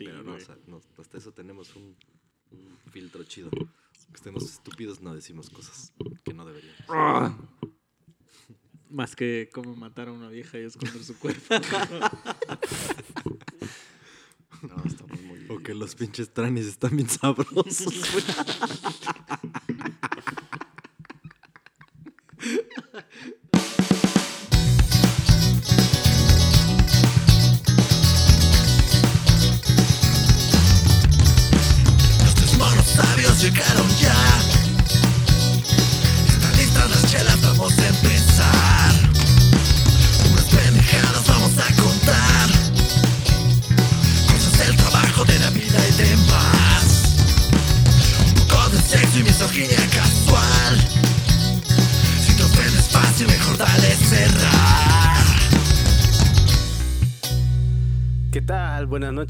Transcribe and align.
Sí, 0.00 0.06
Pero 0.06 0.22
no, 0.22 0.32
o 0.32 0.40
sea, 0.40 0.56
no, 0.66 0.80
hasta 0.96 1.18
eso 1.18 1.30
tenemos 1.32 1.76
un, 1.76 1.94
un 2.52 2.78
filtro 2.90 3.22
chido. 3.24 3.50
Que 3.50 4.14
estemos 4.14 4.44
estúpidos, 4.44 5.02
no 5.02 5.14
decimos 5.14 5.50
cosas 5.50 5.92
que 6.24 6.32
no 6.32 6.46
deberíamos. 6.46 6.80
Ah. 6.88 7.36
Más 8.88 9.14
que 9.14 9.50
cómo 9.52 9.76
matar 9.76 10.08
a 10.08 10.12
una 10.12 10.30
vieja 10.30 10.58
y 10.58 10.62
esconder 10.62 11.04
su 11.04 11.18
cuerpo. 11.18 11.54
No, 14.62 14.76
estamos 14.84 15.22
muy. 15.22 15.46
O 15.48 15.62
que 15.62 15.74
los 15.74 15.94
pinches 15.94 16.34
tranis 16.34 16.66
están 16.66 16.94
bien 16.94 17.08
sabrosos, 17.08 17.94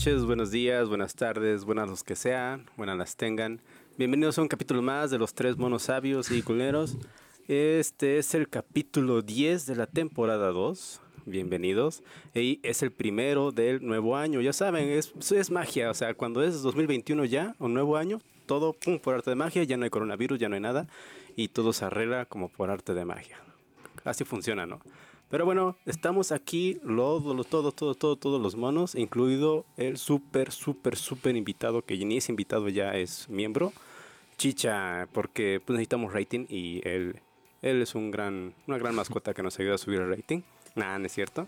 noches, 0.01 0.25
buenos 0.25 0.51
días, 0.51 0.89
buenas 0.89 1.15
tardes, 1.15 1.67
buenas 1.67 1.87
los 1.87 2.03
que 2.03 2.17
sean, 2.17 2.65
buenas 2.79 2.97
las 2.97 3.17
tengan. 3.17 3.61
Bienvenidos 3.99 4.39
a 4.39 4.41
un 4.41 4.49
capítulo 4.49 4.81
más 4.81 5.11
de 5.11 5.19
los 5.19 5.35
tres 5.35 5.59
monos 5.59 5.83
sabios 5.83 6.31
y 6.31 6.41
culeros. 6.41 6.97
Este 7.49 8.17
es 8.17 8.35
el 8.35 8.49
capítulo 8.49 9.21
10 9.21 9.67
de 9.67 9.77
la 9.77 9.87
temporada 9.87 10.53
2. 10.53 11.03
Bienvenidos. 11.27 12.03
Y 12.35 12.61
es 12.63 12.83
el 12.83 12.93
primero 12.93 13.53
del 13.53 13.87
nuevo 13.87 14.17
año. 14.17 14.41
Ya 14.41 14.55
saben, 14.55 14.89
es, 14.89 15.13
es 15.33 15.51
magia. 15.51 15.91
O 15.91 15.95
sea, 15.95 16.15
cuando 16.15 16.43
es 16.43 16.63
2021 16.63 17.27
ya, 17.27 17.55
un 17.59 17.75
nuevo 17.75 17.99
año, 17.99 18.23
todo 18.47 18.75
por 19.03 19.15
arte 19.15 19.29
de 19.29 19.37
magia. 19.37 19.65
Ya 19.65 19.77
no 19.77 19.85
hay 19.85 19.91
coronavirus, 19.91 20.39
ya 20.39 20.49
no 20.49 20.55
hay 20.55 20.63
nada. 20.63 20.89
Y 21.37 21.49
todo 21.49 21.75
se 21.75 21.85
arregla 21.85 22.25
como 22.25 22.49
por 22.49 22.71
arte 22.71 22.95
de 22.95 23.05
magia. 23.05 23.37
Así 24.05 24.25
funciona, 24.25 24.65
¿no? 24.65 24.81
Pero 25.31 25.45
bueno, 25.45 25.77
estamos 25.87 26.33
aquí, 26.33 26.81
los, 26.83 27.23
los, 27.23 27.47
todos, 27.47 27.73
todos, 27.77 27.97
todos, 27.97 28.19
todos 28.19 28.43
los 28.43 28.57
monos, 28.57 28.97
incluido 28.97 29.65
el 29.77 29.97
súper, 29.97 30.51
súper, 30.51 30.97
súper 30.97 31.37
invitado, 31.37 31.83
que 31.83 31.97
ni 32.05 32.17
es 32.17 32.29
invitado, 32.29 32.69
ya 32.69 32.97
es 32.97 33.29
miembro, 33.29 33.73
Chicha, 34.37 35.07
porque 35.13 35.63
pues, 35.65 35.77
necesitamos 35.77 36.13
rating 36.13 36.47
y 36.49 36.81
él, 36.83 37.21
él 37.63 37.81
es 37.81 37.95
un 37.95 38.11
gran, 38.11 38.55
una 38.67 38.79
gran 38.79 38.97
mascota 38.97 39.33
que 39.33 39.45
nos 39.45 39.57
ayuda 39.61 39.77
a 39.77 39.79
subir 39.79 40.01
el 40.01 40.09
rating. 40.09 40.41
Nada, 40.75 40.99
no 40.99 41.07
es 41.07 41.13
cierto. 41.13 41.47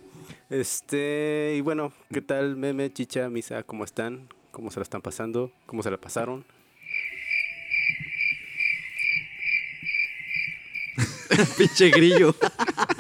Este, 0.49 1.55
y 1.57 1.61
bueno, 1.61 1.93
¿qué 2.13 2.21
tal, 2.21 2.55
Meme, 2.55 2.93
Chicha, 2.93 3.29
Misa? 3.31 3.65
¿Cómo 3.65 3.83
están? 3.85 4.29
¿Cómo 4.53 4.71
se 4.71 4.79
la 4.79 4.85
están 4.85 5.03
pasando? 5.03 5.51
¿Cómo 5.67 5.83
se 5.83 5.91
la 5.91 5.97
pasaron? 5.97 6.45
Pinche 11.59 11.91
grillo. 11.91 12.37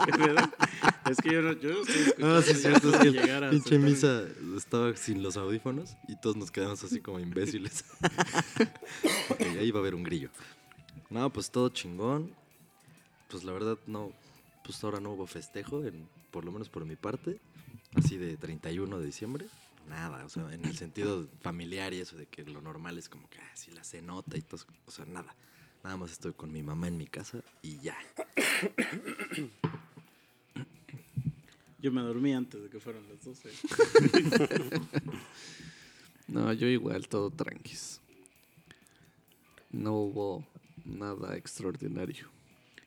es 1.10 1.16
que 1.18 1.32
yo 1.32 1.42
no, 1.42 1.52
yo 1.52 1.70
no 1.70 1.80
estoy 1.82 2.02
escuchando. 2.02 2.26
No, 2.26 2.36
Ah, 2.36 2.42
sí, 2.42 2.50
es 2.52 2.62
cierto. 2.62 2.90
Es 2.90 2.98
que 2.98 3.08
el 3.08 3.50
pinche 3.50 3.78
misa 3.78 4.24
estaba 4.56 4.96
sin 4.96 5.22
los 5.22 5.36
audífonos 5.36 5.96
y 6.08 6.16
todos 6.16 6.36
nos 6.36 6.50
quedamos 6.50 6.82
así 6.84 7.00
como 7.00 7.20
imbéciles. 7.20 7.84
Ok, 9.30 9.40
ahí 9.40 9.70
va 9.70 9.78
a 9.78 9.82
haber 9.82 9.94
un 9.94 10.02
grillo. 10.02 10.30
No, 11.10 11.30
pues 11.30 11.50
todo 11.50 11.68
chingón. 11.68 12.34
Pues 13.28 13.44
la 13.44 13.52
verdad, 13.52 13.78
no. 13.86 14.12
Pues 14.64 14.82
ahora 14.84 15.00
no 15.00 15.12
hubo 15.12 15.26
festejo, 15.26 15.84
en, 15.84 16.06
por 16.30 16.44
lo 16.44 16.52
menos 16.52 16.68
por 16.68 16.84
mi 16.84 16.96
parte. 16.96 17.40
Así 17.94 18.16
de 18.16 18.36
31 18.36 18.98
de 18.98 19.06
diciembre. 19.06 19.46
Nada, 19.88 20.24
o 20.24 20.28
sea, 20.28 20.52
en 20.52 20.64
el 20.64 20.76
sentido 20.76 21.26
familiar 21.40 21.92
y 21.92 22.00
eso 22.00 22.16
de 22.16 22.26
que 22.26 22.44
lo 22.44 22.60
normal 22.60 22.98
es 22.98 23.08
como 23.08 23.28
que 23.28 23.38
ah, 23.38 23.50
si 23.54 23.70
la 23.72 23.84
cenota 23.84 24.36
y 24.36 24.42
todo. 24.42 24.60
O 24.86 24.90
sea, 24.90 25.04
nada. 25.04 25.34
Nada 25.82 25.96
más 25.96 26.12
estoy 26.12 26.32
con 26.32 26.52
mi 26.52 26.62
mamá 26.62 26.88
en 26.88 26.96
mi 26.96 27.06
casa 27.06 27.42
y 27.60 27.78
ya. 27.80 27.96
Yo 31.82 31.90
me 31.92 32.00
dormí 32.00 32.32
antes 32.32 32.62
de 32.62 32.68
que 32.70 32.78
fueran 32.80 33.02
las 33.08 33.22
12. 33.24 33.50
No, 36.28 36.50
yo 36.54 36.66
igual, 36.66 37.08
todo 37.08 37.30
tranquis. 37.30 38.00
No 39.70 39.94
hubo 39.96 40.46
nada 40.84 41.36
extraordinario. 41.36 42.26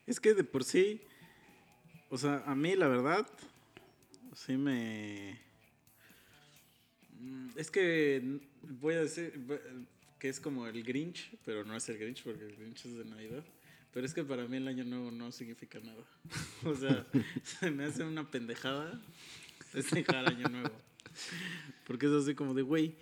Es 0.07 0.19
que 0.19 0.33
de 0.33 0.43
por 0.43 0.63
sí, 0.63 1.01
o 2.09 2.17
sea, 2.17 2.43
a 2.47 2.55
mí 2.55 2.75
la 2.75 2.87
verdad, 2.87 3.27
sí 4.33 4.57
me... 4.57 5.37
Mm, 7.19 7.49
Es 7.57 7.69
que 7.69 8.39
voy 8.81 8.95
a 8.95 9.01
decir 9.01 9.33
voy- 9.45 9.59
que 10.17 10.29
es 10.29 10.39
como 10.39 10.65
el 10.65 10.83
Grinch, 10.83 11.29
pero 11.45 11.63
no 11.65 11.75
es 11.75 11.87
el 11.89 11.97
Grinch 11.99 12.23
porque 12.23 12.45
el 12.45 12.55
Grinch 12.55 12.85
es 12.85 12.97
de 12.97 13.05
Navidad. 13.05 13.43
Pero 13.95 14.05
es 14.07 14.13
que 14.13 14.25
para 14.25 14.45
mí 14.45 14.57
el 14.57 14.67
año 14.67 14.83
nuevo 14.83 15.09
no 15.09 15.31
significa 15.31 15.79
nada. 15.79 16.03
O 16.65 16.75
sea, 16.75 17.07
se 17.43 17.71
me 17.71 17.85
hace 17.85 18.03
una 18.03 18.29
pendejada 18.29 19.01
festejar 19.71 20.27
año 20.27 20.49
nuevo. 20.49 20.71
Porque 21.87 22.07
es 22.07 22.11
así 22.11 22.35
como 22.35 22.53
de, 22.53 22.61
güey, 22.61 22.97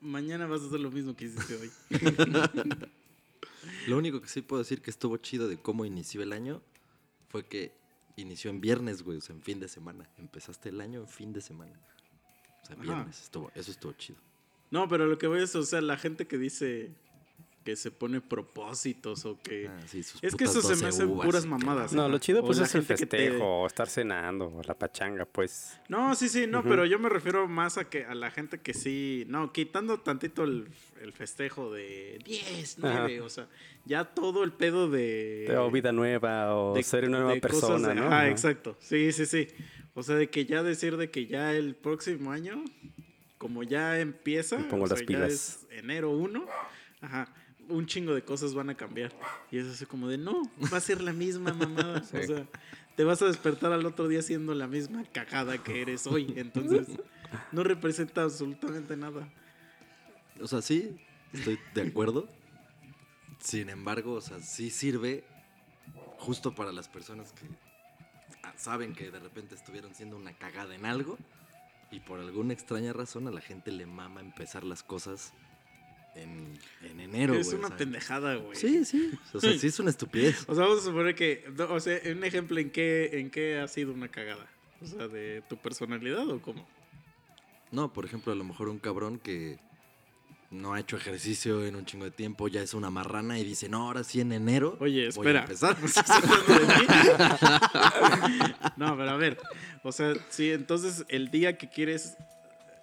mañana 0.00 0.46
vas 0.46 0.62
a 0.62 0.66
hacer 0.66 0.78
lo 0.78 0.92
mismo 0.92 1.16
que 1.16 1.24
hiciste 1.24 1.56
hoy. 1.56 1.70
Lo 3.88 3.98
único 3.98 4.20
que 4.20 4.28
sí 4.28 4.40
puedo 4.40 4.62
decir 4.62 4.82
que 4.82 4.90
estuvo 4.90 5.16
chido 5.16 5.48
de 5.48 5.56
cómo 5.56 5.84
inició 5.84 6.22
el 6.22 6.32
año 6.32 6.62
fue 7.28 7.46
que 7.46 7.72
inició 8.16 8.50
en 8.50 8.60
viernes, 8.60 9.02
güey, 9.02 9.18
o 9.18 9.20
sea, 9.20 9.34
en 9.34 9.42
fin 9.42 9.58
de 9.58 9.68
semana. 9.68 10.08
Empezaste 10.18 10.68
el 10.68 10.80
año 10.80 11.00
en 11.00 11.08
fin 11.08 11.32
de 11.32 11.40
semana. 11.40 11.72
O 12.62 12.66
sea, 12.66 12.76
viernes, 12.76 13.20
estuvo, 13.20 13.50
eso 13.54 13.72
estuvo 13.72 13.92
chido. 13.94 14.18
No, 14.70 14.86
pero 14.86 15.06
lo 15.06 15.18
que 15.18 15.26
voy 15.26 15.42
es, 15.42 15.56
o 15.56 15.64
sea, 15.64 15.80
la 15.80 15.96
gente 15.96 16.26
que 16.26 16.38
dice 16.38 16.92
que 17.64 17.76
se 17.76 17.90
pone 17.90 18.20
propósitos 18.20 19.24
o 19.24 19.40
que... 19.40 19.68
Ah, 19.68 19.80
sí, 19.86 20.02
sus 20.02 20.22
es 20.22 20.36
que 20.36 20.44
eso 20.44 20.60
se 20.60 20.68
me 20.76 20.82
12 20.82 20.86
hacen 20.86 21.08
uvas 21.08 21.24
puras 21.26 21.46
mamadas. 21.46 21.92
la- 21.92 22.02
No, 22.02 22.08
lo 22.10 22.18
chido 22.18 22.44
pues 22.44 22.58
es 22.58 22.74
el 22.74 22.86
te- 22.86 22.96
festejo, 22.96 23.62
o 23.62 23.66
estar 23.66 23.88
cenando, 23.88 24.46
o 24.54 24.62
la 24.62 24.74
pachanga, 24.78 25.24
pues. 25.24 25.78
No, 25.88 26.14
sí, 26.14 26.28
sí, 26.28 26.46
no, 26.46 26.62
pero 26.62 26.84
yo 26.84 26.98
me 26.98 27.08
refiero 27.08 27.48
más 27.48 27.78
a 27.78 27.88
que 27.88 28.04
a 28.04 28.14
la 28.14 28.30
gente 28.30 28.58
que 28.60 28.74
sí, 28.74 29.24
no, 29.28 29.50
quitando 29.52 29.98
tantito 30.00 30.44
el, 30.44 30.68
el 31.00 31.12
festejo 31.12 31.72
de 31.72 32.18
10, 32.24 32.76
9, 32.80 33.20
o 33.22 33.28
sea, 33.30 33.48
ya 33.86 34.04
todo 34.04 34.44
el 34.44 34.52
pedo 34.52 34.90
de... 34.90 35.54
o 35.58 35.70
vida 35.70 35.90
nueva, 35.92 36.54
o 36.54 36.74
de- 36.74 36.82
ser 36.82 37.08
una 37.08 37.20
nueva 37.20 37.40
persona, 37.40 37.88
de- 37.88 37.94
¿no? 37.94 38.06
Ajá, 38.06 38.16
Ajá. 38.18 38.28
exacto. 38.28 38.76
Sí, 38.80 39.10
sí, 39.12 39.24
sí. 39.24 39.48
O 39.94 40.02
sea, 40.02 40.16
de 40.16 40.28
que 40.28 40.44
ya 40.44 40.62
decir 40.62 40.96
de 40.98 41.10
que 41.10 41.26
ya 41.26 41.52
el 41.54 41.74
próximo 41.76 42.30
año, 42.30 42.62
como 43.38 43.62
ya 43.62 44.00
empieza, 44.00 44.58
pongo 44.68 44.84
o 44.84 44.86
sea, 44.88 44.96
las 44.96 45.00
ya 45.00 45.06
pilas. 45.06 45.32
es 45.32 45.66
enero 45.70 46.10
1, 46.10 46.46
ajá, 47.00 47.32
un 47.68 47.86
chingo 47.86 48.14
de 48.14 48.22
cosas 48.22 48.54
van 48.54 48.70
a 48.70 48.76
cambiar. 48.76 49.12
Y 49.50 49.58
es 49.58 49.66
así 49.66 49.86
como 49.86 50.08
de, 50.08 50.18
no, 50.18 50.42
va 50.72 50.78
a 50.78 50.80
ser 50.80 51.00
la 51.00 51.12
misma 51.12 51.52
mamada. 51.52 52.02
Sí. 52.02 52.16
O 52.16 52.22
sea, 52.22 52.46
te 52.96 53.04
vas 53.04 53.20
a 53.22 53.26
despertar 53.26 53.72
al 53.72 53.84
otro 53.86 54.08
día 54.08 54.22
siendo 54.22 54.54
la 54.54 54.66
misma 54.66 55.04
cagada 55.12 55.62
que 55.62 55.82
eres 55.82 56.06
hoy. 56.06 56.32
Entonces, 56.36 56.88
no 57.52 57.64
representa 57.64 58.22
absolutamente 58.22 58.96
nada. 58.96 59.28
O 60.40 60.46
sea, 60.46 60.62
sí, 60.62 60.96
estoy 61.32 61.58
de 61.74 61.82
acuerdo. 61.82 62.28
Sin 63.40 63.68
embargo, 63.68 64.14
o 64.14 64.20
sea, 64.20 64.40
sí 64.40 64.70
sirve 64.70 65.24
justo 66.18 66.54
para 66.54 66.72
las 66.72 66.88
personas 66.88 67.32
que 67.32 67.46
ah, 68.42 68.54
saben 68.56 68.94
que 68.94 69.10
de 69.10 69.18
repente 69.18 69.54
estuvieron 69.54 69.94
siendo 69.94 70.16
una 70.16 70.32
cagada 70.32 70.74
en 70.74 70.86
algo 70.86 71.18
y 71.90 72.00
por 72.00 72.18
alguna 72.18 72.54
extraña 72.54 72.92
razón 72.92 73.28
a 73.28 73.30
la 73.30 73.40
gente 73.40 73.70
le 73.70 73.86
mama 73.86 74.20
empezar 74.20 74.64
las 74.64 74.82
cosas 74.82 75.34
en, 76.14 76.58
en 76.82 77.00
enero. 77.00 77.34
es 77.34 77.52
una 77.52 77.66
o 77.66 77.68
sea. 77.68 77.76
pendejada, 77.76 78.36
güey. 78.36 78.56
Sí, 78.56 78.84
sí. 78.84 79.10
O 79.32 79.40
sea, 79.40 79.58
sí 79.58 79.66
es 79.66 79.78
una 79.78 79.90
estupidez. 79.90 80.44
O 80.48 80.54
sea, 80.54 80.64
vamos 80.64 80.80
a 80.80 80.84
suponer 80.84 81.14
que, 81.14 81.44
no, 81.56 81.72
o 81.72 81.80
sea, 81.80 82.00
un 82.10 82.24
ejemplo 82.24 82.58
en 82.58 82.70
qué, 82.70 83.10
en 83.14 83.30
qué 83.30 83.58
ha 83.58 83.68
sido 83.68 83.92
una 83.92 84.08
cagada. 84.08 84.46
O 84.80 84.86
sea, 84.86 85.08
de 85.08 85.42
tu 85.48 85.56
personalidad 85.56 86.28
o 86.28 86.40
cómo. 86.40 86.66
No, 87.70 87.92
por 87.92 88.04
ejemplo, 88.04 88.32
a 88.32 88.36
lo 88.36 88.44
mejor 88.44 88.68
un 88.68 88.78
cabrón 88.78 89.18
que 89.18 89.58
no 90.50 90.74
ha 90.74 90.80
hecho 90.80 90.96
ejercicio 90.96 91.64
en 91.66 91.74
un 91.74 91.84
chingo 91.84 92.04
de 92.04 92.10
tiempo, 92.10 92.48
ya 92.48 92.62
es 92.62 92.74
una 92.74 92.90
marrana 92.90 93.38
y 93.38 93.44
dice, 93.44 93.68
no, 93.68 93.86
ahora 93.86 94.04
sí 94.04 94.20
en 94.20 94.32
enero. 94.32 94.76
Oye, 94.80 95.08
voy 95.16 95.26
a 95.26 95.40
espera. 95.40 95.40
empezar. 95.40 95.76
¿Estás 95.84 96.10
hablando 96.10 96.54
de 96.54 96.66
mí? 98.28 98.54
no, 98.76 98.96
pero 98.96 99.10
a 99.10 99.16
ver. 99.16 99.38
O 99.82 99.90
sea, 99.90 100.14
sí, 100.28 100.52
entonces 100.52 101.04
el 101.08 101.30
día 101.30 101.58
que 101.58 101.68
quieres, 101.68 102.16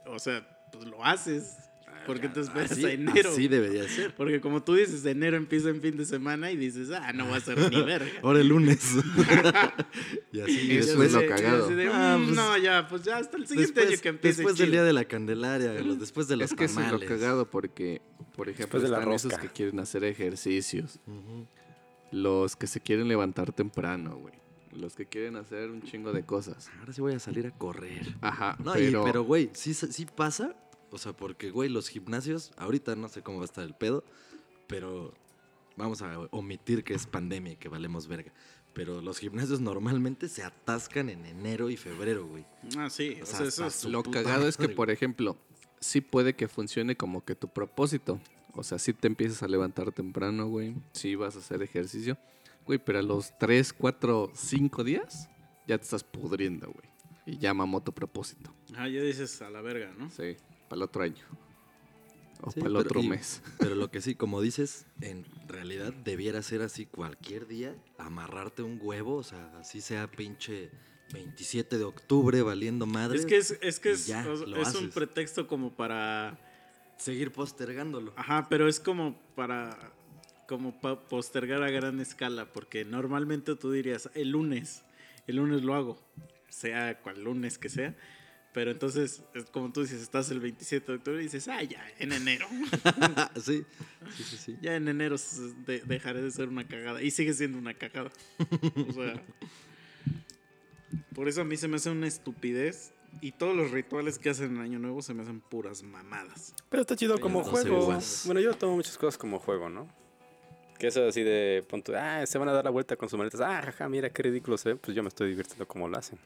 o 0.06 0.20
sea, 0.20 0.46
pues 0.72 0.86
lo 0.86 1.04
haces. 1.06 1.58
¿Por 2.12 2.20
qué 2.22 2.28
te 2.30 2.42
esperas 2.42 2.72
Así, 2.72 2.86
a 2.86 2.92
enero? 2.92 3.30
así 3.30 3.48
debería 3.48 3.88
ser. 3.88 4.14
Porque 4.16 4.42
como 4.42 4.62
tú 4.64 4.74
dices, 4.76 5.06
enero 5.06 5.38
empieza 5.38 5.70
en 5.70 5.82
fin 5.82 5.96
de 5.98 6.06
semana 6.06 6.52
y 6.52 6.58
dices, 6.58 6.90
ah, 6.92 7.14
no 7.14 7.30
va 7.30 7.38
a 7.38 7.40
ser 7.40 7.58
ni 7.72 7.82
verga. 7.84 8.12
Ahora 8.22 8.40
el 8.42 8.48
lunes. 8.48 8.82
y 10.32 10.42
así. 10.42 10.78
Eso 10.78 10.88
después, 11.00 11.08
es 11.08 11.14
lo 11.14 11.26
cagado. 11.28 11.66
así 11.66 11.74
de, 11.74 11.88
Ah, 11.88 12.18
"Mm, 12.20 12.24
pues, 12.26 12.36
no, 12.36 12.58
ya, 12.58 12.88
pues 12.88 13.04
ya 13.04 13.18
hasta 13.18 13.38
el 13.38 13.48
siguiente 13.48 13.74
después, 13.80 13.94
año 13.96 14.02
que 14.02 14.10
empiece. 14.10 14.38
después 14.42 14.58
del 14.58 14.68
chido". 14.68 14.74
día 14.74 14.84
de 14.84 14.94
la 14.94 15.06
Candelaria, 15.06 15.74
los- 15.82 16.00
después 16.00 16.28
de 16.28 16.36
los 16.38 16.52
Es 16.52 16.58
que 16.58 16.66
eso 16.66 16.82
es 16.82 16.92
lo 16.92 17.00
cagado 17.00 17.50
porque, 17.50 18.02
por 18.36 18.50
ejemplo, 18.50 18.80
Después 18.80 18.84
de 18.84 18.90
la 18.90 18.98
están 19.00 19.14
esos 19.14 19.34
que 19.40 19.48
quieren 19.50 19.80
hacer 19.80 20.04
ejercicios. 20.04 21.00
Los 22.12 22.56
que 22.56 22.68
se 22.68 22.82
quieren 22.82 23.08
levantar 23.08 23.54
temprano, 23.54 24.18
güey. 24.18 24.34
Los 24.74 24.96
que 24.96 25.06
quieren 25.06 25.36
hacer 25.36 25.70
un 25.70 25.82
chingo 25.82 26.12
de 26.14 26.24
cosas. 26.24 26.70
Ahora 26.80 26.94
sí 26.94 27.02
voy 27.02 27.14
a 27.14 27.20
salir 27.20 27.46
a 27.48 27.52
correr. 27.52 28.16
Ajá, 28.22 28.56
No, 28.64 28.74
pero, 28.74 29.02
y- 29.02 29.06
pero 29.06 29.24
güey, 29.24 29.50
sí, 29.54 29.74
sí 29.74 30.06
pasa. 30.06 30.56
O 30.92 30.98
sea, 30.98 31.14
porque, 31.14 31.52
güey, 31.52 31.70
los 31.70 31.88
gimnasios, 31.88 32.52
ahorita 32.58 32.96
no 32.96 33.08
sé 33.10 33.22
cómo 33.22 33.38
va 33.38 33.44
a 33.44 33.46
estar 33.46 33.64
el 33.64 33.74
pedo, 33.74 34.04
pero 34.68 35.14
vamos 35.78 36.02
a 36.02 36.20
omitir 36.32 36.84
que 36.84 36.94
es 36.94 37.08
pandemia 37.08 37.54
y 37.54 37.56
que 37.58 37.70
valemos 37.70 38.08
verga. 38.08 38.32
Pero 38.74 39.02
los 39.02 39.18
gimnasios 39.20 39.60
normalmente 39.60 40.30
se 40.30 40.44
atascan 40.44 41.10
en 41.10 41.26
enero 41.26 41.70
y 41.70 41.78
febrero, 41.78 42.26
güey. 42.28 42.46
Ah, 42.78 42.90
sí, 42.90 43.18
O 43.20 43.24
o 43.24 43.26
sea, 43.26 43.38
sea, 43.40 43.48
eso 43.48 43.68
es- 43.68 43.86
lo 43.86 44.04
cagado 44.04 44.48
es 44.48 44.58
que, 44.58 44.70
por 44.70 44.90
ejemplo, 44.92 45.38
sí 45.80 46.00
puede 46.02 46.36
que 46.36 46.48
funcione 46.48 46.96
como 46.96 47.24
que 47.26 47.36
tu 47.36 47.48
propósito. 47.48 48.20
O 48.54 48.64
sea, 48.64 48.78
si 48.80 48.94
te 48.94 49.08
empiezas 49.08 49.44
a 49.44 49.48
levantar 49.48 49.92
temprano, 49.92 50.48
güey. 50.48 50.76
Sí 50.94 51.16
vas 51.16 51.36
a 51.36 51.40
hacer 51.40 51.62
ejercicio. 51.62 52.18
Güey, 52.66 52.80
pero 52.80 53.00
a 53.00 53.02
los 53.02 53.38
3, 53.40 53.74
4, 53.74 54.32
5 54.36 54.84
días 54.84 55.30
ya 55.68 55.78
te 55.78 55.84
estás 55.84 56.04
pudriendo, 56.04 56.68
güey. 56.72 56.86
Y 57.26 57.38
ya 57.38 57.54
mamó 57.54 57.82
tu 57.82 57.94
propósito. 57.94 58.54
Ah, 58.76 58.88
ya 58.88 59.02
dices 59.02 59.42
a 59.42 59.50
la 59.50 59.62
verga, 59.62 59.94
¿no? 59.98 60.10
Sí, 60.12 60.36
para 60.72 60.78
el 60.80 60.84
otro 60.84 61.04
año. 61.04 61.26
O 62.42 62.50
Sí, 62.50 62.62
para 62.62 62.70
el 62.70 62.78
pero- 62.78 62.80
otro 62.80 63.02
y- 63.02 63.10
mes. 63.10 63.42
Pero 63.60 63.76
lo 63.76 63.92
que 63.92 64.00
sí, 64.02 64.16
como 64.16 64.42
dices, 64.42 64.86
en 65.02 65.26
realidad 65.50 65.92
debiera 65.94 66.42
ser 66.42 66.62
así 66.62 66.86
cualquier 66.86 67.46
día, 67.46 67.76
amarrarte 67.98 68.64
un 68.64 68.80
huevo, 68.82 69.18
o 69.18 69.24
sea, 69.24 69.52
así 69.60 69.82
sea 69.82 70.10
pinche 70.10 70.72
27 71.14 71.78
de 71.78 71.84
octubre 71.84 72.42
valiendo 72.42 72.86
madre. 72.86 73.20
Es 73.20 73.26
que 73.26 73.36
es, 73.36 73.58
es, 73.62 73.80
que 73.82 73.92
es, 73.92 74.08
ya, 74.08 74.26
es 74.58 74.76
un 74.76 74.90
pretexto 74.92 75.46
como 75.46 75.76
para... 75.76 76.40
Seguir 76.98 77.32
postergándolo. 77.34 78.14
Ajá, 78.16 78.48
pero 78.50 78.68
es 78.70 78.80
como 78.80 79.20
para... 79.36 79.92
Como 80.48 80.80
pa- 80.80 81.00
postergar 81.02 81.62
a 81.64 81.70
gran 81.70 82.00
escala, 82.00 82.46
porque 82.54 82.86
normalmente 82.86 83.56
tú 83.56 83.72
dirías, 83.72 84.10
el 84.16 84.30
lunes, 84.30 84.84
el 85.28 85.36
lunes 85.36 85.64
lo 85.64 85.76
hago, 85.76 86.02
sea 86.50 86.98
cual 87.02 87.24
lunes 87.24 87.58
que 87.58 87.70
sea, 87.70 87.96
pero 88.54 88.72
entonces, 88.72 89.24
es 89.34 89.46
como 89.46 89.72
tú 89.72 89.82
dices, 89.82 90.02
estás 90.02 90.30
el 90.32 90.40
27 90.40 90.92
de 90.92 90.98
octubre 90.98 91.20
y 91.22 91.24
dices, 91.24 91.48
ah, 91.48 91.64
ya, 91.64 91.86
en 92.00 92.12
enero, 92.12 92.48
sí, 93.42 93.64
sí, 94.16 94.24
sí, 94.24 94.38
sí. 94.38 94.58
ya 94.62 94.76
en 94.76 94.88
enero 94.88 95.16
de- 95.66 95.82
dejaré 95.82 96.22
de 96.22 96.32
ser 96.32 96.50
una 96.50 96.68
cagada, 96.68 97.02
y 97.02 97.12
sigue 97.12 97.34
siendo 97.34 97.58
una 97.58 97.74
cagada. 97.74 98.12
O 98.90 98.94
sea, 98.94 99.22
por 101.16 101.28
eso 101.28 101.42
a 101.42 101.44
mí 101.46 101.58
se 101.58 101.68
me 101.68 101.78
hace 101.78 101.90
una 101.90 102.08
estupidez, 102.08 102.94
y 103.22 103.34
todos 103.34 103.56
los 103.56 103.72
rituales 103.72 104.18
que 104.20 104.30
hacen 104.30 104.56
en 104.56 104.62
Año 104.62 104.80
Nuevo 104.80 105.02
se 105.02 105.14
me 105.14 105.22
hacen 105.24 105.42
puras 105.42 105.84
mamadas. 105.84 106.54
Pero 106.70 106.82
está 106.82 106.96
chido 106.96 107.20
como 107.20 107.44
juego. 107.44 107.98
Bueno, 108.26 108.40
yo 108.40 108.54
tomo 108.56 108.76
muchas 108.76 108.98
cosas 108.98 109.18
como 109.18 109.40
juego, 109.40 109.70
¿no? 109.70 109.88
Que 110.80 110.88
eso 110.88 111.06
así 111.08 111.22
de 111.22 111.64
punto, 111.70 111.94
ah, 111.96 112.26
se 112.26 112.38
van 112.38 112.50
a 112.50 112.54
dar 112.54 112.64
la 112.66 112.72
vuelta 112.72 112.96
con 112.96 113.08
sus 113.10 113.18
maletas. 113.20 113.42
Ah, 113.42 113.62
jaja, 113.66 113.88
mira 113.90 114.10
qué 114.10 114.24
ridículo 114.24 114.58
se 114.58 114.70
ve. 114.70 114.76
Pues 114.78 114.96
yo 114.96 115.04
me 115.04 115.10
estoy 115.10 115.30
divirtiendo 115.30 115.68
como 115.68 115.88
lo 115.88 115.98
hacen. 115.98 116.18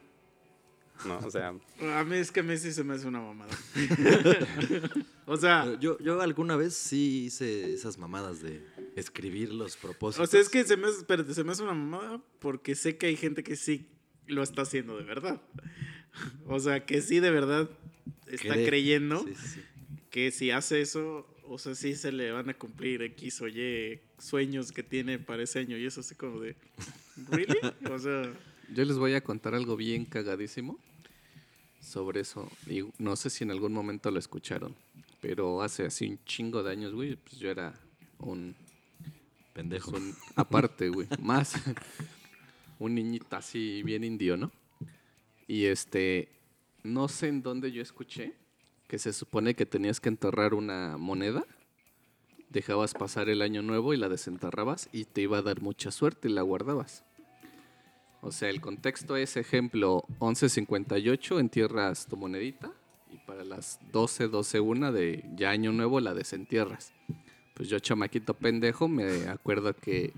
No, 1.04 1.18
o 1.18 1.30
sea, 1.30 1.48
A 1.94 2.04
mí 2.04 2.16
es 2.16 2.32
que 2.32 2.40
a 2.40 2.42
mí 2.42 2.56
sí 2.56 2.72
se 2.72 2.82
me 2.82 2.94
hace 2.94 3.06
una 3.06 3.20
mamada. 3.20 3.52
o 5.26 5.36
sea, 5.36 5.78
Yo, 5.80 5.98
yo 5.98 6.20
alguna 6.20 6.56
vez 6.56 6.74
sí 6.74 7.24
hice 7.26 7.72
esas 7.74 7.98
mamadas 7.98 8.40
de 8.42 8.62
escribir 8.96 9.52
los 9.52 9.76
propósitos. 9.76 10.28
o 10.28 10.30
sea, 10.30 10.40
es 10.40 10.48
que 10.48 10.64
se 10.64 10.76
me, 10.76 10.86
hace- 10.86 10.98
espérate, 10.98 11.34
se 11.34 11.44
me 11.44 11.52
hace 11.52 11.62
una 11.62 11.74
mamada 11.74 12.22
porque 12.38 12.74
sé 12.74 12.96
que 12.96 13.06
hay 13.06 13.16
gente 13.16 13.42
que 13.42 13.56
sí 13.56 13.88
lo 14.26 14.42
está 14.42 14.62
haciendo 14.62 14.96
de 14.96 15.04
verdad. 15.04 15.40
O 16.46 16.58
sea, 16.60 16.86
que 16.86 17.02
sí 17.02 17.20
de 17.20 17.30
verdad 17.30 17.68
está 18.26 18.54
Cree. 18.54 18.64
creyendo 18.66 19.22
sí, 19.22 19.34
sí. 19.34 19.60
que 20.08 20.30
si 20.30 20.50
hace 20.50 20.80
eso, 20.80 21.26
o 21.44 21.58
sea, 21.58 21.74
sí 21.74 21.94
se 21.94 22.10
le 22.10 22.32
van 22.32 22.48
a 22.48 22.54
cumplir 22.54 23.02
X 23.02 23.42
o 23.42 23.48
Y 23.48 24.00
sueños 24.16 24.72
que 24.72 24.82
tiene 24.82 25.18
para 25.18 25.42
ese 25.42 25.58
año. 25.58 25.76
Y 25.76 25.84
eso 25.84 26.00
así 26.00 26.14
como 26.14 26.40
de, 26.40 26.56
¿really? 27.30 27.58
O 27.90 27.98
sea, 27.98 28.32
Yo 28.74 28.84
les 28.84 28.98
voy 28.98 29.14
a 29.14 29.20
contar 29.22 29.54
algo 29.54 29.76
bien 29.76 30.04
cagadísimo 30.04 30.78
sobre 31.80 32.20
eso. 32.20 32.50
Y 32.66 32.82
no 32.98 33.16
sé 33.16 33.30
si 33.30 33.44
en 33.44 33.50
algún 33.50 33.72
momento 33.72 34.10
lo 34.10 34.18
escucharon. 34.18 34.74
Pero 35.20 35.62
hace 35.62 35.86
así 35.86 36.08
un 36.08 36.18
chingo 36.24 36.62
de 36.62 36.72
años, 36.72 36.92
güey, 36.94 37.16
pues 37.16 37.38
yo 37.38 37.50
era 37.50 37.74
un 38.18 38.54
Pendejo. 39.52 39.92
un- 39.92 40.14
aparte, 40.34 40.88
güey, 40.90 41.08
más 41.22 41.54
un 42.78 42.94
niñito 42.94 43.36
así 43.36 43.82
bien 43.82 44.04
indio, 44.04 44.36
¿no? 44.36 44.52
Y 45.48 45.64
este, 45.66 46.28
no 46.82 47.08
sé 47.08 47.28
en 47.28 47.42
dónde 47.42 47.72
yo 47.72 47.80
escuché 47.82 48.34
que 48.88 48.98
se 48.98 49.12
supone 49.12 49.54
que 49.54 49.64
tenías 49.64 49.98
que 50.00 50.08
enterrar 50.10 50.52
una 50.54 50.96
moneda, 50.98 51.44
dejabas 52.50 52.92
pasar 52.94 53.28
el 53.28 53.42
año 53.42 53.62
nuevo 53.62 53.94
y 53.94 53.96
la 53.96 54.08
desenterrabas 54.08 54.88
y 54.92 55.04
te 55.06 55.22
iba 55.22 55.38
a 55.38 55.42
dar 55.42 55.60
mucha 55.62 55.90
suerte 55.90 56.28
y 56.28 56.32
la 56.32 56.42
guardabas. 56.42 57.04
O 58.26 58.32
sea, 58.32 58.50
el 58.50 58.60
contexto 58.60 59.16
es 59.16 59.36
ejemplo 59.36 60.02
11.58, 60.18 61.38
entierras 61.38 62.06
tu 62.06 62.16
monedita 62.16 62.72
y 63.12 63.18
para 63.18 63.44
las 63.44 63.78
12, 63.92 64.26
12, 64.26 64.58
una 64.58 64.90
de 64.90 65.24
ya 65.36 65.50
año 65.50 65.70
nuevo 65.70 66.00
la 66.00 66.12
desentierras. 66.12 66.92
Pues 67.54 67.68
yo, 67.68 67.78
chamaquito 67.78 68.34
pendejo, 68.34 68.88
me 68.88 69.28
acuerdo 69.28 69.76
que 69.76 70.12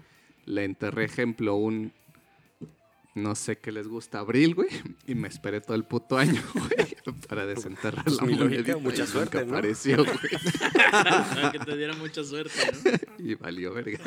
le 0.47 0.65
enterré 0.65 1.05
ejemplo 1.05 1.57
un, 1.57 1.93
no 3.23 3.35
sé 3.35 3.59
qué 3.59 3.71
les 3.73 3.87
gusta, 3.89 4.21
abril, 4.21 4.55
güey, 4.55 4.69
y 5.07 5.15
me 5.15 5.29
esperé 5.29 5.61
todo 5.61 5.75
el 5.77 5.85
puto 5.85 6.17
año, 6.17 6.43
güey, 6.55 7.17
para 7.29 7.45
desenterrar 7.47 8.05
Pues 8.05 8.17
la 8.17 8.23
mi 8.25 8.35
lógica, 8.35 8.77
mucha 8.79 9.05
y 9.05 9.07
suerte, 9.07 9.39
nunca 9.39 9.51
¿no? 9.51 9.57
apareció, 9.59 9.97
güey, 10.05 10.19
que 11.53 11.59
te 11.59 11.77
diera 11.77 11.95
mucha 11.95 12.25
suerte, 12.25 12.53
¿no? 13.19 13.25
y 13.25 13.35
valió 13.35 13.73
verga. 13.75 13.99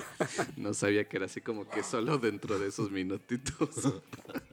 No 0.57 0.73
sabía 0.73 1.07
que 1.07 1.17
era 1.17 1.25
así 1.27 1.41
como 1.41 1.69
que 1.69 1.83
solo 1.83 2.17
dentro 2.17 2.57
de 2.57 2.67
esos 2.69 2.89
minutitos. 2.91 3.69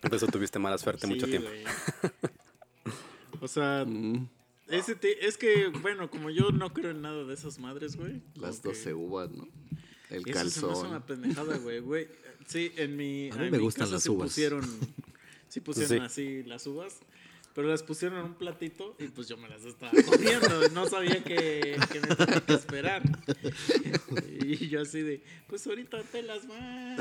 por 0.01 0.15
eso 0.15 0.27
tuviste 0.27 0.59
mala 0.59 0.79
suerte 0.79 1.07
mucho 1.07 1.27
tiempo. 1.27 1.49
O 3.41 3.49
sea, 3.49 3.85
Mm, 3.87 4.27
ese 4.69 4.95
te- 4.97 5.27
es 5.27 5.37
que, 5.39 5.69
bueno, 5.69 6.11
como 6.11 6.29
yo 6.31 6.51
no 6.51 6.73
creo 6.73 6.91
en 6.91 7.03
nada 7.03 7.25
de 7.25 7.35
esas 7.35 7.59
madres, 7.59 7.97
güey. 7.97 8.23
las 8.35 8.59
como 8.61 8.73
que 8.73 8.79
12 8.79 8.95
uvas, 8.95 9.31
¿no? 9.31 9.49
El 10.11 10.23
Eso 10.29 10.49
se 10.51 10.67
me 10.67 10.73
hace 10.73 10.81
una 10.81 11.01
calzón. 11.01 11.03
pendejada, 11.07 11.57
güey, 11.59 11.81
güey. 11.81 12.09
Sí, 12.47 12.73
en 12.77 12.97
mi. 12.97 13.31
A 13.31 13.37
mí 13.37 13.45
en 13.47 13.51
me 13.51 13.59
mi 13.59 13.63
gustan 13.65 13.83
casa 13.85 13.95
las 13.95 14.03
sí 14.03 14.09
uvas. 14.11 14.29
Pusieron, 14.29 14.65
sí 15.49 15.61
pusieron 15.61 15.99
Sí. 15.99 16.05
así 16.05 16.43
las 16.45 16.67
uvas, 16.67 17.01
pero 17.55 17.69
las 17.69 17.83
pusieron 17.83 18.19
en 18.21 18.25
un 18.27 18.35
platito 18.35 18.97
y 18.99 19.09
pues 19.09 19.29
yo 19.29 19.37
me 19.37 19.49
las 19.49 19.65
estaba 19.65 19.93
comiendo. 20.07 20.69
No 20.71 20.87
sabía 20.89 21.23
que, 21.23 21.77
que 21.93 22.01
me 22.01 22.15
tenía 22.17 22.41
que 22.41 22.55
esperar. 22.55 23.03
Y 24.41 24.69
yo 24.69 24.81
así 24.81 25.03
de, 25.03 25.23
pues 25.47 25.67
ahorita 25.67 26.03
te 26.05 26.23
las 26.23 26.45
más. 26.47 26.99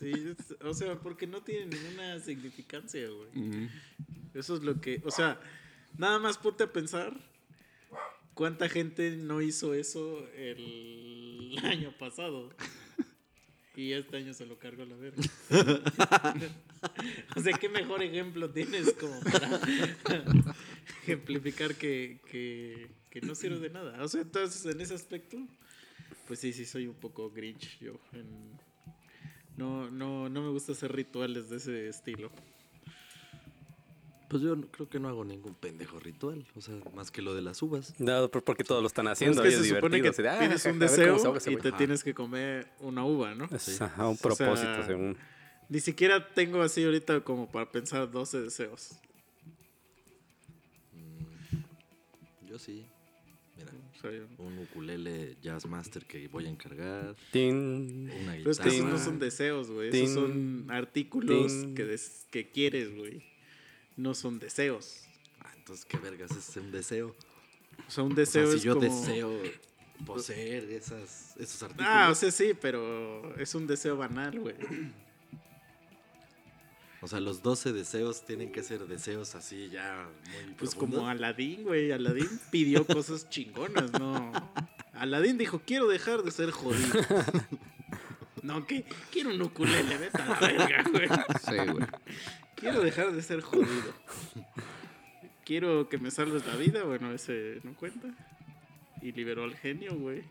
Y 0.00 0.28
es- 0.30 0.54
o 0.62 0.72
sea, 0.74 1.00
porque 1.00 1.26
no 1.26 1.42
tienen 1.42 1.70
ninguna 1.70 2.20
significancia, 2.20 3.08
güey. 3.08 3.68
Eso 4.34 4.56
es 4.56 4.62
lo 4.62 4.80
que, 4.80 5.00
o 5.04 5.10
sea, 5.10 5.40
nada 5.96 6.18
más 6.18 6.38
ponte 6.38 6.64
a 6.64 6.72
pensar 6.72 7.16
cuánta 8.34 8.68
gente 8.68 9.16
no 9.16 9.40
hizo 9.42 9.74
eso 9.74 10.26
el 10.36 11.13
año 11.64 11.92
pasado. 11.98 12.50
Y 13.76 13.92
este 13.92 14.16
año 14.18 14.32
se 14.34 14.46
lo 14.46 14.56
cargó 14.58 14.84
la 14.84 14.94
verga. 14.94 15.22
o 17.36 17.40
sea, 17.40 17.52
¿qué 17.58 17.68
mejor 17.68 18.02
ejemplo 18.04 18.48
tienes 18.50 18.92
como 18.92 19.18
para 19.20 19.48
ejemplificar 21.02 21.74
que, 21.74 22.20
que, 22.30 22.88
que 23.10 23.20
no 23.20 23.34
sirve 23.34 23.58
de 23.58 23.70
nada? 23.70 24.02
O 24.02 24.08
sea, 24.08 24.22
entonces 24.22 24.64
en 24.72 24.80
ese 24.80 24.94
aspecto, 24.94 25.38
pues 26.28 26.38
sí, 26.38 26.52
sí 26.52 26.64
soy 26.66 26.86
un 26.86 26.94
poco 26.94 27.30
grinch 27.30 27.78
yo. 27.80 27.98
en- 28.12 28.54
no, 29.56 29.88
no, 29.90 30.28
no 30.28 30.42
me 30.42 30.50
gusta 30.50 30.72
hacer 30.72 30.92
rituales 30.92 31.48
de 31.48 31.56
ese 31.58 31.88
estilo. 31.88 32.30
Pues 34.34 34.42
yo 34.42 34.56
no- 34.56 34.66
creo 34.66 34.88
que 34.88 34.98
no 34.98 35.06
hago 35.08 35.24
ningún 35.24 35.54
pendejo 35.54 36.00
ritual. 36.00 36.44
O 36.56 36.60
sea, 36.60 36.74
más 36.92 37.12
que 37.12 37.22
lo 37.22 37.36
de 37.36 37.42
las 37.42 37.62
uvas. 37.62 37.94
No, 38.00 38.28
por- 38.28 38.42
porque 38.42 38.64
todos 38.64 38.82
lo 38.82 38.88
están 38.88 39.06
haciendo. 39.06 39.40
es 39.44 39.54
y 39.54 39.56
que 39.58 39.62
se 39.62 39.68
supone 39.76 39.98
que 39.98 40.02
divertido, 40.02 40.10
así 40.10 40.22
de, 40.22 40.28
ah, 40.28 40.38
tienes 40.40 40.64
un 40.66 40.78
deseo 40.80 41.14
ahoga 41.14 41.38
y 41.48 41.56
te 41.56 41.68
Ajá. 41.68 41.76
tienes 41.78 42.02
que 42.02 42.14
comer 42.14 42.66
una 42.80 43.04
uva, 43.04 43.32
¿no? 43.36 43.44
Es, 43.54 43.80
ajá, 43.80 44.08
un 44.08 44.14
O 44.14 44.16
sea, 44.16 44.22
propósito, 44.36 44.86
según. 44.88 45.16
Ni 45.68 45.78
siquiera 45.78 46.34
tengo 46.34 46.62
así 46.62 46.82
ahorita 46.82 47.20
como 47.20 47.48
para 47.48 47.70
pensar 47.70 48.10
12 48.10 48.40
deseos. 48.40 48.98
Yo 52.48 52.58
sí. 52.58 52.84
Mira, 53.56 53.70
un 54.38 54.58
ukulele 54.58 55.36
jazz 55.42 55.64
master 55.66 56.04
que 56.06 56.26
voy 56.26 56.46
a 56.46 56.50
encargar. 56.50 57.14
Tin. 57.30 58.10
Una 58.22 58.32
Pero 58.32 58.50
es 58.50 58.58
que 58.58 58.68
esos 58.68 58.80
guitarra. 58.80 58.98
no 58.98 59.04
son 59.04 59.18
deseos, 59.20 59.70
güey. 59.70 59.90
Esos 59.96 60.14
son 60.14 60.66
artículos 60.70 61.52
tin. 61.52 61.74
que, 61.76 61.84
des- 61.84 62.26
que 62.32 62.50
quieres, 62.50 62.96
güey. 62.96 63.22
No 63.96 64.14
son 64.14 64.38
deseos. 64.38 65.02
Ah, 65.40 65.50
entonces, 65.56 65.84
¿qué 65.84 65.96
vergas 65.98 66.30
es 66.32 66.56
un 66.56 66.70
deseo? 66.72 67.14
O 67.86 67.90
sea, 67.90 68.04
un 68.04 68.12
O 68.12 68.14
sea, 68.16 68.24
deseo 68.24 68.50
si 68.50 68.56
es 68.58 68.62
yo 68.62 68.74
como... 68.74 68.86
deseo 68.86 69.40
poseer 70.06 70.64
esas, 70.72 71.34
esos 71.38 71.62
artículos. 71.62 71.90
Ah, 71.90 72.08
o 72.10 72.14
sea, 72.14 72.30
sí, 72.30 72.52
pero 72.60 73.34
es 73.36 73.54
un 73.54 73.66
deseo 73.66 73.96
banal, 73.96 74.38
güey. 74.40 74.56
O 77.00 77.06
sea, 77.06 77.20
los 77.20 77.42
12 77.42 77.72
deseos 77.72 78.24
tienen 78.24 78.50
que 78.50 78.62
ser 78.62 78.86
deseos 78.86 79.34
así 79.34 79.68
ya 79.70 80.08
muy 80.24 80.54
Pues 80.54 80.70
profundos. 80.74 80.98
como 81.00 81.08
Aladín, 81.08 81.62
güey. 81.64 81.92
Aladín 81.92 82.28
pidió 82.50 82.86
cosas 82.86 83.28
chingonas, 83.28 83.92
¿no? 83.92 84.32
Aladín 84.94 85.36
dijo, 85.36 85.60
quiero 85.66 85.86
dejar 85.86 86.22
de 86.22 86.30
ser 86.30 86.50
jodido. 86.50 87.00
No, 88.42 88.66
que 88.66 88.84
quiero 89.10 89.30
un 89.30 89.40
ukulele, 89.40 89.96
vete 89.96 90.20
a 90.20 90.26
la 90.26 90.38
verga, 90.38 90.84
güey. 90.92 91.08
Sí, 91.08 91.72
güey. 91.72 91.86
Quiero 92.56 92.80
dejar 92.80 93.12
de 93.12 93.22
ser 93.22 93.40
jodido. 93.40 93.92
Quiero 95.44 95.88
que 95.88 95.98
me 95.98 96.10
salves 96.10 96.46
la 96.46 96.56
vida, 96.56 96.84
bueno, 96.84 97.12
ese 97.12 97.60
no 97.64 97.74
cuenta. 97.74 98.08
Y 99.02 99.12
liberó 99.12 99.44
al 99.44 99.54
genio, 99.56 99.94
güey. 99.96 100.22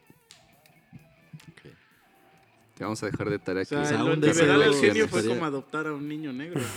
Te 2.76 2.84
vamos 2.84 3.04
a 3.04 3.06
dejar 3.06 3.30
de 3.30 3.38
tarea 3.38 3.62
O 3.62 3.64
aquí. 3.64 3.70
sea, 3.70 3.82
O 3.82 3.86
sea, 3.86 3.98
lo 4.00 4.14
un 4.14 4.22
liberar 4.22 4.62
al 4.64 4.74
genio 4.74 5.08
fue 5.08 5.24
como 5.28 5.46
adoptar 5.46 5.86
a 5.88 5.94
un 5.94 6.08
niño 6.08 6.34
negro. 6.34 6.62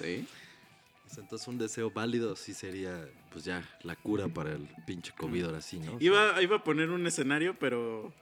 Sí. 0.00 0.26
Entonces 1.16 1.48
un 1.48 1.58
deseo 1.58 1.90
válido 1.90 2.36
sí 2.36 2.54
sería 2.54 3.04
pues 3.32 3.44
ya 3.44 3.62
la 3.82 3.96
cura 3.96 4.28
para 4.28 4.52
el 4.52 4.68
pinche 4.86 5.12
COVID 5.18 5.46
ahora 5.46 5.60
sí, 5.60 5.80
¿no? 5.80 5.96
Iba, 5.98 6.40
iba 6.40 6.56
a 6.56 6.64
poner 6.64 6.90
un 6.90 7.04
escenario, 7.06 7.56
pero 7.58 8.12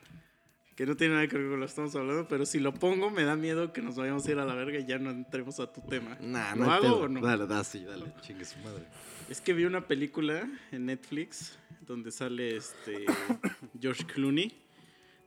que 0.76 0.84
no 0.86 0.94
tiene 0.94 1.14
nada 1.14 1.26
que 1.26 1.38
ver 1.38 1.48
con 1.48 1.58
lo 1.58 1.66
que 1.66 1.70
estamos 1.70 1.96
hablando, 1.96 2.28
pero 2.28 2.44
si 2.46 2.60
lo 2.60 2.72
pongo 2.74 3.10
me 3.10 3.24
da 3.24 3.34
miedo 3.34 3.72
que 3.72 3.80
nos 3.82 3.96
vayamos 3.96 4.26
a 4.26 4.30
ir 4.30 4.38
a 4.38 4.44
la 4.44 4.54
verga 4.54 4.78
y 4.78 4.86
ya 4.86 4.98
no 4.98 5.10
entremos 5.10 5.58
a 5.58 5.72
tu 5.72 5.80
tema. 5.80 6.16
Nah, 6.20 6.54
¿Lo 6.54 6.66
no 6.66 6.72
hago 6.72 6.82
pedo. 6.82 7.00
o 7.00 7.08
no? 7.08 7.20
Dale, 7.20 7.46
da, 7.46 7.64
sí, 7.64 7.82
dale, 7.84 8.04
chingue 8.20 8.44
su 8.44 8.58
madre. 8.58 8.84
Es 9.30 9.40
que 9.40 9.54
vi 9.54 9.64
una 9.64 9.86
película 9.86 10.48
en 10.70 10.86
Netflix 10.86 11.58
donde 11.80 12.10
sale 12.12 12.56
este 12.56 13.06
George 13.80 14.04
Clooney. 14.04 14.52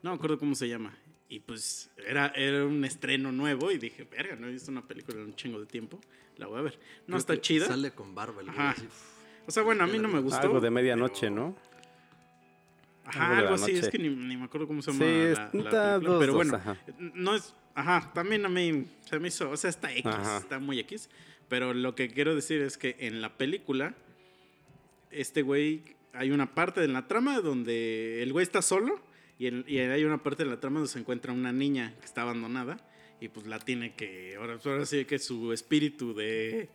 No 0.04 0.12
me 0.12 0.16
acuerdo 0.16 0.38
cómo 0.38 0.54
se 0.56 0.70
llama. 0.70 0.96
Y 1.28 1.40
pues 1.40 1.90
era, 2.08 2.28
era 2.36 2.66
un 2.66 2.86
estreno 2.86 3.32
nuevo 3.32 3.72
y 3.72 3.78
dije, 3.78 4.04
verga, 4.04 4.36
no 4.36 4.48
he 4.48 4.52
visto 4.52 4.72
una 4.72 4.88
película 4.88 5.18
en 5.20 5.26
un 5.26 5.36
chingo 5.36 5.60
de 5.60 5.66
tiempo. 5.66 6.00
La 6.38 6.48
voy 6.48 6.60
a 6.60 6.62
ver. 6.62 6.80
No 7.02 7.06
Creo 7.08 7.18
está 7.18 7.42
chida. 7.42 7.66
Sale 7.68 7.92
con 7.92 8.16
barba 8.16 8.42
el 8.42 8.52
güey. 8.52 8.68
O 9.46 9.52
sea, 9.52 9.64
bueno, 9.64 9.84
a 9.84 9.88
mí 9.88 9.98
no 9.98 10.08
me 10.08 10.20
gustó. 10.22 10.42
Algo 10.42 10.60
de 10.60 10.70
medianoche, 10.70 11.28
pero- 11.28 11.36
¿no? 11.36 11.56
Ajá, 13.10 13.38
Algo 13.40 13.54
así, 13.56 13.72
es 13.72 13.90
que 13.90 13.98
ni, 14.00 14.10
ni 14.10 14.38
me 14.38 14.46
acuerdo 14.46 14.68
cómo 14.68 14.82
se 14.82 14.92
Sí, 14.92 14.98
llama 15.00 15.12
es- 15.12 15.38
la, 15.38 15.44
está 15.46 15.52
película, 15.52 16.00
dos, 16.00 16.20
pero 16.20 16.34
dos, 16.34 16.36
bueno, 16.36 16.56
ajá. 16.56 16.78
no 16.98 17.36
es, 17.36 17.54
ajá, 17.76 18.12
también 18.14 18.46
a 18.46 18.50
mí 18.50 18.86
se 19.10 19.20
me 19.20 19.28
hizo, 19.30 19.50
o 19.50 19.58
sea, 19.58 19.70
está 19.70 19.92
X, 19.94 20.06
Ajá. 20.06 20.38
está 20.38 20.60
muy 20.60 20.80
X, 20.80 21.10
pero 21.48 21.74
lo 21.74 21.96
que 21.96 22.10
quiero 22.10 22.36
decir 22.36 22.62
es 22.62 22.78
que 22.78 22.96
en 23.00 23.22
la 23.22 23.38
película, 23.38 23.96
este 25.12 25.42
güey, 25.42 25.82
hay 26.14 26.32
una 26.32 26.54
parte 26.54 26.82
de 26.82 26.88
la 26.88 27.08
trama 27.08 27.40
donde 27.42 28.22
el 28.24 28.32
güey 28.32 28.44
está 28.44 28.62
solo 28.62 29.00
y, 29.38 29.48
el- 29.48 29.66
y 29.68 29.80
hay 29.80 30.04
una 30.04 30.22
parte 30.22 30.44
de 30.44 30.50
la 30.50 30.60
trama 30.60 30.80
donde 30.80 30.92
se 30.92 31.00
encuentra 31.00 31.34
una 31.34 31.52
niña 31.52 31.94
que 32.00 32.06
está 32.06 32.22
abandonada 32.24 32.78
y 33.22 33.28
pues 33.30 33.48
la 33.48 33.60
tiene 33.60 33.94
que, 33.96 34.36
ahora, 34.38 34.58
ahora 34.64 34.86
sí 34.86 35.06
que 35.06 35.20
su 35.20 35.52
espíritu 35.54 36.14
de, 36.14 36.70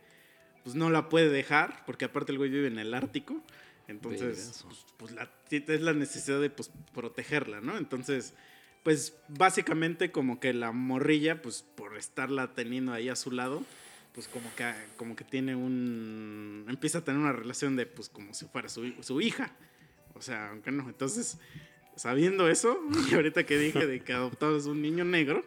pues 0.65 0.73
no 0.73 0.89
la 0.89 1.09
puede 1.09 1.29
dejar, 1.29 1.83
porque 1.85 2.05
aparte 2.05 2.31
el 2.31 2.39
güey 2.39 2.49
vive 2.49 2.65
en 2.65 2.79
el 2.79 2.95
Ártico. 2.95 3.39
Entonces, 3.87 4.65
pues, 4.67 4.85
pues, 4.97 5.11
la, 5.11 5.29
es 5.51 5.81
la 5.81 5.93
necesidad 5.93 6.41
de 6.41 6.49
pues, 6.49 6.71
protegerla, 6.91 7.61
¿no? 7.61 7.77
Entonces, 7.77 8.33
pues 8.81 9.15
básicamente 9.27 10.11
como 10.11 10.39
que 10.39 10.53
la 10.53 10.71
morrilla, 10.71 11.43
pues 11.43 11.63
por 11.75 11.95
estarla 11.95 12.55
teniendo 12.55 12.93
ahí 12.93 13.09
a 13.09 13.15
su 13.15 13.29
lado, 13.29 13.63
pues 14.15 14.27
como 14.27 14.49
que, 14.55 14.73
como 14.97 15.15
que 15.15 15.23
tiene 15.23 15.55
un... 15.55 16.65
empieza 16.67 16.97
a 16.97 17.03
tener 17.03 17.21
una 17.21 17.31
relación 17.31 17.75
de 17.75 17.85
pues 17.85 18.09
como 18.09 18.33
si 18.33 18.45
fuera 18.47 18.67
su, 18.67 18.91
su 19.03 19.21
hija. 19.21 19.51
O 20.15 20.21
sea, 20.23 20.49
aunque 20.49 20.71
no. 20.71 20.89
Entonces, 20.89 21.37
sabiendo 21.95 22.49
eso, 22.49 22.79
y 23.11 23.13
ahorita 23.13 23.45
que 23.45 23.59
dije 23.59 23.85
de 23.85 23.99
que 23.99 24.13
adoptabas 24.13 24.65
un 24.65 24.81
niño 24.81 25.05
negro, 25.05 25.45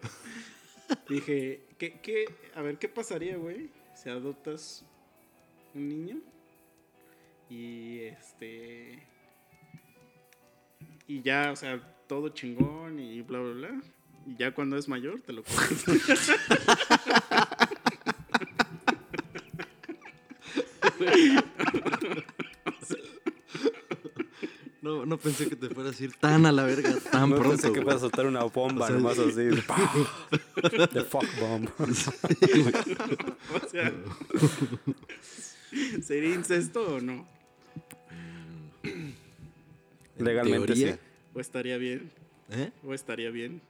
dije, 1.09 1.65
¿qué, 1.77 1.99
qué, 2.01 2.27
a 2.55 2.63
ver, 2.63 2.79
¿qué 2.79 2.89
pasaría, 2.89 3.37
güey? 3.37 3.69
Si 3.97 4.09
adoptas 4.11 4.85
un 5.78 5.88
niño 5.88 6.16
y 7.49 8.00
este... 8.00 9.02
Y 11.06 11.23
ya, 11.23 11.52
o 11.52 11.56
sea, 11.56 11.80
todo 12.06 12.28
chingón 12.30 13.00
y 13.00 13.23
bla, 13.23 13.38
bla, 13.38 13.52
bla. 13.54 13.82
Y 14.26 14.37
ya 14.37 14.52
cuando 14.52 14.76
es 14.76 14.88
mayor, 14.88 15.20
te 15.23 15.32
lo 15.32 15.42
coges. 15.42 15.85
No, 24.80 25.04
no 25.04 25.18
pensé 25.18 25.49
que 25.49 25.56
te 25.56 25.68
fueras 25.68 26.00
a 26.00 26.04
ir 26.04 26.14
tan 26.14 26.47
a 26.47 26.52
la 26.52 26.62
verga 26.64 26.94
tan 27.12 27.28
no 27.28 27.37
pronto. 27.37 27.50
pensé 27.50 27.73
que 27.73 27.80
vas 27.85 27.97
a 27.97 28.00
soltar 28.00 28.26
una 28.26 28.44
bomba, 28.44 28.85
O 28.85 28.88
sea, 28.88 28.97
nomás 28.97 29.18
así. 29.18 29.50
The 30.94 31.04
fuck 31.04 31.26
bomb. 31.38 31.68
O 31.78 33.68
sea, 33.68 33.92
¿sería 36.03 36.35
incesto 36.35 36.97
o 36.97 37.01
no? 37.01 37.27
En 40.19 40.25
Legalmente 40.25 40.75
sí. 40.75 40.91
¿O 41.33 41.39
estaría 41.39 41.77
bien? 41.77 42.11
¿eh? 42.51 42.73
¿O 42.85 42.93
estaría 42.93 43.31
bien? 43.31 43.61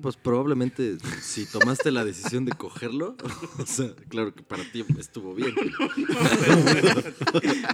Pues 0.00 0.16
probablemente 0.16 0.98
si 1.20 1.44
tomaste 1.46 1.90
la 1.90 2.04
decisión 2.04 2.44
de 2.44 2.52
cogerlo, 2.52 3.16
o 3.58 3.66
sea, 3.66 3.92
claro 4.08 4.32
que 4.32 4.42
para 4.42 4.62
ti 4.70 4.84
estuvo 4.98 5.34
bien. 5.34 5.54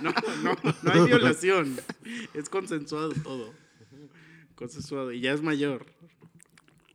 No, 0.03 0.13
no, 0.43 0.57
no 0.83 0.93
hay 0.93 1.01
violación. 1.07 1.77
Es 2.33 2.49
consensuado 2.49 3.11
todo. 3.11 3.53
Consensuado. 4.55 5.13
Y 5.13 5.21
ya 5.21 5.33
es 5.33 5.43
mayor. 5.43 5.87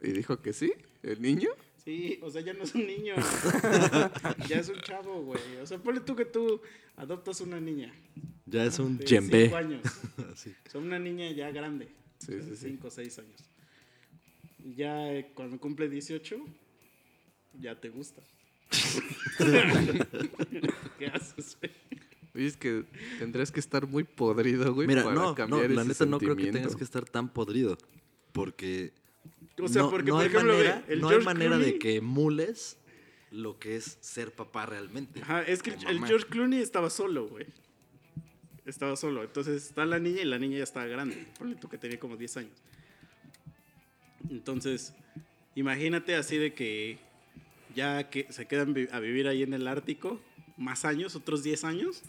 ¿Y 0.01 0.11
dijo 0.11 0.41
que 0.41 0.53
sí? 0.53 0.73
¿El 1.03 1.21
niño? 1.21 1.49
Sí, 1.83 2.19
o 2.21 2.29
sea, 2.29 2.41
ya 2.41 2.53
no 2.53 2.63
es 2.63 2.75
un 2.75 2.85
niño. 2.85 3.15
ya 4.47 4.59
es 4.59 4.69
un 4.69 4.79
chavo, 4.81 5.23
güey. 5.23 5.57
O 5.61 5.65
sea, 5.65 5.79
ponle 5.79 6.01
tú 6.01 6.15
que 6.15 6.25
tú 6.25 6.61
adoptas 6.95 7.41
una 7.41 7.59
niña. 7.59 7.91
Ya 8.45 8.65
es 8.65 8.77
un 8.77 8.97
de 8.97 9.05
djembe. 9.05 9.43
cinco 9.45 9.57
años. 9.57 9.81
O 10.31 10.69
sea, 10.69 10.79
una 10.79 10.99
niña 10.99 11.31
ya 11.31 11.51
grande. 11.51 11.89
Sí, 12.19 12.33
sí, 12.41 12.55
sí. 12.55 12.67
5 12.69 12.87
o 12.87 12.91
6 12.91 13.19
años. 13.19 13.43
Y 14.63 14.75
ya 14.75 15.11
eh, 15.11 15.31
cuando 15.33 15.59
cumple 15.59 15.89
18, 15.89 16.37
ya 17.59 17.79
te 17.79 17.89
gusta. 17.89 18.21
¿Qué 20.99 21.07
haces, 21.07 21.57
güey? 21.59 21.71
Oye, 22.33 22.45
es 22.45 22.55
que 22.57 22.85
tendrías 23.19 23.51
que 23.51 23.59
estar 23.59 23.87
muy 23.87 24.03
podrido, 24.03 24.73
güey, 24.73 24.87
Mira, 24.87 25.03
para 25.03 25.15
no, 25.15 25.21
no, 25.29 25.35
cambiar 25.35 25.69
la 25.71 25.81
ese 25.81 25.89
neta 25.89 26.05
no 26.05 26.19
creo 26.19 26.35
que 26.35 26.43
sentimiento. 26.43 26.59
tengas 26.59 26.75
que 26.77 26.83
estar 26.83 27.03
tan 27.05 27.27
podrido. 27.33 27.77
Porque, 28.31 28.93
O 29.61 29.67
sea, 29.67 29.83
no, 29.83 29.89
porque, 29.89 30.09
no 30.11 30.17
por 30.17 30.25
ejemplo, 30.25 30.53
manera, 30.53 30.83
el 30.87 31.01
no 31.01 31.09
hay 31.09 31.19
manera 31.19 31.57
de 31.57 31.77
que 31.79 31.95
emules 31.97 32.77
lo 33.31 33.59
que 33.59 33.75
es 33.75 33.97
ser 34.01 34.33
papá 34.33 34.65
realmente. 34.65 35.21
Ajá, 35.21 35.43
es 35.43 35.61
que 35.63 35.71
el. 35.87 36.05
George 36.05 36.25
Clooney 36.27 36.59
estaba 36.59 36.89
solo, 36.89 37.27
güey. 37.27 37.45
Estaba 38.65 38.95
solo. 38.95 39.23
Entonces 39.23 39.65
está 39.65 39.85
la 39.85 39.99
niña 39.99 40.21
y 40.21 40.25
la 40.25 40.37
niña 40.37 40.57
ya 40.57 40.63
estaba 40.63 40.85
grande. 40.85 41.27
Ponle 41.37 41.55
tú 41.55 41.67
que 41.67 41.77
tenía 41.77 41.99
como 41.99 42.15
10 42.17 42.37
años. 42.37 42.51
Entonces, 44.29 44.93
imagínate 45.55 46.15
así 46.15 46.37
de 46.37 46.53
que 46.53 46.99
ya 47.75 48.09
que 48.09 48.31
se 48.31 48.47
quedan 48.47 48.75
a 48.91 48.99
vivir 48.99 49.27
ahí 49.27 49.43
en 49.43 49.53
el 49.53 49.67
Ártico 49.67 50.19
más 50.57 50.85
años, 50.85 51.15
otros 51.15 51.43
10 51.43 51.63
años, 51.63 52.03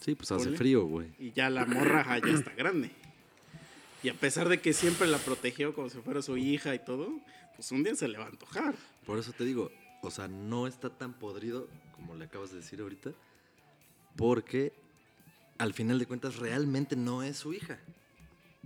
Sí, 0.00 0.14
pues 0.14 0.30
hace 0.30 0.50
frío, 0.52 0.84
güey. 0.84 1.08
y 1.18 1.32
ya 1.32 1.48
la 1.50 1.64
morra 1.64 2.18
ya 2.18 2.32
está 2.32 2.52
grande. 2.52 2.90
Y 4.02 4.08
a 4.08 4.14
pesar 4.14 4.48
de 4.48 4.60
que 4.60 4.72
siempre 4.72 5.06
la 5.06 5.18
protegió 5.18 5.74
como 5.74 5.88
si 5.88 5.98
fuera 5.98 6.22
su 6.22 6.36
hija 6.36 6.74
y 6.74 6.78
todo, 6.84 7.10
pues 7.56 7.72
un 7.72 7.82
día 7.82 7.94
se 7.94 8.08
le 8.08 8.18
va 8.18 8.24
a 8.24 8.28
antojar. 8.28 8.74
Por 9.04 9.18
eso 9.18 9.32
te 9.32 9.44
digo, 9.44 9.70
o 10.02 10.10
sea, 10.10 10.28
no 10.28 10.66
está 10.66 10.90
tan 10.90 11.14
podrido 11.14 11.68
como 11.94 12.14
le 12.14 12.26
acabas 12.26 12.50
de 12.50 12.58
decir 12.58 12.80
ahorita, 12.80 13.12
porque 14.16 14.72
al 15.58 15.72
final 15.72 15.98
de 15.98 16.06
cuentas 16.06 16.36
realmente 16.36 16.94
no 16.96 17.22
es 17.22 17.36
su 17.38 17.52
hija. 17.54 17.78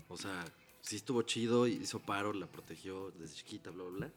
O 0.08 0.16
sea, 0.16 0.44
sí 0.82 0.96
estuvo 0.96 1.22
chido, 1.22 1.66
hizo 1.66 2.00
paro, 2.00 2.32
la 2.32 2.46
protegió 2.46 3.12
desde 3.12 3.36
chiquita, 3.36 3.70
bla, 3.70 3.84
bla, 3.84 3.96
bla. 3.98 4.10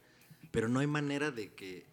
Pero 0.52 0.68
no 0.68 0.80
hay 0.80 0.88
manera 0.88 1.32
de 1.32 1.54
que, 1.54 1.86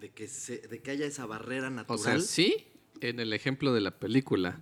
de 0.00 0.10
que, 0.10 0.28
se, 0.28 0.58
de 0.58 0.80
que 0.80 0.92
haya 0.92 1.06
esa 1.06 1.26
barrera 1.26 1.68
O 1.68 1.70
natural. 1.70 1.98
sea, 1.98 2.20
sí, 2.20 2.66
en 3.00 3.20
el 3.20 3.32
ejemplo 3.32 3.72
de 3.74 3.80
la 3.80 3.98
película. 3.98 4.60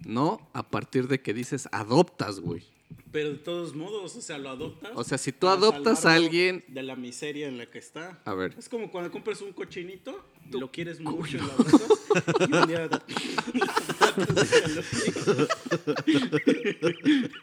No 0.00 0.48
a 0.54 0.70
partir 0.70 1.08
de 1.08 1.20
que 1.20 1.34
dices 1.34 1.68
adoptas, 1.72 2.40
güey. 2.40 2.64
Pero 3.10 3.30
de 3.30 3.36
todos 3.38 3.74
modos, 3.74 4.14
o 4.16 4.20
sea, 4.20 4.36
lo 4.36 4.50
adoptas. 4.50 4.92
O 4.94 5.02
sea, 5.02 5.16
si 5.16 5.32
tú 5.32 5.48
adoptas 5.48 6.04
a 6.04 6.12
alguien- 6.14 6.62
De 6.68 6.82
la 6.82 6.94
miseria 6.94 7.48
en 7.48 7.56
la 7.56 7.64
que 7.70 7.78
está. 7.78 8.20
A 8.24 8.34
ver. 8.34 8.54
Es 8.58 8.68
como 8.68 8.90
cuando 8.90 9.10
compras 9.10 9.40
un 9.40 9.52
cochinito 9.54 10.26
y 10.50 10.58
lo 10.58 10.70
quieres 10.70 11.00
mucho 11.00 11.38
lo 11.38 11.44
adoptas. 11.44 12.48
y 12.48 12.52
un 12.54 12.66
día. 12.68 12.88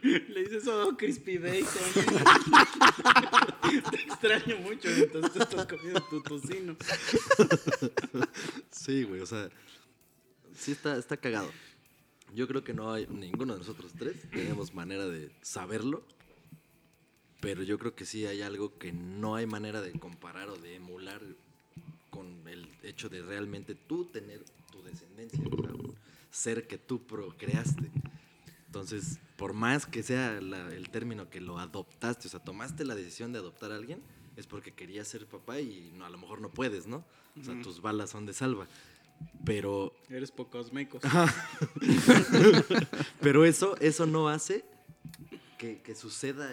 Le 0.03 0.43
dices, 0.43 0.67
oh, 0.67 0.95
Crispy 0.97 1.37
Bacon. 1.37 1.65
te 3.91 3.97
extraño 4.01 4.57
mucho. 4.59 4.89
Entonces 4.89 5.31
tú 5.33 5.39
estás 5.41 5.65
comiendo 5.65 6.01
tu 6.09 6.21
tocino. 6.21 6.75
Sí, 8.71 9.03
güey, 9.03 9.21
o 9.21 9.25
sea, 9.25 9.49
sí 10.55 10.71
está, 10.73 10.97
está 10.97 11.17
cagado. 11.17 11.49
Yo 12.35 12.47
creo 12.47 12.63
que 12.63 12.73
no 12.73 12.91
hay, 12.91 13.07
ninguno 13.07 13.53
de 13.53 13.59
nosotros 13.59 13.93
tres 13.97 14.29
tenemos 14.29 14.73
manera 14.73 15.05
de 15.07 15.31
saberlo. 15.41 16.03
Pero 17.41 17.63
yo 17.63 17.77
creo 17.77 17.95
que 17.95 18.05
sí 18.05 18.25
hay 18.25 18.41
algo 18.41 18.77
que 18.77 18.91
no 18.91 19.35
hay 19.35 19.45
manera 19.45 19.81
de 19.81 19.91
comparar 19.93 20.49
o 20.49 20.57
de 20.57 20.75
emular 20.75 21.21
con 22.09 22.47
el 22.47 22.67
hecho 22.83 23.09
de 23.09 23.21
realmente 23.21 23.75
tú 23.75 24.05
tener 24.05 24.43
tu 24.71 24.81
descendencia, 24.83 25.39
ser 26.31 26.67
que 26.67 26.77
tú 26.77 27.03
procreaste. 27.05 27.91
Entonces, 28.67 29.19
por 29.37 29.53
más 29.53 29.85
que 29.85 30.01
sea 30.03 30.41
la- 30.41 30.73
el 30.73 30.89
término 30.89 31.29
que 31.29 31.39
lo 31.39 31.59
adoptaste, 31.59 32.27
o 32.27 32.31
sea, 32.31 32.39
tomaste 32.41 32.83
la 32.83 32.95
decisión 32.95 33.31
de 33.31 33.39
adoptar 33.39 33.71
a 33.71 33.75
alguien, 33.75 34.01
es 34.37 34.47
porque 34.47 34.73
querías 34.73 35.07
ser 35.07 35.25
papá 35.27 35.59
y 35.61 35.91
no, 35.93 36.05
a 36.05 36.09
lo 36.09 36.17
mejor 36.17 36.41
no 36.41 36.49
puedes, 36.49 36.87
¿no? 36.87 37.05
O 37.39 37.43
sea, 37.43 37.61
tus 37.61 37.81
balas 37.81 38.09
son 38.09 38.25
de 38.25 38.33
salva. 38.33 38.67
Pero 39.43 39.93
Eres 40.09 40.31
pocos 40.31 40.73
mecos. 40.73 41.01
pero 43.21 43.45
eso, 43.45 43.75
eso 43.79 44.05
no 44.05 44.29
hace 44.29 44.65
que, 45.57 45.81
que 45.81 45.95
suceda. 45.95 46.49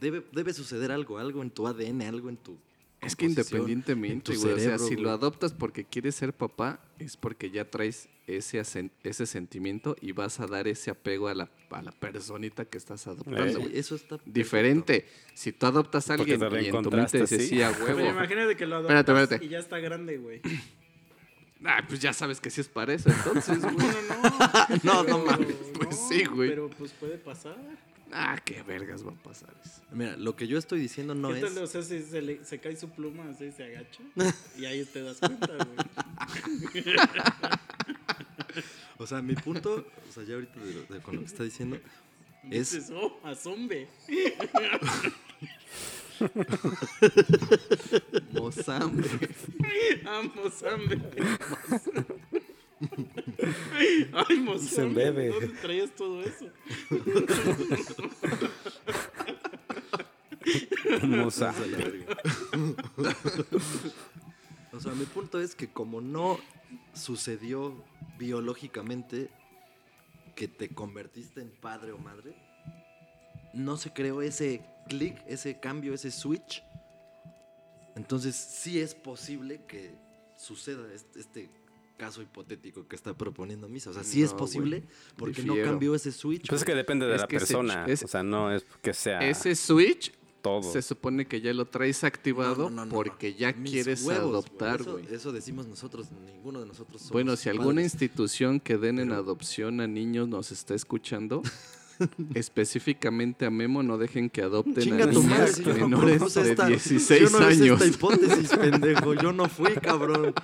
Debe, 0.00 0.24
debe 0.32 0.52
suceder 0.52 0.92
algo, 0.92 1.18
algo 1.18 1.42
en 1.42 1.50
tu 1.50 1.66
ADN, 1.66 2.02
algo 2.02 2.28
en 2.28 2.36
tu. 2.36 2.58
Es 3.00 3.14
que 3.14 3.26
independientemente, 3.26 4.32
tu 4.32 4.40
güey, 4.40 4.54
o 4.54 4.58
sea, 4.58 4.78
si 4.78 4.96
lo 4.96 5.10
adoptas 5.10 5.52
porque 5.52 5.84
quieres 5.84 6.14
ser 6.14 6.32
papá, 6.32 6.80
es 6.98 7.18
porque 7.18 7.50
ya 7.50 7.70
traes 7.70 8.08
ese, 8.26 8.62
ese 9.02 9.26
sentimiento 9.26 9.94
y 10.00 10.12
vas 10.12 10.40
a 10.40 10.46
dar 10.46 10.66
ese 10.68 10.90
apego 10.90 11.28
a 11.28 11.34
la, 11.34 11.50
a 11.70 11.82
la 11.82 11.92
personita 11.92 12.64
que 12.64 12.78
estás 12.78 13.06
adoptando. 13.06 13.60
Güey. 13.60 13.76
eso 13.76 13.94
está. 13.94 14.16
perfecto. 14.16 14.32
Diferente. 14.32 15.06
Si 15.34 15.52
tú 15.52 15.66
adoptas 15.66 16.08
a 16.10 16.14
alguien 16.14 16.40
y 16.40 16.66
en 16.68 16.82
tu 16.82 16.90
mente 16.90 17.20
dices, 17.20 17.48
sí, 17.48 17.62
a 17.62 17.72
Pero 17.72 17.96
huevo. 17.96 18.10
imagínate 18.10 18.56
que 18.56 18.66
lo 18.66 18.76
adoptas 18.76 18.98
Espérate, 18.98 19.22
espérate. 19.22 19.46
y 19.46 19.48
ya 19.50 19.58
está 19.58 19.78
grande, 19.78 20.16
güey. 20.16 20.40
Ah, 21.64 21.82
pues 21.88 21.98
ya 22.00 22.12
sabes 22.12 22.40
que 22.40 22.50
sí 22.50 22.60
es 22.60 22.68
para 22.68 22.92
eso, 22.94 23.08
entonces, 23.10 23.60
güey. 23.62 23.74
No, 23.76 23.92
no, 24.02 24.22
no. 24.22 24.34
No, 24.82 25.02
no 25.04 25.18
mames, 25.24 25.54
pues 25.76 25.90
no, 26.00 26.08
sí, 26.08 26.24
güey. 26.24 26.50
Pero 26.50 26.68
pues 26.70 26.92
puede 26.92 27.16
pasar. 27.18 27.56
Ah, 28.12 28.38
qué 28.44 28.62
vergas 28.62 29.04
va 29.04 29.10
a 29.12 29.14
pasar 29.16 29.52
eso. 29.64 29.80
Mira, 29.90 30.16
lo 30.16 30.36
que 30.36 30.46
yo 30.46 30.56
estoy 30.58 30.78
diciendo 30.78 31.14
no 31.14 31.30
¿Qué 31.30 31.40
es. 31.40 31.40
tal? 31.54 31.64
O 31.64 31.66
sea, 31.66 31.82
si 31.82 32.00
se, 32.02 32.22
le- 32.22 32.44
se 32.44 32.58
cae 32.60 32.76
su 32.76 32.88
pluma, 32.90 33.28
así 33.30 33.50
se 33.50 33.64
agacha. 33.64 34.02
y 34.58 34.66
ahí 34.66 34.84
te 34.84 35.02
das 35.02 35.18
cuenta, 35.18 35.48
güey. 35.48 36.84
O 38.98 39.06
sea, 39.06 39.20
mi 39.22 39.34
punto, 39.34 39.86
o 40.08 40.12
sea, 40.12 40.22
ya 40.22 40.34
ahorita 40.34 40.60
de, 40.60 41.00
con 41.00 41.16
lo 41.16 41.20
que 41.22 41.26
está 41.26 41.42
diciendo, 41.42 41.76
es. 42.50 42.72
Dices, 42.72 42.90
oh, 42.94 43.18
azombe. 43.24 43.88
Mozambe. 48.32 49.08
Amo 50.06 50.50
zambe. 50.50 51.00
Ay, 54.12 54.40
mozambe. 54.40 55.10
Bebe. 55.10 55.28
¿Dónde 55.28 55.48
traías 55.60 55.94
todo 55.94 56.22
eso? 56.22 56.46
Verga. 61.30 62.16
o 64.72 64.80
sea, 64.80 64.92
mi 64.92 65.04
punto 65.06 65.40
es 65.40 65.54
que 65.54 65.68
como 65.72 66.00
no 66.00 66.38
sucedió 66.92 67.84
biológicamente 68.18 69.30
que 70.36 70.48
te 70.48 70.68
convertiste 70.68 71.40
en 71.40 71.50
padre 71.50 71.92
o 71.92 71.98
madre, 71.98 72.34
no 73.52 73.76
se 73.76 73.92
creó 73.92 74.20
ese 74.22 74.62
clic, 74.84 75.22
ese 75.26 75.58
cambio, 75.60 75.94
ese 75.94 76.10
switch. 76.10 76.62
Entonces 77.96 78.34
sí 78.34 78.78
es 78.80 78.94
posible 78.94 79.60
que 79.66 79.94
suceda 80.36 80.82
este, 80.92 81.20
este 81.20 81.50
caso 81.96 82.20
hipotético 82.22 82.88
que 82.88 82.96
está 82.96 83.14
proponiendo 83.16 83.68
Misa. 83.68 83.90
O 83.90 83.94
sea, 83.94 84.02
sí 84.02 84.22
es 84.22 84.32
posible 84.34 84.82
porque 85.16 85.42
no 85.44 85.54
cambió 85.62 85.94
ese 85.94 86.10
switch. 86.10 86.48
Pues 86.48 86.62
es 86.62 86.64
que 86.66 86.74
depende 86.74 87.06
de 87.06 87.14
Es 87.14 87.20
la 87.20 87.28
persona. 87.28 87.86
es- 87.86 88.02
o 88.02 88.08
sea, 88.08 88.22
no 88.22 88.50
es 88.52 88.64
que 88.82 88.92
sea 88.92 89.20
Ese 89.20 89.54
switch 89.54 90.12
todo. 90.42 90.62
se 90.64 90.82
supone 90.82 91.26
que 91.26 91.40
ya 91.40 91.54
lo 91.54 91.66
traes 91.66 92.02
activado 92.02 92.64
No, 92.64 92.70
no, 92.70 92.76
no, 92.76 92.84
no, 92.86 92.92
porque 92.94 93.34
ya 93.34 93.52
Mis 93.52 93.70
quieres 93.70 94.02
huevos, 94.02 94.28
adoptar, 94.30 94.80
Eso, 94.80 94.92
güey. 94.94 95.06
eso 95.14 95.32
decimos 95.32 95.66
nosotros, 95.68 96.08
ninguno 96.26 96.60
de 96.60 96.66
nosotros 96.66 97.00
somos 97.00 97.12
Bueno, 97.12 97.36
si 97.36 97.48
alguna 97.48 97.80
institución 97.82 98.58
que 98.58 98.76
den 98.76 98.98
en 98.98 99.12
adopción 99.12 99.80
a 99.80 99.86
niños 99.86 100.26
nos 100.28 100.50
está 100.50 100.74
escuchando, 100.74 101.42
específicamente 102.34 103.46
a 103.46 103.50
Memo, 103.50 103.82
no 103.82 103.98
dejen 103.98 104.30
que 104.30 104.42
adopten 104.42 104.74
Chinga 104.82 105.04
a 105.04 105.06
madre, 105.06 105.20
niñas 105.20 105.60
no 105.66 105.74
menores 105.74 106.16
propuse 106.16 106.42
de 106.42 106.50
esta- 106.50 106.66
16 106.66 107.20
yo 107.20 107.38
no 107.38 107.50
hice 107.50 107.62
años. 107.64 107.80
esta 107.82 107.96
hipótesis, 107.96 108.56
pendejo. 108.56 109.14
Yo 109.14 109.32
no 109.32 109.48
fui, 109.48 109.72
cabrón. 109.74 110.34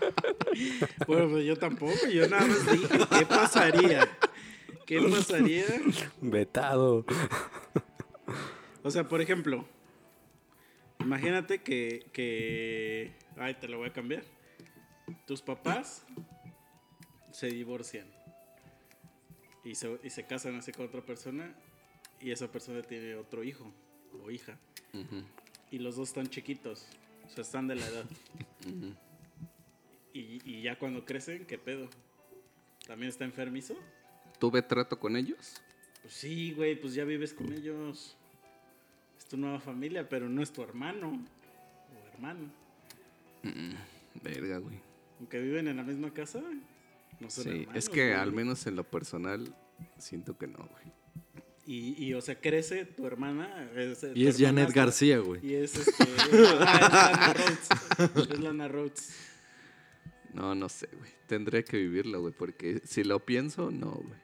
Bueno, 1.06 1.28
pues 1.30 1.44
yo 1.44 1.56
tampoco. 1.56 1.92
Yo 2.12 2.28
nada 2.28 2.46
más 2.46 2.72
dije, 2.72 2.88
¿qué 3.18 3.26
pasaría? 3.26 4.08
¿Qué 4.86 5.00
pasaría? 5.02 5.64
Vetado. 6.20 7.04
O 8.82 8.90
sea, 8.90 9.06
por 9.06 9.20
ejemplo, 9.20 9.66
imagínate 11.00 11.62
que, 11.62 12.06
que... 12.12 13.12
Ay, 13.36 13.54
te 13.54 13.68
lo 13.68 13.78
voy 13.78 13.88
a 13.88 13.92
cambiar. 13.92 14.24
Tus 15.26 15.42
papás 15.42 16.04
se 17.32 17.48
divorcian 17.48 18.06
y 19.64 19.74
se, 19.74 19.98
y 20.02 20.10
se 20.10 20.24
casan 20.24 20.56
así 20.56 20.72
con 20.72 20.86
otra 20.86 21.02
persona 21.02 21.54
y 22.20 22.30
esa 22.30 22.50
persona 22.50 22.82
tiene 22.82 23.14
otro 23.14 23.44
hijo 23.44 23.72
o 24.22 24.30
hija. 24.30 24.58
Y 25.70 25.78
los 25.78 25.96
dos 25.96 26.08
están 26.08 26.28
chiquitos, 26.28 26.86
o 27.26 27.30
sea, 27.30 27.42
están 27.42 27.68
de 27.68 27.76
la 27.76 27.86
edad. 27.86 28.04
y, 30.12 30.40
y 30.44 30.62
ya 30.62 30.78
cuando 30.78 31.04
crecen, 31.04 31.46
¿qué 31.46 31.58
pedo? 31.58 31.88
¿También 32.86 33.10
está 33.10 33.24
enfermizo? 33.24 33.76
¿Tuve 34.38 34.62
trato 34.62 34.98
con 34.98 35.16
ellos? 35.16 35.60
Pues 36.02 36.14
sí, 36.14 36.52
güey, 36.52 36.80
pues 36.80 36.94
ya 36.94 37.04
vives 37.04 37.34
con 37.34 37.52
ellos. 37.52 38.16
Es 39.18 39.26
tu 39.26 39.36
nueva 39.36 39.60
familia, 39.60 40.08
pero 40.08 40.28
no 40.28 40.42
es 40.42 40.50
tu 40.50 40.62
hermano 40.62 41.12
o 41.12 42.08
hermana. 42.14 42.50
Verga, 44.22 44.58
güey. 44.58 44.78
Aunque 45.18 45.38
viven 45.40 45.68
en 45.68 45.76
la 45.76 45.82
misma 45.82 46.12
casa, 46.12 46.42
no 47.20 47.30
son 47.30 47.44
Sí, 47.44 47.50
hermanos, 47.50 47.74
es 47.76 47.88
que 47.88 48.06
güey. 48.08 48.20
al 48.20 48.32
menos 48.32 48.66
en 48.66 48.76
lo 48.76 48.84
personal 48.84 49.54
siento 49.98 50.36
que 50.36 50.46
no, 50.46 50.58
güey. 50.58 50.92
Y, 51.66 52.04
y, 52.04 52.14
o 52.14 52.20
sea, 52.20 52.40
crece 52.40 52.84
tu 52.84 53.06
hermana. 53.06 53.70
Es, 53.76 54.02
Y 54.02 54.24
tu 54.24 54.28
es 54.28 54.38
Janet 54.40 54.72
García, 54.72 55.18
güey. 55.18 55.46
Y 55.46 55.54
es 55.54 55.76
este. 55.76 56.04
ah, 56.60 57.32
es 57.36 57.68
Lana 57.70 58.12
Rhodes. 58.14 58.30
Es 58.30 58.40
Lana 58.40 58.68
Rhodes. 58.68 59.16
No, 60.34 60.54
no 60.54 60.68
sé, 60.68 60.88
güey. 60.96 61.10
Tendría 61.26 61.62
que 61.62 61.76
vivirlo, 61.76 62.22
güey, 62.22 62.32
porque 62.36 62.82
si 62.84 63.04
lo 63.04 63.24
pienso, 63.24 63.70
no, 63.70 63.92
güey. 63.92 64.18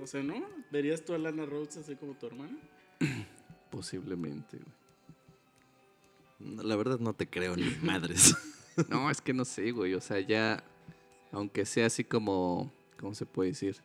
O 0.00 0.06
sea, 0.06 0.22
¿no? 0.22 0.46
¿Verías 0.70 1.04
tú 1.04 1.14
a 1.14 1.18
Lana 1.18 1.46
Rhodes 1.46 1.78
así 1.78 1.96
como 1.96 2.14
tu 2.14 2.26
hermana? 2.26 2.58
Posiblemente, 3.70 4.58
güey. 4.58 6.56
No, 6.56 6.62
La 6.62 6.76
verdad 6.76 6.98
no 6.98 7.14
te 7.14 7.26
creo 7.28 7.56
ni 7.56 7.70
madres. 7.82 8.36
No, 8.88 9.10
es 9.10 9.20
que 9.20 9.32
no 9.34 9.44
sé, 9.44 9.72
güey. 9.72 9.94
O 9.94 10.00
sea, 10.00 10.20
ya, 10.20 10.62
aunque 11.32 11.64
sea 11.66 11.86
así 11.86 12.04
como, 12.04 12.72
¿cómo 12.98 13.14
se 13.14 13.26
puede 13.26 13.50
decir? 13.50 13.76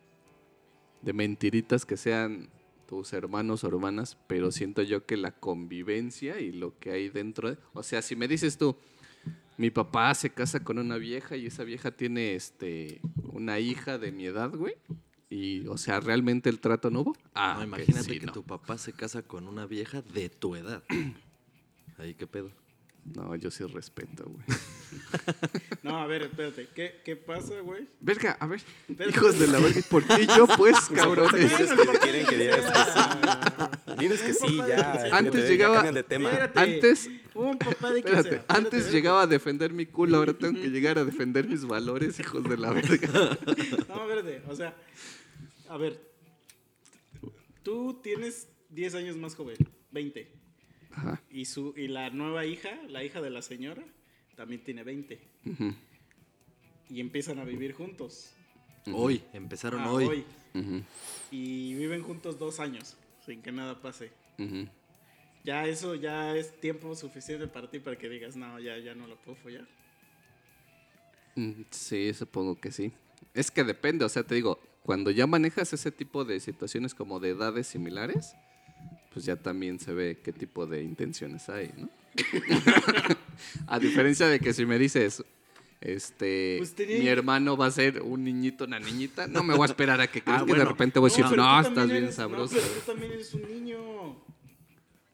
De 1.02 1.12
mentiritas 1.12 1.84
que 1.84 1.96
sean 1.96 2.48
tus 2.86 3.12
hermanos 3.12 3.64
o 3.64 3.68
hermanas, 3.68 4.16
pero 4.26 4.50
siento 4.50 4.82
yo 4.82 5.06
que 5.06 5.16
la 5.16 5.32
convivencia 5.32 6.40
y 6.40 6.52
lo 6.52 6.78
que 6.78 6.90
hay 6.90 7.08
dentro 7.08 7.50
de... 7.50 7.58
O 7.72 7.82
sea, 7.82 8.02
si 8.02 8.16
me 8.16 8.28
dices 8.28 8.58
tú, 8.58 8.76
mi 9.56 9.70
papá 9.70 10.14
se 10.14 10.30
casa 10.30 10.60
con 10.64 10.78
una 10.78 10.96
vieja 10.96 11.36
y 11.36 11.46
esa 11.46 11.64
vieja 11.64 11.90
tiene 11.92 12.34
este 12.34 13.00
una 13.32 13.58
hija 13.58 13.98
de 13.98 14.12
mi 14.12 14.26
edad, 14.26 14.50
güey. 14.54 14.74
Y, 15.30 15.66
o 15.66 15.76
sea, 15.78 16.00
¿realmente 16.00 16.48
el 16.50 16.60
trato 16.60 16.90
no 16.90 17.00
hubo? 17.00 17.16
Ah, 17.34 17.54
No, 17.58 17.64
imagínate 17.64 18.04
sí, 18.04 18.20
que 18.20 18.26
no. 18.26 18.32
tu 18.32 18.42
papá 18.44 18.78
se 18.78 18.92
casa 18.92 19.22
con 19.22 19.48
una 19.48 19.66
vieja 19.66 20.02
de 20.02 20.28
tu 20.28 20.54
edad. 20.54 20.82
Ahí 21.98 22.14
qué 22.14 22.26
pedo. 22.26 22.50
No, 23.04 23.34
yo 23.36 23.50
sí 23.50 23.64
respeto, 23.64 24.24
güey. 24.24 24.44
No, 25.82 25.98
a 25.98 26.06
ver, 26.06 26.22
espérate. 26.22 26.68
¿Qué, 26.74 27.02
qué 27.04 27.14
pasa, 27.16 27.60
güey? 27.60 27.86
Verga, 28.00 28.38
a 28.40 28.46
ver. 28.46 28.62
Espérate. 28.88 29.10
Hijos 29.18 29.38
de 29.38 29.46
la 29.48 29.58
verga. 29.58 29.80
¿Por 29.90 30.02
qué 30.06 30.26
yo, 30.26 30.46
pues, 30.56 30.76
cabrones? 30.94 31.52
Quieren 32.00 32.26
que 32.26 32.38
digas 32.38 32.60
que 32.64 32.78
sí. 33.92 33.96
Diles 33.98 34.22
que 34.22 34.32
sí, 34.34 34.56
ya. 34.56 35.08
Antes 35.12 35.42
ya 35.42 35.48
llegaba- 35.50 35.74
cambian 35.76 35.94
de 35.94 36.02
tema. 36.04 36.30
Espérate. 36.30 36.60
Antes, 36.60 37.10
Un 37.34 37.58
papá 37.58 37.90
de 37.92 38.02
que 38.02 38.08
espérate. 38.08 38.28
Espérate, 38.36 38.44
antes 38.48 38.64
espérate. 38.72 38.92
llegaba 38.96 39.22
a 39.22 39.26
defender 39.26 39.72
mi 39.74 39.84
culo, 39.86 40.16
ahora 40.16 40.32
tengo 40.32 40.58
que 40.60 40.70
llegar 40.70 40.98
a 40.98 41.04
defender 41.04 41.46
mis 41.48 41.64
valores, 41.66 42.18
hijos 42.20 42.44
de 42.44 42.56
la 42.56 42.70
verga. 42.72 43.08
No, 43.88 44.06
verde, 44.06 44.42
o 44.48 44.54
sea, 44.56 44.74
a 45.68 45.76
ver, 45.76 46.00
tú 47.62 48.00
tienes 48.02 48.48
10 48.70 48.94
años 48.94 49.16
más 49.16 49.34
joven, 49.34 49.56
20, 49.90 50.32
Ajá. 50.96 51.20
y, 51.30 51.44
su, 51.46 51.74
y 51.76 51.88
la 51.88 52.10
nueva 52.10 52.46
hija, 52.46 52.70
la 52.88 53.02
hija 53.04 53.20
de 53.20 53.30
la 53.30 53.42
señora, 53.42 53.82
también 54.36 54.62
tiene 54.64 54.82
20, 54.84 55.20
Ujú, 55.46 55.74
y 56.90 57.00
empiezan 57.00 57.38
a 57.38 57.44
vivir 57.44 57.72
juntos. 57.72 58.30
Hoy, 58.92 59.22
empezaron 59.32 59.80
Ah, 59.82 59.92
hoy. 59.92 60.24
Y 61.30 61.74
viven 61.74 62.02
juntos 62.02 62.38
dos 62.38 62.60
años, 62.60 62.96
sin 63.24 63.40
que 63.42 63.50
nada 63.50 63.80
pase. 63.80 64.10
Ya 65.44 65.66
eso 65.66 65.94
ya 65.94 66.34
es 66.36 66.58
tiempo 66.60 66.94
suficiente 66.96 67.46
para 67.48 67.68
ti 67.70 67.78
para 67.78 67.96
que 67.98 68.08
digas, 68.08 68.36
no, 68.36 68.58
ya, 68.60 68.78
ya 68.78 68.94
no 68.94 69.06
lo 69.06 69.16
puedo 69.16 69.36
follar. 69.36 69.66
Mm, 71.36 71.62
Sí, 71.70 72.12
supongo 72.14 72.58
que 72.60 72.70
sí. 72.72 72.92
Es 73.34 73.50
que 73.50 73.64
depende, 73.64 74.04
o 74.04 74.08
sea, 74.08 74.22
te 74.22 74.34
digo, 74.34 74.58
cuando 74.82 75.10
ya 75.10 75.26
manejas 75.26 75.72
ese 75.72 75.90
tipo 75.90 76.24
de 76.24 76.40
situaciones 76.40 76.94
como 76.94 77.18
de 77.20 77.30
edades 77.30 77.66
similares, 77.66 78.34
pues 79.14 79.24
ya 79.24 79.36
también 79.36 79.78
se 79.80 79.94
ve 79.94 80.18
qué 80.22 80.32
tipo 80.32 80.66
de 80.66 80.82
intenciones 80.82 81.48
hay, 81.48 81.70
¿no? 81.76 81.88
a 83.66 83.78
diferencia 83.78 84.26
de 84.28 84.40
que 84.40 84.52
si 84.52 84.66
me 84.66 84.78
dices, 84.78 85.24
este, 85.80 86.56
Pues 86.58 86.74
tenía- 86.74 86.98
mi 86.98 87.08
hermano 87.08 87.56
va 87.56 87.66
a 87.66 87.70
ser 87.70 88.02
un 88.02 88.24
niñito, 88.24 88.64
una 88.64 88.78
niñita, 88.80 89.26
no 89.26 89.42
me 89.42 89.54
voy 89.54 89.62
a 89.64 89.70
esperar 89.70 90.00
a 90.00 90.06
que 90.08 90.20
crezca 90.24 90.42
y 90.42 90.46
de 90.46 90.52
bueno. 90.52 90.64
repente 90.64 90.98
voy 90.98 91.10
a 91.10 91.14
decir, 91.16 91.36
no, 91.36 91.60
estás 91.60 91.88
bien 91.90 92.04
eres- 92.04 92.16
sabroso. 92.16 92.54
No, 92.56 92.60
pero 92.60 92.74
tú 92.74 92.80
también 92.92 93.12
eres 93.12 93.32
un 93.34 93.42
niño. 93.48 94.24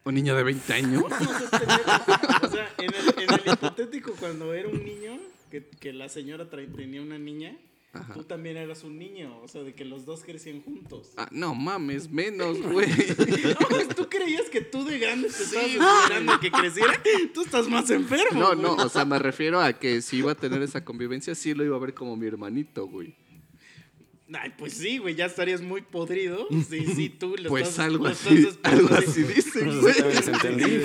Un 0.02 0.14
niño 0.14 0.34
de 0.34 0.42
20 0.42 0.72
años. 0.72 1.02
No. 1.02 1.06
O 1.06 2.48
sea, 2.50 2.72
en 2.78 2.94
el, 2.94 3.22
en 3.22 3.34
el 3.34 3.52
hipotético, 3.52 4.12
cuando 4.18 4.54
era 4.54 4.66
un 4.68 4.82
niño, 4.82 5.18
que, 5.50 5.66
que 5.66 5.92
la 5.92 6.08
señora 6.08 6.48
tenía 6.48 7.02
una 7.02 7.18
niña, 7.18 7.54
Ajá. 7.92 8.14
tú 8.14 8.22
también 8.22 8.57
eras 8.57 8.85
un 8.85 8.98
niño. 8.98 9.40
O 9.42 9.48
sea, 9.48 9.62
de 9.62 9.74
que 9.74 9.85
los 9.85 10.05
dos 10.05 10.22
crecían 10.24 10.62
juntos. 10.62 11.12
Ah, 11.16 11.29
no 11.33 11.55
mames, 11.55 12.11
menos, 12.11 12.61
güey. 12.62 12.88
No, 12.88 13.94
tú 13.94 14.09
creías 14.09 14.48
que 14.48 14.61
tú 14.61 14.85
de 14.85 14.98
grande 14.98 15.29
te 15.29 15.42
estabas 15.42 15.70
esperando 15.70 16.38
que 16.40 16.50
creciera. 16.50 17.03
Tú 17.35 17.42
estás 17.42 17.68
más 17.68 17.90
enfermo. 17.90 18.38
No, 18.38 18.46
güey. 18.48 18.61
no, 18.61 18.74
o 18.74 18.88
sea, 18.88 19.05
me 19.05 19.18
refiero 19.18 19.61
a 19.61 19.72
que 19.72 20.03
si 20.03 20.18
iba 20.18 20.33
a 20.33 20.35
tener 20.37 20.62
esa 20.62 20.85
convivencia, 20.85 21.35
sí 21.35 21.53
lo 21.55 21.64
iba 21.64 21.76
a 21.76 21.81
ver 21.81 21.94
como 21.94 22.16
mi 22.16 22.26
hermanito, 22.26 22.87
güey. 22.87 23.14
Ay, 24.33 24.53
pues 24.57 24.75
sí, 24.75 24.99
güey, 24.99 25.14
ya 25.16 25.27
estarías 25.27 25.61
muy 25.61 25.83
podrido. 25.83 26.47
Sí, 26.69 26.87
sí, 26.95 27.09
tú 27.11 27.35
lo 27.37 27.49
Pues 27.49 27.69
estás, 27.69 27.87
algo 27.87 28.05
lo 28.05 28.11
así, 28.11 28.37
estás 28.47 28.73
algo 28.73 28.88
así. 28.95 29.05
así 29.09 29.23
dicen, 29.25 29.81
güey. 29.81 29.95
entendí. 29.99 30.81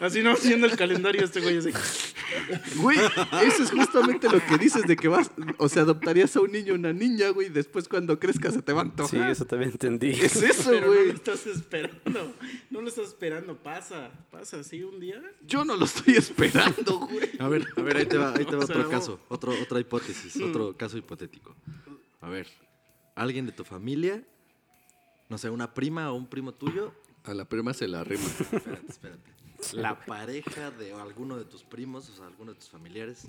Así 0.00 0.22
no, 0.22 0.32
haciendo 0.32 0.66
el 0.66 0.76
calendario 0.76 1.24
este 1.24 1.40
güey 1.40 1.56
así. 1.58 1.70
Güey, 2.76 2.98
eso 3.42 3.62
es 3.62 3.70
justamente 3.70 4.28
lo 4.28 4.44
que 4.46 4.58
dices 4.58 4.82
de 4.86 4.94
que 4.96 5.08
vas, 5.08 5.30
o 5.58 5.68
sea, 5.68 5.82
adoptarías 5.82 6.36
a 6.36 6.40
un 6.40 6.52
niño 6.52 6.74
o 6.74 6.76
una 6.76 6.92
niña, 6.92 7.30
güey, 7.30 7.48
y 7.48 7.50
después 7.50 7.88
cuando 7.88 8.18
crezca 8.20 8.50
se 8.52 8.62
te 8.62 8.72
va 8.72 8.82
a 8.82 8.84
Sí, 8.84 8.90
antojar. 8.90 9.30
eso 9.30 9.44
también 9.44 9.70
entendí. 9.72 10.10
Es 10.10 10.36
eso, 10.36 10.70
Pero 10.70 10.86
no 10.88 10.92
güey. 10.92 11.06
lo 11.08 11.12
estás 11.14 11.46
esperando. 11.46 12.34
No 12.70 12.80
lo 12.80 12.88
estás 12.88 13.08
esperando. 13.08 13.56
Pasa, 13.56 14.10
pasa 14.30 14.60
así 14.60 14.82
un 14.84 15.00
día. 15.00 15.20
Yo 15.46 15.64
no 15.64 15.76
lo 15.76 15.84
estoy 15.84 16.14
esperando, 16.14 16.98
güey. 16.98 17.30
A 17.38 17.48
ver, 17.48 17.66
a 17.76 17.80
ver, 17.82 17.96
ahí 17.96 18.06
te 18.06 18.16
va, 18.18 18.34
ahí 18.36 18.44
te 18.44 18.54
va 18.54 18.62
O 18.64 18.66
sea, 18.66 18.76
otro 18.76 18.84
no. 18.84 18.90
caso, 18.90 19.20
otro, 19.28 19.52
otra 19.60 19.80
hipótesis, 19.80 20.36
otro 20.40 20.76
caso 20.76 20.96
hipotético. 20.98 21.56
A 22.26 22.28
ver, 22.28 22.48
alguien 23.14 23.46
de 23.46 23.52
tu 23.52 23.62
familia, 23.62 24.20
no 25.28 25.38
sé, 25.38 25.48
una 25.48 25.74
prima 25.74 26.10
o 26.10 26.16
un 26.16 26.26
primo 26.26 26.52
tuyo, 26.52 26.92
A 27.22 27.32
la 27.34 27.44
prima 27.44 27.72
se 27.72 27.86
la 27.86 28.02
rima. 28.02 28.24
espérate, 28.52 28.86
espérate. 28.88 29.30
La 29.74 30.04
pareja 30.04 30.72
de 30.72 30.92
alguno 30.92 31.36
de 31.36 31.44
tus 31.44 31.62
primos, 31.62 32.08
o 32.10 32.16
sea, 32.16 32.26
alguno 32.26 32.52
de 32.52 32.58
tus 32.58 32.68
familiares, 32.68 33.28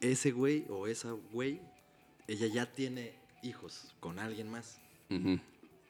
ese 0.00 0.32
güey 0.32 0.66
o 0.68 0.88
esa 0.88 1.12
güey, 1.12 1.60
ella 2.26 2.48
ya 2.48 2.66
tiene 2.66 3.14
hijos 3.44 3.94
con 4.00 4.18
alguien 4.18 4.50
más. 4.50 4.80
Ujú, 5.10 5.38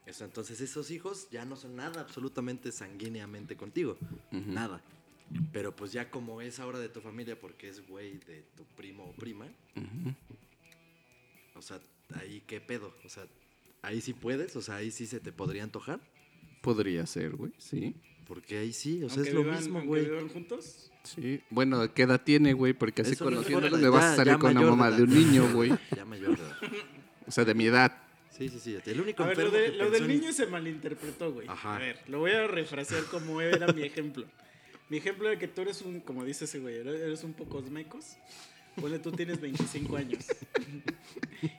O 0.06 0.12
sea, 0.12 0.26
entonces 0.26 0.60
esos 0.60 0.90
hijos 0.90 1.30
ya 1.30 1.46
no 1.46 1.56
son 1.56 1.76
nada 1.76 2.02
absolutamente 2.02 2.72
sanguíneamente 2.72 3.56
contigo. 3.56 3.96
Nada. 4.30 4.82
Pero 5.50 5.74
pues 5.74 5.92
ya 5.92 6.10
como 6.10 6.42
es 6.42 6.60
ahora 6.60 6.78
de 6.78 6.90
tu 6.90 7.00
familia 7.00 7.40
porque 7.40 7.70
es 7.70 7.88
güey 7.88 8.18
de 8.18 8.42
tu 8.54 8.64
primo 8.76 9.04
o 9.04 9.12
prima. 9.12 9.46
O 11.54 11.62
sea, 11.62 11.80
ahí 12.14 12.42
qué 12.46 12.60
pedo. 12.60 12.94
O 13.04 13.08
sea, 13.08 13.26
ahí 13.82 14.00
sí 14.00 14.12
puedes, 14.12 14.54
o 14.56 14.62
sea, 14.62 14.76
ahí 14.76 14.90
sí 14.90 15.06
se 15.06 15.20
te 15.20 15.32
podría 15.32 15.62
antojar. 15.64 16.00
Podría 16.60 17.06
ser, 17.06 17.36
güey, 17.36 17.52
sí. 17.58 17.94
Porque 18.26 18.56
ahí 18.58 18.72
sí, 18.72 19.02
o 19.04 19.08
sea, 19.08 19.16
Aunque 19.18 19.28
es 19.28 19.34
lo 19.34 19.42
vivan- 19.42 19.58
mismo, 19.58 19.82
güey. 19.82 20.04
vivan 20.06 20.28
juntos. 20.28 20.90
Sí. 21.02 21.42
Bueno, 21.50 21.92
¿qué 21.92 22.02
edad 22.04 22.22
tiene, 22.22 22.54
güey? 22.54 22.72
Porque 22.72 23.02
así 23.02 23.12
Eso 23.12 23.24
no 23.24 23.30
conociéndolo 23.36 23.76
me 23.76 23.88
vas 23.90 24.02
ya- 24.02 24.12
a 24.12 24.16
salir 24.16 24.32
ya 24.34 24.38
con 24.38 24.54
la 24.54 24.60
mayor 24.60 24.70
mamá 24.70 24.88
edad. 24.88 24.96
de 24.96 25.02
un 25.02 25.10
niño, 25.14 25.52
güey. 25.52 25.70
Ya 25.96 26.04
mayor 26.06 26.36
de 26.38 26.42
edad. 26.42 26.56
O 27.26 27.30
sea, 27.30 27.44
de 27.44 27.54
mi 27.54 27.66
edad. 27.66 27.92
Sí, 28.30 28.48
sí, 28.48 28.58
sí. 28.58 28.78
El 28.86 29.00
único 29.02 29.22
A 29.22 29.26
ver, 29.26 29.36
lo, 29.38 29.44
enfermo 29.44 29.58
de- 29.58 29.70
que 29.72 29.76
lo 29.76 29.84
pensó 29.90 29.92
del 29.92 30.10
en- 30.10 30.20
niño 30.20 30.32
se 30.32 30.46
malinterpretó, 30.46 31.32
güey. 31.32 31.46
Ajá. 31.48 31.76
A 31.76 31.78
ver, 31.78 32.00
lo 32.08 32.18
voy 32.20 32.30
a 32.32 32.46
refrasear 32.46 33.04
como 33.04 33.40
era 33.42 33.70
mi 33.74 33.82
ejemplo. 33.82 34.24
Mi 34.88 34.96
ejemplo 34.96 35.28
era 35.28 35.38
que 35.38 35.46
tú 35.48 35.60
eres 35.60 35.82
un, 35.82 36.00
como 36.00 36.24
dice 36.24 36.46
ese 36.46 36.58
güey, 36.60 36.76
eres 36.76 37.00
eres 37.00 37.24
un 37.24 37.34
poco 37.34 37.60
mecos. 37.62 38.16
Ponle, 38.80 38.98
tú 38.98 39.12
tienes 39.12 39.40
25 39.40 39.96
años. 39.96 40.26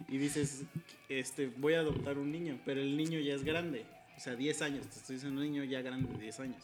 y 0.09 0.17
dices, 0.17 0.63
este, 1.09 1.47
voy 1.57 1.73
a 1.73 1.79
adoptar 1.79 2.17
un 2.17 2.31
niño, 2.31 2.59
pero 2.65 2.81
el 2.81 2.97
niño 2.97 3.19
ya 3.19 3.33
es 3.33 3.43
grande. 3.43 3.85
O 4.17 4.19
sea, 4.19 4.35
10 4.35 4.61
años. 4.61 4.87
Te 4.87 4.99
estoy 4.99 5.15
diciendo 5.15 5.41
un 5.41 5.47
niño 5.47 5.63
ya 5.63 5.81
grande 5.81 6.11
de 6.13 6.23
10 6.23 6.39
años. 6.39 6.63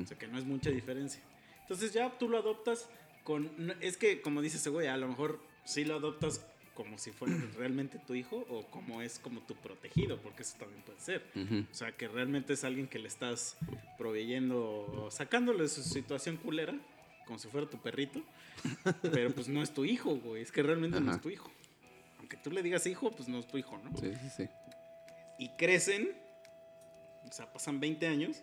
O 0.00 0.06
sea, 0.06 0.16
que 0.16 0.28
no 0.28 0.38
es 0.38 0.44
mucha 0.44 0.70
diferencia. 0.70 1.20
Entonces 1.62 1.92
ya 1.92 2.16
tú 2.18 2.28
lo 2.28 2.38
adoptas 2.38 2.88
con... 3.24 3.50
Es 3.80 3.96
que, 3.96 4.20
como 4.20 4.40
dice 4.40 4.58
ese 4.58 4.70
güey, 4.70 4.86
a 4.86 4.96
lo 4.96 5.08
mejor 5.08 5.40
sí 5.64 5.84
lo 5.84 5.96
adoptas 5.96 6.44
como 6.74 6.98
si 6.98 7.12
fuera 7.12 7.34
realmente 7.56 7.98
tu 7.98 8.14
hijo 8.14 8.46
o 8.48 8.64
como 8.66 9.02
es 9.02 9.18
como 9.18 9.40
tu 9.40 9.54
protegido, 9.54 10.18
porque 10.18 10.42
eso 10.42 10.56
también 10.58 10.82
puede 10.82 11.00
ser. 11.00 11.22
O 11.70 11.74
sea, 11.74 11.92
que 11.92 12.08
realmente 12.08 12.54
es 12.54 12.64
alguien 12.64 12.86
que 12.88 12.98
le 12.98 13.08
estás 13.08 13.56
proveyendo, 13.98 15.08
sacándole 15.10 15.64
de 15.64 15.68
su 15.68 15.82
situación 15.82 16.36
culera, 16.36 16.74
como 17.26 17.38
si 17.38 17.48
fuera 17.48 17.68
tu 17.68 17.78
perrito, 17.78 18.22
pero 19.02 19.30
pues 19.34 19.48
no 19.48 19.62
es 19.62 19.72
tu 19.72 19.84
hijo, 19.84 20.16
güey, 20.16 20.42
es 20.42 20.52
que 20.52 20.62
realmente 20.62 21.00
no 21.00 21.08
Ajá. 21.08 21.16
es 21.16 21.22
tu 21.22 21.30
hijo. 21.30 21.50
Aunque 22.18 22.36
tú 22.36 22.50
le 22.50 22.62
digas 22.62 22.86
hijo, 22.86 23.10
pues 23.10 23.28
no 23.28 23.38
es 23.38 23.46
tu 23.46 23.58
hijo, 23.58 23.78
¿no? 23.78 23.96
Sí, 23.96 24.12
sí, 24.14 24.30
sí. 24.36 24.48
Y 25.38 25.48
crecen, 25.56 26.10
o 27.28 27.32
sea, 27.32 27.52
pasan 27.52 27.80
20 27.80 28.06
años 28.06 28.42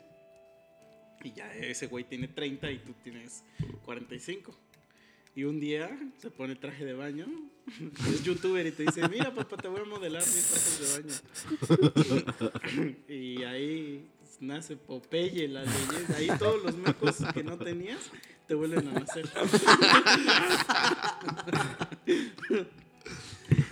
y 1.24 1.32
ya 1.34 1.54
ese 1.54 1.88
güey 1.88 2.04
tiene 2.04 2.28
30 2.28 2.72
y 2.72 2.80
tú 2.80 2.94
tienes 3.04 3.44
45. 3.86 4.56
Y 5.36 5.44
un 5.44 5.60
día 5.60 5.90
se 6.18 6.32
pone 6.32 6.56
traje 6.56 6.84
de 6.86 6.94
baño, 6.94 7.28
es 8.10 8.24
youtuber 8.24 8.66
y 8.66 8.72
te 8.72 8.84
dice, 8.84 9.08
mira 9.08 9.34
papá, 9.34 9.58
te 9.58 9.68
voy 9.68 9.82
a 9.82 9.86
modelar 9.86 10.22
mis 10.22 10.48
trajes 10.48 11.04
de 11.04 11.78
baño. 11.78 12.52
y 13.08 13.44
ahí 13.44 14.10
nace 14.40 14.76
Popeye, 14.76 15.48
la 15.48 15.64
leyenda. 15.64 16.18
Ahí 16.18 16.30
todos 16.38 16.64
los 16.64 16.76
mecos 16.76 17.18
que 17.34 17.44
no 17.44 17.58
tenías 17.58 18.00
te 18.50 18.56
vuelven 18.56 18.88
a 18.88 18.92
nacer. 18.94 19.30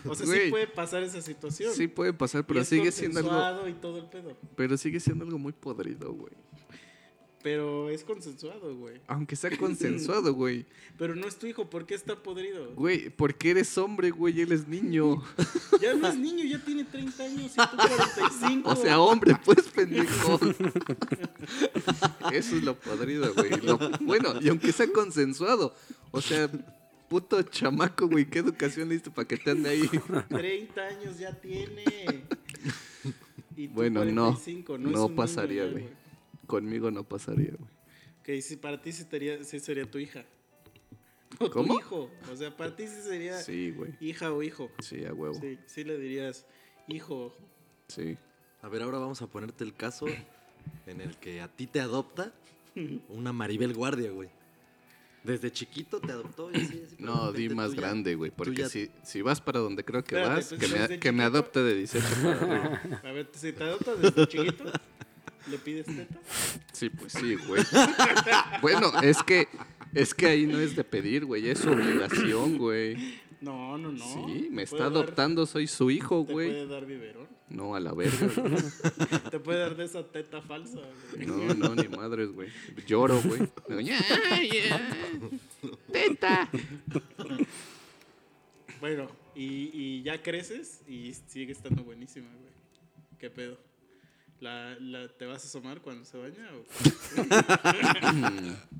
o 0.05 0.13
sea, 0.13 0.27
sí 0.27 0.51
puede 0.51 0.67
pasar 0.67 1.01
esa 1.01 1.19
situación. 1.19 1.73
Sí 1.73 1.87
puede 1.87 2.13
pasar, 2.13 2.45
pero 2.45 2.59
Y 2.59 2.61
es 2.61 2.69
sigue 2.69 2.91
siendo 2.91 3.19
algo... 3.19 3.31
consensuado 3.31 3.67
y 3.67 3.73
todo 3.73 3.97
el 3.97 4.05
pedo. 4.05 4.37
Pero 4.55 4.77
sigue 4.77 4.99
siendo 4.99 5.25
algo 5.25 5.39
muy 5.39 5.51
podrido, 5.51 6.13
güey. 6.13 6.31
Pero 7.47 7.89
es 7.89 8.03
consensuado, 8.03 8.75
güey. 8.75 8.99
Aunque 9.07 9.37
sea 9.37 9.49
consensuado, 9.57 10.33
güey. 10.33 10.65
Pero 10.97 11.15
no 11.15 11.25
es 11.27 11.37
tu 11.39 11.47
hijo, 11.47 11.69
¿por 11.69 11.85
qué 11.85 11.95
está 11.95 12.21
podrido? 12.21 12.73
Güey, 12.75 13.09
porque 13.09 13.51
eres 13.51 13.77
hombre, 13.77 14.09
güey, 14.11 14.41
él 14.41 14.51
es 14.51 14.67
niño. 14.67 15.23
Ya 15.81 15.93
no 15.93 16.07
es 16.09 16.17
niño, 16.17 16.43
ya 16.43 16.59
tiene 16.65 16.83
30 16.83 17.23
años 17.23 17.51
y 17.53 17.55
tú 17.55 17.77
45. 17.77 18.69
O 18.69 18.75
sea, 18.75 18.99
hombre, 18.99 19.37
pues, 19.45 19.61
pendejo. 19.69 20.39
Eso 22.33 22.55
es 22.57 22.63
lo 22.63 22.75
podrido, 22.77 23.33
güey. 23.33 23.51
Lo- 23.61 23.77
bueno, 24.01 24.33
y 24.41 24.49
aunque 24.49 24.71
sea 24.73 24.91
consensuado. 24.91 25.73
O 26.11 26.19
sea, 26.19 26.49
puto 27.07 27.41
chamaco, 27.43 28.07
güey, 28.09 28.25
¿qué 28.29 28.39
educación 28.39 28.89
le 28.89 28.95
diste 28.95 29.09
para 29.11 29.25
que 29.27 29.37
te 29.37 29.51
ande 29.51 29.69
ahí? 29.69 29.89
30 30.29 30.81
años 30.81 31.17
ya 31.19 31.31
tiene. 31.39 31.83
Y 33.55 33.67
tú 33.69 33.73
Bueno, 33.75 34.03
no. 34.03 34.33
45, 34.33 34.77
No, 34.77 34.89
es 34.89 34.95
un 34.95 35.01
niño 35.03 35.15
pasaría, 35.15 35.65
güey. 35.67 35.85
Conmigo 36.47 36.89
no 36.91 37.03
pasaría, 37.03 37.51
güey. 37.57 37.69
Que 38.23 38.41
si 38.41 38.55
para 38.57 38.81
ti 38.81 38.91
sí 38.91 39.05
sería, 39.09 39.43
sí 39.43 39.59
sería 39.59 39.89
tu 39.89 39.99
hija. 39.99 40.25
O 41.39 41.49
¿Cómo? 41.51 41.73
tu 41.75 41.79
hijo. 41.79 42.11
O 42.31 42.35
sea, 42.35 42.55
para 42.55 42.75
ti 42.75 42.87
sí 42.87 43.01
sería 43.03 43.37
Sí, 43.37 43.71
güey. 43.71 43.93
hija 43.99 44.31
o 44.31 44.41
hijo. 44.41 44.71
Sí, 44.79 45.05
a 45.05 45.13
huevo. 45.13 45.35
Sí, 45.39 45.59
sí 45.67 45.83
le 45.83 45.97
dirías 45.99 46.45
hijo. 46.87 47.35
Sí. 47.89 48.17
A 48.61 48.69
ver, 48.69 48.81
ahora 48.81 48.97
vamos 48.97 49.21
a 49.21 49.27
ponerte 49.27 49.63
el 49.63 49.73
caso 49.75 50.07
en 50.87 51.01
el 51.01 51.17
que 51.17 51.41
a 51.41 51.47
ti 51.49 51.67
te 51.67 51.79
adopta 51.81 52.31
una 53.09 53.33
Maribel 53.33 53.73
Guardia, 53.73 54.09
güey. 54.11 54.29
Desde 55.23 55.51
chiquito 55.51 55.99
te 55.99 56.11
adoptó 56.13 56.49
y 56.51 56.55
así, 56.61 56.83
No, 56.99 57.33
di 57.33 57.49
más 57.49 57.71
ya- 57.73 57.81
grande, 57.81 58.15
güey. 58.15 58.31
Porque 58.31 58.61
ya- 58.61 58.69
si, 58.69 58.89
si 59.03 59.21
vas 59.21 59.41
para 59.41 59.59
donde 59.59 59.83
creo 59.83 60.03
que 60.03 60.15
Espérate, 60.15 60.35
vas, 60.35 60.47
pues, 60.57 60.71
que, 60.71 60.87
me, 60.87 60.99
que 60.99 61.21
adopte 61.23 61.59
de 61.59 61.75
18 61.75 62.05
para 62.23 62.31
arriba. 62.39 62.81
A 63.03 63.11
ver, 63.11 63.29
si 63.33 63.51
te 63.51 63.63
adoptas 63.63 64.01
desde 64.01 64.27
chiquito, 64.27 64.63
¿le 65.49 65.57
pides 65.57 65.85
teta? 65.85 66.19
Sí, 66.73 66.89
pues 66.89 67.13
sí, 67.13 67.35
güey. 67.47 67.63
bueno, 68.61 68.91
es 69.01 69.21
que 69.23 69.47
es 69.93 70.13
que 70.13 70.27
ahí 70.27 70.45
no 70.45 70.59
es 70.59 70.75
de 70.75 70.83
pedir, 70.83 71.25
güey, 71.25 71.49
es 71.49 71.65
obligación, 71.65 72.57
güey. 72.57 73.19
No, 73.39 73.77
no, 73.77 73.91
no. 73.91 74.03
Sí, 74.03 74.47
me 74.49 74.57
Te 74.57 74.63
está 74.63 74.77
dar- 74.77 74.87
adoptando, 74.87 75.45
soy 75.45 75.67
su 75.67 75.91
hijo, 75.91 76.25
Te 76.25 76.33
güey. 76.33 76.49
puede 76.49 76.67
dar 76.67 76.85
biberón. 76.85 77.27
No, 77.49 77.75
a 77.75 77.79
la 77.79 77.93
verga. 77.93 78.27
Te 79.31 79.39
puede 79.39 79.59
dar 79.59 79.75
de 79.77 79.85
esa 79.85 80.03
teta 80.05 80.41
falsa. 80.41 80.79
güey. 81.13 81.25
No, 81.27 81.53
no, 81.53 81.75
ni 81.75 81.87
madres, 81.87 82.29
güey. 82.33 82.49
Lloro, 82.87 83.21
güey. 83.21 83.47
Digo, 83.69 83.79
"Ya, 83.81 83.99
ya, 84.41 84.89
Teta. 85.91 86.49
Bueno, 88.79 89.07
y, 89.35 89.69
y 89.73 90.03
ya 90.03 90.21
creces 90.21 90.81
y 90.87 91.13
sigue 91.27 91.51
estando 91.51 91.83
buenísima, 91.83 92.27
güey. 92.27 92.51
¿Qué 93.17 93.29
pedo? 93.29 93.57
¿La, 94.39 94.77
la, 94.79 95.07
¿Te 95.07 95.25
vas 95.25 95.43
a 95.43 95.47
asomar 95.47 95.81
cuando 95.81 96.05
se 96.05 96.17
baña? 96.17 96.47
O? 96.53 96.63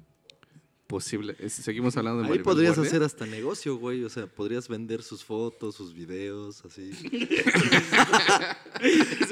posible. 0.88 1.36
es- 1.40 1.54
Seguimos 1.54 1.98
hablando 1.98 2.20
de 2.20 2.26
Ahí 2.26 2.30
Maribel 2.30 2.44
podrías 2.46 2.76
Guardia. 2.76 2.90
hacer 2.92 3.04
hasta 3.04 3.26
negocio, 3.26 3.76
güey. 3.78 4.04
O 4.04 4.10
sea, 4.10 4.28
podrías 4.28 4.68
vender 4.70 5.02
sus 5.04 5.24
fotos, 5.24 5.76
sus 5.76 5.94
videos, 5.94 6.64
así. 6.64 6.92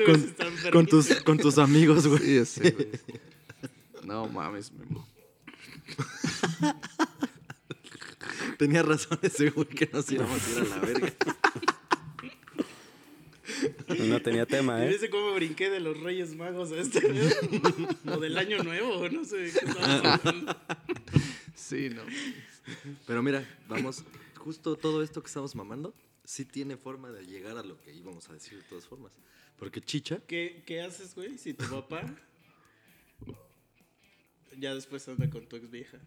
Con, 0.06 0.16
enfermito. 0.48 0.86
tus, 0.90 1.08
con 1.24 1.38
tus 1.38 1.58
amigos, 1.60 2.08
güey. 2.08 2.44
Sí, 2.46 2.62
güey. 2.72 2.90
No 4.04 4.28
mames, 4.28 4.72
Memo. 4.72 5.08
Tenía 8.60 8.84
razón 8.84 9.18
ese 9.24 9.50
güey 9.50 9.68
que 9.68 9.90
nos 9.92 10.12
íbamos 10.12 10.40
a 10.48 10.52
ir 10.52 10.58
a 10.60 10.64
la 10.66 10.78
verga. 10.78 11.14
No 14.08 14.22
tenía 14.22 14.46
tema, 14.46 14.84
¿eh? 14.86 14.90
dice 14.90 15.10
cómo 15.10 15.34
brinqué 15.34 15.70
de 15.70 15.80
los 15.80 16.00
Reyes 16.00 16.36
Magos 16.36 16.72
a 16.72 16.78
este. 16.80 17.00
O 18.12 18.20
del 18.20 18.38
Año 18.38 18.64
Nuevo, 18.64 19.08
no 19.10 19.24
sé 19.26 19.52
qué. 19.54 20.56
Sí, 21.56 21.90
no. 21.90 22.04
Pero 23.08 23.22
mira, 23.24 23.48
vamos, 23.68 24.04
justo 24.38 24.76
todo 24.76 25.02
esto 25.04 25.22
que 25.22 25.28
estamos 25.28 25.56
mamando, 25.56 25.94
sí 26.24 26.46
tiene 26.46 26.78
forma 26.78 27.12
de 27.12 27.26
llegar 27.26 27.58
a 27.58 27.64
lo 27.64 27.80
que 27.82 27.94
íbamos 27.94 28.30
a 28.30 28.34
decir 28.34 28.58
de 28.58 28.64
todas 28.64 28.86
formas. 28.86 29.14
Porque 29.58 29.82
Chicha, 29.82 30.20
¿Qué, 30.28 30.64
¿Qué 30.66 30.82
haces, 30.82 31.16
güey, 31.16 31.38
si 31.38 31.54
tu 31.54 31.66
papá 31.70 32.04
ya 34.58 34.74
después 34.76 35.08
anda 35.08 35.30
con 35.30 35.48
tu 35.48 35.56
ex 35.56 35.70
vieja? 35.70 35.98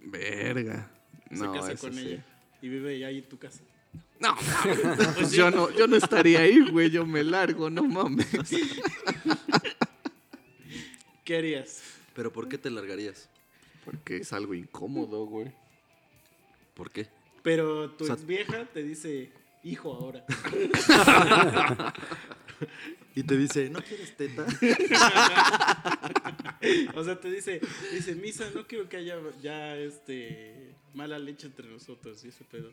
Verga. 0.00 0.90
Se 1.30 1.36
No, 1.36 1.52
casa 1.52 1.76
con 1.76 1.94
sí. 1.94 2.00
ella 2.00 2.26
y 2.62 2.68
vive 2.68 2.98
ya 2.98 3.08
ahí 3.08 3.18
en 3.18 3.28
tu 3.28 3.38
casa. 3.38 3.62
No. 4.20 4.34
Pues 5.16 5.32
yo 5.32 5.50
no, 5.50 5.70
yo 5.70 5.86
no 5.86 5.96
estaría 5.96 6.40
ahí, 6.40 6.60
güey. 6.70 6.90
Yo 6.90 7.04
me 7.06 7.22
largo, 7.24 7.70
no 7.70 7.84
mames. 7.84 8.26
¿Qué 11.24 11.36
harías? 11.36 11.82
¿pero 12.14 12.32
por 12.32 12.48
qué 12.48 12.56
te 12.56 12.70
largarías? 12.70 13.28
Porque 13.84 14.16
es 14.18 14.32
algo 14.32 14.54
incómodo, 14.54 15.26
güey. 15.26 15.52
¿Por 16.74 16.90
qué? 16.90 17.08
Pero 17.42 17.90
tu 17.90 18.04
O 18.04 18.06
sea- 18.06 18.14
ex 18.16 18.26
vieja 18.26 18.64
te 18.72 18.82
dice, 18.82 19.30
hijo 19.62 19.92
ahora. 19.92 20.24
Y 23.14 23.22
te 23.22 23.36
dice, 23.36 23.70
¿no 23.70 23.80
quieres 23.82 24.14
teta? 24.14 24.44
O 26.94 27.02
sea, 27.04 27.18
te 27.18 27.30
dice, 27.30 27.60
dice, 27.92 28.14
Misa, 28.14 28.50
no 28.54 28.66
quiero 28.66 28.88
que 28.90 28.98
haya 28.98 29.16
ya 29.42 29.74
este 29.76 30.74
mala 30.92 31.18
leche 31.18 31.46
entre 31.46 31.66
nosotros 31.68 32.22
y 32.24 32.28
ese 32.28 32.44
pedo. 32.44 32.72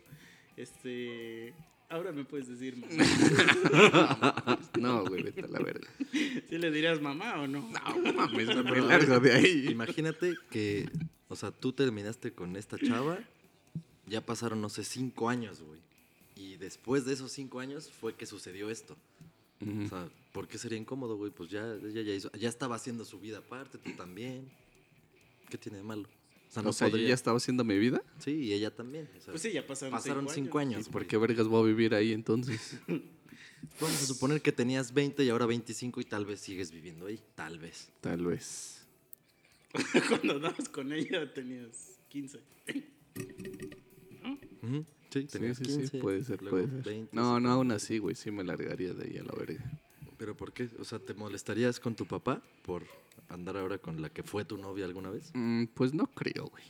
Este, 0.56 1.54
ahora 1.88 2.12
me 2.12 2.24
puedes 2.24 2.48
decir 2.48 2.76
mamá. 2.76 4.58
No, 4.78 5.04
güey, 5.06 5.22
vete 5.22 5.42
a 5.42 5.48
la 5.48 5.60
verga. 5.60 5.88
¿Sí 6.48 6.58
le 6.58 6.70
dirías 6.70 7.00
mamá 7.00 7.40
o 7.40 7.46
no? 7.46 7.70
No 8.02 8.12
mames, 8.12 8.48
me 8.48 8.80
largo 8.82 9.20
de 9.20 9.32
ahí. 9.32 9.68
Imagínate 9.70 10.34
que, 10.50 10.88
o 11.28 11.36
sea, 11.36 11.50
tú 11.52 11.72
terminaste 11.72 12.32
con 12.32 12.56
esta 12.56 12.76
chava, 12.78 13.18
ya 14.06 14.20
pasaron, 14.20 14.60
no 14.60 14.68
sé, 14.68 14.84
cinco 14.84 15.28
años, 15.28 15.62
güey. 15.62 15.80
Y 16.36 16.56
después 16.56 17.04
de 17.06 17.14
esos 17.14 17.32
cinco 17.32 17.60
años 17.60 17.90
fue 17.90 18.14
que 18.14 18.26
sucedió 18.26 18.68
esto. 18.68 18.96
O 19.84 19.88
sea, 19.88 20.08
¿por 20.32 20.46
qué 20.46 20.58
sería 20.58 20.76
incómodo, 20.76 21.16
güey? 21.16 21.30
Pues 21.30 21.48
ya, 21.48 21.74
ella 21.74 22.02
ya, 22.02 22.14
hizo, 22.14 22.30
ya 22.32 22.48
estaba 22.48 22.76
haciendo 22.76 23.04
su 23.04 23.18
vida 23.18 23.38
aparte, 23.38 23.78
tú 23.78 23.92
también. 23.92 24.50
¿Qué 25.48 25.56
tiene 25.56 25.78
de 25.78 25.84
malo? 25.84 26.08
O 26.54 26.56
sea, 26.56 26.62
no 26.62 26.70
O 26.70 26.72
sea, 26.72 26.86
yo 26.86 26.92
podría- 26.92 27.08
ya 27.08 27.14
estaba 27.14 27.36
haciendo 27.38 27.64
mi 27.64 27.76
vida. 27.78 28.00
Sí, 28.18 28.30
y 28.30 28.52
ella 28.52 28.72
también. 28.74 29.08
o 29.16 29.20
sea, 29.20 29.32
Pues 29.32 29.42
sí, 29.42 29.50
ya 29.52 29.66
pasaron, 29.66 29.92
pasaron 29.92 30.28
cinco 30.28 30.60
años. 30.60 30.86
¿Y 30.86 30.90
por 30.90 31.04
qué 31.06 31.16
vergas 31.16 31.48
voy 31.48 31.64
a 31.64 31.66
vivir 31.66 31.94
ahí 31.94 32.12
entonces? 32.12 32.78
Vamos 33.80 34.02
a 34.02 34.06
suponer 34.06 34.40
que 34.40 34.52
tenías 34.52 34.92
20 34.94 35.24
y 35.24 35.30
ahora 35.30 35.46
25 35.46 36.00
y 36.00 36.04
tal 36.04 36.24
vez 36.26 36.38
sigues 36.40 36.70
viviendo 36.70 37.06
ahí. 37.06 37.18
Tal 37.34 37.58
vez. 37.58 37.88
Tal 38.00 38.24
vez. 38.24 38.86
Cuando 40.08 40.34
andabas 40.34 40.68
con 40.68 40.92
ella 40.92 41.32
tenías 41.34 41.98
15. 42.08 42.38
Ujú, 44.62 44.84
Sí, 45.10 45.20
Sí, 45.22 45.26
tenías 45.26 45.56
sí, 45.58 45.64
15, 45.64 45.86
sí, 45.88 45.98
puede 45.98 46.24
ser, 46.24 46.42
luego 46.42 46.58
puede 46.58 46.82
ser. 46.82 46.92
20, 46.92 47.16
No, 47.16 47.38
no, 47.40 47.50
aún 47.50 47.70
así, 47.72 47.98
güey, 47.98 48.14
sí 48.16 48.30
me 48.30 48.42
largaría 48.44 48.92
de 48.94 49.04
ahí 49.04 49.18
a 49.18 49.22
la 49.24 49.32
verga. 49.32 49.64
¿Pero 50.18 50.36
por 50.36 50.52
qué? 50.52 50.68
O 50.78 50.84
sea, 50.84 50.98
¿te 50.98 51.14
molestarías 51.14 51.78
con 51.80 51.94
tu 51.94 52.06
papá 52.06 52.42
por 52.64 52.84
andar 53.28 53.56
ahora 53.56 53.78
con 53.78 54.02
la 54.02 54.10
que 54.10 54.22
fue 54.22 54.44
tu 54.44 54.56
novia 54.56 54.84
alguna 54.84 55.10
vez? 55.10 55.30
Mm, 55.34 55.66
pues 55.74 55.94
no 55.94 56.06
creo, 56.06 56.46
güey. 56.46 56.64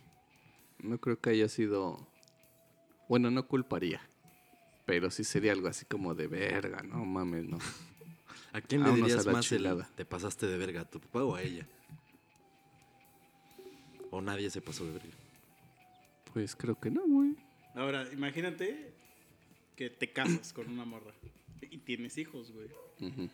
No 0.79 0.99
creo 0.99 1.21
que 1.21 1.31
haya 1.31 1.49
sido... 1.49 2.07
Bueno, 3.09 3.31
no 3.31 3.47
culparía. 3.47 4.01
Pero 4.87 5.11
sí 5.11 5.25
sería 5.25 5.53
algo 5.53 5.69
así 5.69 5.85
como 5.87 6.15
de 6.15 6.27
verga, 6.27 6.83
no 6.83 7.05
mames, 7.05 7.45
no. 7.45 7.59
¿A 8.53 8.61
quién 8.61 8.83
le 8.83 8.91
Vámonos 8.91 9.09
dirías 9.09 9.27
más 9.27 9.53
el 9.53 9.85
te 9.97 10.05
pasaste 10.05 10.47
de 10.47 10.59
verga? 10.59 10.83
¿A 10.83 10.85
tu 10.85 11.01
papá 11.01 11.25
o 11.25 11.35
a 11.35 11.43
ella? 11.43 11.67
¿O 14.11 14.21
nadie 14.21 14.49
se 14.51 14.61
pasó 14.61 14.85
de 14.85 14.93
verga? 14.93 15.15
Pues 16.33 16.55
creo 16.55 16.79
que 16.79 16.91
no, 16.91 17.03
güey. 17.07 17.35
Ahora, 17.75 18.07
imagínate 18.13 18.93
que 19.77 19.91
te 19.91 20.13
casas 20.13 20.53
con 20.53 20.71
una 20.71 20.85
morra 20.85 21.13
y 21.61 21.79
tienes 21.79 22.17
hijos, 22.19 22.53
güey. 22.53 22.69
Ujú. 23.01 23.29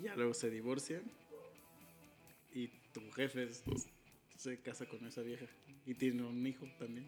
Ya 0.00 0.14
luego 0.14 0.34
se 0.34 0.50
divorcian 0.50 1.02
y 2.52 2.68
tu 2.92 3.10
jefe 3.12 3.44
es- 3.44 3.62
se 4.36 4.60
casa 4.60 4.84
con 4.86 5.04
esa 5.06 5.22
vieja 5.22 5.46
y 5.86 5.94
tiene 5.94 6.22
un 6.22 6.46
hijo 6.46 6.66
también. 6.78 7.06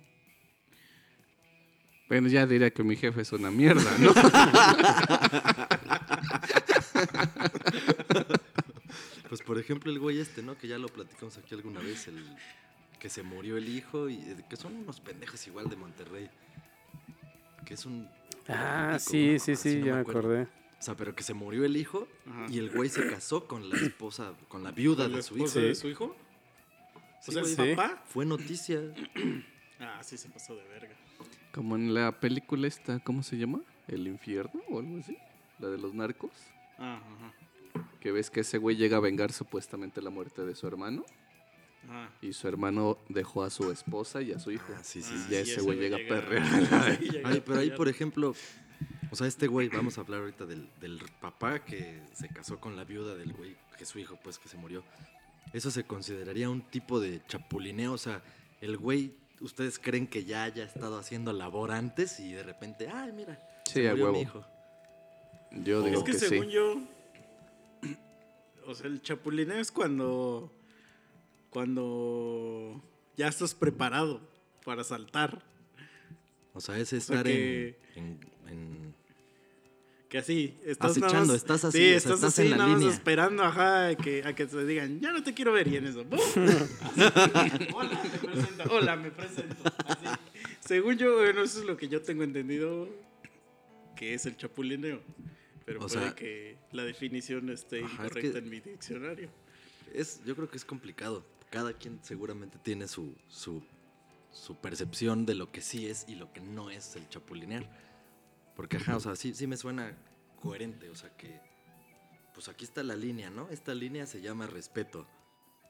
Bueno, 2.09 2.27
ya 2.29 2.45
diría 2.47 2.71
que 2.73 2.83
mi 2.83 2.97
jefe 2.97 3.21
es 3.21 3.31
una 3.33 3.51
mierda, 3.53 3.97
¿no? 3.99 4.13
Pues 9.29 9.43
por 9.43 9.59
ejemplo 9.59 9.93
el 9.93 9.99
güey 10.01 10.19
este, 10.19 10.43
¿no? 10.43 10.59
Que 10.59 10.67
ya 10.67 10.77
lo 10.79 10.89
platicamos 10.89 11.39
aquí 11.39 11.55
alguna 11.55 11.81
vez, 11.81 12.09
el 12.09 12.25
que 12.99 13.09
se 13.09 13.23
murió 13.23 13.57
el 13.57 13.69
hijo 13.69 14.09
y 14.09 14.17
eh, 14.17 14.45
que 14.49 14.57
son 14.57 14.75
unos 14.75 15.01
pendejos 15.01 15.47
igual 15.47 15.69
de 15.71 15.77
Monterrey. 15.77 16.29
Que 17.65 17.75
es 17.75 17.87
un... 17.87 18.09
Ah, 18.49 18.99
político, 18.99 19.11
sí, 19.11 19.33
¿no? 19.35 19.39
sí, 19.39 19.57
sí, 19.57 19.77
no 19.79 19.87
ya 19.87 19.95
me 19.95 20.01
acuerdo. 20.01 20.21
acordé. 20.21 20.49
O 20.81 20.83
sea, 20.83 20.97
pero 20.97 21.15
que 21.15 21.23
se 21.23 21.35
murió 21.35 21.65
el 21.67 21.77
hijo 21.77 22.09
Ajá. 22.27 22.47
y 22.49 22.59
el 22.59 22.71
güey 22.71 22.89
se 22.89 23.07
casó 23.07 23.47
con 23.47 23.69
la 23.69 23.77
esposa, 23.77 24.33
con 24.49 24.65
la 24.65 24.71
viuda 24.73 25.05
¿Con 25.05 25.13
la 25.13 25.17
de 25.19 25.23
su 25.23 25.37
hijo. 25.37 25.47
Sí. 25.47 25.61
de 25.61 25.75
su 25.75 25.89
hijo? 25.89 26.17
Sí, 27.21 27.31
o 27.31 27.33
sea, 27.33 27.43
el 27.43 27.55
güey. 27.57 27.69
Sí. 27.71 27.77
papá. 27.77 28.03
Fue 28.07 28.25
noticia. 28.27 28.81
Ah, 29.83 30.03
sí 30.03 30.19
se 30.19 30.29
pasó 30.29 30.55
de 30.55 30.63
verga. 30.69 30.95
Como 31.55 31.75
en 31.75 31.95
la 31.95 32.21
película 32.21 32.67
esta, 32.69 32.99
¿cómo 33.01 33.23
se 33.23 33.39
llama? 33.39 33.63
¿El 33.89 34.07
infierno 34.09 34.61
o 34.69 34.79
algo 34.79 34.99
así? 34.99 35.17
La 35.59 35.69
de 35.69 35.79
los 35.79 35.95
narcos. 35.95 36.33
Ah, 36.77 37.01
ajá. 37.03 37.83
Que 37.99 38.13
ves 38.13 38.29
que 38.29 38.41
ese 38.41 38.59
güey 38.59 38.77
llega 38.77 38.99
a 38.99 39.01
vengar 39.01 39.33
supuestamente 39.33 40.03
la 40.03 40.11
muerte 40.11 40.45
de 40.45 40.55
su 40.55 40.67
hermano. 40.67 41.03
Ajá. 41.89 42.11
Y 42.21 42.35
su 42.35 42.47
hermano 42.47 42.99
dejó 43.09 43.43
a 43.43 43.49
su 43.49 43.71
esposa 43.73 44.21
y 44.21 44.33
a 44.33 44.39
su 44.39 44.51
hijo. 44.51 44.67
Ah, 44.77 44.85
sí, 44.85 45.01
sí, 45.01 45.15
Ah, 45.17 45.25
sí. 45.27 45.33
ya 45.33 45.39
y 45.39 45.43
ese 45.45 45.63
güey 45.63 45.79
llega 45.79 45.97
a 45.97 46.07
perrear. 46.07 46.45
Ay, 47.25 47.43
pero 47.47 47.61
ahí, 47.61 47.71
por 47.71 47.89
ejemplo, 47.89 48.35
o 49.11 49.17
sea, 49.17 49.27
este 49.27 49.47
güey, 49.47 49.69
vamos 49.69 49.99
a 49.99 50.03
hablar 50.03 50.21
ahorita 50.21 50.47
del, 50.47 50.69
del 50.81 51.01
papá 51.21 51.65
que 51.65 52.01
se 52.15 52.29
casó 52.29 52.59
con 52.61 52.77
la 52.77 52.85
viuda 52.85 53.15
del 53.15 53.33
güey, 53.33 53.57
que 53.79 53.85
su 53.87 53.99
hijo, 53.99 54.19
pues, 54.23 54.39
que 54.39 54.49
se 54.49 54.57
murió. 54.57 54.83
Eso 55.53 55.71
se 55.71 55.85
consideraría 55.85 56.49
un 56.49 56.63
tipo 56.63 57.01
de 57.01 57.21
chapulineo, 57.27 57.93
o 57.93 57.99
sea, 57.99 58.23
el 58.61 58.77
güey, 58.77 59.15
ustedes 59.41 59.79
creen 59.79 60.07
que 60.07 60.25
ya 60.25 60.45
haya 60.45 60.65
estado 60.65 60.99
haciendo 60.99 61.33
labor 61.33 61.73
antes 61.73 62.21
y 62.21 62.33
de 62.33 62.43
repente, 62.43 62.89
ay, 62.89 63.11
mira, 63.13 63.39
Sí, 63.67 63.75
se 63.83 63.89
a 63.89 63.93
murió 63.93 64.13
mi 64.13 64.21
hijo. 64.23 64.45
Yo 65.53 65.83
digo 65.83 65.99
Es 65.99 66.05
que, 66.05 66.13
que, 66.13 66.19
según 66.19 66.47
sí. 66.47 66.53
yo, 66.53 66.77
o 68.67 68.75
sea, 68.75 68.87
el 68.87 69.03
chapulineo 69.03 69.59
es 69.59 69.73
cuando, 69.73 70.53
cuando 71.51 72.83
ya 73.17 73.29
estás 73.29 73.55
preparado 73.55 74.21
para 74.65 74.85
saltar. 74.85 75.43
O 76.53 76.61
sea, 76.61 76.79
es 76.79 76.89
sea, 76.89 76.99
estar 76.99 77.25
que- 77.25 77.79
en, 77.97 78.21
en- 78.47 78.49
en- 78.49 78.95
Que 80.11 80.19
así, 80.19 80.59
estás 80.65 80.91
Acechando, 80.91 81.27
más- 81.33 81.37
estás 81.37 81.65
así, 81.65 81.79
sí, 81.79 81.85
o 81.85 81.89
sea, 81.89 81.97
estás, 81.97 82.15
estás 82.17 82.33
así, 82.33 82.43
en 82.43 82.51
la 82.51 82.57
nada 82.57 82.69
más 82.71 82.79
línea. 82.81 82.95
esperando, 82.95 83.43
ajá, 83.45 83.87
a 83.89 83.95
que, 83.95 84.23
a 84.25 84.35
que 84.35 84.45
te 84.45 84.67
digan, 84.67 85.01
ya 85.01 85.13
no 85.13 85.23
te 85.23 85.33
quiero 85.33 85.53
ver, 85.53 85.69
y 85.69 85.77
en 85.77 85.87
eso. 85.87 86.05
Así. 86.11 86.41
Hola, 87.75 88.03
me 88.03 88.19
presento, 88.19 88.65
hola, 88.75 88.97
me 88.97 89.11
presento. 89.13 89.55
Así. 89.87 90.07
Según 90.61 90.97
yo, 90.99 91.15
bueno, 91.17 91.43
eso 91.43 91.61
es 91.61 91.65
lo 91.65 91.77
que 91.77 91.89
yo 91.89 92.03
tengo 92.03 92.25
entendido 92.25 92.89
que 93.97 94.15
es 94.15 94.27
el 94.27 94.37
chapulineo. 94.37 95.01
Pero 95.65 95.79
O 95.79 95.87
puede 95.87 96.01
sea, 96.07 96.15
que 96.17 96.57
la 96.73 96.83
definición 96.85 97.49
esté 97.51 97.85
ajá, 97.85 97.87
es 97.87 97.93
incorrecta 98.11 98.33
que- 98.33 98.39
en 98.39 98.51
mi 98.51 98.61
diccionario. 98.61 99.31
es, 99.95 100.21
yo 100.25 100.35
creo 100.35 100.51
que 100.51 100.57
es 100.57 100.65
complicado. 100.65 101.25
Cada 101.51 101.73
quien 101.73 102.01
seguramente 102.03 102.59
tiene 102.63 102.89
su, 102.89 103.15
su, 103.29 103.63
su 104.33 104.57
percepción 104.57 105.25
de 105.27 105.35
lo 105.37 105.53
que 105.53 105.61
sí 105.61 105.87
es 105.87 106.05
y 106.09 106.17
lo 106.17 106.33
que 106.33 106.41
no 106.41 106.71
es 106.71 106.97
el 106.97 107.09
chapulinear. 107.09 107.69
Porque, 108.61 108.77
ajá, 108.77 108.95
o 108.97 109.01
sea, 109.01 109.17
sí, 109.17 109.33
sí 109.33 109.47
me 109.47 109.57
suena 109.57 109.97
coherente. 110.43 110.91
O 110.91 110.95
sea, 110.95 111.09
que, 111.17 111.41
pues 112.35 112.51
aquí 112.51 112.67
está 112.67 112.83
la 112.83 112.95
línea, 112.95 113.31
¿no? 113.31 113.49
Esta 113.49 113.73
línea 113.75 114.05
se 114.05 114.21
llama 114.21 114.47
respeto. 114.47 115.07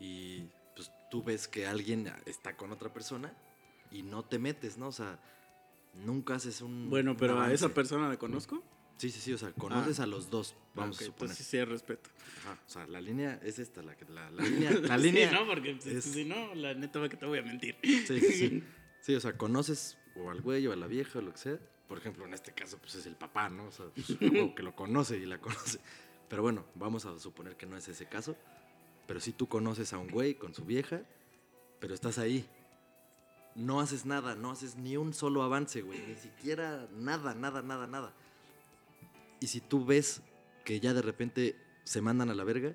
Y, 0.00 0.40
pues 0.74 0.90
tú 1.08 1.22
ves 1.22 1.46
que 1.46 1.68
alguien 1.68 2.12
está 2.26 2.56
con 2.56 2.72
otra 2.72 2.92
persona 2.92 3.32
y 3.92 4.02
no 4.02 4.24
te 4.24 4.40
metes, 4.40 4.76
¿no? 4.76 4.88
O 4.88 4.92
sea, 4.92 5.20
nunca 5.94 6.34
haces 6.34 6.62
un. 6.62 6.90
Bueno, 6.90 7.16
pero 7.16 7.40
a 7.40 7.52
esa 7.52 7.68
persona 7.68 8.08
la 8.08 8.16
conozco. 8.18 8.60
Sí, 8.96 9.08
sí, 9.10 9.20
sí, 9.20 9.32
o 9.32 9.38
sea, 9.38 9.52
conoces 9.52 10.00
a 10.00 10.06
los 10.06 10.28
dos, 10.28 10.56
vamos 10.74 10.96
Ah, 10.96 10.98
Ok, 10.98 11.02
a 11.02 11.04
suponer. 11.04 11.22
Entonces 11.30 11.46
sí 11.46 11.56
hay 11.58 11.64
respeto. 11.66 12.10
Ajá, 12.40 12.58
o 12.66 12.68
sea, 12.68 12.86
la 12.88 13.00
línea 13.00 13.38
es 13.44 13.60
esta, 13.60 13.82
la, 13.82 13.96
que- 13.96 14.04
la, 14.06 14.32
la 14.32 14.42
línea. 14.42 14.72
La 14.72 14.98
Sí, 14.98 15.04
línea 15.04 15.30
no, 15.30 15.46
porque 15.46 15.78
si- 15.80 15.90
es- 15.96 16.04
si 16.06 16.24
no, 16.24 16.56
la 16.56 16.74
neta 16.74 16.98
va 16.98 17.08
que 17.08 17.16
te 17.16 17.24
voy 17.24 17.38
a 17.38 17.42
mentir. 17.42 17.76
Sí, 17.82 18.04
sí, 18.20 18.32
sí. 18.32 18.64
Sí, 19.00 19.14
o 19.14 19.20
sea, 19.20 19.38
conoces 19.38 19.96
o 20.16 20.30
al 20.30 20.42
güey 20.42 20.66
o 20.66 20.72
a 20.72 20.76
la 20.76 20.86
vieja 20.88 21.20
o 21.20 21.22
lo 21.22 21.30
que 21.32 21.38
sea. 21.38 21.58
Por 21.90 21.98
ejemplo, 21.98 22.24
en 22.24 22.32
este 22.34 22.52
caso, 22.52 22.78
pues 22.78 22.94
es 22.94 23.06
el 23.06 23.16
papá, 23.16 23.48
¿no? 23.48 23.64
O 23.64 23.72
sea, 23.72 23.86
pues, 23.92 24.16
que 24.54 24.62
lo 24.62 24.76
conoce 24.76 25.18
y 25.18 25.26
la 25.26 25.38
conoce. 25.40 25.80
Pero 26.28 26.40
bueno, 26.40 26.64
vamos 26.76 27.04
a 27.04 27.18
suponer 27.18 27.56
que 27.56 27.66
no 27.66 27.76
es 27.76 27.88
ese 27.88 28.06
caso. 28.06 28.36
Pero 29.08 29.18
si 29.18 29.32
tú 29.32 29.48
conoces 29.48 29.92
a 29.92 29.98
un 29.98 30.06
güey 30.06 30.36
con 30.36 30.54
su 30.54 30.64
vieja, 30.64 31.02
pero 31.80 31.92
estás 31.92 32.18
ahí. 32.18 32.46
No 33.56 33.80
haces 33.80 34.06
nada, 34.06 34.36
no 34.36 34.52
haces 34.52 34.76
ni 34.76 34.96
un 34.96 35.12
solo 35.12 35.42
avance, 35.42 35.82
güey. 35.82 35.98
Ni 36.06 36.14
siquiera 36.14 36.86
nada, 36.96 37.34
nada, 37.34 37.60
nada, 37.60 37.88
nada. 37.88 38.14
Y 39.40 39.48
si 39.48 39.60
tú 39.60 39.84
ves 39.84 40.22
que 40.64 40.78
ya 40.78 40.94
de 40.94 41.02
repente 41.02 41.56
se 41.82 42.00
mandan 42.00 42.30
a 42.30 42.34
la 42.34 42.44
verga, 42.44 42.72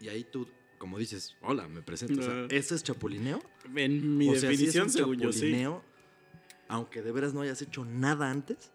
y 0.00 0.08
ahí 0.08 0.24
tú, 0.24 0.48
como 0.78 0.98
dices, 0.98 1.36
hola, 1.42 1.68
me 1.68 1.82
presento. 1.82 2.22
O 2.22 2.24
sea. 2.24 2.46
¿Eso 2.48 2.74
es 2.74 2.82
chapulineo? 2.82 3.42
En 3.74 4.16
mi 4.16 4.30
O 4.30 4.32
sea, 4.32 4.48
sí 4.48 4.54
es 4.54 4.72
definición, 4.72 4.84
un 4.84 4.90
según 4.90 5.18
yo, 5.18 5.30
sí. 5.30 5.54
Aunque 6.68 7.02
de 7.02 7.12
veras 7.12 7.34
no 7.34 7.42
hayas 7.42 7.62
hecho 7.62 7.84
nada 7.84 8.30
antes, 8.30 8.70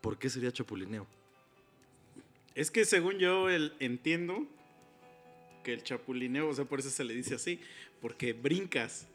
¿por 0.00 0.18
qué 0.18 0.30
sería 0.30 0.52
chapulineo? 0.52 1.06
Es 2.54 2.70
que 2.70 2.84
según 2.84 3.18
yo 3.18 3.48
el, 3.48 3.74
entiendo 3.80 4.46
que 5.64 5.72
el 5.72 5.82
chapulineo, 5.82 6.48
o 6.48 6.54
sea, 6.54 6.66
por 6.66 6.78
eso 6.78 6.90
se 6.90 7.04
le 7.04 7.14
dice 7.14 7.34
así, 7.34 7.60
porque 8.00 8.32
brincas. 8.32 9.08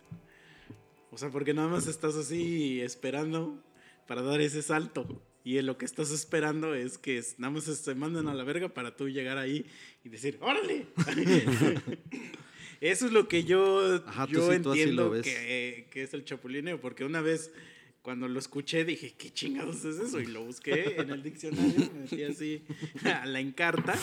O 1.11 1.17
sea, 1.17 1.29
porque 1.29 1.53
nada 1.53 1.69
más 1.69 1.87
estás 1.87 2.15
así 2.15 2.81
esperando 2.81 3.63
para 4.07 4.21
dar 4.21 4.41
ese 4.41 4.61
salto. 4.61 5.21
Y 5.43 5.61
lo 5.61 5.77
que 5.77 5.85
estás 5.85 6.11
esperando 6.11 6.75
es 6.75 6.97
que 6.97 7.23
nada 7.37 7.51
más 7.51 7.63
se 7.63 7.95
mandan 7.95 8.27
a 8.27 8.33
la 8.33 8.43
verga 8.43 8.69
para 8.69 8.95
tú 8.95 9.07
llegar 9.07 9.37
ahí 9.37 9.65
y 10.03 10.09
decir, 10.09 10.37
¡órale! 10.41 10.87
Eso 12.81 13.05
es 13.07 13.11
lo 13.11 13.27
que 13.27 13.43
yo, 13.43 14.01
Ajá, 14.07 14.25
yo 14.27 14.47
sí, 14.49 14.55
entiendo 14.55 15.11
que, 15.21 15.87
que 15.91 16.03
es 16.03 16.13
el 16.13 16.23
chapulineo, 16.23 16.79
porque 16.79 17.03
una 17.03 17.21
vez 17.21 17.51
cuando 18.01 18.29
lo 18.29 18.39
escuché 18.39 18.85
dije, 18.85 19.13
¿qué 19.17 19.31
chingados 19.31 19.83
es 19.83 19.97
eso? 19.99 20.21
Y 20.21 20.25
lo 20.27 20.45
busqué 20.45 20.95
en 20.97 21.09
el 21.09 21.21
diccionario, 21.21 21.91
me 21.93 21.99
metí 22.01 22.23
así 22.23 22.63
a 23.03 23.25
la 23.25 23.41
encarta, 23.41 23.93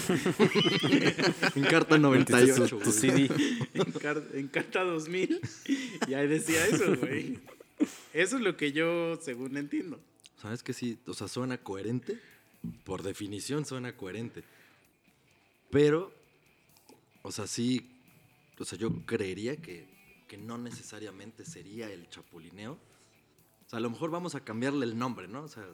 En 1.55 1.63
carta 1.65 1.99
98, 1.99 2.79
tu. 2.79 2.93
CD. 2.93 3.29
encar- 3.75 4.23
encarta 4.35 4.85
2000, 4.85 5.41
y 6.09 6.15
ahí 6.15 6.29
decía 6.29 6.67
eso, 6.67 6.95
güey. 6.97 7.39
Eso 8.13 8.37
es 8.37 8.43
lo 8.43 8.57
que 8.57 8.73
yo, 8.73 9.19
según 9.23 9.57
entiendo. 9.57 9.99
¿Sabes 10.41 10.63
que 10.63 10.73
sí? 10.73 10.99
O 11.07 11.15
sea, 11.15 11.29
suena 11.29 11.59
coherente. 11.59 12.19
Por 12.85 13.03
definición 13.03 13.65
suena 13.65 13.97
coherente. 13.97 14.43
Pero, 15.71 16.13
o 17.23 17.33
sea, 17.33 17.47
sí, 17.47 17.87
o 18.59 18.65
sea, 18.65 18.79
yo 18.79 18.91
creería 19.07 19.57
que, 19.57 19.87
que 20.29 20.37
no 20.39 20.59
necesariamente 20.59 21.45
sería 21.45 21.91
el 21.91 22.09
chapulineo. 22.09 22.73
O 22.73 23.69
sea, 23.69 23.79
a 23.79 23.81
lo 23.81 23.91
mejor 23.91 24.11
vamos 24.11 24.35
a 24.35 24.41
cambiarle 24.45 24.85
el 24.87 24.97
nombre, 24.99 25.29
¿no? 25.29 25.43
O 25.43 25.49
sea, 25.49 25.67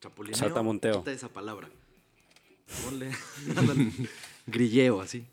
chapulineo. 0.00 0.38
Saltamonteo. 0.38 0.98
Quita 0.98 1.12
esa 1.12 1.28
palabra. 1.28 1.68
Ponle, 2.84 3.10
grilleo, 4.46 5.00
así. 5.00 5.26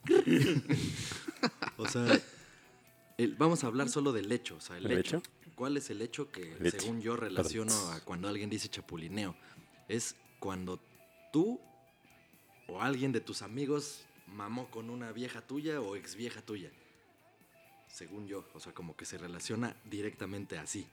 o 1.77 1.87
sea, 1.87 2.19
el- 3.17 3.35
vamos 3.35 3.63
a 3.63 3.67
hablar 3.67 3.89
solo 3.89 4.11
del 4.11 4.31
hecho. 4.31 4.55
O 4.55 4.61
sea, 4.61 4.77
el, 4.77 4.85
¿El 4.91 4.99
hecho. 4.99 5.17
hecho? 5.17 5.29
¿Cuál 5.55 5.77
es 5.77 5.89
el 5.89 6.01
hecho 6.01 6.31
que, 6.31 6.53
El 6.59 6.67
hecho. 6.67 6.79
según 6.79 7.01
yo, 7.01 7.15
relaciono 7.15 7.73
a 7.91 7.99
cuando 8.01 8.27
alguien 8.27 8.49
dice 8.49 8.69
chapulineo? 8.69 9.35
Es 9.87 10.15
cuando 10.39 10.79
tú 11.31 11.59
o 12.67 12.81
alguien 12.81 13.11
de 13.11 13.21
tus 13.21 13.41
amigos 13.41 14.01
mamó 14.27 14.69
con 14.69 14.89
una 14.89 15.11
vieja 15.11 15.41
tuya 15.41 15.79
o 15.81 15.95
ex 15.95 16.15
vieja 16.15 16.41
tuya. 16.41 16.71
Según 17.91 18.27
yo, 18.27 18.47
o 18.53 18.59
sea, 18.59 18.73
como 18.73 18.95
que 18.95 19.05
se 19.05 19.17
relaciona 19.17 19.75
directamente 19.85 20.57
así. 20.57 20.87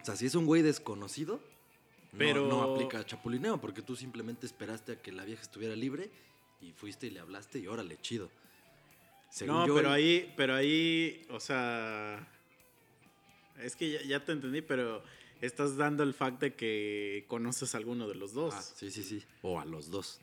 O 0.00 0.04
sea, 0.04 0.16
si 0.16 0.26
es 0.26 0.34
un 0.34 0.46
güey 0.46 0.62
desconocido, 0.62 1.40
no- 2.12 2.18
Pero- 2.18 2.48
no, 2.48 2.62
aplica 2.62 3.04
chapulineo, 3.06 3.60
porque 3.60 3.82
tú 3.82 3.94
simplemente 3.96 4.46
esperaste 4.46 4.92
a 4.92 4.96
que 5.02 5.12
la 5.12 5.24
vieja 5.24 5.42
estuviera 5.42 5.76
libre 5.76 6.10
y 6.60 6.72
fuiste 6.72 7.06
y 7.06 7.10
le 7.10 7.20
hablaste 7.20 7.58
y 7.60 7.66
órale, 7.66 7.98
chido. 8.00 8.30
Según 9.30 9.54
no, 9.56 9.66
yo, 9.66 9.74
pero 9.74 9.90
ahí, 9.90 10.32
pero 10.36 10.54
ahí, 10.54 11.24
o 11.30 11.40
sea, 11.40 12.28
es 13.58 13.76
que 13.76 13.92
ya, 13.92 14.02
ya 14.02 14.24
te 14.24 14.32
entendí, 14.32 14.60
pero 14.60 15.02
estás 15.40 15.76
dando 15.76 16.02
el 16.02 16.12
fact 16.12 16.40
de 16.40 16.54
que 16.54 17.24
conoces 17.28 17.74
a 17.74 17.78
alguno 17.78 18.08
de 18.08 18.14
los 18.14 18.32
dos. 18.34 18.52
Ah, 18.54 18.62
sí, 18.62 18.90
sí, 18.90 19.02
sí. 19.02 19.22
O 19.40 19.58
a 19.58 19.64
los 19.64 19.90
dos. 19.90 20.20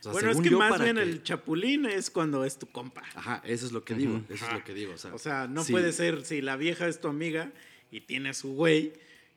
O 0.00 0.02
sea, 0.02 0.12
bueno, 0.12 0.30
es 0.30 0.40
que 0.40 0.50
más 0.50 0.80
bien 0.82 0.96
que- 0.96 1.02
el 1.02 1.22
chapulín 1.22 1.84
es 1.86 2.10
cuando 2.10 2.44
es 2.44 2.58
tu 2.58 2.66
compa. 2.66 3.02
Ajá, 3.14 3.42
eso 3.44 3.66
es 3.66 3.72
lo 3.72 3.84
que 3.84 3.94
digo. 3.94 4.22
Eso 4.30 4.44
Ajá. 4.44 4.54
es 4.54 4.60
lo 4.60 4.64
que 4.64 4.74
digo. 4.74 4.94
O 4.94 4.98
sea, 4.98 5.14
O 5.14 5.18
sea, 5.18 5.46
no 5.46 5.62
sí, 5.62 5.72
puede 5.72 5.92
ser 5.92 6.24
si 6.24 6.40
la 6.40 6.56
vieja 6.56 6.88
es 6.88 7.00
tu 7.00 7.08
amiga 7.08 7.52
y 7.90 8.00
tiene 8.00 8.30
a 8.30 8.34
su 8.34 8.52
güey 8.54 8.92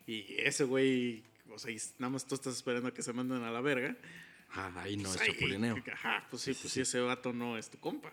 y 0.08 0.26
ese 0.40 0.64
güey, 0.64 1.24
o 1.50 1.60
sea, 1.60 1.72
y 1.72 1.78
nada 2.00 2.12
más 2.12 2.26
tú 2.26 2.36
estás 2.36 2.56
esperando 2.56 2.88
a 2.90 2.94
que 2.94 3.02
se 3.04 3.12
manden 3.14 3.44
a 3.44 3.52
la 3.52 3.62
verga. 3.62 3.96
Ajá, 4.52 4.82
ahí 4.84 4.96
no 4.98 5.04
pues 5.10 5.16
es 5.16 5.22
ahí- 5.22 5.34
chapulineo. 5.34 5.76
Ajá, 5.94 6.28
pues 6.30 6.42
sí, 6.44 6.54
pues 6.54 6.72
sí. 6.74 6.82
ese 6.82 7.00
vato 7.02 7.34
no 7.34 7.58
es 7.58 7.70
tu 7.70 7.78
compa. 7.80 8.12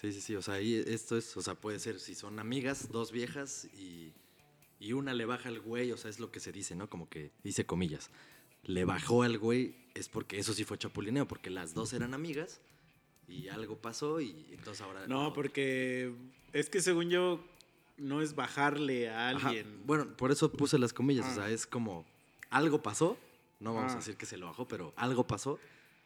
Sí, 0.00 0.12
sí, 0.12 0.20
sí. 0.20 0.34
O 0.34 0.42
sea, 0.42 0.54
ahí 0.54 0.82
esto 0.86 1.16
es, 1.16 1.36
o 1.36 1.42
sea, 1.42 1.54
puede 1.54 1.78
ser 1.78 2.00
si 2.00 2.14
son 2.14 2.38
amigas, 2.38 2.90
dos 2.90 3.12
viejas 3.12 3.66
y, 3.78 4.12
y 4.80 4.92
una 4.92 5.14
le 5.14 5.24
baja 5.24 5.48
al 5.50 5.60
güey, 5.60 5.92
o 5.92 5.96
sea, 5.96 6.10
es 6.10 6.18
lo 6.18 6.30
que 6.32 6.40
se 6.40 6.50
dice, 6.52 6.74
¿no? 6.74 6.90
Como 6.90 7.08
que 7.08 7.30
dice 7.44 7.64
comillas. 7.64 8.10
Le 8.66 8.84
bajó 8.84 9.22
al 9.22 9.38
güey, 9.38 9.74
es 9.94 10.08
porque 10.08 10.38
eso 10.38 10.52
sí 10.52 10.64
fue 10.64 10.76
chapulineo, 10.78 11.26
porque 11.26 11.50
las 11.50 11.72
dos 11.74 11.92
eran 11.92 12.14
amigas 12.14 12.60
y 13.28 13.48
algo 13.48 13.76
pasó 13.76 14.20
y 14.20 14.46
entonces 14.50 14.80
ahora. 14.82 15.06
No, 15.06 15.32
porque 15.32 16.12
es 16.52 16.68
que 16.70 16.80
según 16.80 17.08
yo 17.10 17.44
no 17.96 18.20
es 18.22 18.34
bajarle 18.34 19.08
a 19.08 19.30
Ajá, 19.30 19.48
alguien. 19.48 19.82
Bueno, 19.86 20.16
por 20.16 20.30
eso 20.32 20.50
puse 20.52 20.78
las 20.78 20.92
comillas, 20.92 21.24
Ah. 21.26 21.30
o 21.30 21.34
sea, 21.36 21.50
es 21.50 21.66
como 21.66 22.04
algo 22.50 22.82
pasó, 22.82 23.16
no 23.60 23.72
vamos 23.74 23.92
Ah. 23.92 23.94
a 23.94 23.98
decir 23.98 24.16
que 24.16 24.26
se 24.26 24.36
lo 24.36 24.46
bajó, 24.46 24.68
pero 24.68 24.92
algo 24.96 25.26
pasó, 25.26 25.58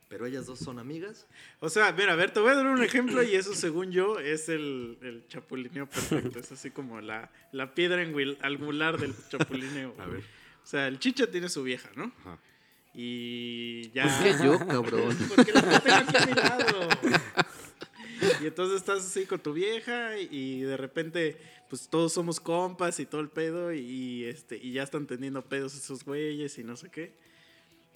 pero 0.08 0.26
ellas 0.26 0.46
dos 0.46 0.58
son 0.58 0.78
amigas. 0.78 1.26
O 1.60 1.68
sea, 1.68 1.92
mira, 1.92 2.12
a 2.12 2.16
ver, 2.16 2.30
te 2.32 2.40
voy 2.40 2.50
a 2.50 2.54
dar 2.56 2.66
un 2.66 2.82
ejemplo 2.82 3.22
y 3.22 3.34
eso 3.34 3.54
según 3.54 3.90
yo 3.90 4.18
es 4.18 4.48
el, 4.48 4.98
el 5.02 5.24
chapulineo 5.28 5.86
perfecto. 5.88 6.38
Es 6.38 6.52
así 6.52 6.70
como 6.70 7.00
la, 7.00 7.30
la 7.52 7.74
piedra 7.74 8.02
angular 8.02 8.98
del 8.98 9.14
chapulineo. 9.30 9.94
A 9.98 10.06
ver. 10.06 10.20
O 10.62 10.66
sea, 10.66 10.86
el 10.88 10.98
chicha 10.98 11.26
tiene 11.30 11.48
su 11.48 11.62
vieja, 11.62 11.90
¿no? 11.96 12.12
Ajá. 12.20 12.38
Y 12.94 13.90
ya... 13.90 14.04
¿Por 14.04 14.24
qué 14.24 14.44
yo, 14.44 14.58
cabrón? 14.66 15.16
Porque 15.34 15.52
la 15.52 15.62
tengo 15.62 15.96
aquí 15.96 16.16
a 16.16 16.26
mi 16.26 16.32
lado. 16.32 16.88
Y 18.42 18.46
entonces 18.46 18.76
estás 18.76 19.06
así 19.06 19.26
con 19.26 19.40
tu 19.40 19.52
vieja 19.52 20.18
y 20.18 20.60
de 20.60 20.76
repente, 20.76 21.36
pues 21.68 21.88
todos 21.88 22.12
somos 22.12 22.40
compas 22.40 23.00
y 23.00 23.06
todo 23.06 23.20
el 23.20 23.28
pedo 23.28 23.72
y, 23.72 24.24
este 24.24 24.56
y 24.56 24.72
ya 24.72 24.82
están 24.82 25.06
teniendo 25.06 25.42
pedos 25.42 25.74
esos 25.74 26.04
güeyes 26.04 26.58
y 26.58 26.64
no 26.64 26.76
sé 26.76 26.90
qué. 26.90 27.12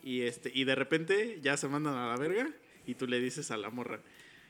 Y 0.03 0.23
este 0.23 0.51
y 0.55 0.65
de 0.65 0.75
repente 0.75 1.41
ya 1.43 1.57
se 1.57 1.69
mandan 1.69 1.95
a 1.97 2.09
la 2.09 2.17
verga 2.17 2.51
y 2.87 2.95
tú 2.95 3.07
le 3.07 3.21
dices 3.21 3.51
a 3.51 3.57
la 3.57 3.71
morra, 3.71 4.01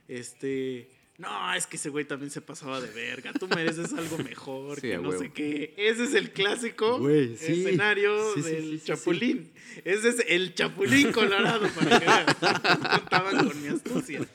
este, 0.09 0.89
no, 1.19 1.55
es 1.55 1.67
que 1.67 1.77
ese 1.77 1.91
güey 1.91 2.05
también 2.05 2.31
se 2.31 2.41
pasaba 2.41 2.81
de 2.81 2.91
verga, 2.91 3.33
tú 3.33 3.47
mereces 3.49 3.93
algo 3.93 4.19
mejor, 4.19 4.81
Sí, 4.81 4.89
que 4.89 4.97
no 4.99 5.11
huevo. 5.11 5.23
sé 5.23 5.33
qué. 5.33 5.73
Ese 5.77 6.05
es 6.05 6.15
el 6.15 6.33
clásico 6.33 6.99
Güey, 6.99 7.37
sí. 7.37 7.65
escenario 7.65 8.35
Sí, 8.35 8.43
sí, 8.43 8.51
del 8.51 8.63
sí, 8.65 8.71
sí, 8.73 8.79
sí. 8.79 8.85
chapulín. 8.87 9.53
Ese 9.85 10.09
es 10.09 10.25
el 10.29 10.55
chapulín 10.55 11.13
colorado, 11.13 11.69
para 11.69 11.99
que 12.01 12.05
veas. 12.07 12.35
Contaban 12.99 13.49
con 13.49 13.63
mi 13.63 13.69
astucia. 13.69 14.27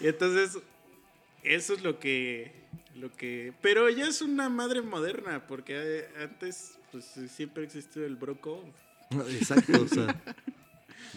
Y 0.00 0.06
entonces, 0.06 0.58
eso 1.44 1.74
es 1.74 1.82
lo 1.82 1.98
que, 1.98 2.52
lo 2.94 3.10
que... 3.16 3.52
Pero 3.62 3.88
ella 3.88 4.06
es 4.06 4.20
una 4.20 4.48
madre 4.50 4.82
moderna, 4.82 5.46
porque 5.46 5.74
eh, 5.76 6.08
antes, 6.20 6.78
pues 6.92 7.06
siempre 7.34 7.64
existió 7.64 8.04
el 8.04 8.16
broco. 8.16 8.64
Exacto, 9.30 9.80
o 9.82 9.88
sea, 9.88 10.20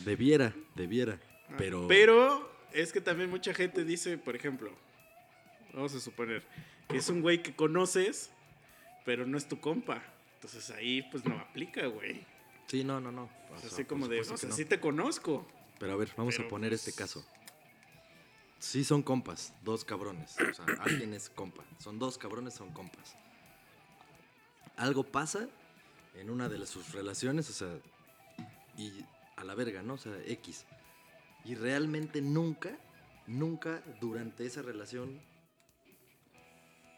debiera, 0.06 0.54
debiera, 0.76 1.20
pero... 1.58 1.86
Pero 1.90 2.50
es 2.72 2.94
que 2.94 3.02
también 3.02 3.30
mucha 3.30 3.54
gente 3.54 3.84
dice, 3.84 4.18
por 4.18 4.36
ejemplo, 4.38 4.72
vamos 5.74 5.94
a 5.96 6.00
suponer, 6.00 6.44
que 6.88 6.98
es 6.98 7.10
un 7.10 7.22
güey 7.22 7.42
que 7.44 7.56
conoces, 7.56 8.32
pero 9.06 9.26
no 9.26 9.38
es 9.38 9.48
tu 9.48 9.60
compa. 9.60 10.02
Entonces 10.36 10.70
ahí, 10.72 11.02
pues 11.12 11.24
no 11.26 11.38
aplica, 11.40 11.86
güey. 11.88 12.26
Sí, 12.68 12.84
no, 12.84 13.00
no, 13.00 13.12
no. 13.12 13.30
O 13.54 13.58
sea, 13.60 13.68
Así 13.68 13.84
por 13.84 13.88
como 13.88 14.08
de, 14.08 14.22
o 14.22 14.24
sea, 14.24 14.50
no. 14.50 14.56
sí 14.56 14.66
te 14.66 14.80
conozco. 14.80 15.48
Pero 15.80 15.94
a 15.94 15.96
ver, 15.96 16.12
vamos 16.16 16.36
Pero, 16.36 16.48
a 16.48 16.50
poner 16.50 16.70
pues- 16.72 16.88
este 16.88 16.98
caso. 16.98 17.26
Sí 18.60 18.84
son 18.84 19.02
compas, 19.02 19.54
dos 19.64 19.84
cabrones. 19.86 20.36
O 20.40 20.54
sea, 20.54 20.66
alguien 20.82 21.14
es 21.14 21.30
compa. 21.30 21.64
Son 21.80 21.98
dos 22.00 22.18
cabrones, 22.18 22.54
son 22.54 22.72
compas. 22.72 23.16
Algo 24.78 25.04
pasa 25.04 25.48
en 26.16 26.30
una 26.30 26.50
de 26.50 26.58
las- 26.60 26.70
sus 26.70 26.92
relaciones, 26.94 27.50
o 27.50 27.54
sea, 27.54 27.70
y 28.78 29.04
a 29.36 29.44
la 29.44 29.56
verga, 29.56 29.82
¿no? 29.82 29.96
O 29.96 29.98
sea, 29.98 30.14
X. 30.26 30.66
Y 31.44 31.56
realmente 31.56 32.22
nunca, 32.22 32.78
nunca 33.28 33.82
durante 34.00 34.46
esa 34.46 34.62
relación 34.62 35.20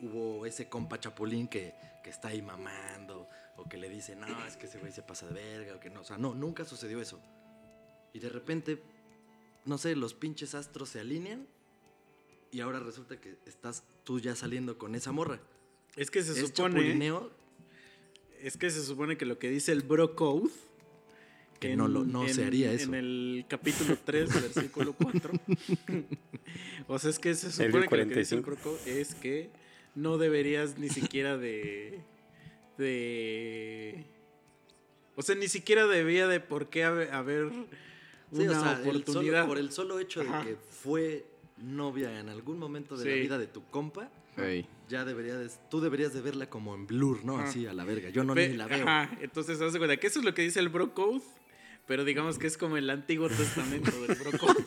hubo 0.05 0.45
ese 0.45 0.67
compa 0.69 0.99
chapulín 0.99 1.47
que, 1.47 1.73
que 2.03 2.09
está 2.09 2.29
ahí 2.29 2.41
mamando, 2.41 3.27
o 3.57 3.65
que 3.69 3.77
le 3.77 3.89
dice, 3.89 4.15
no, 4.15 4.45
es 4.45 4.57
que 4.57 4.65
ese 4.65 4.79
güey 4.79 4.91
se 4.91 5.01
pasa 5.03 5.27
de 5.27 5.33
verga, 5.33 5.75
o 5.75 5.79
que 5.79 5.89
no. 5.89 6.01
O 6.01 6.03
sea, 6.03 6.17
no, 6.17 6.33
nunca 6.33 6.65
sucedió 6.65 7.01
eso. 7.01 7.19
y 8.13 8.19
de 8.19 8.29
repente, 8.29 8.79
no 9.65 9.77
sé, 9.77 9.95
los 9.95 10.13
pinches 10.13 10.53
astros 10.55 10.89
se 10.89 10.99
alinean 10.99 11.47
y 12.51 12.59
ahora 12.61 12.79
resulta 12.79 13.19
que 13.19 13.37
estás 13.45 13.83
tú 14.03 14.19
ya 14.19 14.35
saliendo 14.35 14.77
con 14.77 14.93
esa 14.95 15.11
morra. 15.11 15.39
Es 15.95 16.11
que 16.11 16.21
se 16.23 16.31
¿Es 16.33 16.47
supone. 16.47 16.75
chapulineo? 16.75 17.31
Es 18.41 18.57
que 18.57 18.69
se 18.69 18.83
supone 18.83 19.17
que 19.17 19.25
lo 19.25 19.39
que 19.39 19.49
dice 19.49 19.71
el 19.71 19.81
Bro 19.83 20.15
Code. 20.15 20.49
Que 21.59 21.75
no 21.77 21.87
lo- 21.87 22.03
no 22.03 22.27
se 22.27 22.43
haría 22.45 22.71
eso. 22.73 22.89
En 22.89 22.95
el 22.95 23.45
capítulo 23.47 23.97
3, 24.03 24.33
versículo 24.53 24.93
4. 24.93 25.31
o 26.87 26.99
sea, 26.99 27.09
es 27.09 27.19
que 27.19 27.33
se 27.35 27.47
El 27.63 27.71
supone 27.71 27.87
que 27.87 27.97
lo 27.97 28.07
que 28.09 28.19
dice 28.19 28.35
el 28.35 28.43
45. 28.43 28.45
Bro 28.51 28.57
Code 28.57 28.99
es 29.01 29.15
que 29.15 29.49
no 29.95 30.17
deberías 30.17 30.77
ni 30.77 30.89
siquiera 30.89 31.37
de. 31.37 31.99
de. 32.77 34.05
O 35.15 35.21
sea, 35.21 35.35
ni 35.35 35.47
siquiera 35.47 35.85
debía 35.85 36.27
de 36.27 36.39
por 36.39 36.69
qué 36.69 36.83
haber, 36.83 37.11
haber 37.13 37.49
Sí, 38.31 38.41
una 38.47 38.57
o 38.59 38.63
sea, 38.63 38.71
el 38.71 38.77
solo- 38.85 38.89
oportunidad. 38.99 39.47
por 39.47 39.57
el 39.59 39.71
solo 39.71 39.99
hecho 39.99 40.21
de 40.21 40.29
Ajá. 40.29 40.43
que 40.43 40.55
fue 40.55 41.25
novia 41.57 42.19
en 42.19 42.29
algún 42.29 42.57
momento 42.57 42.97
de 42.97 43.05
la 43.09 43.15
vida 43.21 43.37
de 43.37 43.45
tu 43.45 43.63
compa, 43.69 44.09
Ey. 44.37 44.65
ya 44.89 45.05
debería 45.05 45.37
de- 45.37 45.51
tú 45.69 45.81
deberías 45.81 46.13
de 46.13 46.21
verla 46.21 46.49
como 46.49 46.73
en 46.73 46.87
blur, 46.87 47.23
¿no? 47.23 47.35
Ajá. 47.37 47.43
Así 47.49 47.67
a 47.67 47.73
la 47.73 47.83
verga. 47.85 48.09
Yo 48.09 48.23
no 48.23 48.33
Ve- 48.33 48.49
ni 48.49 48.57
la 48.57 48.65
veo. 48.67 48.87
Ajá, 48.87 49.15
entonces 49.21 49.61
haz 49.61 49.71
de 49.73 49.77
cuenta 49.79 49.97
que 49.97 50.07
eso 50.07 50.17
es 50.19 50.25
lo 50.25 50.33
que 50.33 50.41
dice 50.41 50.59
el 50.59 50.69
Bro 50.69 50.95
Code, 50.95 51.21
pero 51.87 52.03
digamos 52.05 52.37
que 52.39 52.47
es 52.47 52.57
como 52.57 52.77
el 52.77 52.89
Antiguo 52.89 53.27
Testamento 53.29 53.91
del 54.05 54.15
Bro 54.17 54.31
Code, 54.39 54.63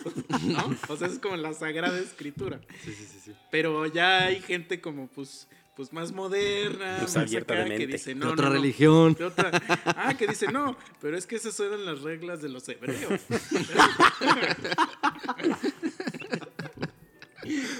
¿no? 0.47 0.77
O 0.89 0.97
sea, 0.97 1.09
es 1.09 1.19
como 1.19 1.37
la 1.37 1.55
Sagrada 1.55 1.99
Escritura. 1.99 2.61
Sí, 2.85 2.93
sí, 2.93 3.07
sí, 3.07 3.19
sí. 3.25 3.33
Pero 3.51 3.87
ya 3.87 4.25
hay 4.27 4.41
gente 4.41 4.81
como, 4.81 5.09
pues, 5.09 5.49
pues 5.77 5.93
más 5.93 6.13
moderna, 6.13 6.97
Pues 7.01 7.15
más 7.17 7.35
acá, 7.35 7.65
que 7.67 7.87
dice, 7.87 8.11
De 8.11 8.15
no, 8.17 8.31
otra 8.33 8.47
no, 8.47 8.55
no". 8.55 8.57
religión. 8.61 9.15
De 9.15 9.25
otra- 9.25 9.51
Ah, 9.85 10.15
que 10.17 10.27
dice, 10.27 10.47
no, 10.53 10.77
pero 11.01 11.17
es 11.19 11.27
que 11.27 11.37
esas 11.37 11.59
eran 11.61 11.85
las 11.85 12.01
reglas 12.03 12.41
de 12.43 12.49
los 12.49 12.69
hebreos. 12.69 13.21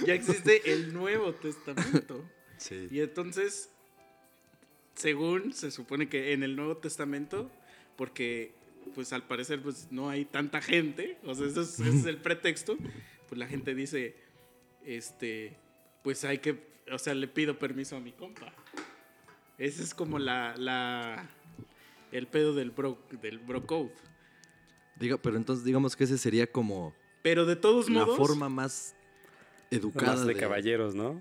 ya 0.07 0.15
existe 0.15 0.73
el 0.73 0.93
Nuevo 0.93 1.33
Testamento. 1.33 2.25
Sí. 2.59 2.89
Y 2.91 3.01
entonces, 3.01 3.71
según 4.95 5.53
se 5.53 5.71
supone 5.71 6.09
que 6.09 6.33
en 6.33 6.43
el 6.43 6.57
Nuevo 6.57 6.77
Testamento, 6.79 7.51
porque 7.97 8.55
pues 8.95 9.13
al 9.13 9.23
parecer 9.23 9.63
pues 9.63 9.89
no 9.91 10.09
hay 10.09 10.25
tanta 10.25 10.61
gente, 10.61 11.19
o 11.25 11.35
sea, 11.35 11.47
ese 11.47 11.61
es, 11.61 11.81
ese 11.81 11.97
es 11.97 12.07
el 12.07 12.19
pretexto, 12.19 12.77
pues 13.29 13.39
la 13.39 13.47
gente 13.47 13.75
dice, 13.75 14.17
este, 14.85 15.57
pues 16.03 16.25
hay 16.25 16.39
que, 16.39 16.59
o 16.91 16.99
sea, 16.99 17.15
le 17.15 17.29
pido 17.29 17.59
permiso 17.59 17.97
a 17.97 18.01
mi 18.01 18.13
compa. 18.13 18.53
Ese 19.59 19.83
es 19.83 19.95
como 19.95 20.19
la, 20.19 20.55
la, 20.57 21.29
el 22.13 22.27
pedo 22.27 22.55
del 22.55 22.71
bro, 22.71 22.99
del 23.23 23.39
bro 23.39 23.67
code. 23.67 23.93
Diga, 24.99 25.17
pero 25.19 25.37
entonces 25.37 25.65
digamos 25.65 25.97
que 25.97 26.05
ese 26.05 26.19
sería 26.19 26.51
como 26.51 26.95
Pero 27.23 27.45
de 27.45 27.57
todos 27.57 27.91
la 27.91 28.05
modos, 28.05 28.17
forma 28.17 28.49
más 28.49 28.95
educada 29.71 30.13
Más 30.13 30.27
de, 30.27 30.35
de, 30.35 30.41
caballeros, 30.41 30.95
¿no? 30.95 31.21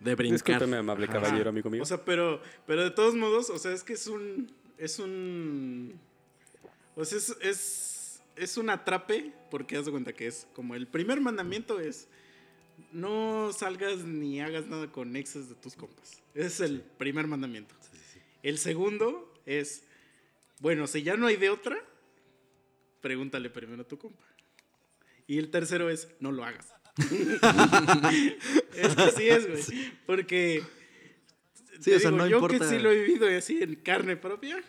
de 0.00 0.14
brincar. 0.14 0.34
Discúlpeme, 0.36 0.76
amable 0.76 1.04
Ajá. 1.04 1.14
caballero, 1.14 1.50
amigo 1.50 1.70
mío. 1.70 1.82
O 1.82 1.86
sea, 1.86 2.04
pero, 2.04 2.40
pero 2.66 2.84
de 2.84 2.90
todos 2.90 3.14
modos, 3.14 3.50
o 3.50 3.58
sea, 3.58 3.72
es 3.72 3.82
que 3.82 3.94
es 3.94 4.06
un. 4.06 4.52
Es 4.76 4.98
un. 4.98 5.98
O 6.98 7.04
sea, 7.04 7.16
es, 7.16 7.36
es, 7.40 8.22
es 8.34 8.56
un 8.56 8.70
atrape, 8.70 9.32
porque 9.52 9.76
haz 9.76 9.84
de 9.84 9.92
cuenta 9.92 10.12
que 10.12 10.26
es 10.26 10.48
como 10.52 10.74
el 10.74 10.88
primer 10.88 11.20
mandamiento 11.20 11.78
es. 11.78 12.08
No 12.90 13.52
salgas 13.52 13.98
ni 13.98 14.40
hagas 14.40 14.66
nada 14.66 14.90
con 14.90 15.14
exes 15.14 15.48
de 15.48 15.54
tus 15.54 15.74
compas. 15.76 16.20
Ese 16.34 16.46
es 16.46 16.60
el 16.60 16.80
primer 16.80 17.28
mandamiento. 17.28 17.72
El 18.42 18.58
segundo 18.58 19.32
es. 19.46 19.84
Bueno, 20.58 20.88
si 20.88 21.04
ya 21.04 21.16
no 21.16 21.28
hay 21.28 21.36
de 21.36 21.50
otra, 21.50 21.78
pregúntale 23.00 23.48
primero 23.48 23.82
a 23.82 23.86
tu 23.86 23.96
compa. 23.96 24.24
Y 25.28 25.38
el 25.38 25.50
tercero 25.52 25.90
es, 25.90 26.08
no 26.18 26.32
lo 26.32 26.44
hagas. 26.44 26.72
es 28.74 28.94
que 28.96 29.10
sí 29.16 29.28
es, 29.28 29.48
güey. 29.48 29.92
Porque. 30.04 30.64
Sí, 31.78 31.92
o 31.92 32.00
sea, 32.00 32.10
no 32.10 32.26
yo 32.26 32.38
importa- 32.38 32.58
que 32.58 32.64
sí 32.64 32.80
lo 32.80 32.90
he 32.90 33.02
vivido 33.02 33.28
así 33.28 33.62
en 33.62 33.76
carne 33.76 34.16
propia, 34.16 34.60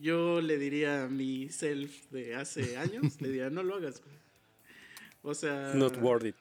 yo 0.00 0.40
le 0.40 0.58
diría 0.58 1.04
a 1.04 1.08
mi 1.08 1.48
self 1.48 2.10
de 2.10 2.34
hace 2.34 2.76
años, 2.78 3.20
le 3.20 3.28
diría, 3.28 3.50
no 3.50 3.62
lo 3.62 3.76
hagas. 3.76 4.02
O 5.22 5.34
sea. 5.34 5.72
Not 5.74 5.96
worth 6.00 6.26
it. 6.26 6.36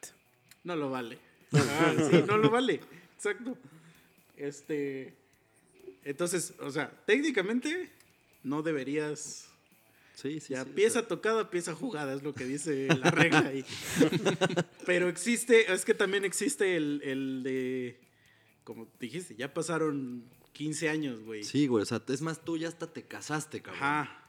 No 0.63 0.75
lo 0.75 0.89
vale. 0.89 1.17
Ah, 1.53 1.93
sí, 2.09 2.23
no 2.27 2.37
lo 2.37 2.49
vale. 2.49 2.79
Exacto. 3.15 3.57
Este. 4.37 5.13
Entonces, 6.03 6.53
o 6.59 6.71
sea, 6.71 6.91
técnicamente 7.05 7.89
no 8.43 8.61
deberías. 8.61 9.49
Sí, 10.15 10.39
sí, 10.39 10.53
Ya, 10.53 10.63
sí, 10.63 10.69
o 10.69 10.75
pieza 10.75 10.99
sea, 10.99 11.07
tocada, 11.07 11.49
pieza 11.49 11.73
jugada, 11.73 12.13
es 12.13 12.21
lo 12.21 12.35
que 12.35 12.45
dice 12.45 12.87
la 12.87 13.09
regla 13.09 13.47
ahí. 13.47 13.65
Pero 14.85 15.09
existe, 15.09 15.73
es 15.73 15.85
que 15.85 15.95
también 15.95 16.23
existe 16.23 16.75
el, 16.75 17.01
el 17.03 17.43
de. 17.43 17.99
Como 18.63 18.87
dijiste, 18.99 19.35
ya 19.35 19.53
pasaron 19.53 20.23
15 20.53 20.89
años, 20.89 21.23
güey. 21.23 21.43
Sí, 21.43 21.67
güey, 21.67 21.83
o 21.83 21.85
sea, 21.85 22.01
es 22.07 22.21
más, 22.21 22.43
tú 22.43 22.57
ya 22.57 22.67
hasta 22.67 22.91
te 22.91 23.03
casaste, 23.03 23.61
cabrón. 23.61 23.83
Ajá. 23.83 24.19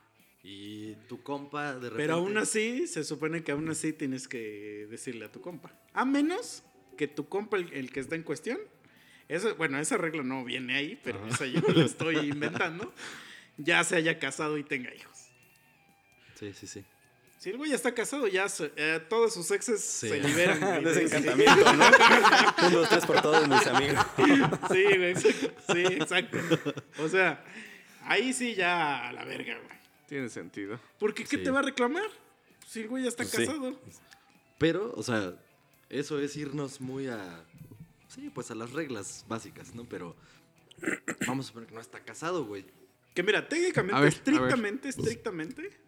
Y 0.42 0.94
tu 1.08 1.22
compa 1.22 1.74
de 1.74 1.90
repente... 1.90 1.96
Pero 1.96 2.14
aún 2.14 2.36
así, 2.36 2.86
se 2.86 3.04
supone 3.04 3.42
que 3.44 3.52
aún 3.52 3.68
así 3.70 3.92
tienes 3.92 4.28
que 4.28 4.86
decirle 4.90 5.26
a 5.26 5.32
tu 5.32 5.40
compa. 5.40 5.72
A 5.94 6.04
menos 6.04 6.62
que 6.98 7.08
tu 7.08 7.28
compa, 7.28 7.56
el, 7.56 7.72
el 7.72 7.90
que 7.90 8.00
está 8.00 8.14
en 8.14 8.22
cuestión, 8.22 8.58
eso, 9.28 9.54
bueno, 9.56 9.78
esa 9.78 9.96
regla 9.96 10.22
no 10.22 10.44
viene 10.44 10.74
ahí, 10.74 11.00
pero 11.02 11.26
esa 11.26 11.46
yo 11.46 11.60
la 11.60 11.84
estoy 11.84 12.16
inventando, 12.16 12.92
ya 13.56 13.82
se 13.84 13.96
haya 13.96 14.18
casado 14.18 14.58
y 14.58 14.64
tenga 14.64 14.94
hijos. 14.94 15.28
Sí, 16.34 16.52
sí, 16.52 16.66
sí. 16.66 16.84
Si 17.44 17.50
el 17.50 17.58
güey 17.58 17.68
ya 17.68 17.76
está 17.76 17.92
casado, 17.92 18.26
ya 18.26 18.48
se- 18.48 18.72
eh, 18.74 19.00
todos 19.06 19.34
sus 19.34 19.50
exes 19.50 19.84
Sí. 19.84 20.08
se 20.08 20.18
liberan. 20.18 20.58
güey, 20.82 20.82
Desencantamiento, 20.94 21.74
¿no? 21.74 21.84
Un, 22.68 22.72
dos, 22.72 22.88
tres 22.88 23.04
por 23.04 23.20
todos 23.20 23.46
mis 23.46 23.66
amigos. 23.66 24.02
Sí, 24.72 24.84
güey. 24.96 25.14
Sí, 25.14 25.94
exacto. 25.94 26.38
O 27.00 27.06
sea, 27.06 27.44
ahí 28.04 28.32
sí 28.32 28.54
ya 28.54 29.08
a 29.08 29.12
la 29.12 29.26
verga, 29.26 29.58
güey. 29.58 29.78
Tiene 30.08 30.30
sentido. 30.30 30.80
Porque 30.98 31.24
¿qué 31.24 31.36
Sí. 31.36 31.44
te 31.44 31.50
va 31.50 31.58
a 31.58 31.62
reclamar? 31.64 32.08
Si 32.66 32.80
el 32.80 32.88
güey 32.88 33.02
ya 33.02 33.10
está 33.10 33.24
Pues 33.24 33.34
sí. 33.36 33.44
casado. 33.46 33.78
Pero, 34.56 34.94
o 34.96 35.02
sea, 35.02 35.34
eso 35.90 36.18
es 36.20 36.34
irnos 36.38 36.80
muy 36.80 37.08
a... 37.08 37.44
Sí, 38.08 38.30
pues 38.34 38.50
a 38.52 38.54
las 38.54 38.72
reglas 38.72 39.26
básicas, 39.28 39.74
¿no? 39.74 39.84
Pero 39.84 40.16
vamos 41.26 41.44
a 41.44 41.48
suponer 41.48 41.68
que 41.68 41.74
no 41.74 41.82
está 41.82 42.00
casado, 42.00 42.46
güey. 42.46 42.64
Que 43.14 43.22
mira, 43.22 43.46
técnicamente, 43.46 44.00
ver. 44.00 44.08
estrictamente, 44.08 44.88
estrictamente, 44.88 45.83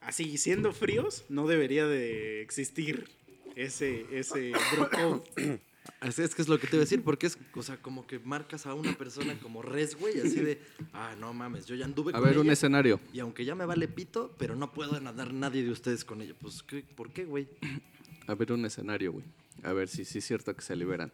así 0.00 0.36
siendo 0.38 0.72
fríos, 0.72 1.24
no 1.28 1.46
debería 1.46 1.86
de 1.86 2.42
existir 2.42 3.08
ese, 3.56 4.06
ese 4.12 4.52
bro 4.76 4.90
code. 4.90 5.60
Así 6.00 6.22
es 6.22 6.34
que 6.34 6.42
es 6.42 6.48
lo 6.48 6.58
que 6.60 6.66
te 6.66 6.76
iba 6.76 6.82
a 6.82 6.84
decir, 6.84 7.02
porque 7.02 7.26
es, 7.26 7.38
o 7.54 7.62
sea, 7.62 7.78
como 7.78 8.06
que 8.06 8.18
marcas 8.18 8.66
a 8.66 8.74
una 8.74 8.92
persona 8.96 9.38
como 9.40 9.62
res, 9.62 9.96
güey, 9.98 10.20
así 10.20 10.36
de, 10.40 10.60
ah, 10.92 11.16
no 11.18 11.32
mames, 11.32 11.66
yo 11.66 11.74
ya 11.74 11.86
anduve 11.86 12.12
A 12.12 12.20
con 12.20 12.28
ver, 12.28 12.38
un 12.38 12.50
escenario. 12.50 13.00
y 13.14 13.18
aunque 13.20 13.44
ya 13.46 13.54
me 13.54 13.64
vale 13.64 13.88
pito, 13.88 14.34
pero 14.38 14.54
no 14.54 14.72
puedo 14.72 15.00
nadar 15.00 15.32
nadie 15.32 15.62
de 15.64 15.70
ustedes 15.70 16.04
con 16.04 16.20
ella. 16.20 16.34
Pues, 16.38 16.62
¿qué- 16.62 16.82
¿por 16.82 17.12
qué, 17.12 17.24
güey? 17.24 17.48
A 18.26 18.34
ver, 18.34 18.52
un 18.52 18.64
escenario, 18.66 19.12
güey. 19.12 19.24
A 19.62 19.72
ver 19.72 19.88
si 19.88 20.04
sí 20.04 20.18
es 20.18 20.24
cierto 20.26 20.54
que 20.54 20.62
se 20.62 20.76
liberan. 20.76 21.12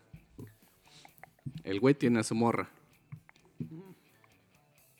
El 1.62 1.78
güey 1.80 1.94
tiene 1.94 2.18
a 2.18 2.24
su 2.24 2.34
morra. 2.34 2.68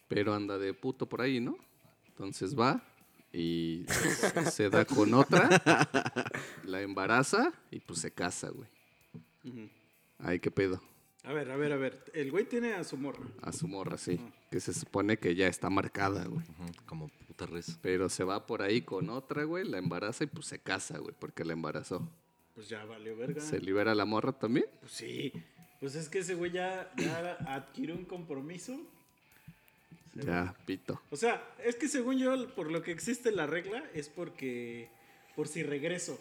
Pero 0.08 0.32
anda 0.32 0.58
de 0.58 0.72
puto 0.74 1.06
por 1.08 1.20
ahí, 1.20 1.40
¿no? 1.40 1.58
Entonces 2.08 2.56
va 2.58 2.82
y 3.36 3.84
se 4.50 4.70
da 4.70 4.86
con 4.86 5.12
otra, 5.12 5.60
la 6.64 6.80
embaraza 6.80 7.52
y 7.70 7.80
pues 7.80 8.00
se 8.00 8.10
casa, 8.10 8.48
güey. 8.48 8.68
Ay, 10.18 10.40
qué 10.40 10.50
pedo. 10.50 10.82
A 11.22 11.32
ver, 11.32 11.50
a 11.50 11.56
ver, 11.56 11.72
a 11.72 11.76
ver. 11.76 12.02
El 12.14 12.30
güey 12.30 12.44
tiene 12.44 12.72
a 12.72 12.84
su 12.84 12.96
morra. 12.96 13.26
A 13.42 13.52
su 13.52 13.68
morra, 13.68 13.98
sí. 13.98 14.18
Que 14.50 14.58
se 14.58 14.72
supone 14.72 15.18
que 15.18 15.34
ya 15.34 15.48
está 15.48 15.68
marcada, 15.68 16.24
güey. 16.24 16.46
Como 16.86 17.08
puta 17.26 17.44
res. 17.46 17.78
Pero 17.82 18.08
se 18.08 18.24
va 18.24 18.46
por 18.46 18.62
ahí 18.62 18.80
con 18.80 19.10
otra, 19.10 19.44
güey, 19.44 19.68
la 19.68 19.78
embaraza 19.78 20.24
y 20.24 20.28
pues 20.28 20.46
se 20.46 20.58
casa, 20.58 20.98
güey, 20.98 21.14
porque 21.18 21.44
la 21.44 21.52
embarazó. 21.52 22.08
Pues 22.54 22.70
ya 22.70 22.84
valió 22.86 23.16
verga. 23.16 23.42
¿Se 23.42 23.60
libera 23.60 23.94
la 23.94 24.06
morra 24.06 24.32
también? 24.32 24.66
Pues 24.80 24.92
sí. 24.92 25.32
Pues 25.78 25.94
es 25.94 26.08
que 26.08 26.20
ese 26.20 26.34
güey 26.34 26.52
ya, 26.52 26.90
ya 26.96 27.36
adquirió 27.48 27.94
un 27.96 28.06
compromiso. 28.06 28.80
Ya, 30.24 30.54
pito. 30.64 31.00
O 31.10 31.16
sea, 31.16 31.44
es 31.64 31.76
que 31.76 31.88
según 31.88 32.18
yo, 32.18 32.48
por 32.54 32.70
lo 32.70 32.82
que 32.82 32.92
existe 32.92 33.32
la 33.32 33.46
regla, 33.46 33.82
es 33.94 34.08
porque. 34.08 34.88
Por 35.34 35.48
si 35.48 35.62
regreso. 35.62 36.18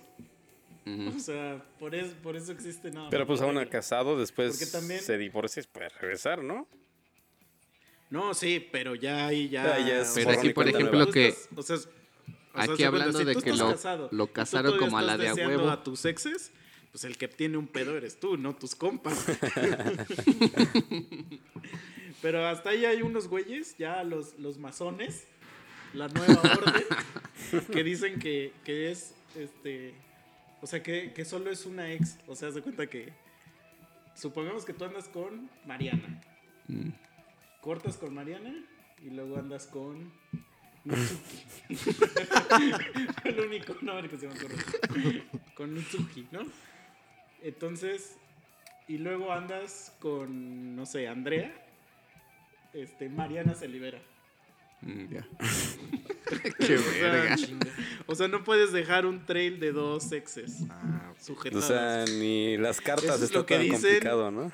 Ujú. 0.86 1.14
O 1.16 1.20
sea, 1.20 1.64
por 1.80 1.96
eso, 1.96 2.14
por 2.22 2.36
eso 2.36 2.52
existe 2.52 2.92
nada. 2.92 3.10
Pero 3.10 3.26
pues 3.26 3.42
aún 3.42 3.64
casado, 3.68 4.20
después 4.20 4.72
también- 4.72 5.02
se 5.02 5.18
divorcia 5.18 5.64
y 5.64 5.68
puede 5.68 5.90
regresar, 5.90 6.44
¿no? 6.44 6.68
No, 8.10 8.34
sí, 8.34 8.66
pero 8.72 8.94
ya 8.96 9.28
ahí 9.28 9.50
ya. 9.50 9.80
Ya, 9.80 9.88
ya 9.88 10.02
es 10.02 10.12
Pero 10.14 10.32
aquí, 10.32 10.50
por 10.54 10.68
ejemplo, 10.68 11.10
que- 11.10 11.30
estás- 11.30 11.50
o 11.58 11.64
sea, 11.64 11.76
o 11.78 11.80
sea, 11.80 11.92
Aquí 12.54 12.78
de 12.84 12.86
hablando 12.86 13.20
de 13.20 13.34
si 13.34 13.40
tú 13.40 13.46
que 13.46 13.54
lo- 13.54 13.72
casado 13.72 14.10
lo 14.12 14.28
casaron 14.32 14.78
como 14.78 14.98
a 14.98 15.02
la 15.02 15.18
de 15.18 15.30
a 15.30 15.34
huevo. 15.34 15.70
a 15.70 15.84
tus 15.84 16.06
exes, 16.06 16.52
pues 16.92 17.04
el 17.04 17.18
que 17.18 17.28
tiene 17.28 17.58
un 17.58 17.68
pedo 17.68 17.98
eres 17.98 18.20
tú, 18.20 18.38
no 18.38 18.56
tus 18.56 18.76
compas. 18.76 19.26
Pero 22.22 22.46
hasta 22.48 22.72
ahí 22.72 22.86
hay 22.86 23.02
unos 23.02 23.28
güeyes, 23.28 23.78
ya 23.78 24.04
los, 24.04 24.40
los 24.40 24.58
masones, 24.58 25.28
la 25.94 26.08
nueva 26.08 26.42
orden, 26.42 26.84
que 27.72 27.84
dicen 27.84 28.20
que, 28.20 28.54
que 28.64 28.92
es, 28.92 29.16
este, 29.36 29.94
o 30.62 30.68
sea, 30.68 30.82
que, 30.82 31.14
que 31.14 31.26
solo 31.26 31.52
es 31.52 31.66
una 31.66 31.92
ex. 31.92 32.18
O 32.28 32.36
sea, 32.36 32.50
haz 32.50 32.56
de 32.56 32.62
cuenta 32.62 32.88
que, 32.88 33.14
supongamos 34.16 34.66
que 34.66 34.74
tú 34.74 34.86
andas 34.86 35.08
con 35.08 35.50
Mariana. 35.66 36.22
Mm. 36.68 36.90
Cortas 37.62 37.98
con 37.98 38.14
Mariana 38.14 38.56
y 39.04 39.10
luego 39.10 39.38
andas 39.38 39.68
con 39.68 40.12
Mitsuki. 40.84 41.44
el 43.26 43.40
único 43.40 43.76
nombre 43.82 44.10
que 44.10 44.18
se 44.18 44.28
me 44.28 44.34
ocurre. 44.34 44.56
Con 45.56 45.74
Mitsuki, 45.74 46.28
¿no? 46.32 46.42
Entonces, 47.42 48.18
y 48.88 48.98
luego 48.98 49.32
andas 49.32 49.96
con, 50.00 50.76
no 50.76 50.86
sé, 50.86 51.08
Andrea. 51.08 51.65
Este, 52.76 53.10
Mariana 53.10 53.56
se 53.56 53.68
libera. 53.68 54.00
Mm, 54.82 55.06
ya. 55.14 55.28
Qué 56.60 56.78
verga. 57.02 57.36
O 58.06 58.16
sea, 58.16 58.28
no 58.28 58.44
puedes 58.44 58.72
dejar 58.72 59.06
un 59.06 59.26
trail 59.26 59.60
de 59.60 59.72
dos 59.72 60.12
exes 60.12 60.58
Ah, 60.70 61.14
O 61.20 61.24
sujetados. 61.24 61.66
sea, 61.66 62.06
ni 62.06 62.58
las 62.58 62.82
cartas 62.82 63.18
es 63.18 63.24
está 63.24 63.40
lo 63.40 63.46
que 63.46 63.56
tan 63.56 63.64
dicen. 63.64 63.80
complicado, 63.82 64.32
¿no? 64.32 64.52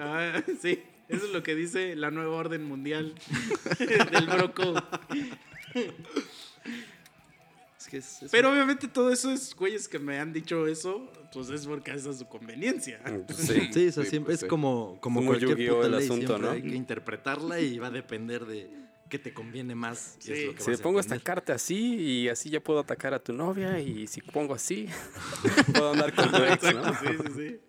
Ah, 0.00 0.42
sí, 0.60 0.82
eso 1.08 1.26
es 1.26 1.32
lo 1.32 1.42
que 1.42 1.54
dice 1.54 1.94
la 1.96 2.10
nueva 2.10 2.34
orden 2.36 2.64
mundial 2.64 3.14
del 3.78 4.26
Broco. 4.26 4.74
Que 7.88 7.96
es, 7.98 8.22
es 8.22 8.30
Pero 8.30 8.52
obviamente 8.52 8.86
todo 8.86 9.10
eso 9.10 9.30
es 9.30 9.54
güeyes 9.54 9.88
que 9.88 9.98
me 9.98 10.18
han 10.18 10.32
dicho 10.32 10.66
eso, 10.66 11.10
pues 11.32 11.48
es 11.50 11.66
porque 11.66 11.92
es 11.92 12.02
su 12.04 12.26
conveniencia. 12.28 13.00
Sí. 13.34 13.68
Sí, 13.72 13.88
o 13.88 13.92
sea, 13.92 14.04
Sí, 14.04 14.10
siempre 14.10 14.32
pues, 14.34 14.42
es 14.42 14.48
como, 14.48 14.98
como 15.00 15.20
Como 15.20 15.30
cualquier 15.30 15.56
puta 15.70 15.86
el 15.86 15.92
ley, 15.92 16.04
asunto, 16.04 16.26
siempre 16.26 16.46
¿no? 16.46 16.50
hay 16.50 16.62
que 16.62 16.76
interpretarla 16.76 17.60
y 17.60 17.78
va 17.78 17.86
a 17.88 17.90
depender 17.90 18.44
de 18.44 18.70
qué 19.08 19.18
te 19.18 19.32
conviene 19.32 19.74
más. 19.74 20.16
Sí. 20.18 20.32
es 20.32 20.44
lo 20.46 20.54
que 20.54 20.58
Si 20.62 20.70
vas 20.70 20.78
le 20.78 20.82
a 20.82 20.84
pongo 20.84 21.00
esta 21.00 21.18
carta 21.18 21.54
así 21.54 21.96
y 21.96 22.28
así 22.28 22.50
ya 22.50 22.60
puedo 22.60 22.80
atacar 22.80 23.14
a 23.14 23.18
tu 23.24 23.32
novia 23.32 23.80
y 23.80 24.06
si 24.06 24.20
pongo 24.20 24.54
así 24.54 24.86
puedo 25.72 25.92
andar 25.92 26.14
con 26.14 26.30
tu 26.30 26.36
ex, 26.36 26.52
Exacto, 26.64 26.80
¿no? 26.80 26.94
sí, 27.00 27.08
sí, 27.26 27.32
sí. 27.36 27.60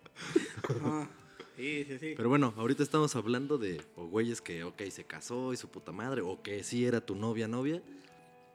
Ah, 0.84 1.08
sí, 1.56 1.84
sí, 1.88 1.98
sí. 1.98 2.14
Pero 2.16 2.28
bueno, 2.28 2.52
ahorita 2.58 2.82
estamos 2.82 3.16
hablando 3.16 3.56
de 3.56 3.80
o 3.96 4.06
güeyes 4.06 4.42
que, 4.42 4.64
ok, 4.64 4.82
se 4.90 5.04
casó 5.04 5.52
y 5.54 5.56
su 5.56 5.68
puta 5.68 5.92
madre, 5.92 6.20
o 6.20 6.42
que 6.42 6.62
sí 6.62 6.84
era 6.84 7.00
tu 7.00 7.14
novia, 7.14 7.48
novia, 7.48 7.82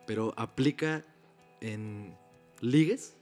pero 0.06 0.34
aplica 0.38 1.04
en 1.72 2.16
ligues. 2.62 3.16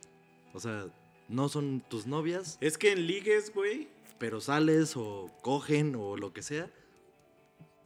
O 0.53 0.59
sea, 0.59 0.87
no 1.29 1.49
son 1.49 1.81
tus 1.89 2.05
novias, 2.05 2.57
Es 2.61 2.77
que 2.77 2.91
en 2.91 3.07
ligues, 3.07 3.53
güey, 3.53 3.87
pero 4.19 4.39
sales 4.41 4.93
o 4.95 5.31
cogen 5.41 5.95
o 5.95 6.17
lo 6.17 6.31
que 6.33 6.41
sea. 6.43 6.69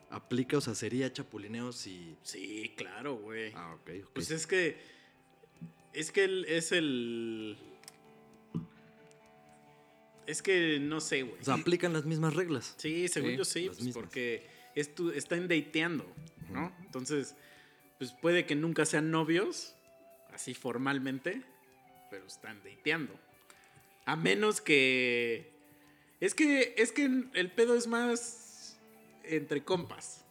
Aplica, 0.10 0.58
o 0.58 0.62
sea, 0.62 0.74
sería 0.76 1.12
chapulineo 1.12 1.72
si. 1.72 2.16
sí, 2.24 2.74
claro, 2.78 3.16
güey. 3.18 3.51
Ah, 3.55 3.76
ok, 3.76 3.89
ok. 4.05 4.12
Pues 4.14 4.32
es 4.32 4.47
que. 4.47 4.78
Es 5.93 6.12
que 6.12 6.24
el- 6.26 6.45
es 6.45 6.72
el. 6.72 7.58
Es 10.26 10.41
que 10.41 10.80
no 10.80 10.99
sé, 10.99 11.24
güey. 11.24 11.39
O 11.41 11.43
sea, 11.43 11.53
aplican 11.53 11.93
las 11.93 12.05
mismas 12.05 12.36
reglas. 12.36 12.74
Sí, 12.78 13.08
según 13.08 13.32
Sí, 13.32 13.38
yo 13.38 13.45
sí, 13.45 13.70
pues, 13.74 13.93
porque 13.93 14.45
es 14.76 14.93
tu- 14.93 15.12
están 15.12 15.47
dateando, 15.47 16.05
¿no? 16.51 16.76
Entonces, 16.84 17.36
pues 17.97 18.12
puede 18.22 18.45
que 18.45 18.53
nunca 18.55 18.86
sean 18.86 19.10
novios, 19.10 19.76
así 20.38 20.54
formalmente, 20.54 21.42
pero 22.12 22.26
están 22.28 22.62
dateando. 22.64 23.20
A 24.06 24.16
menos 24.16 24.62
que. 24.62 25.52
Es 26.20 26.36
que. 26.36 26.76
Es 26.78 26.92
que 26.92 27.06
el 27.34 27.52
pedo 27.52 27.76
es 27.76 27.88
más 27.88 28.78
entre 29.24 29.64
compas. 29.64 30.24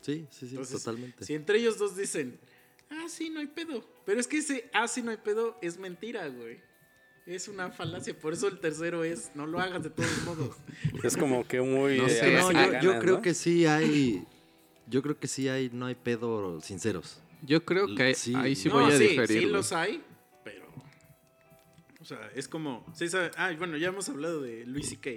Sí, 0.00 0.26
sí, 0.30 0.46
sí, 0.46 0.50
Entonces, 0.50 0.82
totalmente. 0.82 1.24
Si 1.24 1.34
entre 1.34 1.58
ellos 1.58 1.78
dos 1.78 1.96
dicen, 1.96 2.38
ah, 2.90 3.06
sí, 3.08 3.30
no 3.30 3.40
hay 3.40 3.46
pedo. 3.46 3.84
Pero 4.04 4.20
es 4.20 4.26
que 4.26 4.38
ese, 4.38 4.68
ah, 4.72 4.88
sí, 4.88 5.00
no 5.02 5.12
hay 5.12 5.16
pedo, 5.16 5.56
es 5.62 5.78
mentira, 5.78 6.26
güey. 6.28 6.58
Es 7.24 7.48
una 7.48 7.70
falacia. 7.70 8.16
Por 8.18 8.32
eso 8.32 8.48
el 8.48 8.58
tercero 8.58 9.04
es, 9.04 9.30
no 9.34 9.46
lo 9.46 9.60
hagas 9.60 9.82
de 9.82 9.90
todos 9.90 10.24
modos. 10.24 10.56
Es 11.02 11.16
como 11.16 11.46
que 11.46 11.60
muy... 11.60 11.98
No 11.98 12.06
eh, 12.06 12.10
sé, 12.10 12.32
No, 12.32 12.52
yo, 12.52 12.58
ganas, 12.58 12.84
yo 12.84 12.98
creo 12.98 13.16
¿no? 13.16 13.22
que 13.22 13.34
sí 13.34 13.66
hay. 13.66 14.24
Yo 14.88 15.02
creo 15.02 15.18
que 15.18 15.26
sí 15.26 15.48
hay, 15.48 15.70
no 15.72 15.86
hay 15.86 15.96
pedo 15.96 16.60
sinceros. 16.60 17.20
Yo 17.42 17.64
creo 17.64 17.94
que 17.94 18.14
Sí. 18.14 18.34
ahí 18.34 18.54
sí 18.56 18.68
no, 18.68 18.74
voy 18.80 18.92
a 18.92 18.96
sí, 18.98 19.08
diferir. 19.08 19.40
sí 19.42 19.46
los 19.46 19.72
hay, 19.72 20.02
pero... 20.44 20.66
O 22.00 22.04
sea, 22.04 22.30
es 22.34 22.48
como... 22.48 22.84
Sí, 22.94 23.08
sabe- 23.08 23.30
ah, 23.36 23.52
bueno, 23.58 23.76
ya 23.76 23.88
hemos 23.88 24.08
hablado 24.08 24.40
de 24.42 24.64
Luis 24.66 24.88
C.K. 24.90 25.10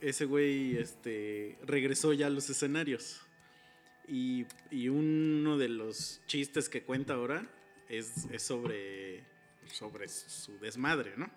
Ese 0.00 0.24
güey, 0.24 0.76
este, 0.78 1.58
regresó 1.64 2.12
ya 2.12 2.26
a 2.26 2.30
los 2.30 2.48
escenarios. 2.50 3.20
Y, 4.08 4.46
y 4.70 4.88
uno 4.88 5.58
de 5.58 5.68
los 5.68 6.20
chistes 6.26 6.68
que 6.68 6.82
cuenta 6.82 7.14
ahora 7.14 7.46
es, 7.88 8.26
es 8.32 8.42
sobre, 8.42 9.24
sobre 9.72 10.08
su 10.08 10.58
desmadre, 10.58 11.12
¿no? 11.16 11.30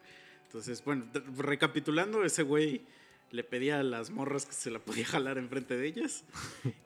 Entonces, 0.46 0.84
bueno, 0.84 1.10
recapitulando, 1.38 2.24
ese 2.24 2.44
güey 2.44 2.86
le 3.32 3.44
pedía 3.44 3.80
a 3.80 3.84
las 3.84 4.10
morras 4.10 4.46
que 4.46 4.54
se 4.54 4.72
la 4.72 4.80
podía 4.80 5.06
jalar 5.06 5.38
enfrente 5.38 5.76
de 5.78 5.88
ellas 5.88 6.24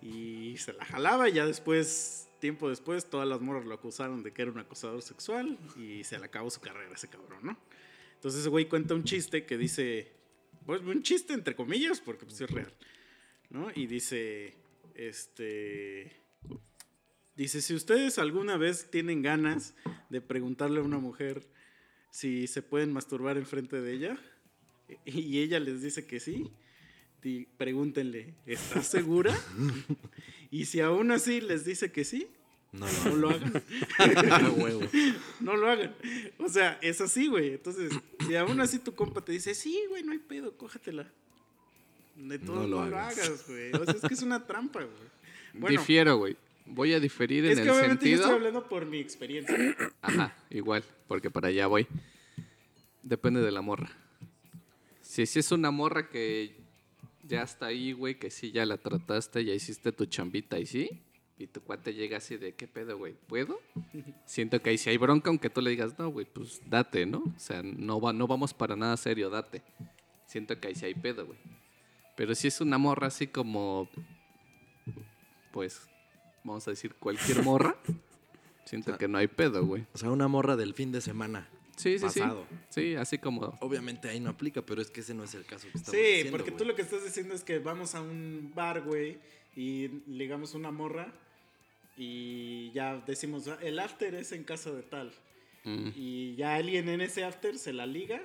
y 0.02 0.56
se 0.58 0.74
la 0.74 0.84
jalaba 0.86 1.30
y 1.30 1.34
ya 1.34 1.46
después, 1.46 2.29
tiempo 2.40 2.70
después, 2.70 3.10
todas 3.10 3.28
las 3.28 3.42
morras 3.42 3.66
lo 3.66 3.76
acusaron 3.76 4.24
de 4.24 4.32
que 4.32 4.42
era 4.42 4.52
un 4.52 4.60
acosador 4.60 5.02
sexual 5.02 5.58
y 5.78 6.04
se 6.04 6.18
le 6.18 6.26
acabó 6.26 6.50
su 6.50 6.62
carrera 6.62 6.94
ese 6.94 7.08
cabrón, 7.08 7.40
¿no? 7.44 7.58
Entonces 8.16 8.42
ese 8.42 8.50
güey 8.50 8.68
cuenta 8.68 8.96
un 8.96 9.04
chiste 9.04 9.46
que 9.46 9.58
dice, 9.58 10.12
pues 10.66 10.82
un 10.82 11.04
chiste 11.04 11.34
entre 11.34 11.56
comillas, 11.56 12.02
porque 12.02 12.26
pues 12.26 12.42
es 12.42 12.50
real, 12.50 12.74
¿no? 13.50 13.72
Y 13.74 13.88
dice, 13.88 14.56
este... 14.96 16.16
Dice, 17.36 17.62
si 17.62 17.74
ustedes 17.74 18.20
alguna 18.20 18.58
vez 18.58 18.92
tienen 18.92 19.22
ganas 19.22 19.74
de 20.10 20.20
preguntarle 20.20 20.82
a 20.82 20.84
una 20.84 20.98
mujer 20.98 21.48
si 22.12 22.48
se 22.48 22.62
pueden 22.62 22.92
masturbar 22.92 23.38
enfrente 23.38 23.80
de 23.80 23.94
ella 23.94 24.20
y 25.06 25.40
ella 25.40 25.60
les 25.60 25.82
dice 25.82 26.06
que 26.06 26.20
sí, 26.20 26.52
pregúntenle, 27.58 28.34
¿estás 28.46 28.88
segura? 28.88 29.34
y 30.52 30.66
si 30.66 30.80
aún 30.82 31.12
así 31.12 31.42
les 31.42 31.66
dice 31.66 31.92
que 31.92 32.04
sí, 32.04 32.28
No, 32.72 32.86
no 33.06 33.16
lo 33.16 33.30
hagan. 33.30 33.64
no, 35.40 35.58
lo 35.58 35.68
hagan. 35.70 35.96
O 36.38 36.48
sea, 36.50 36.78
es 36.82 37.02
así, 37.02 37.28
güey. 37.28 37.54
Entonces, 37.54 37.92
si 38.28 38.36
aún 38.36 38.60
así 38.62 38.80
tu 38.80 38.94
compa 38.94 39.22
te 39.22 39.32
dice, 39.32 39.56
sí, 39.56 39.80
güey, 39.90 40.04
no 40.04 40.12
hay 40.12 40.20
pedo, 40.20 40.56
cógetela. 40.58 41.12
De 42.16 42.38
todo 42.38 42.58
No 42.58 42.68
lo 42.68 42.82
no 42.86 42.90
lo 42.92 42.98
hagas. 43.00 43.46
güey. 43.48 43.72
O 43.74 43.86
sea, 43.86 43.94
es 43.96 44.02
que 44.02 44.14
es 44.14 44.22
una 44.22 44.46
trampa, 44.46 44.82
güey. 44.84 45.10
Bueno, 45.54 45.80
Difiero, 45.80 46.18
güey. 46.18 46.36
Voy 46.66 46.94
a 46.94 47.00
diferir 47.00 47.46
en 47.46 47.52
es 47.54 47.58
que 47.58 47.64
el 47.64 47.70
obviamente 47.72 48.06
yo 48.06 48.18
sentido. 48.18 48.22
estoy 48.22 48.36
hablando 48.36 48.70
por 48.70 48.86
mi 48.86 49.00
experiencia. 49.00 49.58
Ajá, 50.02 50.38
igual, 50.52 50.84
porque 51.08 51.32
para 51.32 51.48
allá 51.48 51.66
voy. 51.66 51.88
Depende 53.02 53.42
de 53.42 53.52
la 53.52 53.62
morra. 53.62 53.90
Si, 55.02 55.26
si 55.26 55.40
es 55.40 55.52
una 55.52 55.72
morra 55.72 56.10
que 56.10 56.56
ya 57.30 57.44
está 57.44 57.68
ahí, 57.68 57.94
güey, 57.94 58.18
que 58.18 58.30
sí 58.32 58.52
ya 58.52 58.66
la 58.66 58.78
trataste, 58.78 59.46
ya 59.46 59.54
hiciste 59.54 59.92
tu 59.92 60.06
chambita 60.06 60.60
y 60.60 60.66
sí, 60.66 61.02
y 61.38 61.48
tu 61.48 61.62
cuate 61.62 61.94
llega 61.94 62.18
así 62.18 62.36
de, 62.36 62.54
¿qué 62.56 62.68
pedo, 62.68 62.98
güey? 62.98 63.14
¿Puedo? 63.14 63.62
Siento 64.26 64.62
que 64.62 64.72
ahí 64.72 64.78
sí 64.78 64.90
hay 64.90 64.98
bronca, 64.98 65.30
aunque 65.30 65.50
tú 65.50 65.62
le 65.62 65.70
digas, 65.70 65.98
no, 65.98 66.10
güey, 66.10 66.26
pues 66.26 66.62
date, 66.70 67.06
¿no? 67.06 67.20
O 67.20 67.40
sea, 67.40 67.62
no, 67.64 68.02
va, 68.02 68.12
no 68.12 68.28
vamos 68.28 68.54
para 68.54 68.76
nada 68.76 68.98
serio, 68.98 69.30
date. 69.30 69.64
Siento 70.26 70.60
que 70.60 70.68
ahí 70.68 70.76
sí 70.76 70.86
hay 70.86 70.96
pedo, 70.96 71.26
güey. 71.26 71.40
Pero 72.18 72.36
si 72.36 72.50
es 72.50 72.60
una 72.60 72.78
morra 72.78 73.08
así 73.08 73.28
como, 73.28 73.90
pues, 75.54 75.88
vamos 76.44 76.68
a 76.68 76.72
decir, 76.72 76.94
cualquier 76.96 77.44
morra, 77.44 77.78
siento 78.66 78.98
que 78.98 79.08
no 79.08 79.18
hay 79.18 79.28
pedo, 79.28 79.66
güey. 79.66 79.86
O 79.94 79.98
sea, 79.98 80.12
una 80.12 80.28
morra 80.28 80.58
del 80.58 80.74
fin 80.74 80.92
de 80.92 81.00
semana. 81.00 81.48
Sí, 81.80 81.98
sí, 81.98 82.06
pasado. 82.06 82.46
sí. 82.70 82.82
Sí, 82.82 82.96
así 82.96 83.18
como. 83.18 83.58
Obviamente 83.62 84.10
ahí 84.10 84.20
no 84.20 84.30
aplica, 84.30 84.62
pero 84.62 84.82
es 84.82 84.92
que 84.92 85.00
ese 85.00 85.14
no 85.14 85.24
es 85.24 85.34
el 85.34 85.46
caso 85.46 85.68
que 85.72 85.78
estamos 85.78 85.98
Sí, 86.00 86.06
diciendo, 86.08 86.32
porque 86.32 86.52
tú 86.52 86.66
lo 86.66 86.76
que 86.76 86.82
estás 86.82 87.04
diciendo 87.04 87.34
es 87.34 87.44
que 87.44 87.60
vamos 87.60 87.96
a 87.96 88.02
un 88.02 88.52
bar, 88.54 88.82
güey, 88.82 89.18
y 89.56 89.88
ligamos 90.08 90.54
una 90.56 90.72
morra 90.72 91.14
y 91.98 92.72
ya 92.72 92.98
decimos, 93.08 93.48
"Ah, 93.48 93.58
el 93.62 93.80
after 93.80 94.14
es 94.16 94.32
en 94.34 94.44
casa 94.44 94.72
de 94.72 94.84
tal. 94.84 95.12
mm, 95.64 95.90
Y 95.96 96.36
ya 96.36 96.56
alguien 96.56 96.90
en 96.90 97.00
ese 97.02 97.24
after 97.24 97.58
se 97.58 97.72
la 97.74 97.86
liga, 97.86 98.22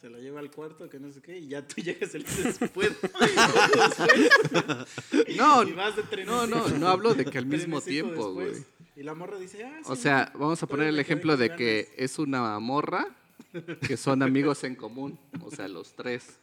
se 0.00 0.08
la 0.10 0.18
lleva 0.18 0.40
al 0.40 0.50
cuarto, 0.50 0.88
que 0.90 0.98
no 1.00 1.10
sé 1.12 1.20
qué, 1.20 1.38
y 1.38 1.48
ya 1.48 1.66
tú 1.66 1.76
llegas 1.82 2.14
el 2.14 2.24
después. 2.24 2.92
No, 5.36 5.62
y 5.64 5.72
vas 5.72 5.94
de 5.96 6.24
no, 6.24 6.46
no, 6.46 6.68
no 6.68 6.88
hablo 6.88 7.14
de 7.14 7.24
que 7.24 7.38
al 7.38 7.46
mismo 7.46 7.80
tiempo, 7.80 8.32
güey. 8.32 8.52
Y 8.96 9.02
la 9.02 9.14
morra 9.14 9.38
dice, 9.38 9.64
ah, 9.64 9.80
O 9.86 9.96
sí, 9.96 10.02
sea, 10.02 10.32
vamos 10.34 10.62
a 10.62 10.66
poner 10.66 10.88
el 10.88 10.98
ejemplo 10.98 11.36
de 11.36 11.54
que 11.56 11.92
es 11.96 12.18
una 12.18 12.58
morra 12.60 13.08
que 13.86 13.96
son 13.96 14.22
amigos 14.22 14.62
en 14.64 14.76
común, 14.76 15.18
o 15.42 15.50
sea, 15.50 15.68
los 15.68 15.94
tres. 15.94 16.38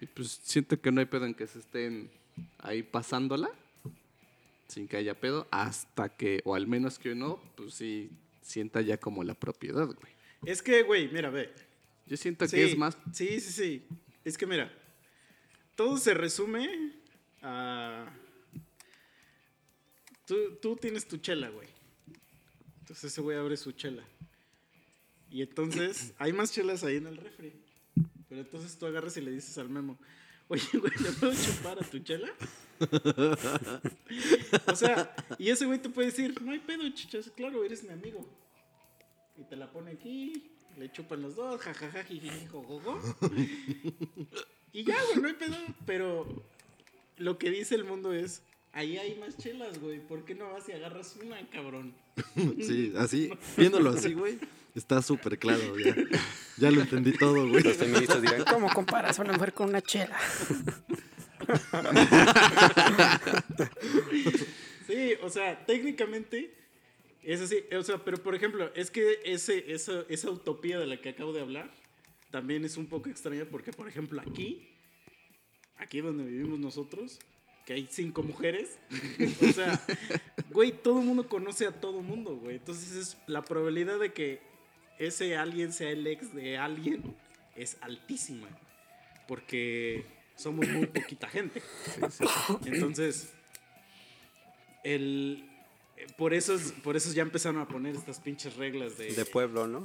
Y 0.00 0.06
pues 0.06 0.40
siento 0.42 0.78
que 0.80 0.92
no 0.92 1.00
hay 1.00 1.06
pedo 1.06 1.24
en 1.24 1.34
que 1.34 1.46
se 1.46 1.58
estén 1.60 2.10
ahí 2.58 2.82
pasándola 2.82 3.50
sin 4.68 4.88
que 4.88 4.96
haya 4.96 5.14
pedo 5.18 5.46
hasta 5.50 6.08
que, 6.10 6.40
o 6.44 6.54
al 6.54 6.66
menos 6.66 6.98
que 6.98 7.12
uno, 7.12 7.40
pues 7.56 7.74
sí 7.74 8.10
sienta 8.42 8.80
ya 8.80 8.98
como 8.98 9.24
la 9.24 9.34
propiedad, 9.34 9.86
güey. 9.86 10.12
Es 10.44 10.62
que, 10.62 10.82
güey, 10.82 11.08
mira, 11.08 11.30
ve. 11.30 11.52
Yo 12.06 12.16
siento 12.16 12.46
Sí, 12.46 12.56
que 12.56 12.64
es 12.64 12.76
más 12.76 12.96
Sí, 13.12 13.40
sí, 13.40 13.52
sí. 13.52 13.86
Es 14.24 14.36
que 14.36 14.46
mira, 14.46 14.72
todo 15.74 15.96
se 15.96 16.14
resume 16.14 16.92
a... 17.42 18.06
Tú, 20.26 20.56
tú 20.60 20.76
tienes 20.76 21.06
tu 21.06 21.16
chela, 21.18 21.48
güey. 21.48 21.68
Entonces 22.80 23.12
ese 23.12 23.20
güey 23.20 23.36
abre 23.36 23.56
su 23.56 23.72
chela. 23.72 24.02
Y 25.30 25.42
entonces 25.42 26.12
hay 26.18 26.32
más 26.32 26.52
chelas 26.52 26.84
ahí 26.84 26.96
en 26.96 27.06
el 27.06 27.16
refri. 27.16 27.52
Pero 28.28 28.40
entonces 28.40 28.76
tú 28.76 28.86
agarras 28.86 29.16
y 29.16 29.20
le 29.20 29.30
dices 29.30 29.56
al 29.58 29.68
Memo, 29.68 29.98
oye, 30.48 30.66
güey, 30.72 30.92
¿le 31.00 31.12
puedo 31.12 31.32
chupar 31.32 31.78
a 31.78 31.88
tu 31.88 31.98
chela? 32.00 32.28
o 34.66 34.76
sea, 34.76 35.14
y 35.38 35.48
ese 35.48 35.64
güey 35.64 35.78
te 35.78 35.88
puede 35.88 36.08
decir, 36.08 36.40
no 36.42 36.52
hay 36.52 36.58
pedo, 36.58 36.88
chichas, 36.90 37.30
claro, 37.34 37.64
eres 37.64 37.84
mi 37.84 37.90
amigo. 37.90 38.28
Y 39.38 39.44
te 39.44 39.56
la 39.56 39.70
pone 39.70 39.92
aquí, 39.92 40.50
le 40.76 40.90
chupan 40.90 41.22
los 41.22 41.36
dos, 41.36 41.60
jajaja, 41.60 42.04
jijiji, 42.04 42.46
jojojo. 42.46 43.00
Y 44.72 44.84
ya, 44.84 44.96
güey, 45.04 45.22
no 45.22 45.28
hay 45.28 45.34
pedo. 45.34 45.56
Pero 45.86 46.44
lo 47.16 47.38
que 47.38 47.50
dice 47.50 47.74
el 47.74 47.84
mundo 47.84 48.12
es, 48.12 48.42
ahí 48.76 48.98
hay 48.98 49.14
más 49.16 49.36
chelas, 49.38 49.80
güey. 49.80 49.98
¿Por 49.98 50.24
qué 50.24 50.34
no 50.34 50.52
vas 50.52 50.68
y 50.68 50.72
agarras 50.72 51.16
una, 51.22 51.38
cabrón? 51.48 51.94
Sí, 52.60 52.92
así, 52.96 53.30
viéndolo 53.56 53.90
así, 53.90 54.12
güey, 54.12 54.38
está 54.74 55.02
súper 55.02 55.38
claro. 55.38 55.76
Ya, 55.78 55.96
ya 56.58 56.70
lo 56.70 56.82
entendí 56.82 57.12
todo, 57.12 57.48
güey. 57.48 57.62
Los 57.62 57.76
feministas 57.76 58.20
dirán, 58.22 58.44
¿cómo 58.50 58.72
comparas 58.72 59.18
a 59.18 59.22
una 59.22 59.32
mujer 59.32 59.52
con 59.52 59.70
una 59.70 59.82
chela? 59.82 60.16
Sí, 64.86 65.14
o 65.20 65.28
sea, 65.28 65.66
técnicamente 65.66 66.54
es 67.24 67.40
así. 67.40 67.64
O 67.76 67.82
sea, 67.82 67.98
pero 68.04 68.18
por 68.22 68.36
ejemplo, 68.36 68.70
es 68.76 68.92
que 68.92 69.18
ese, 69.24 69.72
esa, 69.72 70.04
esa 70.08 70.30
utopía 70.30 70.78
de 70.78 70.86
la 70.86 71.00
que 71.00 71.08
acabo 71.08 71.32
de 71.32 71.40
hablar 71.40 71.72
también 72.30 72.64
es 72.64 72.76
un 72.76 72.86
poco 72.86 73.08
extraña 73.08 73.46
porque, 73.50 73.72
por 73.72 73.88
ejemplo, 73.88 74.20
aquí, 74.20 74.68
aquí 75.76 76.00
donde 76.00 76.22
vivimos 76.22 76.60
nosotros, 76.60 77.18
que 77.66 77.74
hay 77.74 77.88
cinco 77.90 78.22
mujeres, 78.22 78.78
o 79.42 79.52
sea, 79.52 79.78
güey, 80.50 80.72
todo 80.72 81.00
el 81.00 81.06
mundo 81.06 81.28
conoce 81.28 81.66
a 81.66 81.72
todo 81.72 81.98
el 82.00 82.06
mundo, 82.06 82.36
güey. 82.36 82.56
Entonces 82.56 82.92
es 82.92 83.18
la 83.26 83.42
probabilidad 83.42 83.98
de 83.98 84.12
que 84.14 84.40
ese 84.98 85.36
alguien 85.36 85.72
sea 85.74 85.90
el 85.90 86.06
ex 86.06 86.32
de 86.34 86.56
alguien 86.56 87.02
es 87.56 87.76
altísima 87.82 88.48
porque 89.28 90.06
somos 90.36 90.66
muy 90.68 90.86
poquita 90.86 91.28
gente. 91.28 91.60
Entonces, 92.64 93.32
el, 94.84 95.44
por, 96.16 96.34
eso 96.34 96.54
es- 96.54 96.72
por 96.72 96.96
eso 96.96 97.12
ya 97.12 97.22
empezaron 97.22 97.60
a 97.60 97.66
poner 97.68 97.94
estas 97.94 98.20
pinches 98.20 98.56
reglas 98.56 98.96
de, 98.98 99.12
De 99.12 99.24
pueblo, 99.24 99.66
¿no? 99.66 99.80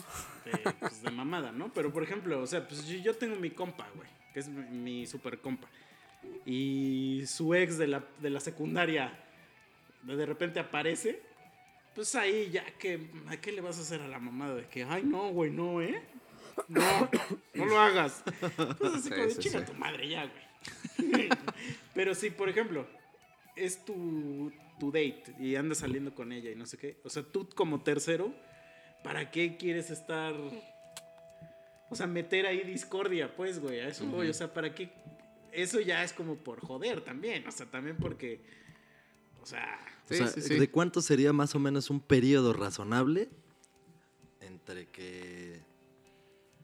de, 0.45 0.73
pues, 0.79 1.01
de 1.01 1.11
mamada, 1.11 1.51
¿no? 1.51 1.73
Pero 1.73 1.91
por 1.91 2.03
ejemplo, 2.03 2.41
o 2.41 2.47
sea, 2.47 2.67
pues 2.67 2.86
yo, 2.88 2.97
yo 2.99 3.15
tengo 3.15 3.36
mi 3.38 3.49
compa, 3.51 3.88
güey, 3.95 4.09
que 4.34 4.39
es 4.41 4.47
mi, 4.47 4.63
mi 4.77 5.07
super 5.07 5.39
compa. 5.39 5.67
Y 6.45 7.24
su 7.28 7.53
ex 7.53 7.78
de 7.78 7.88
la, 7.88 8.03
de 8.19 8.30
la 8.30 8.39
secundaria 8.39 9.11
de, 10.03 10.26
repente 10.26 10.59
aparece. 10.59 11.22
Pues 11.93 12.15
ahí 12.15 12.49
ya 12.51 12.65
que, 12.78 13.09
¿a 13.28 13.38
qué 13.38 13.51
le 13.51 13.61
vas 13.61 13.78
a 13.78 13.82
hacer 13.82 14.01
a 14.01 14.07
la 14.07 14.19
mamada? 14.19 14.55
De 14.55 14.65
que, 14.67 14.84
ay, 14.84 15.03
no, 15.03 15.30
güey, 15.30 15.51
no, 15.51 15.82
¿eh? 15.82 16.01
No, 16.67 17.09
no 17.53 17.65
lo 17.65 17.80
hagas. 17.80 18.24
Pues 18.80 18.93
así 18.93 19.03
Sí, 19.03 19.09
como 19.09 19.24
de 19.24 19.32
sí, 19.32 19.39
chinga 19.39 19.59
sí. 19.59 19.65
tu 19.65 19.74
madre 19.74 20.07
ya, 20.07 20.26
güey. 20.26 21.30
Pero 21.93 22.15
si, 22.15 22.30
por 22.30 22.49
ejemplo, 22.49 22.88
es 23.55 23.84
tu, 23.84 24.51
tu 24.80 24.91
date 24.91 25.24
y 25.39 25.55
andas 25.55 25.80
saliendo 25.80 26.15
con 26.15 26.32
ella 26.32 26.49
y 26.49 26.55
no 26.55 26.65
sé 26.65 26.78
qué. 26.78 26.99
O 27.03 27.09
sea, 27.09 27.24
tú 27.24 27.49
como 27.49 27.84
tercero, 27.84 28.34
¿para 29.03 29.32
qué 29.32 29.57
quieres 29.57 29.89
estar... 29.89 30.34
O 31.89 31.95
sea, 31.95 32.07
meter 32.07 32.45
ahí 32.45 32.61
discordia, 32.61 33.36
pues, 33.36 33.59
güey, 33.59 33.82
a 33.82 33.89
eso 33.89 34.05
voy. 34.05 34.30
O 34.30 34.34
sea, 34.34 34.53
¿para 34.53 34.74
qué? 34.74 34.89
Eso 35.52 35.80
ya 35.82 36.04
es 36.04 36.14
como 36.14 36.36
por 36.36 36.60
joder 36.62 37.02
también. 37.02 37.45
O 37.47 37.52
sea, 37.52 37.66
también 37.66 37.97
porque... 37.97 38.41
O 39.41 39.45
sea... 39.45 39.80
O 40.10 40.14
sea, 40.14 40.28
sí, 40.28 40.41
sí. 40.41 40.60
¿de 40.60 40.70
cuánto 40.70 41.02
sería 41.02 41.32
más 41.32 41.56
o 41.56 41.60
menos 41.60 41.89
un 41.89 42.02
periodo 42.02 42.52
razonable 42.54 43.30
entre 44.41 44.88
que 44.89 45.62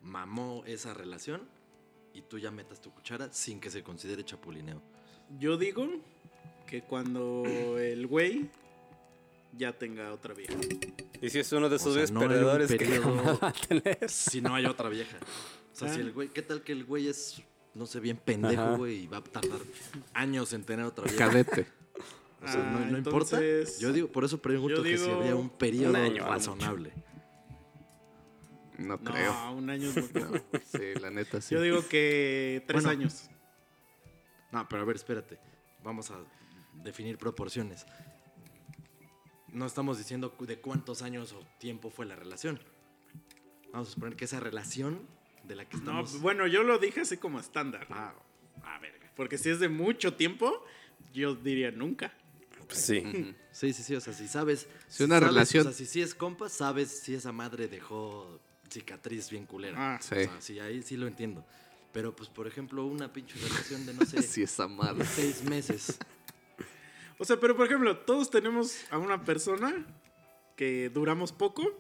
mamó 0.02 0.64
esa 0.66 0.94
relación 0.94 1.44
y 2.14 2.22
tú 2.24 2.40
ya 2.40 2.52
metas 2.52 2.82
tu 2.82 2.92
cuchara 2.92 3.32
sin 3.32 3.60
que 3.62 3.70
se 3.70 3.84
considere 3.84 4.26
chapulineo? 4.26 4.82
Yo 5.40 5.58
digo 5.58 5.88
que 6.66 6.82
cuando 6.82 7.44
el 7.80 8.06
güey 8.08 8.50
ya 9.58 9.72
tenga 9.78 10.12
otra 10.14 10.34
vieja. 10.34 10.54
Y 11.22 11.30
si 11.30 11.40
es 11.40 11.52
uno 11.54 11.70
de 11.70 11.78
esos 11.78 11.88
O 11.88 11.94
sea, 11.94 12.02
días 12.02 12.12
no 12.12 12.20
hay 12.22 12.26
un 12.26 12.32
perdedores 12.34 12.70
que 12.70 12.78
periodo- 12.86 13.40
va 13.44 13.48
a 13.50 13.54
tener. 13.54 14.10
Si 14.10 14.42
no 14.42 14.56
hay 14.56 14.66
otra 14.66 14.90
vieja. 14.90 15.18
O 15.74 15.76
sea, 15.76 15.88
si 15.94 16.00
Ah. 16.00 16.04
el 16.04 16.12
güey, 16.12 16.28
¿qué 16.30 16.42
tal 16.42 16.62
que 16.64 16.74
el 16.74 16.84
güey 16.84 17.08
es, 17.08 17.42
no 17.78 17.86
sé, 17.86 18.00
bien 18.00 18.18
pendejo, 18.18 18.78
güey, 18.78 19.04
y 19.04 19.08
va 19.08 19.18
a 19.18 19.24
tardar 19.24 19.60
años 20.14 20.52
en 20.54 20.64
tener 20.64 20.86
otra 20.86 21.06
vieja? 21.06 21.18
Cadete. 21.28 21.68
O 22.40 22.48
sea, 22.48 22.62
no, 22.62 22.78
Ah, 22.78 22.86
no 22.92 22.98
importa. 23.00 23.38
entonces, 23.40 23.80
Yo 23.80 23.92
digo, 23.92 24.10
por 24.10 24.24
eso 24.24 24.40
pregunto 24.40 24.84
que 24.84 24.96
si 24.96 25.04
digo 25.06 25.16
habría 25.16 25.36
un 25.36 25.50
periodo 25.50 25.90
un 25.90 25.96
año, 25.96 26.24
razonable. 26.28 26.94
No 28.78 28.90
No, 28.98 29.00
creo. 29.00 29.52
un 29.54 29.68
año 29.72 29.90
es 29.90 29.96
muy 29.98 30.08
poco. 30.24 30.38
Sí, 30.72 31.00
la 31.02 31.10
neta 31.10 31.42
sí. 31.42 31.56
Yo 31.56 31.62
digo 31.64 31.88
que 31.88 32.64
tres 32.68 32.84
Bueno. 32.84 33.00
años. 33.02 33.28
No, 34.52 34.68
pero 34.70 34.84
a 34.84 34.86
ver, 34.86 34.98
espérate. 34.98 35.40
Vamos 35.84 36.12
a 36.12 36.20
definir 36.84 37.18
proporciones. 37.18 37.88
No 39.48 39.66
estamos 39.66 39.98
diciendo 39.98 40.36
de 40.40 40.60
cuántos 40.60 41.02
años 41.02 41.34
o 41.34 41.40
tiempo 41.58 41.90
fue 41.90 42.06
la 42.06 42.16
relación. 42.16 42.60
Vamos 43.74 43.88
a 43.90 43.92
suponer 43.96 44.16
que 44.16 44.26
esa 44.26 44.40
relación 44.40 45.02
de 45.48 45.56
la 45.56 45.66
que 45.66 45.78
No, 45.78 45.84
estamos... 46.02 46.22
bueno, 46.22 46.48
yo 46.48 46.64
lo 46.64 46.78
dije 46.80 47.02
así 47.02 47.18
como 47.18 47.40
estándar. 47.40 47.88
Ah, 47.90 48.14
A 48.64 48.80
ver, 48.80 48.94
porque 49.16 49.38
si 49.38 49.50
es 49.50 49.60
de 49.60 49.70
mucho 49.70 50.14
tiempo, 50.16 50.64
yo 51.14 51.36
diría 51.36 51.72
nunca. 51.72 52.14
Pues 52.68 52.82
sí. 52.82 53.36
Sí, 53.52 53.72
sí, 53.74 53.84
sí. 53.84 53.96
O 53.96 54.02
sea, 54.02 54.14
si 54.14 54.28
sabes... 54.28 54.68
Si 54.88 55.04
una 55.04 55.16
sabes, 55.20 55.30
relación- 55.34 55.62
O 55.68 55.70
sea, 55.72 55.74
si 55.78 55.86
sí 55.86 56.02
es 56.02 56.14
compa, 56.14 56.50
sabes 56.50 56.90
si 57.00 57.14
esa 57.16 57.32
madre 57.32 57.68
dejó 57.68 58.40
cicatriz 58.70 59.30
bien 59.30 59.46
culera. 59.46 59.96
Ah, 59.96 60.00
Sí. 60.02 60.16
O 60.16 60.24
sea, 60.24 60.42
sí, 60.42 60.60
ahí 60.60 60.82
sí 60.84 60.98
lo 60.98 61.08
entiendo. 61.08 61.46
Pero, 61.94 62.14
pues, 62.16 62.30
por 62.30 62.46
ejemplo, 62.46 62.86
una 62.86 63.12
pinche 63.14 63.40
relación 63.40 63.86
de, 63.86 63.94
no 63.94 64.06
sé, 64.06 64.22
Sí, 64.22 64.44
esa 64.44 64.68
madre. 64.68 65.06
seis 65.06 65.42
meses. 65.44 65.98
O 67.18 67.26
sea, 67.26 67.40
pero 67.40 67.56
por 67.56 67.66
ejemplo, 67.66 67.98
todos 67.98 68.30
tenemos 68.30 68.76
a 68.92 68.98
una 69.00 69.24
persona 69.24 69.86
que 70.56 70.90
duramos 70.94 71.32
poco 71.32 71.80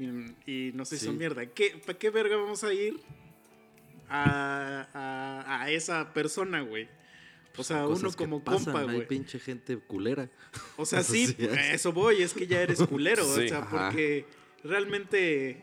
y, 0.00 0.34
y 0.68 0.72
nos 0.72 0.92
hizo 0.92 1.10
Sí. 1.10 1.16
mierda. 1.16 1.44
¿Qué, 1.46 1.80
¿Para 1.84 1.98
qué 1.98 2.10
verga 2.10 2.36
vamos 2.36 2.64
a 2.64 2.72
ir 2.72 3.00
a, 4.08 4.88
a- 4.94 5.62
a 5.62 5.70
esa 5.70 6.12
persona, 6.12 6.60
güey? 6.62 6.88
O 7.56 7.64
sea, 7.64 7.82
Cosas 7.82 8.00
uno 8.02 8.10
que 8.12 8.16
como 8.16 8.42
pasan, 8.42 8.64
compa, 8.72 8.80
Hay 8.80 8.96
güey. 8.96 9.08
pinche 9.08 9.38
gente 9.38 9.76
culera. 9.78 10.30
O 10.76 10.86
sea, 10.86 11.00
Eso 11.00 11.12
sí, 11.12 11.26
sí 11.26 11.36
es. 11.38 11.52
a 11.52 11.72
eso 11.74 11.92
voy, 11.92 12.22
es 12.22 12.32
que 12.32 12.46
ya 12.46 12.62
eres 12.62 12.80
culero. 12.82 13.24
Sí, 13.24 13.44
o 13.46 13.48
sea, 13.48 13.58
ajá. 13.58 13.88
porque 13.88 14.24
realmente 14.64 15.62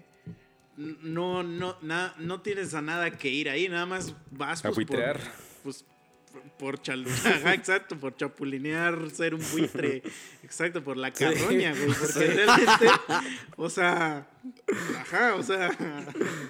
no, 0.75 1.43
no, 1.43 1.77
na- 1.81 2.13
no 2.19 2.41
tienes 2.41 2.73
a 2.73 2.81
nada 2.81 3.11
que 3.17 3.29
ir 3.29 3.49
ahí, 3.49 3.67
nada 3.69 3.85
más 3.85 4.13
vas 4.31 4.59
A 4.59 4.69
pues, 4.71 4.75
por, 4.75 4.75
buitrear. 4.75 5.19
pues, 5.63 5.85
por, 6.41 6.51
por 6.57 6.81
chal- 6.81 7.05
ajá, 7.25 7.53
exacto, 7.53 7.97
por 7.99 8.15
chapulinear, 8.15 9.09
ser 9.11 9.33
un 9.35 9.41
buitre, 9.51 10.03
exacto, 10.43 10.83
por 10.83 10.97
la 10.97 11.11
carroña, 11.11 11.73
güey, 11.73 11.87
porque 11.99 12.27
realmente, 12.27 12.85
o 13.55 13.69
sea, 13.69 14.27
ajá, 14.99 15.35
o 15.35 15.43
sea, 15.43 15.69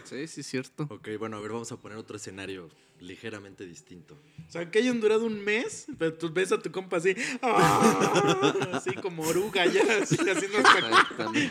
Sí, 0.03 0.27
sí, 0.27 0.43
cierto. 0.43 0.87
Ok, 0.89 1.09
bueno, 1.19 1.37
a 1.37 1.41
ver, 1.41 1.51
vamos 1.51 1.71
a 1.71 1.77
poner 1.77 1.97
otro 1.97 2.17
escenario 2.17 2.69
ligeramente 2.99 3.65
distinto. 3.65 4.17
o 4.47 4.51
sea, 4.51 4.71
que 4.71 4.79
hayan 4.79 4.99
durado 4.99 5.25
un 5.25 5.43
mes, 5.43 5.85
pero 5.99 6.13
tú 6.13 6.31
ves 6.31 6.51
a 6.51 6.59
tu 6.59 6.71
compa 6.71 6.97
así, 6.97 7.15
¡ah! 7.43 8.53
así 8.73 8.93
como 8.95 9.23
oruga 9.23 9.65
ya, 9.67 9.83
así, 10.01 10.17
haciendo 10.29 10.57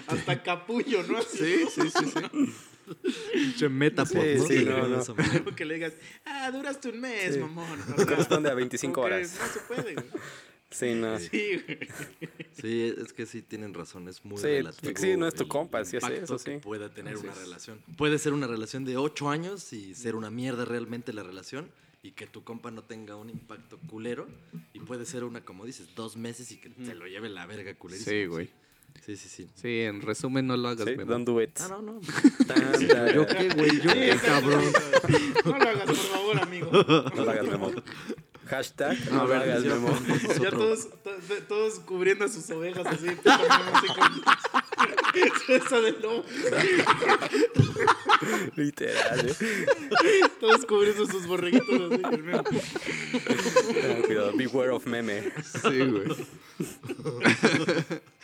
hasta, 0.09 0.43
capullo, 0.43 1.03
¿no? 1.05 1.19
Así, 1.19 1.39
Sí, 1.39 1.67
sí, 1.73 1.91
sí, 1.91 2.05
sí. 2.13 2.55
Pinche 3.33 3.69
metapod, 3.69 4.21
Sí, 4.23 4.35
¿no? 4.37 4.47
sí, 4.47 4.59
Se 4.59 4.65
no, 4.65 4.89
no. 5.45 5.55
que 5.57 5.65
le 5.65 5.75
digas, 5.75 5.93
ah, 6.25 6.51
duraste 6.51 6.89
un 6.91 7.01
mes, 7.01 7.35
Sí. 7.35 7.41
mamón. 7.41 7.81
O 7.93 7.97
sea, 7.97 8.07
Corresponde 8.07 8.51
a 8.51 8.55
25 8.55 8.95
como 8.95 9.07
que 9.09 9.15
horas. 9.15 9.39
No 9.41 9.47
se 9.53 9.61
puede, 9.61 9.95
güey. 9.95 10.07
Sí, 10.71 10.95
no. 10.95 11.19
Sí, 11.19 11.63
güey. 11.65 11.79
Sí, 12.61 12.95
es 13.01 13.13
que 13.13 13.25
sí 13.27 13.41
tienen 13.43 13.73
razón, 13.73 14.09
es 14.09 14.25
muy 14.25 14.39
Sí, 14.39 14.45
relativo. 14.49 14.93
sí, 14.97 15.17
no 15.17 15.29
es 15.29 15.35
tu 15.35 15.47
compa, 15.47 15.85
sí, 15.85 15.99
sí, 16.01 16.13
eso 16.13 16.39
sí. 16.39 16.45
que 16.53 16.59
puede 16.59 16.89
tener 16.89 17.17
una 17.17 17.33
relación. 17.35 17.81
Puede 17.97 18.19
ser 18.19 18.33
una 18.33 18.47
relación 18.47 18.85
de 18.85 18.97
ocho 18.97 19.29
años 19.31 19.73
y 19.73 19.95
ser 19.95 20.17
una 20.17 20.31
mierda 20.31 20.65
realmente 20.65 21.13
la 21.13 21.23
relación 21.23 21.71
y 22.03 22.13
que 22.13 22.27
tu 22.27 22.43
compa 22.45 22.71
no 22.71 22.83
tenga 22.83 23.15
un 23.17 23.31
impacto 23.31 23.79
culero 23.89 24.27
y 24.73 24.81
puede 24.81 25.07
ser 25.07 25.23
una, 25.25 25.41
como 25.45 25.65
dices, 25.65 25.89
dos 25.95 26.17
meses 26.17 26.51
y 26.53 26.57
que 26.57 26.71
te 26.71 26.95
lo 26.95 27.07
lleve 27.07 27.29
la 27.29 27.47
verga 27.47 27.75
culerísimo. 27.75 28.11
Sí, 28.11 28.27
güey. 28.27 28.51
Sí, 29.05 29.17
sí, 29.17 29.29
sí. 29.29 29.49
Sí, 29.55 29.81
en 29.83 30.01
resumen, 30.03 30.47
no 30.47 30.57
lo 30.57 30.69
hagas, 30.69 30.87
Sí, 30.89 30.97
Memo. 30.97 31.11
don't 31.13 31.27
do 31.27 31.41
it. 31.43 31.59
Ah, 31.61 31.69
no, 31.71 31.83
no. 31.83 32.01
Tan, 32.47 32.73
tan, 32.89 33.15
¿Yo 33.15 33.27
qué, 33.27 33.49
güey? 33.51 33.81
¿Yo 33.81 33.93
qué, 33.93 34.17
cabrón? 34.25 34.65
No 35.45 35.59
lo 35.59 35.69
hagas, 35.69 35.85
por 35.87 35.97
favor, 35.97 36.41
amigo. 36.43 36.71
No 36.73 37.25
lo 37.25 37.31
hagas, 37.31 37.47
Memo. 37.47 37.73
Hashtag, 38.47 38.97
no 39.13 39.23
A 39.23 39.27
lo 39.27 39.35
hagas, 39.35 39.65
Memo. 39.65 39.99
Ya 40.41 40.51
todos, 40.51 40.89
to- 41.03 41.17
todos 41.49 41.81
cubriendo 41.81 42.25
a 42.25 42.29
sus 42.29 42.49
ovejas 42.51 42.87
así, 42.87 43.07
esa 45.49 45.81
de 45.81 45.93
lobo. 45.93 46.25
Literal, 48.57 49.29
eh. 49.29 49.35
Todos 50.41 50.65
cubriendo 50.67 51.07
sus 51.07 51.27
borreguitos 51.27 51.93
así. 51.93 52.03
el 52.13 52.23
meme. 52.23 52.43
Ten 53.83 54.03
cuidado, 54.03 54.33
beware 54.37 54.71
of 54.71 54.87
meme. 54.87 55.23
Sí, 55.63 55.79
güey. 55.87 56.09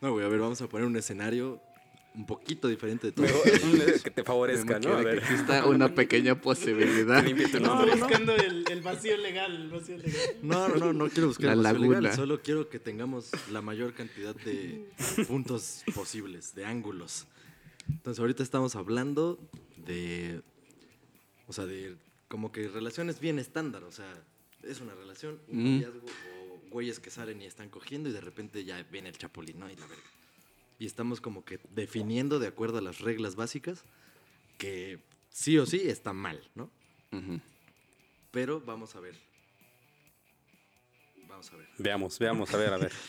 No, 0.00 0.12
güey, 0.12 0.24
a 0.24 0.28
ver, 0.28 0.40
vamos 0.40 0.60
a 0.62 0.68
poner 0.68 0.86
un 0.86 0.96
escenario 0.96 1.60
un 2.14 2.24
poquito 2.26 2.68
diferente 2.68 3.08
de 3.08 3.12
todo. 3.12 3.26
Mejor 3.26 4.00
que 4.04 4.10
te 4.10 4.24
favorezca, 4.24 4.78
¿no? 4.78 4.94
A 4.94 4.96
Quiere 4.96 4.98
que 4.98 5.04
ver. 5.04 5.18
exista 5.18 5.66
una 5.66 5.94
pequeña 5.94 6.40
posibilidad. 6.40 7.22
No, 7.60 7.86
buscando 7.86 8.34
el, 8.34 8.64
el 8.70 8.80
vacío 8.80 9.16
legal, 9.18 9.54
el 9.54 9.68
vacío 9.70 9.98
legal. 9.98 10.20
No, 10.42 10.68
no, 10.68 10.76
no, 10.76 10.92
no 10.94 11.08
quiero 11.10 11.28
buscar 11.28 11.48
La 11.48 11.52
el 11.54 11.60
vacío 11.62 11.80
legal, 11.80 12.02
laguna. 12.04 12.16
solo 12.16 12.40
quiero 12.42 12.68
que 12.70 12.78
tengamos 12.78 13.30
la 13.50 13.60
mayor 13.60 13.92
cantidad 13.94 14.34
de 14.34 14.88
puntos 15.28 15.82
posibles, 15.94 16.54
de 16.54 16.64
ángulos. 16.64 17.26
Entonces, 17.88 18.18
ahorita 18.20 18.42
estamos 18.42 18.76
hablando 18.76 19.38
de. 19.76 20.40
O 21.48 21.52
sea, 21.52 21.66
de 21.66 21.96
como 22.28 22.50
que 22.50 22.66
relaciones 22.68 23.20
bien 23.20 23.38
estándar. 23.38 23.84
O 23.84 23.92
sea, 23.92 24.10
es 24.62 24.80
una 24.80 24.94
relación, 24.94 25.38
un 25.48 25.58
Mm. 25.62 25.74
noviazgo 25.80 26.00
o 26.06 26.35
güeyes 26.76 27.00
que 27.00 27.10
salen 27.10 27.40
y 27.40 27.46
están 27.46 27.70
cogiendo 27.70 28.10
y 28.10 28.12
de 28.12 28.20
repente 28.20 28.62
ya 28.62 28.82
viene 28.82 29.08
el 29.08 29.16
chapulín, 29.16 29.58
¿no? 29.58 29.70
Y 29.70 29.76
la 29.76 29.86
verga. 29.86 30.10
Y 30.78 30.84
estamos 30.84 31.22
como 31.22 31.42
que 31.42 31.58
definiendo 31.70 32.38
de 32.38 32.48
acuerdo 32.48 32.76
a 32.76 32.82
las 32.82 33.00
reglas 33.00 33.34
básicas 33.34 33.82
que 34.58 34.98
sí 35.30 35.56
o 35.56 35.64
sí 35.64 35.88
está 35.88 36.12
mal, 36.12 36.38
¿no? 36.54 36.70
Ujú. 37.12 37.40
Pero 38.30 38.60
vamos 38.60 38.94
a 38.94 39.00
ver. 39.00 39.16
Vamos 41.26 41.50
a 41.50 41.56
ver. 41.56 41.68
Veamos, 41.78 42.18
veamos, 42.18 42.52
a 42.52 42.58
ver, 42.58 42.72
a 42.74 42.76
ver. 42.76 42.92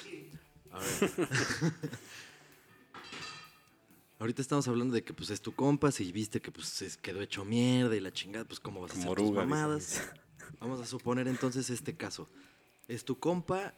A 0.71 0.79
ver. 0.79 1.11
Ahorita 4.19 4.41
estamos 4.41 4.67
hablando 4.67 4.93
de 4.93 5.03
que 5.03 5.13
pues 5.13 5.29
es 5.29 5.41
tu 5.41 5.53
compa, 5.53 5.91
si 5.91 6.11
viste 6.11 6.41
que 6.41 6.51
pues 6.51 6.67
se 6.67 6.89
quedó 7.01 7.21
hecho 7.21 7.45
mierda 7.45 7.95
y 7.95 8.01
la 8.01 8.11
chingada, 8.11 8.45
pues 8.45 8.59
cómo 8.59 8.81
vas 8.81 8.91
a 8.91 8.93
hacer 8.95 9.05
tus 9.05 9.11
oruga, 9.11 9.45
mamadas. 9.45 10.01
Vamos 10.59 10.81
a 10.81 10.85
suponer 10.85 11.27
entonces 11.27 11.69
este 11.69 11.95
caso. 11.95 12.29
Es 12.87 13.05
tu 13.05 13.19
compa 13.19 13.73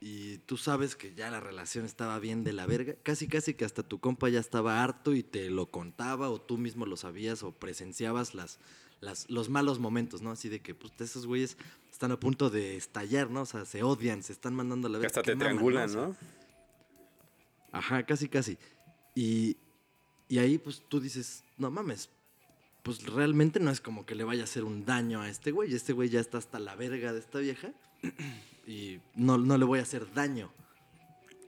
y 0.00 0.38
tú 0.38 0.56
sabes 0.56 0.94
que 0.94 1.14
ya 1.14 1.30
la 1.30 1.40
relación 1.40 1.84
estaba 1.84 2.18
bien 2.18 2.44
de 2.44 2.52
la 2.52 2.66
verga. 2.66 2.94
Casi 3.02 3.28
casi 3.28 3.54
que 3.54 3.64
hasta 3.64 3.82
tu 3.82 3.98
compa 3.98 4.28
ya 4.28 4.40
estaba 4.40 4.82
harto 4.82 5.14
y 5.14 5.22
te 5.22 5.50
lo 5.50 5.66
contaba 5.66 6.30
o 6.30 6.40
tú 6.40 6.58
mismo 6.58 6.86
lo 6.86 6.96
sabías 6.96 7.42
o 7.42 7.52
presenciabas 7.52 8.34
las, 8.34 8.58
las, 9.00 9.28
los 9.30 9.48
malos 9.48 9.78
momentos, 9.78 10.22
¿no? 10.22 10.30
Así 10.30 10.48
de 10.48 10.60
que 10.60 10.74
pues 10.74 10.92
esos 11.00 11.26
güeyes 11.26 11.56
están 11.90 12.12
a 12.12 12.20
punto 12.20 12.50
de 12.50 12.76
estallar, 12.76 13.30
¿no? 13.30 13.42
O 13.42 13.46
sea, 13.46 13.64
se 13.64 13.82
odian, 13.82 14.22
se 14.22 14.32
están 14.32 14.54
mandando 14.54 14.88
a 14.88 14.90
la 14.90 14.98
verga. 14.98 15.08
hasta 15.08 15.22
te 15.22 15.34
maman, 15.34 15.48
triangulan, 15.48 15.84
O 15.84 15.92
sea, 15.92 16.02
¿no? 16.02 16.16
Ajá, 17.72 18.04
casi, 18.04 18.28
casi. 18.28 18.58
Y, 19.14 19.56
y 20.28 20.38
ahí 20.38 20.58
pues 20.58 20.82
tú 20.88 21.00
dices, 21.00 21.42
no 21.56 21.70
mames, 21.70 22.10
pues 22.82 23.02
realmente 23.04 23.60
no 23.60 23.70
es 23.70 23.80
como 23.80 24.06
que 24.06 24.14
le 24.14 24.24
vaya 24.24 24.42
a 24.42 24.44
hacer 24.44 24.62
un 24.62 24.84
daño 24.84 25.22
a 25.22 25.28
este 25.28 25.50
güey. 25.50 25.74
Este 25.74 25.92
güey 25.92 26.10
ya 26.10 26.20
está 26.20 26.38
hasta 26.38 26.58
la 26.58 26.76
verga 26.76 27.12
de 27.12 27.18
esta 27.18 27.38
vieja 27.38 27.72
y 28.66 28.98
no, 29.14 29.38
no 29.38 29.56
le 29.58 29.64
voy 29.64 29.78
a 29.78 29.82
hacer 29.82 30.12
daño. 30.14 30.50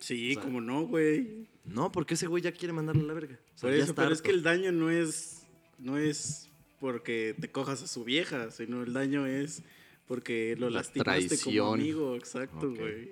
Sí, 0.01 0.31
O 0.31 0.35
sea, 0.35 0.43
como 0.43 0.61
no, 0.61 0.83
güey. 0.87 1.47
No, 1.65 1.91
porque 1.93 2.15
ese 2.15 2.27
güey 2.27 2.43
ya 2.43 2.53
quiere 2.53 2.73
mandarle 2.73 3.03
a 3.03 3.07
la 3.07 3.15
verga. 3.15 3.39
O 3.55 3.59
sea, 3.59 3.69
Por 3.69 3.77
ya 3.77 3.83
eso, 3.83 3.93
está 3.93 4.03
pero 4.03 4.15
es 4.15 4.23
que 4.23 4.31
el 4.31 4.43
daño 4.43 4.73
no 4.73 4.91
es, 4.91 5.43
no 5.79 5.99
es 5.99 6.49
porque 6.81 7.35
te 7.41 7.51
cojas 7.51 7.83
a 7.83 7.87
su 7.89 8.05
vieja, 8.05 8.51
sino 8.51 8.83
el 8.83 8.93
daño 8.93 9.27
es 9.27 9.63
porque 10.07 10.55
lo 10.59 10.71
La 10.71 10.79
lastimaste 10.79 11.37
como 11.43 11.67
traición. 11.67 11.81
amigo, 11.81 12.15
exacto, 12.17 12.73
güey. 12.73 13.11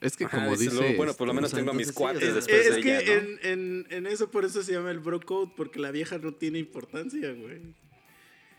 Es 0.00 0.16
que 0.16 0.24
Ajá, 0.24 0.38
como 0.44 0.56
dice 0.56 0.74
luego, 0.74 0.96
bueno, 0.96 1.14
por 1.14 1.26
lo 1.26 1.34
menos 1.34 1.50
tengo 1.52 1.70
a 1.70 1.74
mis 1.74 1.88
sí, 1.88 1.94
cuates 1.94 2.34
después 2.34 2.66
es 2.66 2.74
de 2.76 2.82
que 2.82 2.98
ella, 2.98 3.22
¿no? 3.22 3.22
en, 3.22 3.38
en, 3.42 3.86
en 3.90 4.06
eso 4.06 4.30
por 4.30 4.44
eso 4.44 4.62
se 4.62 4.72
llama 4.72 4.90
el 4.90 4.98
bro 5.00 5.20
code, 5.20 5.52
porque 5.56 5.78
la 5.80 5.90
vieja 5.90 6.18
no 6.18 6.32
tiene 6.34 6.58
importancia, 6.58 7.32
güey. 7.32 7.60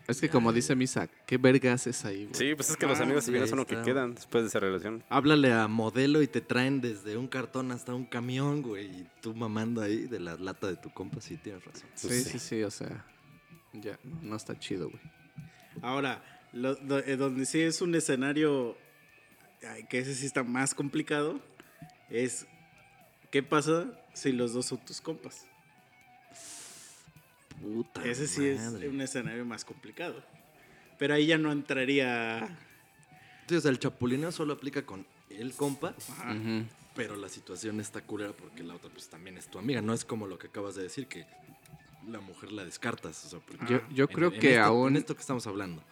Es 0.08 0.20
que 0.20 0.28
como 0.28 0.52
dice 0.52 0.74
Misa, 0.76 1.08
¿qué 1.26 1.36
verga 1.36 1.72
haces 1.72 2.04
ahí, 2.04 2.26
güey? 2.26 2.34
Sí, 2.34 2.54
pues 2.54 2.70
es 2.70 2.76
que 2.76 2.86
los 2.86 3.00
Ah, 3.00 3.02
amigos 3.02 3.24
sí, 3.24 3.30
si 3.30 3.32
bien 3.32 3.48
son 3.48 3.58
lo 3.58 3.66
que 3.66 3.80
quedan 3.82 4.14
después 4.14 4.44
de 4.44 4.48
esa 4.48 4.60
relación. 4.60 5.02
Háblale 5.08 5.52
a 5.52 5.66
modelo 5.68 6.22
y 6.22 6.28
te 6.28 6.40
traen 6.40 6.80
desde 6.80 7.16
un 7.16 7.26
cartón 7.28 7.72
hasta 7.72 7.92
un 7.94 8.04
camión, 8.06 8.62
güey. 8.62 8.86
Y 8.86 9.08
tú 9.20 9.34
mamando 9.34 9.80
ahí 9.82 10.06
de 10.06 10.20
la 10.20 10.36
lata 10.36 10.68
de 10.68 10.76
tu 10.76 10.90
compa, 10.90 11.20
sí 11.20 11.36
tienes 11.36 11.64
razón. 11.64 11.88
Sí, 11.94 12.06
Pues 12.08 12.24
sí, 12.24 12.38
sí, 12.38 12.62
o 12.62 12.70
sea, 12.70 13.04
ya, 13.72 13.98
no 14.22 14.36
está 14.36 14.56
chido, 14.58 14.88
güey. 14.90 15.02
Ahora, 15.82 16.22
lo- 16.52 16.74
do- 16.76 16.98
eh, 17.00 17.16
donde 17.16 17.44
sí 17.46 17.60
es 17.60 17.82
un 17.82 17.94
escenario 17.94 18.76
ay, 19.68 19.84
que 19.88 19.98
ese 19.98 20.14
sí 20.14 20.24
está 20.26 20.42
más 20.44 20.74
complicado, 20.74 21.40
es 22.10 22.46
¿qué 23.32 23.42
pasa 23.42 23.90
si 24.14 24.30
los 24.32 24.52
dos 24.52 24.66
son 24.66 24.78
tus 24.84 25.00
compas? 25.00 25.46
Puta 27.60 28.04
Ese 28.04 28.26
sí 28.26 28.40
madre. 28.56 28.86
es 28.86 28.92
un 28.92 29.00
escenario 29.00 29.44
más 29.44 29.64
complicado. 29.64 30.22
Pero 30.98 31.14
ahí 31.14 31.26
ya 31.26 31.38
no 31.38 31.52
entraría... 31.52 32.56
Sea, 33.48 33.70
el 33.70 33.78
chapulineo 33.78 34.32
solo 34.32 34.54
aplica 34.54 34.84
con 34.84 35.06
el 35.30 35.52
compa, 35.54 35.94
Ajá. 36.10 36.34
Pero 36.94 37.14
la 37.16 37.28
situación 37.28 37.78
está 37.80 38.00
culera 38.00 38.32
porque 38.32 38.62
la 38.62 38.74
otra 38.74 38.88
pues 38.90 39.08
también 39.10 39.36
es 39.36 39.48
tu 39.48 39.58
amiga. 39.58 39.82
No 39.82 39.92
es 39.92 40.04
como 40.06 40.26
lo 40.26 40.38
que 40.38 40.46
acabas 40.46 40.74
de 40.76 40.82
decir, 40.84 41.06
que 41.08 41.26
la 42.08 42.20
mujer 42.20 42.52
la 42.52 42.64
descartas. 42.64 43.22
O 43.26 43.28
sea, 43.28 43.38
porque 43.40 43.66
Yo, 43.66 43.80
yo 43.92 44.04
en- 44.04 44.14
creo 44.14 44.32
en 44.32 44.40
que 44.40 44.52
esto- 44.54 44.64
aún... 44.64 44.88
En 44.88 44.96
esto 44.96 45.14
que 45.14 45.20
estamos 45.20 45.46
hablando. 45.46 45.82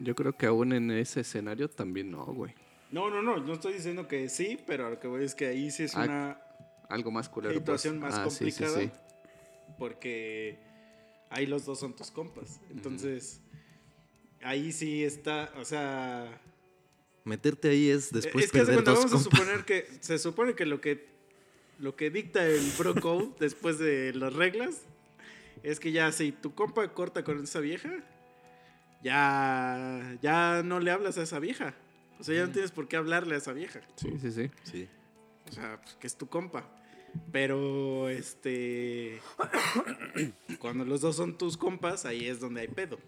Yo 0.00 0.14
creo 0.16 0.36
que 0.36 0.46
aún 0.46 0.72
en 0.72 0.90
ese 0.90 1.20
escenario 1.20 1.70
también 1.70 2.10
no, 2.10 2.24
güey. 2.26 2.52
No, 2.90 3.08
no, 3.08 3.22
no, 3.22 3.36
no 3.38 3.52
estoy 3.54 3.74
diciendo 3.74 4.08
que 4.08 4.28
sí, 4.28 4.58
pero 4.66 4.90
lo 4.90 4.98
que 4.98 5.06
voy 5.08 5.24
es 5.24 5.34
que 5.36 5.46
ahí 5.46 5.70
sí 5.70 5.84
es 5.84 5.94
Ah, 5.96 6.02
una 6.04 6.40
Algo 6.88 7.10
más 7.12 7.28
culero. 7.28 7.52
pues. 7.54 7.60
situación 7.80 8.00
más 8.00 8.14
Ah, 8.14 8.28
sí, 8.28 8.50
sí, 8.50 8.62
complicada 8.62 8.80
sí. 8.80 8.90
porque 9.78 10.58
ahí 11.30 11.46
los 11.46 11.64
dos 11.64 11.80
son 11.80 11.94
tus 11.94 12.10
compas. 12.10 12.60
Entonces, 12.70 13.40
ahí 14.42 14.72
sí 14.72 15.04
está, 15.04 15.52
o 15.56 15.64
sea... 15.64 16.40
Meterte 17.24 17.70
ahí 17.70 17.90
es 17.90 18.12
después 18.12 18.44
es 18.44 18.52
que 18.52 18.58
perder 18.58 18.74
cuenta, 18.76 18.90
dos 18.92 19.04
vamos 19.04 19.12
a 19.12 19.24
compas. 19.24 19.40
suponer 19.40 19.64
que 19.64 19.88
se 20.00 20.18
supone 20.18 20.54
que 20.54 20.64
lo 20.64 20.80
que 20.80 21.16
lo 21.78 21.96
que 21.96 22.08
dicta 22.08 22.46
el 22.46 22.70
bro 22.78 22.94
code 22.94 23.30
después 23.40 23.78
de 23.78 24.14
las 24.14 24.32
reglas 24.32 24.82
es 25.64 25.80
que 25.80 25.90
ya 25.90 26.12
si 26.12 26.30
tu 26.30 26.54
compa 26.54 26.86
corta 26.94 27.24
con 27.24 27.42
esa 27.42 27.58
vieja 27.58 27.90
ya 29.02 30.16
ya 30.22 30.62
no 30.64 30.78
le 30.78 30.90
hablas 30.92 31.18
a 31.18 31.22
esa 31.22 31.38
vieja. 31.40 31.74
O 32.18 32.24
sea, 32.24 32.34
ya 32.34 32.46
no 32.46 32.52
tienes 32.52 32.70
por 32.70 32.88
qué 32.88 32.96
hablarle 32.96 33.34
a 33.34 33.38
esa 33.38 33.52
vieja. 33.52 33.80
Sí, 33.96 34.10
sí, 34.20 34.30
sí. 34.30 34.50
Sí. 34.62 34.88
O 35.48 35.52
sea, 35.52 35.80
pues, 35.82 35.96
que 35.96 36.06
es 36.06 36.16
tu 36.16 36.28
compa. 36.28 36.66
Pero 37.32 38.08
este 38.08 39.20
cuando 40.58 40.84
los 40.84 41.00
dos 41.00 41.16
son 41.16 41.36
tus 41.38 41.56
compas, 41.56 42.04
ahí 42.04 42.26
es 42.26 42.40
donde 42.40 42.62
hay 42.62 42.68
pedo. 42.68 42.98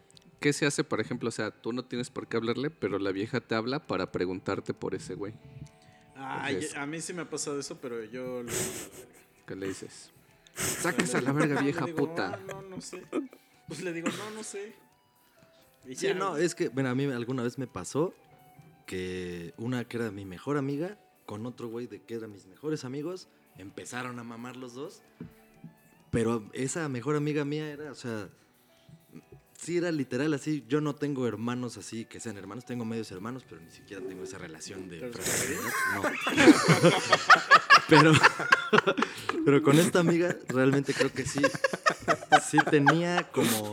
¿Qué 0.41 0.53
se 0.53 0.67
hace, 0.67 0.85
por 0.85 1.01
ejemplo? 1.01 1.29
O 1.29 1.33
sea, 1.33 1.51
tú 1.51 1.73
no 1.73 1.85
tienes 1.85 2.11
por 2.11 2.29
qué 2.29 2.37
hablarle, 2.37 2.71
pero 2.71 2.99
la 2.99 3.11
vieja 3.11 3.41
te 3.41 3.55
habla 3.55 3.87
para 3.87 4.13
preguntarte 4.13 4.73
por 4.73 4.95
ese 4.95 5.15
güey. 5.15 5.35
Ay, 6.15 6.55
Porque 6.55 6.67
es- 6.67 6.77
a 6.77 6.87
mí 6.87 7.01
sí 7.01 7.13
me 7.13 7.23
ha 7.23 7.31
pasado 7.31 7.59
eso, 7.59 7.79
pero 7.81 8.05
yo 8.05 8.43
lo 8.43 8.53
¿Qué 9.47 9.57
le 9.57 9.69
dices? 9.69 10.11
Sáquese 10.55 11.17
a 11.19 11.21
la 11.23 11.33
verga, 11.33 11.61
vieja 11.63 11.87
digo, 11.87 11.97
puta. 11.99 12.37
No, 12.47 12.63
no, 12.63 12.77
no 12.77 12.81
sé. 12.81 13.03
Pues 13.67 13.83
le 13.83 13.93
digo, 13.93 14.09
no, 14.09 14.31
no 14.31 14.43
sé. 14.43 14.75
Y 15.87 15.95
Sí, 15.95 16.07
ya, 16.07 16.15
no, 16.15 16.37
es 16.37 16.55
que, 16.55 16.69
bueno, 16.69 16.89
a 16.91 16.95
mí 16.95 17.05
alguna 17.05 17.43
vez 17.43 17.59
me 17.59 17.67
pasó 17.67 18.15
que 18.87 19.55
una 19.57 19.85
que 19.85 19.97
era 19.97 20.11
mi 20.11 20.25
mejor 20.25 20.57
amiga 20.59 20.99
con 21.27 21.47
otro 21.47 21.69
güey 21.69 21.87
de 21.87 22.03
que 22.03 22.15
eran 22.15 22.33
mis 22.33 22.47
mejores 22.47 22.85
amigos, 22.85 23.29
empezaron 23.59 24.19
a 24.19 24.25
mamar 24.25 24.57
los 24.57 24.75
dos, 24.75 25.03
pero 26.11 26.49
esa 26.53 26.89
mejor 26.89 27.17
amiga 27.17 27.45
mía 27.45 27.71
era, 27.71 27.91
o 27.91 27.95
sea, 27.95 28.29
sí 29.61 29.77
era 29.77 29.91
literal 29.91 30.33
así, 30.33 30.65
yo 30.69 30.81
no 30.81 30.95
tengo 30.95 31.27
hermanos 31.27 31.77
así 31.77 32.05
que 32.05 32.21
sean 32.21 32.39
hermanos, 32.39 32.65
tengo 32.65 32.85
medios 32.85 33.11
hermanos, 33.13 33.45
pero 33.49 33.61
ni 33.61 33.71
siquiera 33.71 34.03
tengo 34.07 34.25
esa 34.25 34.39
relación 34.39 34.89
de 34.89 35.01
¿Pero 35.01 35.13
fraternidad, 35.13 35.73
no. 35.95 36.03
pero, 37.89 38.13
pero 39.45 39.63
con 39.63 39.79
esta 39.79 39.99
amiga 39.99 40.37
realmente 40.49 40.95
creo 40.95 41.13
que 41.13 41.27
sí, 41.27 41.43
sí 42.49 42.59
tenía 42.71 43.29
como 43.31 43.73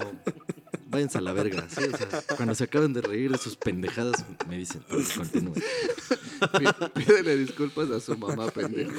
váyanse 0.96 1.18
a 1.18 1.22
la 1.22 1.34
verga. 1.34 1.68
¿sí? 1.70 1.84
O 1.84 1.98
sea, 1.98 2.22
cuando 2.36 2.56
se 2.56 2.64
acaben 2.66 2.94
de 2.94 3.02
reír 3.02 3.32
de 3.32 3.38
sus 3.38 3.56
pendejadas, 3.56 4.26
me 4.48 4.58
dicen, 4.58 4.84
"Pues, 4.90 5.14
continúen. 5.14 5.54
Pí- 5.54 7.04
Pídele 7.06 7.38
disculpas 7.38 7.90
a 7.92 8.00
su 8.00 8.18
mamá, 8.18 8.48
pendejo. 8.52 8.92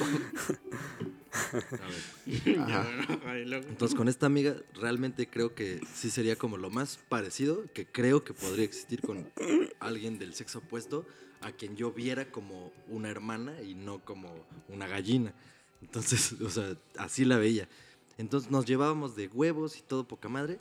Ay, 3.25 3.45
luego- 3.45 3.67
Entonces, 3.69 3.95
con 3.95 4.07
esta 4.07 4.25
amiga, 4.25 4.55
realmente 4.73 5.27
creo 5.29 5.53
que 5.53 5.79
sí 5.93 6.09
sería 6.09 6.35
como 6.35 6.57
lo 6.57 6.69
más 6.69 6.99
parecido 7.09 7.63
que 7.73 7.85
creo 7.85 8.23
que 8.23 8.33
podría 8.33 8.65
existir 8.65 9.01
con 9.01 9.29
alguien 9.79 10.17
del 10.19 10.33
sexo 10.33 10.59
opuesto 10.59 11.05
a 11.41 11.51
quien 11.51 11.75
yo 11.75 11.91
viera 11.91 12.31
como 12.31 12.71
una 12.87 13.09
hermana 13.09 13.61
y 13.61 13.75
no 13.75 14.03
como 14.03 14.33
una 14.69 14.87
gallina. 14.87 15.33
Entonces, 15.81 16.33
o 16.41 16.49
sea, 16.49 16.75
así 16.97 17.25
la 17.25 17.37
veía. 17.37 17.69
Entonces 18.17 18.49
nos 18.49 18.65
llevábamos 18.65 19.15
de 19.15 19.27
huevos 19.27 19.77
y 19.77 19.81
todo 19.83 20.07
poca 20.07 20.27
madre. 20.29 20.59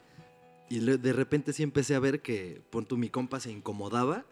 Y 0.69 0.81
le- 0.81 0.99
de 0.99 1.13
repente 1.13 1.53
sí 1.53 1.63
empecé 1.63 1.95
a 1.95 2.01
ver 2.01 2.21
que, 2.23 2.61
pon 2.71 2.85
tú, 2.87 2.97
mi 2.97 3.09
compa 3.09 3.39
se 3.41 3.51
incomodaba 3.51 4.25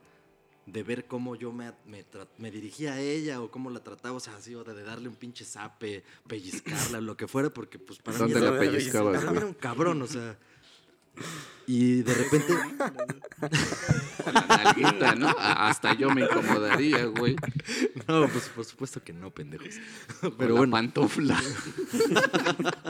de 0.66 0.82
ver 0.82 1.05
cómo 1.07 1.37
yo 1.37 1.53
me, 1.53 1.72
me, 1.87 2.05
dirigía 2.51 2.95
a 2.95 3.01
ella 3.01 3.41
o 3.43 3.51
cómo 3.51 3.68
la 3.70 3.80
trataba, 3.85 4.16
o 4.16 4.20
sea, 4.20 4.35
así, 4.37 4.55
o 4.55 4.64
de 4.64 4.82
darle 4.82 5.09
un 5.09 5.14
pinche 5.14 5.45
zape, 5.45 6.03
pellizcarla, 6.26 7.01
lo 7.03 7.16
que 7.16 7.28
fuera, 7.28 7.51
porque 7.51 7.78
pues 7.78 7.99
para 7.99 8.16
mí 8.18 8.32
¿Dónde 8.32 8.39
era- 8.39 8.57
la 8.57 8.61
mí 8.61 9.28
güey? 9.30 9.37
era 9.37 9.47
un 9.47 9.55
cabrón, 9.55 10.01
o 10.03 10.07
sea, 10.07 10.37
Y 11.66 12.03
de 12.03 12.12
repente, 12.14 12.53
Con 14.24 14.35
la 14.35 14.47
nalguita, 14.49 15.14
¿no? 15.14 15.28
Hasta 15.39 15.95
yo 15.95 16.11
me 16.11 16.22
incomodaría, 16.22 17.05
güey. 17.07 17.37
no, 18.09 18.26
pues 18.28 18.49
por 18.49 18.64
supuesto 18.64 19.03
que 19.03 19.12
no, 19.12 19.30
pendejos. 19.30 19.74
Pero 20.20 20.37
Pero 20.37 20.55
la 20.55 20.59
bueno, 20.61 20.72
pantufla. 20.72 21.41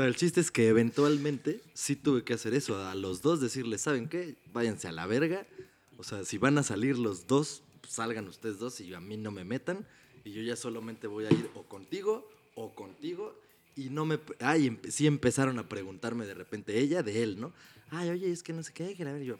sea, 0.00 0.06
el 0.06 0.16
chiste 0.16 0.40
es 0.40 0.50
que 0.50 0.68
eventualmente 0.68 1.60
sí 1.74 1.96
tuve 1.96 2.22
que 2.24 2.34
hacer 2.34 2.54
eso. 2.54 2.76
A 2.86 2.94
los 2.94 3.20
dos 3.22 3.40
decirles, 3.40 3.80
¿saben 3.82 4.08
qué? 4.08 4.36
Váyanse 4.52 4.88
a 4.88 4.92
la 4.92 5.06
verga. 5.06 5.46
O 5.96 6.04
sea, 6.04 6.24
si 6.24 6.38
van 6.38 6.56
a 6.58 6.62
salir 6.62 6.98
los 6.98 7.26
dos, 7.26 7.62
salgan 7.86 8.28
ustedes 8.28 8.58
dos 8.58 8.80
y 8.80 8.94
a 8.94 9.00
mí 9.00 9.16
no 9.16 9.30
me 9.30 9.44
metan. 9.44 9.86
Y 10.24 10.32
yo 10.32 10.42
ya 10.42 10.56
solamente 10.56 11.06
voy 11.06 11.24
a 11.24 11.30
ir 11.32 11.50
o 11.54 11.62
contigo 11.64 12.28
o 12.54 12.74
contigo. 12.74 13.34
Y 13.76 13.90
no 13.90 14.04
me... 14.04 14.18
Ay, 14.40 14.68
empe- 14.68 14.90
sí 14.90 15.06
empezaron 15.06 15.58
a 15.58 15.68
preguntarme 15.68 16.26
de 16.26 16.34
repente 16.34 16.78
ella 16.78 17.02
de 17.02 17.22
él, 17.22 17.40
¿no? 17.40 17.52
Ay, 17.90 18.10
oye, 18.10 18.30
es 18.30 18.42
que 18.42 18.52
no 18.52 18.62
sé 18.62 18.72
qué. 18.72 18.94
Yo, 19.24 19.38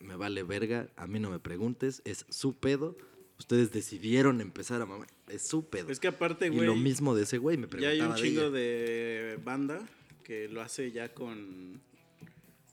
me 0.00 0.16
vale 0.16 0.42
verga, 0.42 0.88
a 0.96 1.06
mí 1.06 1.18
no 1.20 1.30
me 1.30 1.38
preguntes, 1.38 2.00
es 2.04 2.24
su 2.28 2.54
pedo. 2.54 2.96
Ustedes 3.40 3.72
decidieron 3.72 4.40
empezar 4.42 4.82
a 4.82 4.86
mamar, 4.86 5.08
es 5.28 5.46
su 5.46 5.64
pedo. 5.68 5.88
Es 5.90 5.98
que 5.98 6.08
aparte, 6.08 6.46
y 6.46 6.50
güey. 6.50 6.66
lo 6.66 6.76
mismo 6.76 7.14
de 7.14 7.22
ese 7.22 7.38
güey, 7.38 7.56
me 7.56 7.64
Ya 7.64 7.70
preguntaba 7.70 7.94
hay 7.94 8.00
un 8.02 8.14
chingo 8.28 8.50
de 8.50 9.38
banda 9.42 9.80
que 10.22 10.46
lo 10.48 10.60
hace 10.60 10.92
ya 10.92 11.14
con. 11.14 11.80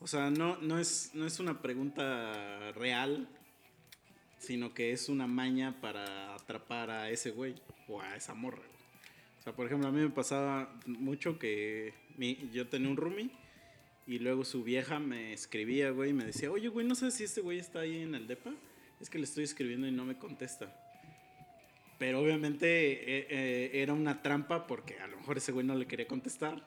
O 0.00 0.06
sea, 0.06 0.30
no, 0.30 0.58
no, 0.58 0.78
es, 0.78 1.10
no 1.14 1.26
es 1.26 1.40
una 1.40 1.62
pregunta 1.62 2.70
real, 2.72 3.28
sino 4.38 4.74
que 4.74 4.92
es 4.92 5.08
una 5.08 5.26
maña 5.26 5.80
para 5.80 6.34
atrapar 6.34 6.90
a 6.90 7.10
ese 7.10 7.30
güey 7.30 7.54
o 7.88 8.00
a 8.02 8.14
esa 8.14 8.34
morra. 8.34 8.58
güey. 8.58 8.68
O 9.40 9.42
sea, 9.42 9.56
por 9.56 9.66
ejemplo, 9.66 9.88
a 9.88 9.90
mí 9.92 10.00
me 10.00 10.10
pasaba 10.10 10.78
mucho 10.86 11.38
que 11.38 11.94
mi- 12.18 12.50
yo 12.52 12.68
tenía 12.68 12.90
un 12.90 12.96
roomie 12.98 13.30
y 14.06 14.18
luego 14.18 14.44
su 14.44 14.62
vieja 14.62 14.98
me 15.00 15.32
escribía, 15.32 15.90
güey, 15.90 16.10
y 16.10 16.12
me 16.12 16.24
decía, 16.26 16.50
oye, 16.52 16.68
güey, 16.68 16.86
no 16.86 16.94
sé 16.94 17.10
si 17.10 17.24
este 17.24 17.40
güey 17.40 17.58
está 17.58 17.80
ahí 17.80 18.02
en 18.02 18.14
el 18.14 18.26
DEPA. 18.26 18.52
Es 19.00 19.10
que 19.10 19.18
le 19.18 19.24
estoy 19.24 19.44
escribiendo 19.44 19.86
y 19.86 19.92
no 19.92 20.04
me 20.04 20.16
contesta. 20.18 20.74
Pero 21.98 22.20
obviamente 22.20 22.66
eh, 22.92 23.26
eh, 23.28 23.70
era 23.82 23.92
una 23.92 24.22
trampa 24.22 24.66
porque 24.66 24.98
a 25.00 25.06
lo 25.08 25.16
mejor 25.16 25.38
ese 25.38 25.52
güey 25.52 25.66
no 25.66 25.74
le 25.74 25.86
quería 25.86 26.06
contestar. 26.06 26.64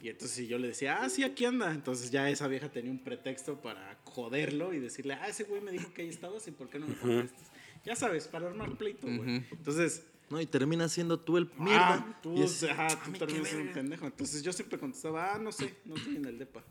Y 0.00 0.08
entonces 0.10 0.36
si 0.36 0.46
yo 0.46 0.58
le 0.58 0.68
decía, 0.68 1.02
ah, 1.02 1.08
sí, 1.08 1.24
aquí 1.24 1.44
anda. 1.44 1.70
Entonces 1.72 2.10
ya 2.10 2.28
esa 2.30 2.48
vieja 2.48 2.70
tenía 2.70 2.90
un 2.90 2.98
pretexto 3.02 3.60
para 3.60 3.98
joderlo 4.04 4.72
y 4.74 4.78
decirle, 4.80 5.14
ah, 5.14 5.28
ese 5.28 5.44
güey 5.44 5.60
me 5.60 5.72
dijo 5.72 5.92
que 5.94 6.02
ahí 6.02 6.08
estabas 6.08 6.46
y 6.48 6.50
por 6.50 6.68
qué 6.68 6.78
no 6.78 6.86
me 6.86 6.94
contestas. 6.96 7.50
Ya 7.84 7.96
sabes, 7.96 8.28
para 8.28 8.48
armar 8.48 8.76
pleito, 8.76 9.06
güey. 9.06 9.38
Ujú. 9.38 9.46
Entonces, 9.52 10.04
No, 10.28 10.40
y 10.40 10.46
termina 10.46 10.88
siendo 10.88 11.20
tú 11.20 11.36
el 11.36 11.48
mierda. 11.58 11.94
ah, 11.94 12.18
tú, 12.22 12.34
y 12.36 12.42
es, 12.42 12.62
ajá, 12.64 12.86
"A 12.88 13.02
tú 13.04 13.12
también 13.12 13.40
eres 13.42 13.52
un 13.52 13.58
verga". 13.60 13.74
pendejo. 13.74 14.06
Entonces 14.06 14.42
yo 14.42 14.52
siempre 14.52 14.76
contestaba, 14.78 15.34
ah, 15.34 15.38
no 15.38 15.52
sé, 15.52 15.74
no 15.84 15.94
estoy 15.94 16.16
en 16.16 16.24
el 16.24 16.36
depa. 16.38 16.64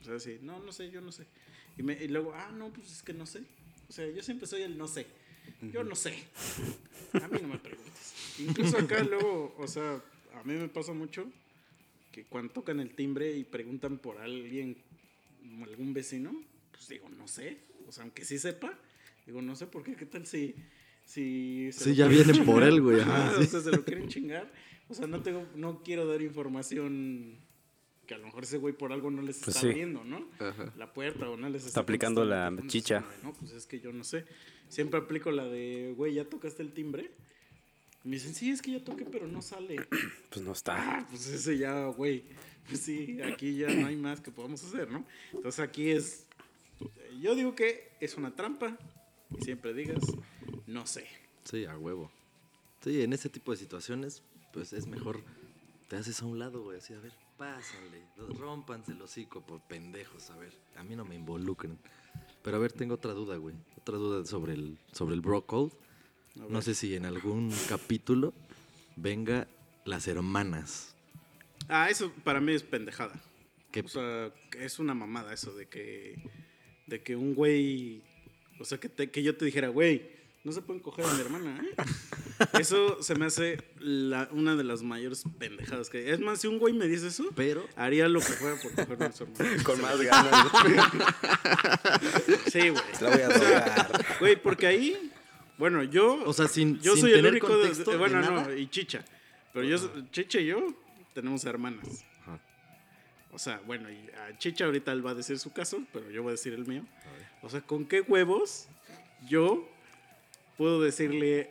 O 0.00 0.04
sea, 0.04 0.18
sí, 0.20 0.38
no, 0.42 0.58
no 0.60 0.70
sé, 0.70 0.90
yo 0.90 1.00
no 1.00 1.10
sé. 1.10 1.26
Y, 1.78 1.82
me- 1.82 1.94
y 2.02 2.08
luego, 2.08 2.34
ah, 2.34 2.50
no, 2.54 2.70
pues 2.72 2.90
es 2.92 3.02
que 3.02 3.14
no 3.14 3.24
sé. 3.26 3.42
O 3.90 3.92
sea, 3.92 4.08
yo 4.08 4.22
siempre 4.22 4.46
soy 4.46 4.62
el 4.62 4.78
no 4.78 4.86
sé. 4.86 5.04
Yo 5.72 5.82
no 5.82 5.96
sé. 5.96 6.14
A 7.12 7.26
mí 7.26 7.40
no 7.42 7.48
me 7.48 7.58
preguntes. 7.58 8.14
Incluso 8.38 8.78
acá 8.78 9.02
luego, 9.02 9.52
o 9.58 9.66
sea, 9.66 10.00
a 10.32 10.44
mí 10.44 10.54
me 10.54 10.68
pasa 10.68 10.92
mucho 10.92 11.26
que 12.12 12.24
cuando 12.24 12.52
tocan 12.52 12.78
el 12.78 12.94
timbre 12.94 13.36
y 13.36 13.42
preguntan 13.42 13.98
por 13.98 14.18
alguien, 14.18 14.76
algún 15.64 15.92
vecino, 15.92 16.40
pues 16.70 16.86
digo, 16.86 17.08
no 17.08 17.26
sé. 17.26 17.58
O 17.88 17.90
sea, 17.90 18.04
aunque 18.04 18.24
sí 18.24 18.38
sepa, 18.38 18.78
digo, 19.26 19.42
no 19.42 19.56
sé 19.56 19.66
por 19.66 19.82
qué, 19.82 19.96
¿qué 19.96 20.06
tal 20.06 20.24
si... 20.24 20.54
si 21.04 21.70
Sí, 21.72 21.96
ya 21.96 22.06
vienen 22.06 22.44
por 22.44 22.62
él, 22.62 22.80
güey, 22.80 23.00
Ajá, 23.00 23.38
sí. 23.38 23.42
O 23.42 23.46
sea, 23.48 23.60
se 23.60 23.72
lo 23.72 23.84
quieren 23.84 24.06
chingar. 24.06 24.52
O 24.88 24.94
sea, 24.94 25.08
no, 25.08 25.20
tengo, 25.20 25.48
no 25.56 25.82
quiero 25.82 26.06
dar 26.06 26.22
información 26.22 27.38
que 28.10 28.14
a 28.16 28.18
lo 28.18 28.26
mejor 28.26 28.42
ese 28.42 28.58
güey 28.58 28.74
por 28.74 28.92
algo 28.92 29.08
no 29.08 29.22
les 29.22 29.36
Pues 29.38 29.54
está 29.54 29.60
sí. 29.60 29.66
abriendo, 29.68 30.02
¿no? 30.02 30.28
Ajá. 30.40 30.72
La 30.76 30.92
puerta 30.92 31.30
o 31.30 31.36
no 31.36 31.48
les 31.48 31.58
está, 31.60 31.68
Está 31.68 31.80
aplicando 31.82 32.24
la 32.24 32.52
chicha. 32.66 33.04
No, 33.22 33.32
pues 33.34 33.52
es 33.52 33.66
que 33.66 33.78
yo 33.78 33.92
no 33.92 34.02
sé. 34.02 34.24
Siempre 34.68 34.98
aplico 34.98 35.30
la 35.30 35.44
de, 35.44 35.94
güey, 35.96 36.14
¿ya 36.14 36.24
tocaste 36.24 36.60
el 36.64 36.72
timbre? 36.72 37.12
Y 38.02 38.08
me 38.08 38.16
dicen, 38.16 38.34
sí, 38.34 38.50
es 38.50 38.62
que 38.62 38.72
ya 38.72 38.84
toqué, 38.84 39.04
pero 39.04 39.28
no 39.28 39.40
sale. 39.42 39.76
Pues 40.28 40.44
no 40.44 40.50
está. 40.50 40.74
Ah, 40.98 41.06
pues 41.08 41.24
ese 41.28 41.56
ya, 41.56 41.86
güey. 41.86 42.24
Pues 42.66 42.80
sí, 42.80 43.22
aquí 43.22 43.56
ya 43.56 43.68
no 43.72 43.86
hay 43.86 43.94
más 43.94 44.20
que 44.20 44.32
podamos 44.32 44.64
hacer, 44.64 44.90
¿no? 44.90 45.06
Entonces 45.32 45.60
aquí 45.60 45.90
es. 45.90 46.26
Yo 47.20 47.36
digo 47.36 47.54
que 47.54 47.92
es 48.00 48.16
una 48.16 48.34
trampa. 48.34 48.76
Y 49.38 49.44
siempre 49.44 49.72
digas, 49.72 50.02
no 50.66 50.84
sé. 50.84 51.06
Sí, 51.44 51.64
a 51.64 51.78
huevo. 51.78 52.10
Sí, 52.82 53.02
en 53.02 53.12
ese 53.12 53.28
tipo 53.28 53.52
de 53.52 53.56
situaciones, 53.58 54.24
pues 54.52 54.72
es 54.72 54.88
mejor 54.88 55.22
te 55.86 55.94
haces 55.94 56.22
a 56.22 56.26
un 56.26 56.40
lado, 56.40 56.62
güey, 56.64 56.78
así, 56.78 56.92
a 56.94 56.98
ver, 57.00 57.12
pásenle, 57.40 58.02
rompanse 58.38 58.92
el 58.92 59.00
hocico 59.00 59.40
por 59.40 59.62
pendejos, 59.62 60.28
a 60.28 60.36
ver, 60.36 60.52
a 60.76 60.84
mí 60.84 60.94
no 60.94 61.06
me 61.06 61.14
involucren. 61.14 61.78
Pero 62.42 62.58
a 62.58 62.60
ver, 62.60 62.70
tengo 62.72 62.94
otra 62.96 63.12
duda, 63.14 63.36
güey, 63.38 63.54
otra 63.78 63.96
duda 63.96 64.26
sobre 64.26 64.52
el, 64.52 64.78
sobre 64.92 65.14
el 65.14 65.22
bro 65.22 65.46
code. 65.46 65.72
No 66.36 66.60
sé 66.60 66.74
si 66.74 66.94
en 66.94 67.06
algún 67.06 67.50
capítulo 67.66 68.34
venga 68.96 69.48
las 69.86 70.06
hermanas. 70.06 70.94
Ah, 71.68 71.88
eso 71.88 72.12
para 72.24 72.40
mí 72.42 72.52
es 72.52 72.62
pendejada. 72.62 73.18
Que 73.72 73.80
O 73.80 73.88
sea, 73.88 74.32
es 74.58 74.78
una 74.78 74.92
mamada 74.94 75.32
eso 75.32 75.54
de 75.54 75.66
que. 75.66 76.22
De 76.86 77.02
que 77.02 77.16
un 77.16 77.34
güey. 77.34 78.02
O 78.58 78.64
sea, 78.66 78.78
que, 78.78 78.88
te- 78.90 79.10
que 79.10 79.22
yo 79.22 79.36
te 79.36 79.44
dijera, 79.46 79.68
güey, 79.68 80.10
no 80.42 80.52
se 80.52 80.62
pueden 80.62 80.82
coger 80.82 81.04
a 81.04 81.12
mi 81.14 81.20
hermana, 81.20 81.62
¿eh? 81.62 81.74
Eso 82.58 83.02
se 83.02 83.14
me 83.14 83.26
hace 83.26 83.58
la- 83.78 84.28
una 84.32 84.56
de 84.56 84.64
las 84.64 84.82
mayores 84.82 85.22
pendejadas 85.38 85.90
que. 85.90 86.10
Es 86.10 86.20
más, 86.20 86.40
si 86.40 86.46
un 86.46 86.58
güey 86.58 86.72
me 86.72 86.86
dice 86.88 87.08
eso, 87.08 87.26
Pero, 87.36 87.66
haría 87.76 88.08
lo 88.08 88.20
que 88.20 88.26
fuera 88.32 88.56
por 88.60 88.72
cogerme 88.74 89.04
a 89.06 89.12
su 89.12 89.24
hermana. 89.24 89.62
Con 89.64 89.80
más 89.82 90.00
ganas. 90.00 90.46
Sí, 92.50 92.68
güey. 92.70 92.82
La 93.00 93.10
voy 93.10 93.20
a. 93.20 93.88
Güey, 94.20 94.36
porque 94.42 94.66
ahí. 94.66 95.12
Bueno, 95.58 95.82
yo. 95.82 96.22
o 96.24 96.32
sea, 96.32 96.48
sin, 96.48 96.80
yo 96.80 96.92
sin 96.94 97.02
soy 97.02 97.12
el 97.12 97.26
único. 97.26 97.56
de- 97.58 97.96
bueno, 97.96 98.22
no, 98.22 98.54
y 98.54 98.66
Chicha. 98.68 99.04
Pero 99.52 99.66
yo, 99.66 99.76
Chicha 100.10 100.40
y 100.40 100.46
yo 100.46 100.74
tenemos 101.12 101.44
hermanas. 101.44 102.04
Ajá. 102.22 102.38
O 103.32 103.38
sea, 103.38 103.60
bueno, 103.66 103.90
y 103.90 103.96
a 104.16 104.38
Chicha 104.38 104.64
ahorita 104.64 104.92
él 104.92 105.04
va 105.04 105.10
a 105.10 105.14
decir 105.14 105.38
su 105.38 105.52
caso, 105.52 105.82
pero 105.92 106.10
yo 106.10 106.22
voy 106.22 106.30
a 106.30 106.32
decir 106.32 106.54
el 106.54 106.66
mío. 106.66 106.84
O 107.42 107.50
sea, 107.50 107.60
¿con 107.60 107.84
qué 107.84 108.00
huevos 108.00 108.68
yo 109.28 109.68
puedo 110.60 110.82
decirle 110.82 111.48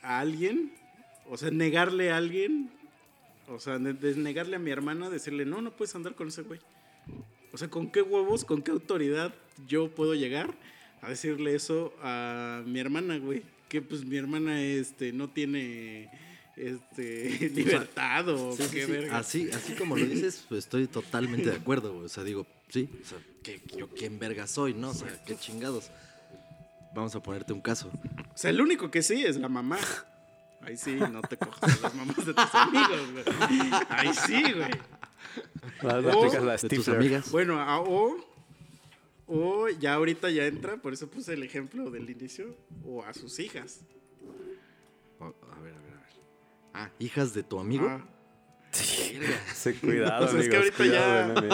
a 0.00 0.18
alguien, 0.20 0.72
o 1.28 1.36
sea, 1.36 1.50
negarle 1.50 2.10
a 2.10 2.16
alguien, 2.16 2.70
o 3.48 3.60
sea, 3.60 3.78
de- 3.78 3.92
desnegarle 3.92 4.56
a 4.56 4.58
mi 4.58 4.70
hermana, 4.70 5.10
decirle, 5.10 5.44
no, 5.44 5.60
no 5.60 5.72
puedes 5.76 5.94
andar 5.94 6.14
con 6.14 6.28
ese 6.28 6.40
güey? 6.40 6.58
O 7.52 7.58
sea, 7.58 7.68
¿con 7.68 7.90
qué 7.92 8.00
huevos, 8.00 8.46
con 8.46 8.62
qué 8.62 8.70
autoridad 8.70 9.34
yo 9.68 9.90
puedo 9.94 10.14
llegar 10.14 10.54
a 11.02 11.10
decirle 11.10 11.54
eso 11.54 11.92
a 12.02 12.62
mi 12.64 12.80
hermana, 12.80 13.18
güey? 13.18 13.42
Que 13.68 13.82
pues 13.82 14.06
mi 14.06 14.16
hermana 14.16 14.62
este, 14.62 15.12
no 15.12 15.28
tiene 15.28 16.08
este, 16.56 17.50
libertad 17.54 18.26
o 18.30 18.56
Sí, 18.56 18.62
sí, 18.62 18.68
qué 18.74 18.86
sí. 18.86 18.90
verga. 18.92 19.18
Así, 19.18 19.50
así 19.52 19.74
como 19.74 19.96
lo 19.98 20.06
dices, 20.06 20.46
pues 20.48 20.64
estoy 20.64 20.86
totalmente 20.86 21.50
de 21.50 21.56
acuerdo, 21.56 21.92
güey. 21.92 22.06
O 22.06 22.08
sea, 22.08 22.24
digo, 22.24 22.46
sí, 22.70 22.88
o 23.02 23.06
sea, 23.06 23.18
que 23.42 23.60
yo 23.76 23.90
quién 23.90 24.18
verga 24.18 24.46
soy, 24.46 24.72
¿no? 24.72 24.88
O 24.92 24.94
sea, 24.94 25.22
qué 25.26 25.36
chingados. 25.36 25.90
Vamos 26.94 27.14
a 27.16 27.22
ponerte 27.22 27.52
un 27.52 27.60
caso. 27.60 27.88
O 27.88 28.36
sea, 28.36 28.50
el 28.50 28.60
único 28.60 28.90
que 28.90 29.02
sí 29.02 29.24
es 29.24 29.36
la 29.36 29.48
mamá. 29.48 29.78
Ahí 30.62 30.76
sí, 30.76 30.94
no 30.94 31.20
te 31.20 31.36
cojas 31.36 31.78
a 31.78 31.82
las 31.82 31.94
mamás 31.94 32.24
de 32.24 32.32
tus 32.34 32.54
amigos, 32.54 33.12
güey. 33.12 33.24
Ahí 33.90 34.14
sí, 34.14 34.42
güey. 34.52 34.70
O 35.82 36.22
De 36.56 36.68
tus 36.68 36.88
amigas. 36.88 37.30
Bueno, 37.30 37.60
a- 37.60 37.80
o, 37.80 38.16
o 39.26 39.68
ya 39.68 39.94
ahorita 39.94 40.30
ya 40.30 40.46
entra, 40.46 40.76
por 40.78 40.92
eso 40.92 41.08
puse 41.08 41.34
el 41.34 41.42
ejemplo 41.42 41.90
del 41.90 42.08
inicio, 42.08 42.56
o 42.86 43.02
a 43.04 43.12
sus 43.12 43.38
hijas. 43.40 43.80
O- 45.18 45.24
a 45.24 45.60
ver, 45.60 45.74
a 45.74 45.78
ver, 45.80 45.92
a 45.92 46.00
ver. 46.00 46.08
Ah, 46.72 46.90
hijas 46.98 47.34
de 47.34 47.42
tu 47.42 47.58
amigo. 47.58 47.86
Ah, 47.88 48.00
Sí, 48.74 49.72
cuidado, 49.80 50.26
O 50.26 50.28
sea, 50.28 50.40
es 50.40 50.48
que 50.48 50.56
amigos, 50.56 50.78
ya- 50.78 51.32
meme. 51.40 51.48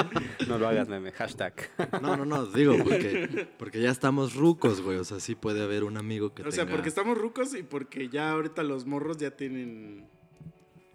No 0.49 0.59
lo 0.59 0.69
hagas, 0.69 0.89
meme. 0.89 1.13
Hashtag. 1.13 1.55
No, 2.03 2.17
no, 2.17 2.25
no, 2.25 2.47
digo, 2.47 2.77
porque, 2.83 3.49
porque 3.59 3.81
ya 3.81 3.91
estamos 3.91 4.35
rucos, 4.35 4.81
güey. 4.81 4.99
O 4.99 5.05
sea, 5.05 5.21
sí 5.21 5.35
puede 5.35 5.63
haber 5.63 5.85
un 5.85 5.97
amigo 5.97 6.35
que 6.35 6.43
o 6.43 6.51
sea, 6.51 6.65
tenga... 6.65 6.77
porque 6.77 6.89
estamos 6.89 7.17
rucos 7.19 7.55
y 7.55 7.63
porque 7.63 8.09
ya 8.09 8.31
ahorita 8.33 8.63
los 8.63 8.87
morros 8.87 9.19
ya 9.19 9.31
tienen 9.33 10.09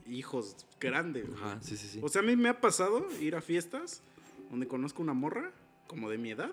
hijos 0.08 0.58
grandes. 0.80 1.28
güey. 1.28 1.40
Ajá, 1.42 1.60
sí, 1.62 1.78
sí, 1.78 1.88
sí. 1.88 2.00
O 2.04 2.10
sea, 2.10 2.22
a 2.22 2.26
mí 2.26 2.36
me 2.36 2.50
ha 2.50 2.60
pasado 2.60 3.06
ir 3.22 3.36
a 3.36 3.42
fiestas 3.42 4.02
donde 4.50 4.68
conozco 4.68 5.02
una 5.02 5.14
morra, 5.14 5.52
como 5.88 6.10
de 6.10 6.18
mi 6.18 6.32
edad. 6.32 6.52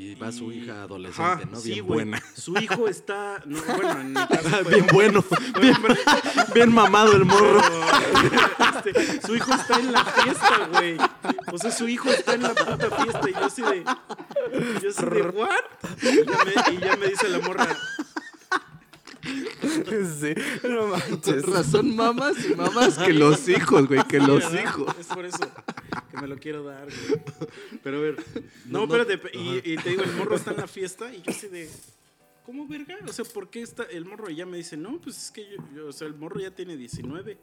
Y 0.00 0.14
va 0.14 0.30
su 0.30 0.52
hija 0.52 0.82
adolescente, 0.84 1.22
Ajá, 1.32 1.40
¿no? 1.50 1.58
sí, 1.58 1.72
Bien 1.72 1.84
güey. 1.86 1.96
buena. 2.04 2.22
Su 2.36 2.56
hijo 2.56 2.86
está. 2.86 3.42
No, 3.46 3.60
bueno, 3.64 4.00
en 4.00 4.08
mi 4.12 4.14
caso. 4.28 4.48
fue- 4.48 4.72
Bien 4.74 4.86
bueno. 4.92 5.24
Bien, 5.60 5.76
bien 6.54 6.72
mamado 6.72 7.12
el 7.16 7.24
morro. 7.24 7.60
Este, 8.84 9.20
su 9.26 9.34
hijo 9.34 9.52
está 9.52 9.80
en 9.80 9.90
la 9.92 10.04
fiesta, 10.04 10.68
güey. 10.72 10.96
O 11.52 11.58
sea, 11.58 11.72
su 11.72 11.88
hijo 11.88 12.10
está 12.10 12.34
en 12.34 12.42
la 12.44 12.54
puta 12.54 12.90
fiesta 12.92 13.28
y 13.28 13.32
yo 13.32 13.44
así 13.44 13.62
de. 13.62 13.82
Yo 13.84 14.88
así 14.90 15.04
de, 15.04 15.22
¿what? 15.22 15.50
Y 16.02 16.24
ya 16.24 16.44
me, 16.44 16.74
y 16.74 16.78
ya 16.78 16.96
me 16.96 17.06
dice 17.08 17.28
la 17.28 17.40
morra. 17.40 17.66
Sí, 19.22 20.34
no 20.68 20.86
manches. 20.88 21.44
razón, 21.46 21.94
mamás 21.96 22.36
y 22.44 22.54
mamás 22.54 22.98
que 22.98 23.12
los 23.12 23.48
hijos, 23.48 23.86
güey, 23.88 24.02
que 24.06 24.18
los 24.18 24.50
¿verdad? 24.52 24.62
hijos. 24.64 24.96
Es 24.98 25.06
por 25.06 25.24
eso 25.24 25.38
que 26.10 26.16
me 26.20 26.26
lo 26.28 26.36
quiero 26.38 26.62
dar, 26.64 26.86
güey. 26.86 27.20
Pero 27.82 27.98
a 27.98 28.00
ver. 28.00 28.24
No, 28.66 28.84
espérate, 28.84 29.18
pe- 29.18 29.30
y, 29.36 29.72
y 29.72 29.76
te 29.76 29.90
digo, 29.90 30.02
el 30.02 30.12
morro 30.12 30.36
está 30.36 30.52
en 30.52 30.58
la 30.58 30.66
fiesta 30.66 31.12
y 31.14 31.22
yo 31.22 31.30
así 31.30 31.48
de. 31.48 31.68
¿Cómo 32.44 32.66
verga? 32.66 32.96
O 33.06 33.12
sea, 33.12 33.24
¿por 33.26 33.50
qué 33.50 33.60
está 33.60 33.82
el 33.84 34.06
morro? 34.06 34.30
Y 34.30 34.36
ya 34.36 34.46
me 34.46 34.56
dice, 34.56 34.76
no, 34.78 35.00
pues 35.00 35.18
es 35.22 35.30
que 35.30 35.44
yo, 35.50 35.56
yo- 35.74 35.86
o 35.88 35.92
sea, 35.92 36.06
el 36.06 36.14
morro 36.14 36.40
ya 36.40 36.50
tiene 36.50 36.76
19. 36.76 37.36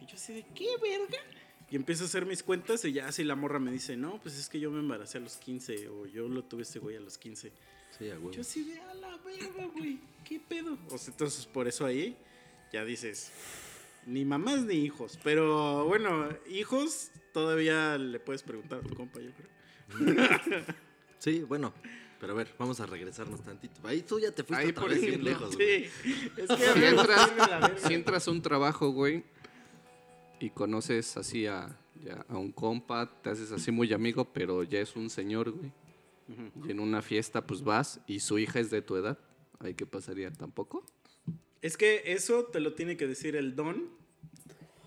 Y 0.00 0.06
yo 0.06 0.14
así 0.14 0.34
de, 0.34 0.44
¿qué 0.54 0.66
verga? 0.82 1.18
Y 1.70 1.76
empiezo 1.76 2.04
a 2.04 2.06
hacer 2.06 2.26
mis 2.26 2.42
cuentas 2.42 2.84
y 2.84 2.92
ya 2.92 3.08
así 3.08 3.24
la 3.24 3.34
morra 3.34 3.58
me 3.58 3.72
dice, 3.72 3.96
no, 3.96 4.20
pues 4.22 4.36
es 4.38 4.48
que 4.48 4.60
yo 4.60 4.70
me 4.70 4.78
embaracé 4.80 5.18
a 5.18 5.20
los 5.22 5.36
15 5.38 5.88
o 5.88 6.06
yo 6.06 6.28
lo 6.28 6.44
tuve 6.44 6.62
este 6.62 6.78
güey 6.78 6.96
a 6.96 7.00
los 7.00 7.16
15. 7.18 7.50
Sí, 7.98 8.10
a 8.10 8.14
huevo. 8.14 8.30
Yo 8.32 8.40
así 8.40 8.64
de, 8.64 8.80
a 8.80 8.94
la 8.94 9.16
verga, 9.18 9.66
güey, 9.74 9.98
¿qué 10.24 10.40
pedo? 10.40 10.76
O 10.90 10.98
sea, 10.98 11.12
entonces 11.12 11.46
por 11.46 11.68
eso 11.68 11.84
ahí 11.84 12.16
ya 12.72 12.84
dices, 12.84 13.32
ni 14.06 14.24
mamás 14.24 14.62
ni 14.62 14.74
hijos. 14.74 15.18
Pero 15.22 15.84
bueno, 15.86 16.28
hijos 16.48 17.10
todavía 17.32 17.98
le 17.98 18.20
puedes 18.20 18.42
preguntar 18.42 18.80
a 18.80 18.82
tu 18.82 18.94
compa, 18.94 19.20
yo 19.20 19.30
creo. 19.32 20.64
Sí, 21.18 21.40
bueno. 21.40 21.72
Pero 22.20 22.32
a 22.32 22.36
ver, 22.36 22.54
vamos 22.58 22.78
a 22.80 22.86
regresarnos 22.86 23.42
tantito. 23.42 23.80
Ahí 23.86 24.02
tú 24.02 24.18
ya 24.18 24.30
te 24.30 24.42
fuiste 24.42 24.64
Ahí 24.64 24.70
otra 24.70 24.82
por 24.82 24.90
vez 24.90 25.00
bien 25.00 25.14
ejemplo, 25.14 25.30
lejos, 25.30 25.56
güey. 25.56 25.84
Sí, 25.84 26.30
es 26.36 26.48
que 26.48 26.56
Si 26.56 26.84
entras, 26.84 27.30
si 27.78 27.94
entras 27.94 28.28
a 28.28 28.30
un 28.30 28.42
trabajo, 28.42 28.90
güey, 28.90 29.24
y 30.40 30.50
conoces 30.50 31.16
así 31.16 31.46
a, 31.46 31.76
ya 32.02 32.24
a 32.28 32.36
un 32.36 32.52
compa, 32.52 33.10
te 33.22 33.30
haces 33.30 33.52
así 33.52 33.70
muy 33.70 33.92
amigo, 33.92 34.24
pero 34.24 34.62
ya 34.62 34.80
es 34.80 34.96
un 34.96 35.10
señor, 35.10 35.50
güey. 35.50 35.72
Y 36.64 36.70
en 36.70 36.80
una 36.80 37.02
fiesta, 37.02 37.46
pues 37.46 37.62
vas 37.62 38.00
y 38.06 38.20
su 38.20 38.38
hija 38.38 38.58
es 38.58 38.70
de 38.70 38.82
tu 38.82 38.96
edad. 38.96 39.18
¿Ahí 39.60 39.74
qué 39.74 39.86
pasaría? 39.86 40.32
¿Tampoco? 40.32 40.84
Es 41.62 41.76
que 41.76 42.02
eso 42.06 42.44
te 42.44 42.60
lo 42.60 42.74
tiene 42.74 42.96
que 42.96 43.06
decir 43.06 43.36
el 43.36 43.56
don, 43.56 43.90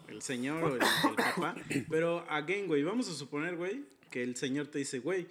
el 0.07 0.21
señor 0.21 0.63
o 0.63 0.67
el, 0.75 0.81
el 0.81 1.15
papá. 1.15 1.55
Pero, 1.89 2.25
again, 2.29 2.67
güey, 2.67 2.83
vamos 2.83 3.09
a 3.09 3.13
suponer, 3.13 3.55
güey, 3.55 3.83
que 4.11 4.23
el 4.23 4.35
señor 4.35 4.67
te 4.67 4.79
dice, 4.79 4.99
güey, 4.99 5.27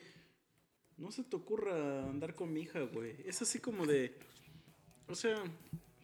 no 0.97 1.13
se 1.13 1.23
te 1.23 1.37
ocurra 1.37 2.05
andar 2.05 2.35
con 2.35 2.53
mi 2.53 2.63
hija, 2.63 2.81
güey. 2.81 3.15
Es 3.25 3.41
así 3.41 3.61
como 3.61 3.87
de, 3.87 4.15
o 5.07 5.15
sea, 5.15 5.43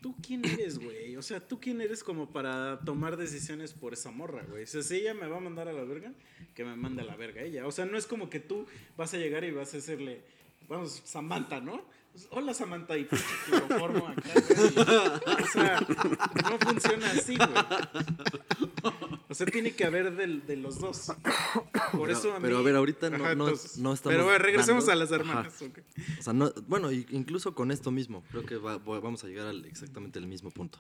¿tú 0.05 0.15
quién 0.21 0.45
eres, 0.45 0.79
güey? 0.79 1.17
O 1.17 1.23
sea, 1.23 1.41
¿tú 1.41 1.59
quién 1.59 1.81
eres 1.81 2.05
como 2.05 2.29
para 2.29 2.79
tomar 2.81 3.17
decisiones 3.17 3.73
por 3.73 3.95
esa 3.95 4.11
morra, 4.11 4.45
güey? 4.47 4.65
O 4.65 4.67
sea, 4.67 4.83
si 4.83 4.97
ella 4.97 5.15
me 5.15 5.27
va 5.27 5.39
a 5.39 5.41
mandar 5.41 5.67
a 5.67 5.73
la 5.73 5.83
verga, 5.83 6.13
que 6.55 6.63
me 6.63 6.77
mande 6.77 7.01
a 7.01 7.07
la 7.07 7.17
verga 7.17 7.41
ella. 7.41 7.67
O 7.67 7.73
sea, 7.73 7.87
no 7.87 7.97
es 7.97 8.07
como 8.07 8.29
que 8.29 8.39
tú 8.39 8.67
vas 8.99 9.15
a 9.15 9.17
llegar 9.17 9.45
y 9.45 9.51
vas 9.53 9.73
a 9.73 9.79
decirle, 9.79 10.21
vamos, 10.69 11.01
Samantha, 11.07 11.59
¿no? 11.63 11.87
Pues, 12.13 12.29
Hola 12.33 12.53
Samantha 12.53 12.99
y 12.99 13.05
pinche 13.05 13.25
cloroformo 13.47 14.07
acá, 14.07 14.29
güey. 14.35 15.43
O 15.43 15.47
sea, 15.47 15.81
no 15.81 16.59
funciona 16.59 17.11
así, 17.11 17.39
güey. 17.39 18.93
O 19.35 19.37
sea, 19.37 19.47
tiene 19.49 19.73
que 19.75 19.85
haber 19.85 20.15
del- 20.15 20.47
de 20.47 20.55
los 20.57 20.79
dos. 20.79 21.13
Por 21.93 22.07
Pero- 22.07 22.13
eso 22.19 22.33
a 22.33 22.39
mí... 22.39 22.43
pero 22.43 22.59
a 22.59 22.63
ver, 22.63 22.77
ahorita 22.77 23.11
no- 23.11 23.17
Ajá, 23.17 23.35
no- 23.35 23.49
entonces- 23.49 23.79
no 23.79 23.93
estamos 23.93 24.15
Pero 24.15 24.25
bueno, 24.25 24.39
regresemos 24.39 24.87
dando- 24.87 24.93
a 24.93 25.05
las 25.05 25.11
hermanas. 25.13 25.55
Ajá. 25.57 25.65
ok. 25.67 25.79
O 26.19 26.23
sea, 26.23 26.33
no, 26.33 26.53
bueno, 26.69 26.93
incluso 26.93 27.53
con 27.55 27.71
esto 27.73 27.91
mismo, 27.91 28.23
creo 28.31 28.47
que 28.47 28.57
va- 28.57 28.79
vamos 28.79 29.25
a 29.25 29.27
llegar 29.27 29.49
al 29.49 29.65
exactamente 29.65 30.19
el 30.21 30.27
mismo 30.29 30.51
punto. 30.53 30.79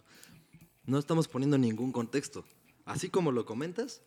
No 0.87 0.99
estamos 0.99 1.27
poniendo 1.27 1.59
ningún 1.59 1.91
contexto. 1.91 2.45
Así 2.85 3.09
como 3.09 3.33
lo 3.33 3.45
comentas, 3.45 4.03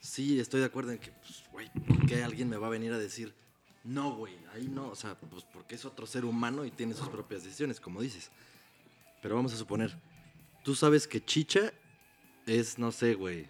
sí 0.00 0.40
estoy 0.40 0.60
de 0.60 0.66
acuerdo 0.66 0.90
en 0.92 0.98
que, 0.98 1.12
pues, 1.12 1.44
güey, 1.52 1.70
¿por 1.86 2.04
qué 2.06 2.24
alguien 2.24 2.48
me 2.48 2.56
va 2.56 2.66
a 2.66 2.70
venir 2.70 2.92
a 2.92 2.98
decir, 2.98 3.32
no, 3.84 4.16
güey, 4.16 4.34
ahí 4.54 4.66
no? 4.68 4.88
O 4.88 4.96
sea, 4.96 5.14
pues 5.18 5.44
porque 5.52 5.74
es 5.76 5.84
otro 5.84 6.06
ser 6.06 6.24
humano 6.24 6.64
y 6.64 6.70
tiene 6.70 6.94
sus 6.94 7.08
propias 7.08 7.44
decisiones, 7.44 7.78
como 7.80 8.00
dices. 8.00 8.30
Pero 9.22 9.36
vamos 9.36 9.52
a 9.52 9.56
suponer, 9.56 9.96
tú 10.64 10.74
sabes 10.74 11.06
que 11.06 11.24
Chicha 11.24 11.72
es, 12.46 12.78
no 12.78 12.90
sé, 12.92 13.14
güey, 13.14 13.46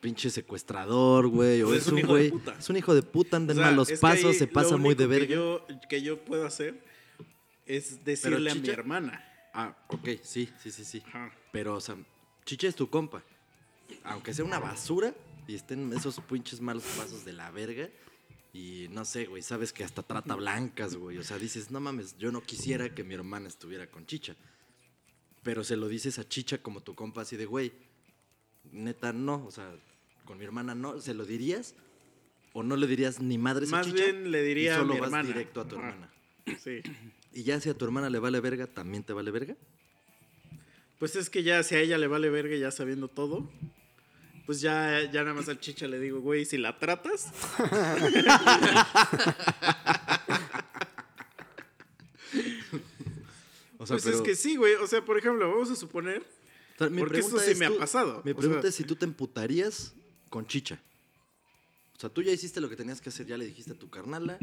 pinche 0.00 0.30
secuestrador, 0.30 1.28
güey, 1.28 1.62
o 1.62 1.68
Pues 1.68 1.82
es, 1.82 1.86
es 1.86 1.92
un 1.92 1.94
un 1.94 1.98
hijo 2.00 2.14
de 2.14 2.28
güey, 2.28 2.30
puta. 2.30 2.56
es 2.58 2.70
un 2.70 2.76
hijo 2.76 2.94
de 2.94 3.02
puta, 3.02 3.36
anda 3.36 3.52
O 3.52 3.56
en 3.56 3.58
sea, 3.58 3.70
malos 3.70 3.92
pasos, 4.00 4.36
se 4.36 4.46
pasa 4.46 4.76
muy 4.76 4.94
de 4.94 5.06
verga. 5.06 5.26
Que 5.26 5.32
yo, 5.34 5.66
que 5.88 6.02
yo 6.02 6.24
puedo 6.24 6.46
hacer 6.46 6.82
es 7.66 8.04
decirle 8.04 8.50
a 8.50 8.54
mi 8.54 8.68
hermana. 8.68 9.24
Ah, 9.52 9.76
ok, 9.88 10.08
sí, 10.22 10.48
sí, 10.60 10.70
sí, 10.70 10.84
sí. 10.84 11.02
Ajá. 11.06 11.32
Pero, 11.52 11.74
o 11.76 11.80
sea, 11.80 11.96
Chicha 12.44 12.68
es 12.68 12.74
tu 12.74 12.88
compa. 12.88 13.22
Aunque 14.04 14.32
sea 14.34 14.44
una 14.44 14.58
basura 14.58 15.14
y 15.46 15.54
estén 15.54 15.92
esos 15.92 16.20
pinches 16.20 16.60
malos 16.60 16.84
pasos 16.96 17.24
de 17.24 17.32
la 17.32 17.50
verga. 17.50 17.88
Y 18.52 18.88
no 18.90 19.04
sé, 19.04 19.26
güey, 19.26 19.42
sabes 19.42 19.72
que 19.72 19.84
hasta 19.84 20.02
trata 20.02 20.34
blancas, 20.34 20.96
güey. 20.96 21.18
O 21.18 21.22
sea, 21.22 21.38
dices, 21.38 21.70
no 21.70 21.78
mames, 21.80 22.16
yo 22.18 22.32
no 22.32 22.42
quisiera 22.42 22.92
que 22.94 23.04
mi 23.04 23.14
hermana 23.14 23.48
estuviera 23.48 23.88
con 23.88 24.06
Chicha. 24.06 24.34
Pero 25.42 25.62
se 25.62 25.76
lo 25.76 25.88
dices 25.88 26.18
a 26.18 26.28
Chicha 26.28 26.58
como 26.58 26.80
tu 26.80 26.94
compa, 26.94 27.22
así 27.22 27.36
de, 27.36 27.46
güey, 27.46 27.72
neta, 28.72 29.12
no. 29.12 29.44
O 29.46 29.50
sea, 29.50 29.72
con 30.30 30.38
mi 30.38 30.44
hermana 30.44 30.76
no. 30.76 31.00
¿Se 31.00 31.12
lo 31.12 31.24
dirías? 31.24 31.74
¿O 32.52 32.62
no 32.62 32.76
le 32.76 32.86
dirías 32.86 33.18
ni 33.20 33.36
madres 33.36 33.72
a 33.72 33.78
Más 33.78 33.86
Chicha? 33.86 33.96
bien 34.04 34.30
le 34.30 34.42
diría 34.44 34.74
y 34.74 34.76
solo 34.76 34.92
a 34.92 34.94
mi 34.94 35.00
vas 35.00 35.08
hermana. 35.08 35.26
directo 35.28 35.60
a 35.60 35.66
tu 35.66 35.74
hermana. 35.74 36.08
Sí. 36.62 36.82
Y 37.32 37.42
ya 37.42 37.60
si 37.60 37.68
a 37.68 37.74
tu 37.74 37.84
hermana 37.84 38.08
le 38.10 38.20
vale 38.20 38.38
verga, 38.38 38.68
¿también 38.68 39.02
te 39.02 39.12
vale 39.12 39.32
verga? 39.32 39.56
Pues 41.00 41.16
es 41.16 41.30
que 41.30 41.42
ya 41.42 41.64
si 41.64 41.74
a 41.74 41.80
ella 41.80 41.98
le 41.98 42.06
vale 42.06 42.30
verga 42.30 42.54
ya 42.56 42.70
sabiendo 42.70 43.08
todo, 43.08 43.50
pues 44.46 44.60
ya, 44.60 45.02
ya 45.10 45.22
nada 45.24 45.34
más 45.34 45.48
al 45.48 45.58
chicha 45.58 45.88
le 45.88 45.98
digo, 45.98 46.20
güey, 46.20 46.44
si 46.44 46.58
la 46.58 46.78
tratas, 46.78 47.32
O 53.78 53.86
sea, 53.86 53.94
pues 53.96 54.04
pero- 54.04 54.16
es 54.18 54.22
que 54.22 54.36
sí, 54.36 54.56
güey. 54.56 54.74
O 54.74 54.86
sea, 54.86 55.04
por 55.04 55.18
ejemplo, 55.18 55.50
vamos 55.50 55.70
a 55.70 55.76
suponer, 55.76 56.22
O 56.74 56.78
sea, 56.78 56.90
mi 56.90 57.00
porque 57.00 57.20
esto 57.20 57.38
sí 57.38 57.52
es, 57.52 57.58
me 57.58 57.66
ha 57.66 57.70
pasado. 57.76 58.22
Mi 58.24 58.32
o 58.32 58.36
pregunta 58.36 58.62
sea, 58.62 58.68
es 58.70 58.74
si 58.76 58.84
tú 58.84 58.94
te 58.94 59.04
emputarías 59.04 59.94
con 60.30 60.46
Chicha. 60.46 60.80
O 61.94 62.00
sea, 62.00 62.08
tú 62.08 62.22
ya 62.22 62.32
hiciste 62.32 62.62
lo 62.62 62.70
que 62.70 62.76
tenías 62.76 63.02
que 63.02 63.10
hacer, 63.10 63.26
ya 63.26 63.36
le 63.36 63.44
dijiste 63.44 63.72
a 63.72 63.78
tu 63.78 63.90
carnala. 63.90 64.38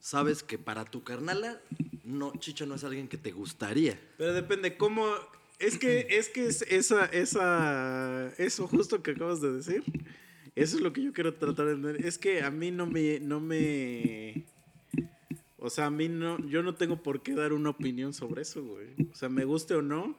Sabes 0.00 0.42
que 0.42 0.58
para 0.58 0.84
tu 0.84 1.04
carnala, 1.04 1.60
no, 2.02 2.32
Chicha 2.40 2.66
no 2.66 2.74
es 2.74 2.82
alguien 2.82 3.06
que 3.06 3.18
te 3.18 3.30
gustaría. 3.30 4.00
Pero 4.16 4.32
depende 4.32 4.76
cómo. 4.76 5.06
Es 5.60 5.78
que, 5.78 6.06
es 6.10 6.28
que 6.28 6.46
es 6.46 6.62
esa, 6.62 7.04
esa, 7.06 8.32
eso 8.38 8.66
justo 8.66 9.02
que 9.02 9.12
acabas 9.12 9.40
de 9.40 9.52
decir, 9.52 9.84
eso 10.54 10.76
es 10.76 10.82
lo 10.82 10.92
que 10.92 11.02
yo 11.02 11.12
quiero 11.12 11.34
tratar 11.34 11.66
de 11.66 11.72
entender. 11.72 12.04
Es 12.04 12.18
que 12.18 12.42
a 12.42 12.50
mí 12.50 12.70
no 12.70 12.86
me, 12.86 13.20
no 13.20 13.40
me, 13.40 14.44
o 15.58 15.68
sea, 15.68 15.86
a 15.86 15.90
mí 15.90 16.08
no, 16.08 16.38
yo 16.46 16.62
no 16.62 16.74
tengo 16.74 17.02
por 17.02 17.22
qué 17.22 17.34
dar 17.34 17.52
una 17.52 17.70
opinión 17.70 18.14
sobre 18.14 18.42
eso, 18.42 18.64
güey. 18.64 18.88
O 19.12 19.14
sea, 19.14 19.28
me 19.28 19.44
guste 19.44 19.74
o 19.74 19.82
no, 19.82 20.16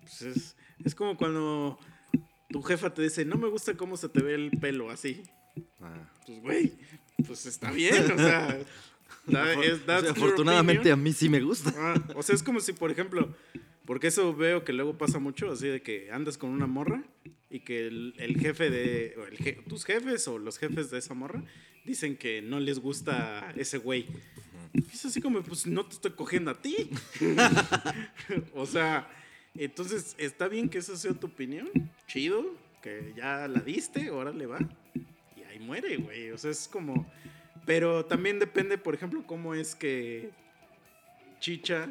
pues 0.00 0.22
es, 0.22 0.56
es 0.84 0.94
como 0.94 1.16
cuando 1.16 1.78
tu 2.50 2.62
jefa 2.62 2.92
te 2.92 3.02
dice, 3.02 3.24
no 3.24 3.36
me 3.36 3.48
gusta 3.48 3.76
cómo 3.76 3.96
se 3.96 4.08
te 4.08 4.22
ve 4.22 4.34
el 4.34 4.50
pelo 4.52 4.90
así. 4.90 5.22
Ah. 5.80 6.10
Pues, 6.26 6.40
güey, 6.40 6.72
pues 7.26 7.46
está 7.46 7.70
bien, 7.70 8.10
o 8.12 8.16
sea, 8.18 8.58
O 9.26 9.32
your 9.32 9.80
afortunadamente 10.10 10.90
a 10.92 10.96
mí 10.96 11.12
sí 11.12 11.28
me 11.28 11.40
gusta. 11.40 11.72
Ah, 11.76 11.94
o 12.14 12.22
sea, 12.22 12.34
es 12.34 12.42
como 12.42 12.60
si, 12.60 12.72
por 12.72 12.90
ejemplo, 12.90 13.34
porque 13.86 14.08
eso 14.08 14.34
veo 14.34 14.64
que 14.64 14.72
luego 14.72 14.98
pasa 14.98 15.18
mucho, 15.18 15.50
así 15.50 15.66
de 15.66 15.80
que 15.82 16.10
andas 16.10 16.36
con 16.36 16.50
una 16.50 16.66
morra 16.66 17.02
y 17.48 17.60
que 17.60 17.86
el, 17.86 18.14
el 18.18 18.38
jefe 18.38 18.68
de, 18.70 19.14
o 19.18 19.24
el 19.24 19.38
je- 19.38 19.64
tus 19.66 19.84
jefes 19.84 20.28
o 20.28 20.38
los 20.38 20.58
jefes 20.58 20.90
de 20.90 20.98
esa 20.98 21.14
morra 21.14 21.42
dicen 21.84 22.16
que 22.16 22.42
no 22.42 22.60
les 22.60 22.78
gusta 22.80 23.52
ese 23.56 23.78
güey. 23.78 24.06
Es 24.92 25.04
así 25.04 25.20
como, 25.20 25.42
pues 25.42 25.66
no 25.66 25.86
te 25.86 25.94
estoy 25.94 26.10
cogiendo 26.12 26.50
a 26.50 26.60
ti. 26.60 26.90
o 28.54 28.66
sea, 28.66 29.08
entonces 29.54 30.14
está 30.18 30.48
bien 30.48 30.68
que 30.68 30.78
esa 30.78 30.96
sea 30.96 31.14
tu 31.14 31.28
opinión, 31.28 31.70
chido, 32.06 32.44
que 32.82 33.12
ya 33.16 33.46
la 33.48 33.60
diste, 33.60 34.08
ahora 34.08 34.32
le 34.32 34.46
va. 34.46 34.58
Y 35.36 35.42
ahí 35.42 35.58
muere, 35.60 35.96
güey. 35.96 36.30
O 36.32 36.38
sea, 36.38 36.50
es 36.50 36.68
como... 36.68 37.10
Pero 37.64 38.04
también 38.04 38.38
depende, 38.38 38.76
por 38.76 38.94
ejemplo, 38.94 39.24
cómo 39.26 39.54
es 39.54 39.74
que 39.74 40.30
Chicha 41.40 41.88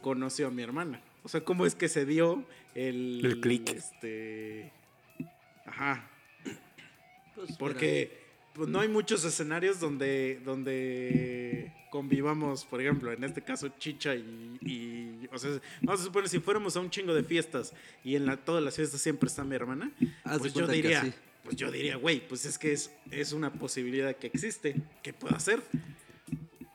conoció 0.00 0.48
a 0.48 0.50
mi 0.50 0.62
hermana. 0.62 1.00
O 1.22 1.28
sea, 1.28 1.42
cómo 1.42 1.66
es 1.66 1.74
que 1.74 1.88
se 1.88 2.04
dio 2.04 2.44
el... 2.74 3.20
El 3.24 3.40
click. 3.40 3.68
Este... 3.70 4.72
Ajá. 5.66 6.10
Pues, 7.36 7.56
Porque 7.56 8.19
pues, 8.54 8.68
no 8.68 8.80
hay 8.80 8.88
muchos 8.88 9.24
escenarios 9.24 9.80
donde, 9.80 10.40
donde 10.44 11.72
convivamos, 11.90 12.64
por 12.64 12.80
ejemplo, 12.80 13.12
en 13.12 13.24
este 13.24 13.42
caso 13.42 13.68
Chicha 13.78 14.14
y, 14.14 14.58
y- 14.60 15.28
o 15.32 15.38
sea, 15.38 15.50
vamos 15.82 16.00
a 16.00 16.04
suponer 16.04 16.28
si 16.28 16.38
fuéramos 16.40 16.76
a 16.76 16.80
un 16.80 16.90
chingo 16.90 17.14
de 17.14 17.22
fiestas 17.24 17.72
y 18.04 18.16
en 18.16 18.26
la, 18.26 18.36
todas 18.36 18.62
las 18.62 18.76
fiestas 18.76 19.00
siempre 19.00 19.26
está 19.28 19.44
mi 19.44 19.54
hermana, 19.56 19.90
Haz 20.24 20.34
de 20.34 20.38
pues 20.38 20.54
yo 20.54 20.66
diría, 20.66 21.12
pues 21.44 21.56
yo 21.56 21.70
diría, 21.70 21.96
güey, 21.96 22.20
pues 22.26 22.44
es 22.46 22.58
que 22.58 22.72
es, 22.72 22.92
es 23.10 23.32
una 23.32 23.52
posibilidad 23.52 24.14
que 24.16 24.26
existe, 24.28 24.76
que 25.02 25.12
puedo 25.12 25.34
hacer. 25.36 25.60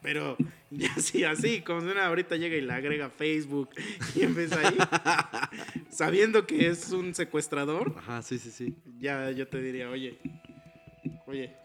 Pero 0.01 0.37
ya 0.69 0.93
así, 0.97 1.23
así, 1.23 1.61
como 1.61 1.79
una 1.79 2.05
ahorita 2.05 2.35
llega 2.35 2.55
y 2.55 2.61
la 2.61 2.75
agrega 2.75 3.05
a 3.07 3.09
Facebook 3.09 3.69
y 4.15 4.21
empieza 4.21 4.59
ahí, 4.67 4.77
sabiendo 5.89 6.45
que 6.45 6.67
es 6.67 6.91
un 6.91 7.15
secuestrador, 7.15 7.93
Ajá, 7.97 8.21
sí, 8.21 8.37
sí, 8.37 8.51
sí. 8.51 8.75
ya 8.99 9.31
yo 9.31 9.47
te 9.47 9.61
diría, 9.61 9.89
oye, 9.89 10.19
oye, 11.25 11.55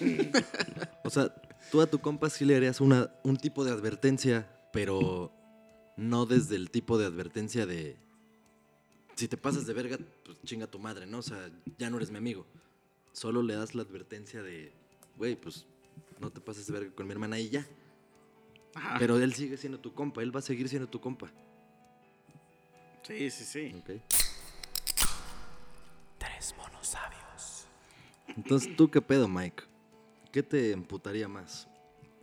O 1.04 1.10
sea, 1.10 1.34
tú 1.70 1.80
a 1.80 1.86
tu 1.86 1.98
compa 1.98 2.30
sí 2.30 2.44
le 2.44 2.56
harías 2.56 2.80
una, 2.80 3.10
un 3.24 3.36
tipo 3.36 3.64
de 3.64 3.72
advertencia, 3.72 4.48
pero 4.72 5.32
no 5.96 6.26
desde 6.26 6.56
el 6.56 6.70
tipo 6.70 6.98
de 6.98 7.06
advertencia 7.06 7.66
de 7.66 7.96
si 9.20 9.28
te 9.28 9.36
pasas 9.36 9.66
de 9.66 9.74
verga, 9.74 9.98
pues 10.24 10.38
chinga 10.44 10.66
tu 10.66 10.78
madre, 10.78 11.04
¿no? 11.06 11.18
O 11.18 11.22
sea, 11.22 11.50
ya 11.76 11.90
no 11.90 11.98
eres 11.98 12.10
mi 12.10 12.16
amigo. 12.16 12.46
Solo 13.12 13.42
le 13.42 13.54
das 13.54 13.74
la 13.74 13.82
advertencia 13.82 14.42
de, 14.42 14.72
güey, 15.18 15.36
pues 15.36 15.66
no 16.18 16.30
te 16.30 16.40
pases 16.40 16.66
de 16.66 16.72
verga 16.72 16.94
con 16.94 17.06
mi 17.06 17.12
hermana 17.12 17.38
y 17.38 17.50
ya. 17.50 17.66
Ajá. 18.74 18.96
Pero 18.98 19.18
él 19.18 19.34
sigue 19.34 19.58
siendo 19.58 19.78
tu 19.78 19.92
compa, 19.92 20.22
él 20.22 20.34
va 20.34 20.38
a 20.38 20.42
seguir 20.42 20.70
siendo 20.70 20.88
tu 20.88 21.00
compa. 21.00 21.30
Sí, 23.02 23.30
sí, 23.30 23.44
sí. 23.44 23.74
Tres 26.18 26.54
monos 26.56 26.86
sabios. 26.86 27.19
Entonces, 28.36 28.74
¿tú 28.76 28.90
qué 28.90 29.00
pedo, 29.00 29.28
Mike? 29.28 29.64
¿Qué 30.32 30.42
te 30.42 30.72
emputaría 30.72 31.28
más? 31.28 31.68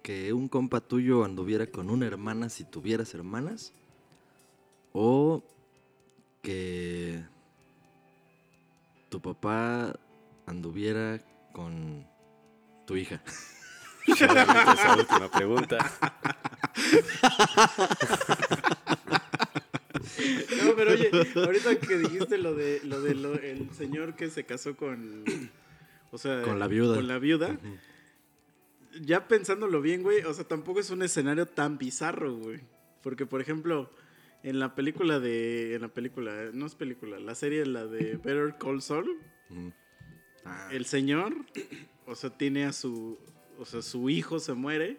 ¿Que 0.02 0.32
un 0.34 0.48
compa 0.48 0.80
tuyo 0.80 1.24
anduviera 1.26 1.68
con 1.68 1.90
una 1.90 2.06
hermana 2.08 2.50
si 2.50 2.64
tuvieras 2.64 3.14
hermanas? 3.14 3.74
¿O 4.94 5.44
que 6.42 7.22
tu 9.10 9.22
papá 9.22 10.00
anduviera 10.46 11.20
con 11.54 12.06
tu 12.86 12.96
hija? 12.96 13.22
Obviamente 14.08 14.72
esa 14.74 14.96
última 14.96 15.30
pregunta. 15.30 15.78
No, 20.64 20.76
pero 20.76 20.92
oye, 20.92 21.12
ahorita 21.36 21.80
que 21.80 21.98
dijiste 21.98 22.38
lo 22.38 22.56
de 22.56 22.80
lo 22.84 23.02
de 23.02 23.16
lo- 23.16 23.34
el 23.40 23.70
señor 23.76 24.16
que 24.16 24.30
se 24.30 24.46
casó 24.46 24.78
con 24.78 25.26
o 26.12 26.18
sea, 26.18 26.42
Con 26.44 26.60
la 26.60 26.68
viuda. 26.68 26.96
Con 26.96 27.08
la 27.08 27.20
viuda. 27.20 27.58
Ya 29.02 29.28
pensándolo 29.28 29.82
bien, 29.82 30.02
güey, 30.02 30.24
o 30.24 30.34
sea, 30.34 30.44
tampoco 30.48 30.80
es 30.80 30.90
un 30.90 31.04
escenario 31.04 31.46
tan 31.46 31.78
bizarro, 31.78 32.36
güey. 32.36 32.62
Porque 33.04 33.26
por 33.26 33.42
ejemplo, 33.42 33.92
en 34.44 34.60
la 34.60 34.74
película 34.76 35.20
de 35.20 35.76
en 35.76 35.82
la 35.82 35.88
película, 35.90 36.50
no 36.54 36.66
es 36.66 36.76
película, 36.76 37.20
la 37.20 37.36
serie 37.36 37.66
la 37.66 37.86
de 37.86 38.16
Better 38.18 38.56
Call 38.60 38.82
Saul, 38.82 39.18
Mm. 39.50 39.70
Ah, 40.44 40.68
el 40.74 40.86
señor, 40.86 41.34
o 42.06 42.16
sea, 42.16 42.30
tiene 42.30 42.66
a 42.66 42.74
su, 42.74 43.18
o 43.58 43.66
sea, 43.66 43.82
su 43.82 44.10
hijo 44.10 44.40
se 44.40 44.54
muere 44.54 44.98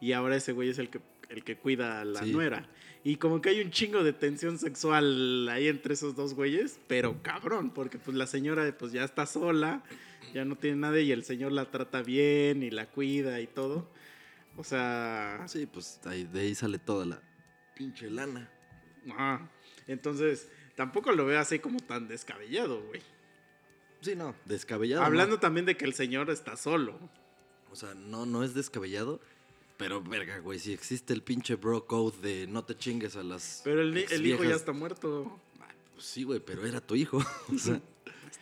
y 0.00 0.12
ahora 0.12 0.34
ese 0.34 0.50
güey 0.52 0.68
es 0.70 0.78
el 0.80 0.88
que, 0.90 1.00
el 1.28 1.44
que 1.44 1.56
cuida 1.56 2.00
a 2.00 2.04
la 2.04 2.24
Sí. 2.24 2.32
nuera. 2.32 2.68
Y 3.04 3.16
como 3.16 3.40
que 3.40 3.50
hay 3.50 3.60
un 3.60 3.70
chingo 3.70 4.02
de 4.02 4.12
tensión 4.12 4.58
sexual 4.58 5.48
ahí 5.48 5.68
entre 5.68 5.94
esos 5.94 6.16
dos 6.16 6.34
güeyes, 6.34 6.80
pero 6.88 7.22
cabrón, 7.22 7.70
porque 7.70 7.98
pues 7.98 8.16
la 8.16 8.26
señora 8.26 8.72
pues 8.76 8.90
ya 8.90 9.04
está 9.04 9.26
sola, 9.26 9.84
ya 10.32 10.44
no 10.44 10.56
tiene 10.56 10.76
nadie 10.78 11.02
y 11.02 11.12
el 11.12 11.24
señor 11.24 11.52
la 11.52 11.70
trata 11.70 12.02
bien 12.02 12.62
y 12.62 12.70
la 12.70 12.86
cuida 12.90 13.40
y 13.40 13.46
todo. 13.46 13.90
O 14.56 14.64
sea, 14.64 15.44
Sí, 15.48 15.66
pues 15.66 16.00
ahí- 16.04 16.24
de 16.24 16.40
ahí 16.40 16.54
sale 16.54 16.78
toda 16.78 17.04
la 17.06 17.22
pinche 17.76 18.08
lana. 18.10 18.50
ajá. 19.10 19.50
entonces 19.86 20.48
tampoco 20.76 21.12
lo 21.12 21.26
veo 21.26 21.38
así 21.40 21.58
como 21.58 21.78
tan 21.80 22.08
descabellado, 22.08 22.80
güey. 22.86 23.02
Sí, 24.00 24.14
no, 24.16 24.34
descabellado. 24.44 25.00
no. 25.02 25.06
Hablando 25.06 25.38
también 25.40 25.66
de 25.66 25.76
que 25.76 25.84
el 25.84 25.94
señor 25.94 26.30
está 26.30 26.56
solo. 26.56 26.98
O 27.70 27.76
sea, 27.76 27.94
no, 27.94 28.26
no 28.26 28.44
es 28.44 28.54
descabellado. 28.54 29.20
Pero, 29.76 30.00
verga, 30.02 30.38
güey, 30.38 30.58
si 30.60 30.72
existe 30.72 31.12
el 31.12 31.22
pinche 31.22 31.56
bro 31.56 31.86
code 31.86 32.16
de 32.20 32.46
no 32.46 32.64
te 32.64 32.76
chingues 32.76 33.16
a 33.16 33.22
las. 33.24 33.60
Pero 33.64 33.82
el, 33.82 33.96
el 33.96 34.26
hijo 34.26 34.44
ya 34.44 34.54
está 34.54 34.72
muerto. 34.72 35.40
Pues 35.94 36.06
sí, 36.06 36.22
güey, 36.22 36.38
pero 36.40 36.64
era 36.66 36.80
tu 36.80 36.94
hijo. 36.94 37.18
O 37.52 37.58
sea, 37.58 37.80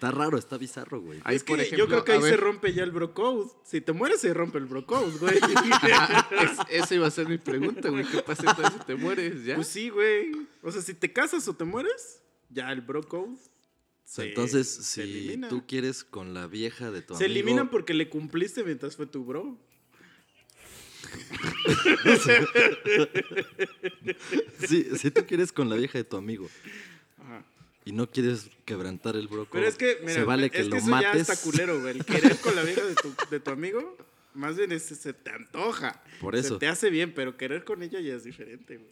está 0.03 0.11
raro, 0.11 0.37
está 0.37 0.59
bizarro, 0.59 1.01
güey. 1.01 1.21
Ahí, 1.25 1.37
es 1.37 1.45
que 1.45 1.53
por 1.53 1.59
yo 1.59 1.63
ejemplo, 1.65 1.87
creo 1.87 2.05
que 2.05 2.13
ahí 2.13 2.23
se 2.23 2.37
rompe 2.37 2.73
ya 2.73 2.83
el 2.83 2.91
bro 2.91 3.15
code. 3.15 3.49
Si 3.65 3.81
te 3.81 3.93
mueres, 3.93 4.21
se 4.21 4.35
rompe 4.35 4.59
el 4.59 4.67
bro 4.67 4.85
code, 4.85 5.17
güey. 5.19 5.37
Es- 5.41 6.83
esa 6.85 6.95
iba 6.97 7.07
a 7.07 7.11
ser 7.11 7.29
mi 7.29 7.39
pregunta, 7.39 7.89
güey. 7.89 8.05
¿Qué 8.05 8.21
pasa 8.23 8.43
entonces 8.51 8.75
si 8.81 8.87
te 8.87 8.95
mueres 8.97 9.45
ya? 9.45 9.55
pues 9.55 9.69
sí, 9.69 9.91
güey. 9.91 10.33
O 10.63 10.73
sea, 10.73 10.83
si 10.83 10.95
te 10.95 11.13
casas 11.13 11.47
o 11.47 11.55
te 11.55 11.65
mueres, 11.65 12.21
ya 12.51 12.73
el 12.73 12.81
bro 12.81 13.03
code. 13.05 13.35
O 13.35 13.39
sea, 14.05 14.25
se- 14.25 14.29
entonces, 14.31 14.69
se 14.69 14.83
si 14.83 15.01
elimina. 15.03 15.49
tú 15.49 15.65
quieres 15.67 16.03
con 16.03 16.35
la 16.35 16.49
vieja 16.49 16.91
de 16.91 17.03
tu 17.03 17.15
Se 17.15 17.25
amigo. 17.27 17.39
eliminan 17.39 17.71
porque 17.71 17.95
le 17.95 18.09
cumpliste 18.09 18.65
mientras 18.65 18.97
fue 18.97 19.07
tu 19.07 19.25
bro. 19.25 19.57
Sí, 24.67 24.87
si 24.97 25.11
tú 25.11 25.27
quieres 25.27 25.53
con 25.53 25.69
la 25.69 25.77
vieja 25.77 25.99
de 25.99 26.05
tu 26.05 26.17
amigo. 26.17 26.49
Y 27.85 27.93
no 27.93 28.11
quieres 28.11 28.49
quebrantar 28.65 29.17
el 29.17 29.29
bro 29.29 29.47
Pero 29.51 29.67
es 29.67 29.77
que, 29.77 29.99
mira, 30.03 30.15
se 30.15 30.25
vale 30.25 30.47
es 30.47 30.53
que 30.53 30.65
lo 30.65 30.77
eso 30.77 30.87
mates. 30.87 31.27
ya 31.27 31.33
está 31.33 31.37
culero, 31.43 31.81
güey. 31.81 31.97
El 31.99 32.05
querer 32.05 32.37
con 32.39 32.55
la 32.55 32.63
vieja 32.63 32.85
de 32.85 32.95
tu, 32.95 33.15
de 33.31 33.41
tu 33.41 33.51
amigo, 33.51 33.97
más 34.35 34.57
bien 34.57 34.73
es, 34.73 34.83
se 34.85 35.13
te 35.13 35.31
antoja. 35.31 36.03
Por 36.21 36.35
Se 36.35 36.41
eso. 36.47 36.59
te 36.59 36.69
hace 36.69 36.91
bien, 36.91 37.13
pero 37.15 37.37
querer 37.37 37.65
con 37.65 37.83
ella 37.83 38.01
ya 38.01 38.15
es 38.15 38.25
diferente, 38.25 38.77
güey. 38.77 38.91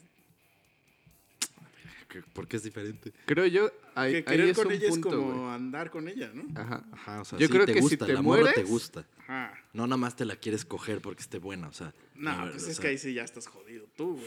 Que- 2.10 2.22
Porque 2.34 2.56
es 2.56 2.62
diferente. 2.64 3.12
Creo 3.24 3.46
yo, 3.46 3.70
ahí, 3.94 4.10
Que 4.12 4.16
ahí 4.18 4.24
querer 4.24 4.48
es 4.50 4.56
con 4.58 4.66
un 4.66 4.72
ella 4.72 4.88
punto, 4.88 5.08
es 5.08 5.14
como 5.14 5.50
andar 5.50 5.90
con 5.90 6.08
ella, 6.08 6.30
¿no? 6.34 6.42
Ajá. 6.60 6.84
Ajá, 6.92 7.20
o 7.20 7.24
sea, 7.24 7.38
Yo 7.38 7.46
sí 7.46 7.52
creo 7.52 7.64
te 7.66 7.72
que 7.74 7.78
si 7.78 7.88
gusta, 7.88 8.06
te 8.06 8.12
la 8.12 8.20
morra 8.22 8.52
te 8.52 8.64
gusta. 8.64 9.06
Ajá. 9.28 9.54
No 9.72 9.86
nada 9.86 9.96
más 9.96 10.16
te 10.16 10.24
la 10.24 10.34
quieres 10.36 10.64
coger 10.64 11.00
porque 11.00 11.22
esté 11.22 11.38
buena, 11.38 11.68
o 11.68 11.72
sea. 11.72 11.94
No, 12.16 12.36
no, 12.46 12.50
pues 12.50 12.64
es 12.66 12.74
sea, 12.76 12.82
que 12.82 12.88
ahí 12.88 12.98
sí 12.98 13.14
ya 13.14 13.22
estás 13.22 13.46
jodido 13.46 13.86
tú, 13.96 14.14
güey. 14.16 14.26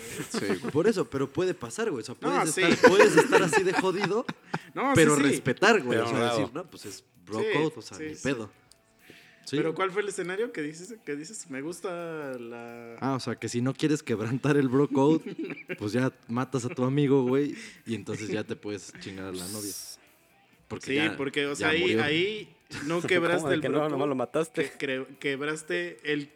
Sí. 0.58 0.68
Por 0.72 0.88
eso, 0.88 1.10
pero 1.10 1.32
puede 1.32 1.54
pasar, 1.54 1.92
güey. 1.92 2.02
O 2.02 2.06
sea, 2.06 2.16
No, 2.22 2.30
puedes, 2.32 2.54
sí. 2.56 2.62
estar, 2.62 2.90
puedes 2.90 3.16
estar 3.18 3.44
así 3.44 3.64
de 3.64 3.74
jodido, 3.74 4.26
No, 4.74 4.94
pero 4.96 5.16
sí, 5.18 5.22
sí. 5.24 5.28
respetar, 5.30 5.82
güey. 5.84 6.00
O 6.00 6.08
sea, 6.08 6.32
decir, 6.32 6.50
no, 6.54 6.66
pues 6.66 6.86
es 6.86 7.04
bro 7.26 7.40
Sí, 7.42 7.46
code, 7.54 7.74
o 7.76 7.82
sea, 7.82 7.98
sí, 7.98 8.04
ni 8.06 8.16
sí. 8.16 8.24
pedo. 8.24 8.50
Sí. 9.46 9.58
Pero 9.58 9.76
¿cuál 9.76 9.91
fue 9.91 10.02
el 10.02 10.08
escenario 10.08 10.52
que 10.54 10.62
dices? 10.62 10.96
Que 11.06 11.16
dices, 11.16 11.50
me 11.50 11.62
gusta 11.62 11.89
la... 12.39 12.96
Ah, 13.02 13.16
o 13.16 13.20
sea, 13.20 13.36
que 13.36 13.50
si 13.50 13.62
no 13.62 13.74
quieres 13.74 14.02
quebrantar 14.02 14.56
el 14.58 14.70
bro 14.70 14.88
code, 14.88 15.20
pues 15.78 15.91
ya 15.94 16.12
matas 16.28 16.66
a 16.66 16.70
tu 16.70 16.84
amigo, 16.86 17.24
güey, 17.24 17.56
y 17.86 17.96
entonces 17.96 18.30
ya 18.30 18.44
te 18.44 18.56
puedes 18.56 18.94
chingar 19.02 19.26
a 19.26 19.32
la 19.32 19.48
novia. 19.50 19.72
Porque 20.68 20.86
sí, 20.88 20.96
ya- 20.96 21.16
porque, 21.18 21.46
o 21.46 21.56
sea, 21.56 21.70
ahí, 21.70 21.94
ahí 22.00 22.56
no 22.86 22.96
¿Cómo 23.02 23.08
quebraste 23.08 23.54
el 23.54 23.62
que 23.62 23.68
bro 23.70 23.80
no, 23.80 23.89
nomás 23.89 24.08
lo 24.08 24.14
code, 24.14 24.18
mataste? 24.18 24.72
que 24.78 24.88
cre- 24.88 25.18
quebraste 25.20 26.00
el... 26.12 26.30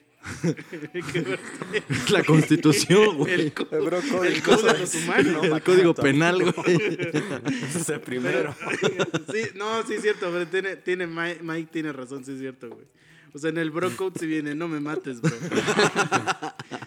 La 2.09 2.23
constitución, 2.23 3.17
güey. 3.17 3.33
el, 3.33 3.53
código 3.53 3.89
de 4.23 4.79
los 4.79 4.95
humanos. 4.95 5.45
El 5.45 5.61
código 5.63 5.93
penal, 5.93 6.43
güey. 6.43 6.75
Ese 7.69 7.79
es 7.79 7.89
el 7.89 8.01
primero. 8.01 8.55
sí, 9.31 9.41
no, 9.55 9.85
sí 9.85 9.95
es 9.95 10.01
cierto, 10.01 10.29
pero 10.31 10.47
tiene, 10.47 10.75
tiene 10.77 11.07
Mike, 11.07 11.39
Mike 11.43 11.69
tiene 11.71 11.91
razón, 11.93 12.23
sí 12.23 12.33
es 12.33 12.39
cierto, 12.39 12.69
güey. 12.69 12.85
O 13.33 13.39
sea, 13.39 13.49
en 13.49 13.57
el 13.57 13.71
bro 13.71 13.95
code 13.95 14.19
sí 14.19 14.25
viene, 14.25 14.55
no 14.55 14.67
me 14.67 14.79
mates, 14.79 15.21
bro. 15.21 15.35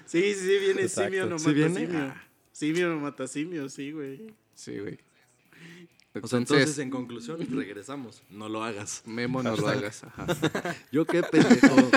sí, 0.06 0.34
sí, 0.34 0.58
viene 0.58 0.82
Exacto. 0.82 1.10
simio 1.10 1.26
no 1.26 1.38
¿Sí 1.38 1.46
mata 1.46 1.54
viene? 1.56 1.80
simio. 1.86 2.00
Ah. 2.00 2.22
Simio 2.52 2.88
no 2.88 3.00
mata 3.00 3.26
simio, 3.26 3.68
sí, 3.68 3.92
güey. 3.92 4.34
Sí, 4.54 4.78
güey. 4.78 4.98
O 6.12 6.26
sea, 6.26 6.38
Entonces, 6.38 6.58
entonces, 6.58 6.78
en 6.78 6.90
conclusión, 6.90 7.38
regresamos. 7.50 8.22
No 8.30 8.48
lo 8.48 8.64
hagas. 8.64 9.02
Memo 9.06 9.42
no 9.42 9.56
lo 9.56 9.68
hagas. 9.68 10.04
Ajá. 10.04 10.26
Yo 10.92 11.06
qué 11.06 11.22
pendejo. 11.22 11.90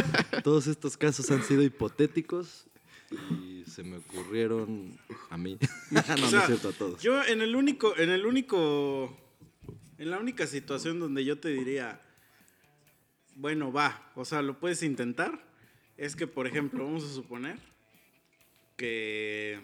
Todos 0.43 0.68
estos 0.68 0.97
casos 0.97 1.30
han 1.32 1.43
sido 1.43 1.64
hipotéticos 1.64 2.68
y 3.32 3.64
se 3.66 3.84
me 3.84 3.97
ocurrieron 3.97 4.99
a 5.30 5.38
mí. 5.38 5.57
no, 5.91 6.03
no 6.18 6.26
O 6.26 6.30
sea, 6.30 6.41
es 6.41 6.45
cierto, 6.45 6.70
a 6.70 6.74
todos. 6.74 7.01
Yo 7.01 7.24
en 7.24 7.41
el 7.41 7.55
único, 7.55 7.97
en 7.97 8.09
el 8.09 8.26
único, 8.26 9.18
en 9.97 10.11
la 10.11 10.20
única 10.20 10.45
situación 10.45 10.99
donde 10.99 11.26
yo 11.26 11.39
te 11.39 11.49
diría, 11.49 12.01
bueno, 13.36 13.72
va, 13.72 14.11
o 14.16 14.26
sea, 14.26 14.41
lo 14.41 14.59
puedes 14.59 14.84
intentar, 14.84 15.43
es 15.97 16.16
que, 16.16 16.28
por 16.28 16.45
ejemplo, 16.45 16.84
vamos 16.84 17.03
a 17.03 17.14
suponer 17.14 17.57
que, 18.78 19.59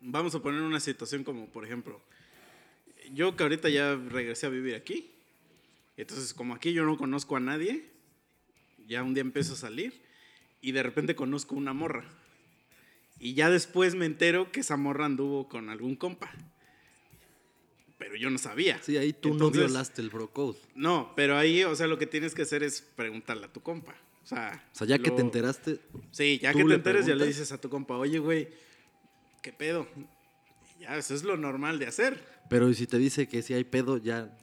vamos 0.00 0.34
a 0.34 0.40
poner 0.40 0.60
una 0.62 0.80
situación 0.80 1.24
como, 1.24 1.46
por 1.46 1.64
ejemplo, 1.64 2.00
yo 3.12 3.36
que 3.36 3.42
ahorita 3.42 3.68
ya 3.68 3.94
regresé 3.94 4.46
a 4.46 4.50
vivir 4.50 4.74
aquí, 4.74 5.10
entonces 5.96 6.32
como 6.34 6.54
aquí 6.54 6.72
yo 6.72 6.84
no 6.84 6.96
conozco 6.96 7.36
a 7.36 7.40
nadie, 7.40 7.84
ya 8.86 9.02
un 9.02 9.14
día 9.14 9.20
empiezo 9.22 9.54
a 9.54 9.56
salir 9.56 10.02
y 10.60 10.72
de 10.72 10.82
repente 10.82 11.14
conozco 11.14 11.54
una 11.54 11.72
morra. 11.72 12.04
Y 13.18 13.34
ya 13.34 13.50
después 13.50 13.94
me 13.94 14.06
entero 14.06 14.50
que 14.50 14.60
esa 14.60 14.76
morra 14.76 15.04
anduvo 15.06 15.48
con 15.48 15.68
algún 15.68 15.94
compa. 15.96 16.32
Pero 17.98 18.16
yo 18.16 18.30
no 18.30 18.38
sabía. 18.38 18.80
Sí, 18.82 18.96
ahí 18.96 19.12
tú 19.12 19.30
Entonces- 19.30 19.60
no 19.60 19.66
violaste 19.68 20.02
el 20.02 20.10
bro 20.10 20.28
code. 20.32 20.58
No, 20.74 21.12
pero 21.14 21.36
ahí, 21.36 21.62
o 21.62 21.76
sea, 21.76 21.86
lo 21.86 21.98
que 21.98 22.06
tienes 22.06 22.34
que 22.34 22.42
hacer 22.42 22.64
es 22.64 22.80
preguntarle 22.82 23.46
a 23.46 23.52
tu 23.52 23.60
compa. 23.60 23.94
O 24.24 24.26
sea, 24.26 24.68
O 24.72 24.74
sea, 24.76 24.86
ya 24.86 24.98
que 24.98 25.10
te 25.10 25.20
enteraste, 25.20 25.78
Sí, 26.10 26.38
ya 26.42 26.52
¿tú 26.52 26.58
que 26.58 26.64
te 26.64 26.74
enteres, 26.74 27.06
ya 27.06 27.14
le 27.14 27.26
dices 27.26 27.52
a 27.52 27.60
tu 27.60 27.68
compa, 27.68 27.96
oye, 27.96 28.18
güey, 28.18 28.48
¿qué 29.42 29.52
pedo? 29.52 29.86
Ya, 30.82 30.96
eso 30.98 31.14
es 31.14 31.22
lo 31.22 31.36
normal 31.36 31.78
de 31.78 31.86
hacer. 31.86 32.22
pero 32.50 32.68
¿y 32.68 32.74
si 32.74 32.86
te 32.86 32.98
dice 32.98 33.26
que 33.28 33.42
si 33.42 33.54
hay 33.54 33.64
pedo, 33.64 33.98
ya, 33.98 34.36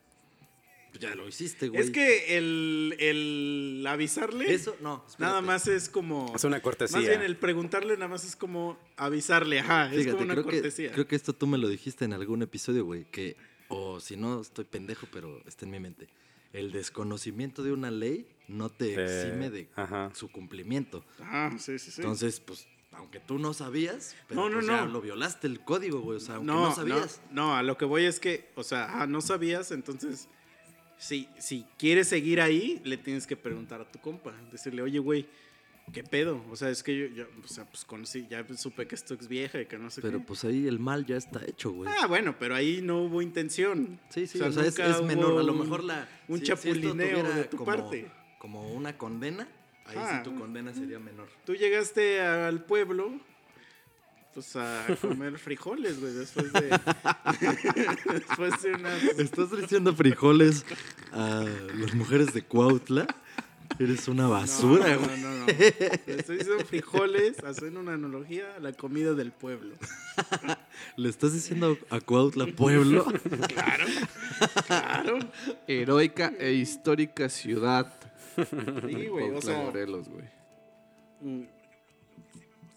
pues 0.92 1.02
ya 1.02 1.14
lo 1.14 1.28
hiciste, 1.28 1.68
güey. 1.70 1.82
Es 1.82 1.92
que 1.92 2.38
el, 2.38 2.96
el 2.98 3.86
avisarle, 3.88 4.52
Eso, 4.52 4.76
no. 4.82 5.04
espérate. 5.08 5.22
nada 5.30 5.42
más 5.42 5.68
es 5.68 5.88
como... 5.88 6.34
Es 6.36 6.44
una 6.46 6.62
cortesía. 6.62 6.98
Más 6.98 7.08
bien 7.08 7.22
el 7.22 7.36
preguntarle 7.38 7.94
nada 7.96 8.08
más 8.08 8.26
es 8.26 8.36
como 8.36 8.80
avisarle, 8.98 9.60
ajá, 9.60 9.86
es 9.92 9.98
Fíjate, 9.98 10.12
como 10.14 10.24
una 10.24 10.34
creo, 10.34 10.46
cortesía. 10.46 10.88
que, 10.90 10.94
creo 10.96 11.08
que 11.08 11.16
esto 11.16 11.34
tú 11.34 11.46
me 11.46 11.60
lo 11.60 11.68
dijiste 11.68 12.06
en 12.06 12.14
algún 12.14 12.42
episodio, 12.42 12.86
güey, 12.86 13.06
que, 13.12 13.36
o 13.68 14.00
si 14.00 14.18
no, 14.18 14.42
estoy 14.42 14.66
pendejo, 14.66 15.08
pero 15.12 15.44
está 15.46 15.66
en 15.66 15.72
mi 15.72 15.80
mente. 15.80 16.08
El 16.54 16.72
desconocimiento 16.72 17.62
de 17.62 17.72
una 17.72 17.92
ley 17.92 18.26
no 18.48 18.70
te 18.72 18.94
exime 19.04 19.52
de 19.52 19.70
ajá. 19.76 20.10
su 20.16 20.32
cumplimiento. 20.32 21.06
Ajá, 21.20 21.56
sí, 21.60 21.78
sí, 21.78 21.92
sí. 21.92 22.02
Entonces, 22.02 22.40
pues, 22.40 22.66
aunque 22.92 23.20
tú 23.20 23.40
no 23.40 23.54
sabías, 23.54 24.16
pero 24.28 24.42
No, 24.42 24.50
no, 24.50 24.56
pues 24.58 24.68
ya 24.68 24.86
lo 24.86 25.02
violaste 25.02 25.48
el 25.48 25.60
código, 25.62 26.02
güey. 26.02 26.18
O 26.18 26.20
sea, 26.20 26.36
aunque 26.36 26.52
No, 26.52 26.74
sabías. 26.76 27.22
no, 27.32 27.56
a 27.56 27.64
lo 27.64 27.78
que 27.78 27.86
voy 27.86 28.06
es 28.06 28.20
que, 28.20 28.50
o 28.56 28.64
sea, 28.64 29.02
ah, 29.02 29.08
no 29.08 29.22
sabías, 29.22 29.72
entonces, 29.72 30.28
si, 30.98 31.30
si 31.38 31.66
quieres 31.78 32.08
seguir 32.10 32.42
ahí, 32.42 32.82
le 32.84 32.98
tienes 32.98 33.26
que 33.28 33.38
preguntar 33.38 33.80
a 33.82 33.90
tu 33.90 34.00
compa. 34.00 34.34
Decirle, 34.52 34.82
oye, 34.82 35.00
güey, 35.00 35.28
¿qué 35.94 36.04
pedo? 36.04 36.44
O 36.52 36.56
sea, 36.58 36.70
es 36.70 36.84
que 36.84 36.98
yo, 36.98 37.06
yo, 37.08 37.26
o 37.44 37.48
sea, 37.48 37.64
pues 37.66 37.86
conocí, 37.86 38.28
ya 38.30 38.46
supe 38.58 38.86
que 38.88 38.96
esto 38.96 39.14
es 39.14 39.28
vieja 39.30 39.62
y 39.62 39.66
que 39.66 39.78
no 39.78 39.90
sé 39.90 40.02
Pero 40.02 40.20
qué. 40.20 40.26
pues 40.26 40.44
ahí 40.44 40.68
el 40.68 40.80
mal 40.80 41.06
ya 41.06 41.16
está 41.16 41.42
hecho, 41.46 41.72
güey. 41.72 41.90
Ah, 42.02 42.06
bueno, 42.08 42.36
pero 42.38 42.54
ahí 42.56 42.82
no 42.82 43.04
hubo 43.04 43.22
intención. 43.22 44.00
Sí, 44.10 44.28
sí, 44.28 44.42
o 44.42 44.52
sea, 44.52 44.66
es, 44.66 44.78
nunca 44.78 44.90
es 44.98 45.02
menor. 45.04 45.32
hubo 45.34 45.40
A 45.40 45.44
lo 45.44 45.54
mejor 45.54 45.84
la. 45.86 46.10
Un 46.28 46.40
esto 46.42 46.48
chapulineo 46.56 47.34
de 47.34 47.44
tu 47.46 47.58
como- 47.58 47.66
parte. 47.72 48.12
Como 48.40 48.72
una 48.74 48.98
condena, 48.98 49.48
ahí 49.90 49.98
Ah. 50.00 50.22
sí 50.24 50.30
tu 50.30 50.38
condena 50.40 50.74
sería 50.74 51.00
menor. 51.00 51.28
Tú 51.46 51.56
llegaste 51.56 52.22
al 52.22 52.64
pueblo, 52.64 53.12
pues 54.34 54.56
a 54.56 54.86
comer 55.02 55.38
frijoles, 55.38 56.00
güey, 56.00 56.14
después 56.14 56.54
de. 56.54 56.70
después 58.14 58.62
de 58.62 58.74
unas. 58.74 59.04
¿Estás 59.04 59.52
diciendo 59.60 59.96
frijoles 59.96 60.66
a 61.12 61.46
las 61.76 61.94
mujeres 61.96 62.34
de 62.34 62.44
Cuautla? 62.44 63.08
Eres 63.78 64.08
una 64.08 64.28
basura, 64.28 64.96
no, 64.96 65.00
güey. 65.06 65.22
no, 65.22 65.30
no, 65.30 65.40
no. 65.42 65.46
Le 65.46 66.16
Estoy 66.18 66.38
diciendo 66.40 66.66
frijoles, 66.66 67.38
haciendo 67.44 67.80
una 67.80 67.94
analogía 67.94 68.56
a 68.58 68.60
la 68.60 68.74
comida 68.74 69.14
del 69.14 69.32
pueblo. 69.32 69.76
¿Le 70.98 71.08
estás 71.08 71.34
diciendo 71.34 71.78
a 71.90 72.00
Cuautla 72.02 72.48
pueblo? 72.48 73.06
Claro. 74.70 75.20
Heroica 75.68 76.34
e 76.40 76.54
histórica 76.54 77.30
ciudad. 77.30 77.94
Sí, 78.46 79.08
güey, 79.08 79.30
o 79.32 79.42
sea. 79.42 79.58
Morelos, 79.64 80.08
güey. 80.10 80.26
mm. 81.22 81.44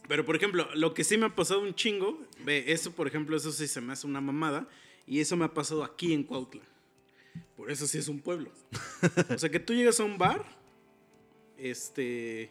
Pero, 0.08 0.26
por 0.26 0.36
ejemplo, 0.36 0.68
lo 0.74 0.92
que 0.94 1.04
sí 1.04 1.16
me 1.16 1.26
ha 1.26 1.34
pasado 1.34 1.60
un 1.62 1.74
chingo, 1.74 2.20
ve, 2.44 2.64
eso, 2.72 2.92
por 2.92 3.06
ejemplo, 3.06 3.36
eso 3.36 3.50
sí 3.52 3.66
se 3.66 3.80
me 3.80 3.92
hace 3.92 4.06
una 4.06 4.20
mamada, 4.20 4.66
y 5.06 5.20
eso 5.20 5.36
me 5.36 5.44
ha 5.44 5.54
pasado 5.54 5.84
aquí 5.84 6.12
en 6.12 6.24
Cuautla. 6.24 6.62
Por 7.56 7.70
eso 7.70 7.86
sí 7.86 7.98
es 7.98 8.08
un 8.08 8.20
pueblo. 8.20 8.50
O 9.34 9.38
sea, 9.38 9.48
que 9.48 9.60
tú 9.60 9.72
llegas 9.74 10.00
a 10.00 10.04
un 10.04 10.18
bar, 10.18 10.44
este, 11.56 12.50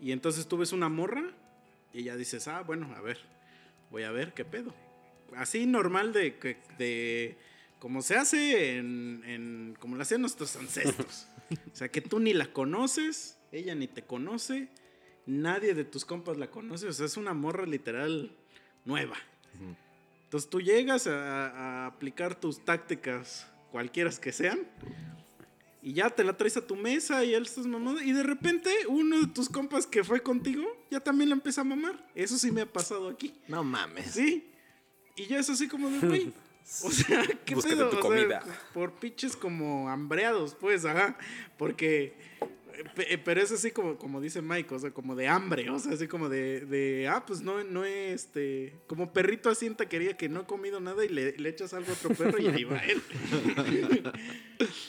y 0.00 0.12
entonces 0.12 0.46
tú 0.46 0.58
ves 0.58 0.72
una 0.72 0.88
morra, 0.88 1.32
y 1.92 2.02
ya 2.02 2.16
dices, 2.16 2.46
ah, 2.48 2.62
bueno, 2.62 2.92
a 2.94 3.00
ver, 3.00 3.18
voy 3.90 4.02
a 4.02 4.10
ver 4.10 4.34
qué 4.34 4.44
pedo. 4.44 4.74
Así 5.34 5.66
normal 5.66 6.12
de, 6.12 6.36
de 6.78 7.36
como 7.78 8.02
se 8.02 8.16
hace 8.16 8.76
en, 8.76 9.22
en- 9.26 9.76
como 9.80 9.96
lo 9.96 10.02
hacían 10.02 10.20
nuestros 10.20 10.56
ancestros. 10.56 11.26
O 11.72 11.76
sea, 11.76 11.88
que 11.88 12.00
tú 12.00 12.18
ni 12.18 12.32
la 12.32 12.52
conoces, 12.52 13.38
ella 13.52 13.74
ni 13.74 13.86
te 13.86 14.02
conoce, 14.02 14.68
nadie 15.26 15.74
de 15.74 15.84
tus 15.84 16.04
compas 16.04 16.36
la 16.36 16.50
conoce, 16.50 16.88
o 16.88 16.92
sea, 16.92 17.06
es 17.06 17.16
una 17.16 17.34
morra 17.34 17.66
literal 17.66 18.36
nueva. 18.84 19.16
Entonces 20.24 20.50
tú 20.50 20.60
llegas 20.60 21.06
a, 21.06 21.50
a 21.50 21.86
aplicar 21.86 22.38
tus 22.38 22.64
tácticas, 22.64 23.46
cualquiera 23.70 24.10
que 24.10 24.32
sean, 24.32 24.66
y 25.86 25.92
ya 25.92 26.10
te 26.10 26.24
la 26.24 26.36
traes 26.36 26.56
a 26.56 26.66
tu 26.66 26.74
mesa 26.74 27.24
y 27.24 27.32
él 27.32 27.44
estás 27.44 27.64
mamando, 27.64 28.02
y 28.02 28.10
de 28.10 28.24
repente 28.24 28.70
uno 28.88 29.20
de 29.20 29.28
tus 29.28 29.48
compas 29.48 29.86
que 29.86 30.02
fue 30.02 30.20
contigo 30.20 30.66
ya 30.90 30.98
también 30.98 31.30
la 31.30 31.36
empieza 31.36 31.60
a 31.60 31.64
mamar. 31.64 32.10
Eso 32.14 32.38
sí 32.38 32.50
me 32.50 32.62
ha 32.62 32.66
pasado 32.66 33.08
aquí. 33.08 33.34
No 33.48 33.62
mames. 33.62 34.10
Sí. 34.12 34.50
Y 35.14 35.26
ya 35.26 35.38
es 35.38 35.48
así 35.48 35.68
como 35.68 35.88
de, 35.88 36.00
güey. 36.00 36.32
O 36.82 36.90
sea, 36.90 37.22
¿qué 37.44 37.54
Búscate 37.54 37.76
pedo? 37.76 37.90
tu 37.90 37.96
O 37.98 38.00
sea, 38.00 38.10
comida. 38.10 38.42
por 38.74 38.92
pinches 38.94 39.36
como 39.36 39.88
hambreados, 39.88 40.54
pues, 40.54 40.84
ajá. 40.84 41.16
Porque. 41.56 42.14
pe- 42.94 43.18
Pero 43.18 43.40
es 43.40 43.52
así 43.52 43.70
como, 43.70 43.96
como 43.96 44.20
dice 44.20 44.42
Mike, 44.42 44.74
o 44.74 44.78
sea, 44.78 44.90
como 44.90 45.14
de 45.14 45.28
hambre, 45.28 45.70
o 45.70 45.78
sea, 45.78 45.92
así 45.92 46.08
como 46.08 46.28
de, 46.28 46.60
de 46.66 47.08
ah, 47.08 47.24
pues 47.24 47.40
no, 47.40 47.62
no 47.64 47.84
este, 47.84 48.74
como 48.88 49.12
perrito 49.12 49.48
así 49.48 49.66
en 49.66 49.76
taquería 49.76 50.16
que 50.16 50.28
no 50.28 50.40
he 50.40 50.44
comido 50.44 50.80
nada 50.80 51.04
y 51.04 51.08
le, 51.08 51.36
le 51.38 51.48
echas 51.48 51.72
algo 51.72 51.90
a 51.90 51.94
otro 51.94 52.10
perro 52.14 52.38
y 52.38 52.48
ahí 52.48 52.64
va 52.64 52.78
él. 52.84 53.00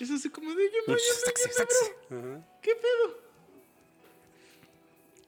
es 0.02 0.12
así 0.12 0.30
como 0.30 0.54
de, 0.56 0.64
yo 0.66 0.80
no, 0.88 0.96
yo 0.98 1.04
no, 1.26 1.34
yo 2.10 2.20
no, 2.20 2.22
bro. 2.22 2.44
¿Qué 2.62 2.72
pedo? 2.76 3.28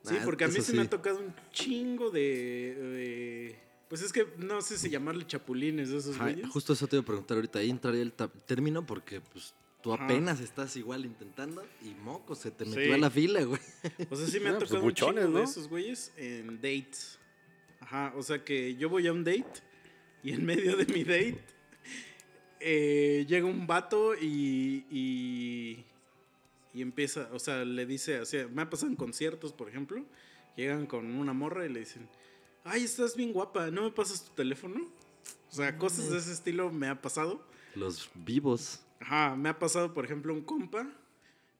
Sí, 0.03 0.15
Nah, 0.15 0.23
porque 0.25 0.45
a 0.45 0.47
mí 0.47 0.61
se 0.61 0.73
me 0.73 0.81
ha 0.83 0.89
tocado 0.89 1.19
un 1.19 1.33
chingo 1.51 2.09
de, 2.09 2.21
de- 2.75 3.59
Pues 3.89 4.01
es 4.03 4.13
que 4.13 4.27
no 4.37 4.61
sé 4.61 4.77
si 4.77 4.89
llamarle 4.89 5.25
chapulines 5.25 5.89
a 5.91 5.97
esos 5.97 6.15
Ajá, 6.15 6.25
güeyes. 6.31 6.47
justo 6.49 6.73
eso 6.73 6.87
te 6.87 6.95
iba 6.95 7.01
a 7.03 7.05
preguntar 7.05 7.35
ahorita. 7.37 7.59
Ahí 7.59 7.69
entraría 7.71 8.01
el 8.03 8.13
término 8.13 8.85
porque 8.85 9.19
pues 9.19 9.53
tú 9.81 9.91
Ajá. 9.93 10.05
apenas 10.05 10.39
estás 10.41 10.75
igual 10.75 11.05
intentando 11.05 11.65
y 11.81 11.95
moco, 12.03 12.35
se 12.35 12.51
te 12.51 12.65
metió 12.65 12.83
Sí. 12.85 12.91
a 12.91 12.97
la 12.97 13.09
fila, 13.09 13.43
güey. 13.43 13.59
O 14.11 14.15
sea, 14.15 14.27
sí 14.27 14.39
me 14.39 14.49
Ah, 14.49 14.53
ha 14.53 14.57
pues 14.59 14.69
tocado 14.69 14.83
un 14.85 14.89
buchones, 14.91 15.25
chingo 15.25 15.37
de 15.39 15.43
esos 15.43 15.67
güeyes 15.67 16.13
en 16.17 16.55
dates. 16.57 17.17
Ajá, 17.79 18.13
o 18.15 18.21
sea 18.21 18.43
que 18.45 18.75
yo 18.75 18.89
voy 18.89 19.07
a 19.07 19.11
un 19.11 19.23
date 19.23 19.45
y 20.21 20.33
en 20.33 20.45
medio 20.45 20.75
de 20.77 20.85
mi 20.85 21.03
date 21.03 21.39
eh, 22.59 23.25
llega 23.27 23.45
un 23.47 23.65
vato 23.67 24.13
y, 24.15 24.85
y, 24.91 25.85
y 26.73 26.81
empieza, 26.81 27.29
o 27.31 27.39
sea, 27.39 27.63
le 27.65 27.85
dice, 27.85 28.19
o 28.19 28.25
sea, 28.25 28.47
me 28.49 28.61
ha 28.61 28.69
pasado 28.69 28.89
en 28.91 28.95
conciertos, 28.97 29.53
por 29.53 29.69
ejemplo, 29.69 30.05
llegan 30.57 30.85
con 30.85 31.05
una 31.15 31.33
morra 31.33 31.65
y 31.65 31.69
le 31.69 31.79
dicen, 31.79 32.07
ay, 32.63 32.83
estás 32.83 33.15
bien 33.15 33.33
guapa, 33.33 33.71
¿no 33.71 33.83
me 33.83 33.91
pasas 33.91 34.25
tu 34.25 34.33
teléfono? 34.33 34.81
O 35.49 35.53
sea, 35.53 35.77
cosas 35.77 36.09
de 36.09 36.17
ese 36.17 36.31
estilo 36.31 36.71
me 36.71 36.87
ha 36.87 37.01
pasado. 37.01 37.43
Los 37.75 38.09
vivos. 38.13 38.81
Ajá, 38.99 39.35
me 39.35 39.49
ha 39.49 39.57
pasado, 39.57 39.93
por 39.93 40.05
ejemplo, 40.05 40.33
un 40.33 40.41
compa 40.41 40.87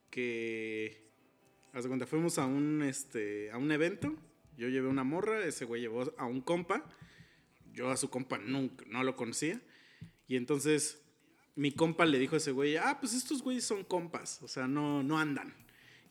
que. 0.09 1.07
Haz 1.73 1.83
de 1.83 1.89
cuenta, 1.89 2.07
fuimos 2.07 2.39
a 2.39 2.45
un, 2.45 2.81
este, 2.83 3.51
a 3.51 3.57
un 3.57 3.71
evento. 3.71 4.15
Yo 4.57 4.67
llevé 4.67 4.87
una 4.87 5.03
morra, 5.03 5.45
ese 5.45 5.65
güey 5.65 5.81
llevó 5.81 6.11
a 6.17 6.25
un 6.25 6.41
compa. 6.41 6.83
Yo 7.73 7.89
a 7.89 7.97
su 7.97 8.09
compa 8.09 8.37
nunca, 8.39 8.83
no 8.87 9.03
lo 9.03 9.15
conocía. 9.15 9.61
Y 10.27 10.35
entonces 10.35 11.01
mi 11.55 11.71
compa 11.71 12.05
le 12.05 12.19
dijo 12.19 12.35
a 12.35 12.37
ese 12.37 12.51
güey, 12.51 12.77
ah, 12.77 12.97
pues 12.99 13.13
estos 13.13 13.41
güeyes 13.41 13.65
son 13.65 13.83
compas, 13.83 14.41
o 14.41 14.47
sea, 14.47 14.67
no, 14.67 15.03
no 15.03 15.17
andan. 15.19 15.53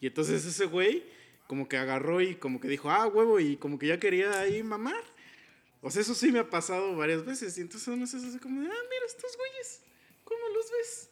Y 0.00 0.06
entonces 0.06 0.44
ese 0.44 0.66
güey 0.66 1.04
como 1.48 1.68
que 1.68 1.76
agarró 1.78 2.20
y 2.20 2.36
como 2.36 2.60
que 2.60 2.68
dijo, 2.68 2.90
ah, 2.90 3.08
huevo, 3.08 3.40
y 3.40 3.56
como 3.56 3.78
que 3.80 3.88
ya 3.88 3.98
quería 3.98 4.38
ahí 4.38 4.62
mamar. 4.62 5.02
O 5.80 5.90
sea, 5.90 6.02
eso 6.02 6.14
sí 6.14 6.30
me 6.30 6.38
ha 6.38 6.48
pasado 6.48 6.94
varias 6.96 7.24
veces. 7.24 7.58
Y 7.58 7.62
entonces 7.62 7.88
uno 7.88 8.06
se 8.06 8.18
hace 8.18 8.38
como, 8.38 8.60
de, 8.60 8.68
ah, 8.68 8.70
mira 8.90 9.06
estos 9.06 9.36
güeyes, 9.36 9.80
¿cómo 10.24 10.40
los 10.54 10.70
ves? 10.70 11.10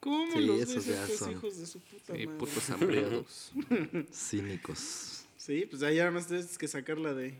¿Cómo 0.00 0.32
Sí, 0.32 0.40
los 0.46 0.60
esos 0.60 0.86
ves 0.86 0.98
estos 0.98 1.18
son- 1.18 1.30
hijos 1.32 1.56
de 1.58 1.66
su 1.66 1.80
puta 1.80 2.14
Sí, 2.16 2.26
madre? 2.26 2.38
putos 2.38 2.70
hambriados. 2.70 3.52
Cínicos. 4.12 5.26
Sí, 5.36 5.66
pues 5.70 5.82
ahí 5.82 5.98
nada 5.98 6.10
más 6.10 6.26
tienes 6.26 6.56
que 6.58 6.66
sacarla 6.68 7.12
de... 7.14 7.38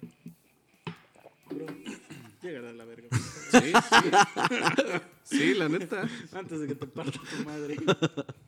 Bro, 1.50 1.66
a 2.68 2.72
la 2.72 2.84
verga. 2.84 3.08
Sí, 3.50 3.72
sí. 3.72 5.38
Sí, 5.38 5.54
la 5.54 5.68
neta. 5.68 6.08
Antes 6.32 6.60
de 6.60 6.68
que 6.68 6.74
te 6.76 6.86
parta 6.86 7.18
tu 7.20 7.44
madre. 7.44 7.76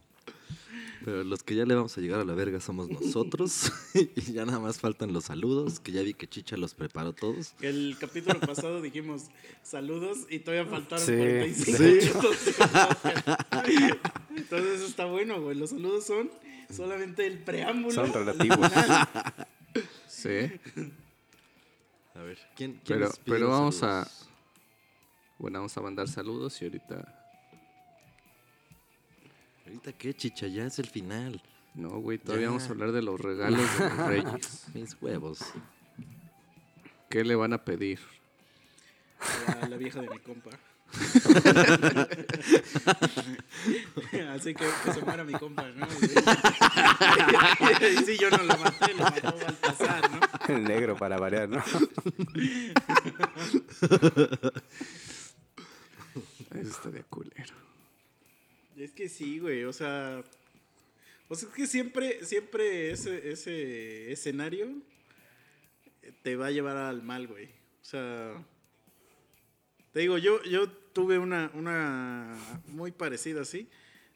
Pero 1.05 1.23
los 1.25 1.43
que 1.43 1.55
ya 1.55 1.65
le 1.65 1.75
vamos 1.75 1.97
a 1.97 2.01
llegar 2.01 2.21
a 2.21 2.25
la 2.25 2.35
verga 2.35 2.61
somos 2.61 2.89
nosotros. 2.91 3.73
y 3.95 4.33
ya 4.33 4.45
nada 4.45 4.59
más 4.59 4.79
faltan 4.81 5.13
los 5.13 5.25
saludos, 5.27 5.81
que 5.81 5.93
ya 5.93 6.03
vi 6.03 6.15
que 6.15 6.29
Chicha 6.29 6.57
los 6.57 6.75
preparó 6.75 7.13
todos. 7.13 7.55
El 7.61 7.97
capítulo 8.01 8.39
pasado 8.41 8.83
dijimos 8.83 9.25
saludos 9.63 10.27
y 10.29 10.41
todavía 10.41 10.67
faltaron 10.71 11.05
Sí. 11.07 11.13
45 11.13 11.77
Sí. 11.79 11.83
minutos. 12.09 12.37
Entonces 14.37 14.77
eso 14.77 14.87
está 14.87 15.05
bueno, 15.07 15.41
güey. 15.41 15.57
Los 15.57 15.71
saludos 15.71 16.05
son 16.05 16.31
solamente 16.71 17.27
el 17.27 17.39
preámbulo. 17.39 17.95
Son 17.95 18.13
relativos. 18.13 18.71
Sí. 20.09 20.29
A 22.15 22.23
ver, 22.23 22.39
¿quién, 22.57 22.81
quién 22.85 23.01
Pero, 23.25 23.49
vamos 23.49 23.77
saludos? 23.77 24.09
a. 24.09 24.29
Bueno, 25.39 25.59
vamos 25.61 25.77
a 25.77 25.81
mandar 25.81 26.09
saludos 26.09 26.61
y 26.61 26.65
ahorita. 26.65 27.18
¿Ahorita 29.69 29.93
qué, 29.93 30.15
Chicha? 30.15 30.47
Ya 30.47 30.65
es 30.65 30.79
el 30.79 30.87
final. 30.89 31.43
No, 31.75 31.91
güey, 32.01 32.17
todavía 32.19 32.47
Ya. 32.47 32.51
vamos 32.51 32.67
a 32.67 32.71
hablar 32.71 32.93
de 32.93 33.03
los 33.03 33.21
regalos 33.21 33.61
de 33.79 33.85
los 33.91 33.99
reyes. 34.09 34.67
Mis 34.75 34.97
huevos. 35.03 35.41
¿Qué 37.11 37.23
le 37.23 37.35
van 37.37 37.53
a 37.53 37.63
pedir? 37.65 37.99
La, 39.47 39.69
la 39.69 39.77
vieja 39.77 40.01
de 40.01 40.09
mi 40.09 40.19
compa. 40.21 40.51
Así 44.33 44.55
que 44.55 44.65
que 44.85 44.93
se 44.95 45.03
muera 45.03 45.23
mi 45.25 45.35
compa, 45.35 45.69
¿no? 45.73 45.87
Y 47.91 47.97
sí, 48.05 48.17
yo 48.19 48.31
no 48.31 48.43
la 48.43 48.57
maté, 48.57 48.95
lo 48.95 49.05
mató 49.05 49.37
Baltasar, 49.37 50.11
¿no? 50.11 50.21
El 50.55 50.65
negro 50.65 50.97
para 50.97 51.19
variar, 51.19 51.47
¿no? 51.51 51.59
Eso 56.55 56.71
está 56.71 56.91
de 56.91 57.03
culero. 57.05 57.68
Es 58.79 58.93
que 58.93 59.09
sí, 59.09 59.41
güey, 59.41 59.65
o 59.65 59.73
sea. 59.73 60.23
O 61.29 61.35
sea, 61.35 61.49
es 61.49 61.55
que 61.55 61.67
siempre, 61.67 62.25
siempre 62.25 62.91
ese, 62.93 63.31
ese 63.31 64.13
escenario 64.13 64.73
te 66.23 66.37
va 66.37 66.47
a 66.47 66.51
llevar 66.51 66.77
al 66.77 67.03
mal, 67.03 67.27
güey. 67.27 67.47
O 67.47 67.85
sea. 67.85 68.45
Te 69.93 70.01
digo, 70.01 70.17
yo, 70.19 70.43
yo 70.45 70.71
tuve 70.71 71.19
una, 71.19 71.51
una 71.55 72.37
muy 72.69 72.93
parecida 72.93 73.43
así. 73.43 73.69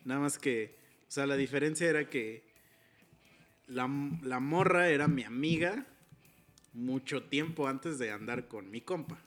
Nada 0.05 0.21
más 0.21 0.39
que. 0.39 0.77
O 1.09 1.11
sea, 1.11 1.27
la 1.27 1.37
diferencia 1.37 1.89
era 1.89 2.09
que 2.09 2.45
la, 3.67 3.91
la 4.23 4.39
morra 4.39 4.91
era 4.91 5.09
mi 5.09 5.25
amiga. 5.25 5.87
mucho 6.73 7.25
tiempo 7.25 7.67
antes 7.67 7.99
de 7.99 8.13
andar 8.13 8.47
con 8.47 8.71
mi 8.71 8.81
compa. 8.81 9.19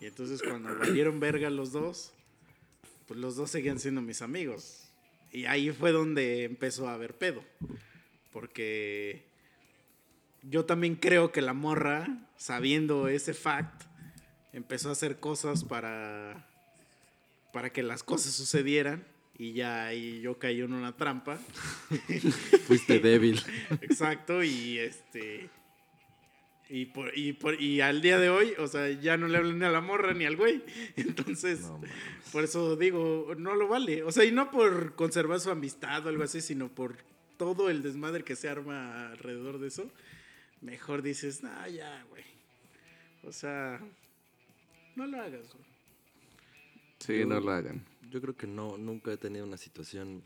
Y 0.00 0.06
entonces 0.06 0.42
cuando 0.42 0.76
valieron 0.78 1.20
verga 1.20 1.50
los 1.50 1.72
dos, 1.72 2.14
pues 3.10 3.18
los 3.18 3.34
dos 3.34 3.50
seguían 3.50 3.80
siendo 3.80 4.00
mis 4.02 4.22
amigos. 4.22 4.88
Y 5.32 5.46
ahí 5.46 5.72
fue 5.72 5.90
donde 5.90 6.44
empezó 6.44 6.88
a 6.88 6.94
haber 6.94 7.18
pedo. 7.18 7.42
Porque 8.30 9.24
yo 10.44 10.64
también 10.64 10.94
creo 10.94 11.32
que 11.32 11.42
la 11.42 11.52
morra, 11.52 12.28
sabiendo 12.36 13.08
ese 13.08 13.34
fact, 13.34 13.82
empezó 14.52 14.90
a 14.90 14.92
hacer 14.92 15.18
cosas 15.18 15.64
para, 15.64 16.48
para 17.52 17.72
que 17.72 17.82
las 17.82 18.04
cosas 18.04 18.32
sucedieran. 18.32 19.04
Y 19.36 19.54
ya 19.54 19.86
ahí 19.86 20.20
yo 20.20 20.38
caí 20.38 20.60
en 20.60 20.72
una 20.72 20.96
trampa. 20.96 21.40
Fuiste 22.68 23.00
débil. 23.00 23.42
Exacto, 23.80 24.44
y 24.44 24.78
este. 24.78 25.50
Y, 26.72 26.86
por, 26.86 27.18
y, 27.18 27.32
por, 27.32 27.60
y 27.60 27.80
al 27.80 28.00
día 28.00 28.20
de 28.20 28.30
hoy, 28.30 28.54
o 28.56 28.68
sea, 28.68 28.88
ya 28.88 29.16
no 29.16 29.26
le 29.26 29.38
hablan 29.38 29.58
ni 29.58 29.64
a 29.64 29.70
la 29.70 29.80
morra 29.80 30.14
ni 30.14 30.24
al 30.24 30.36
güey. 30.36 30.62
Entonces, 30.96 31.62
No, 31.62 31.80
por 32.32 32.44
eso 32.44 32.76
digo, 32.76 33.34
no 33.36 33.56
lo 33.56 33.66
vale. 33.66 34.04
O 34.04 34.12
sea, 34.12 34.24
y 34.24 34.30
no 34.30 34.52
por 34.52 34.94
conservar 34.94 35.40
su 35.40 35.50
amistad 35.50 36.06
o 36.06 36.08
algo 36.08 36.22
así, 36.22 36.40
sino 36.40 36.68
por 36.68 36.96
todo 37.36 37.70
el 37.70 37.82
desmadre 37.82 38.22
que 38.22 38.36
se 38.36 38.48
arma 38.48 39.10
alrededor 39.10 39.58
de 39.58 39.66
eso. 39.66 39.90
Mejor 40.60 41.02
dices, 41.02 41.42
nah, 41.42 41.66
ya, 41.66 42.04
güey. 42.08 42.22
O 43.24 43.32
sea, 43.32 43.80
no 44.94 45.06
lo 45.08 45.20
hagas, 45.20 45.52
güey. 45.52 45.64
Sí, 47.00 47.24
no 47.24 47.40
lo 47.40 47.50
hagan. 47.50 47.84
Yo 48.10 48.20
creo 48.20 48.36
que 48.36 48.46
no, 48.46 48.78
nunca 48.78 49.12
he 49.12 49.16
tenido 49.16 49.44
una 49.44 49.56
situación 49.56 50.22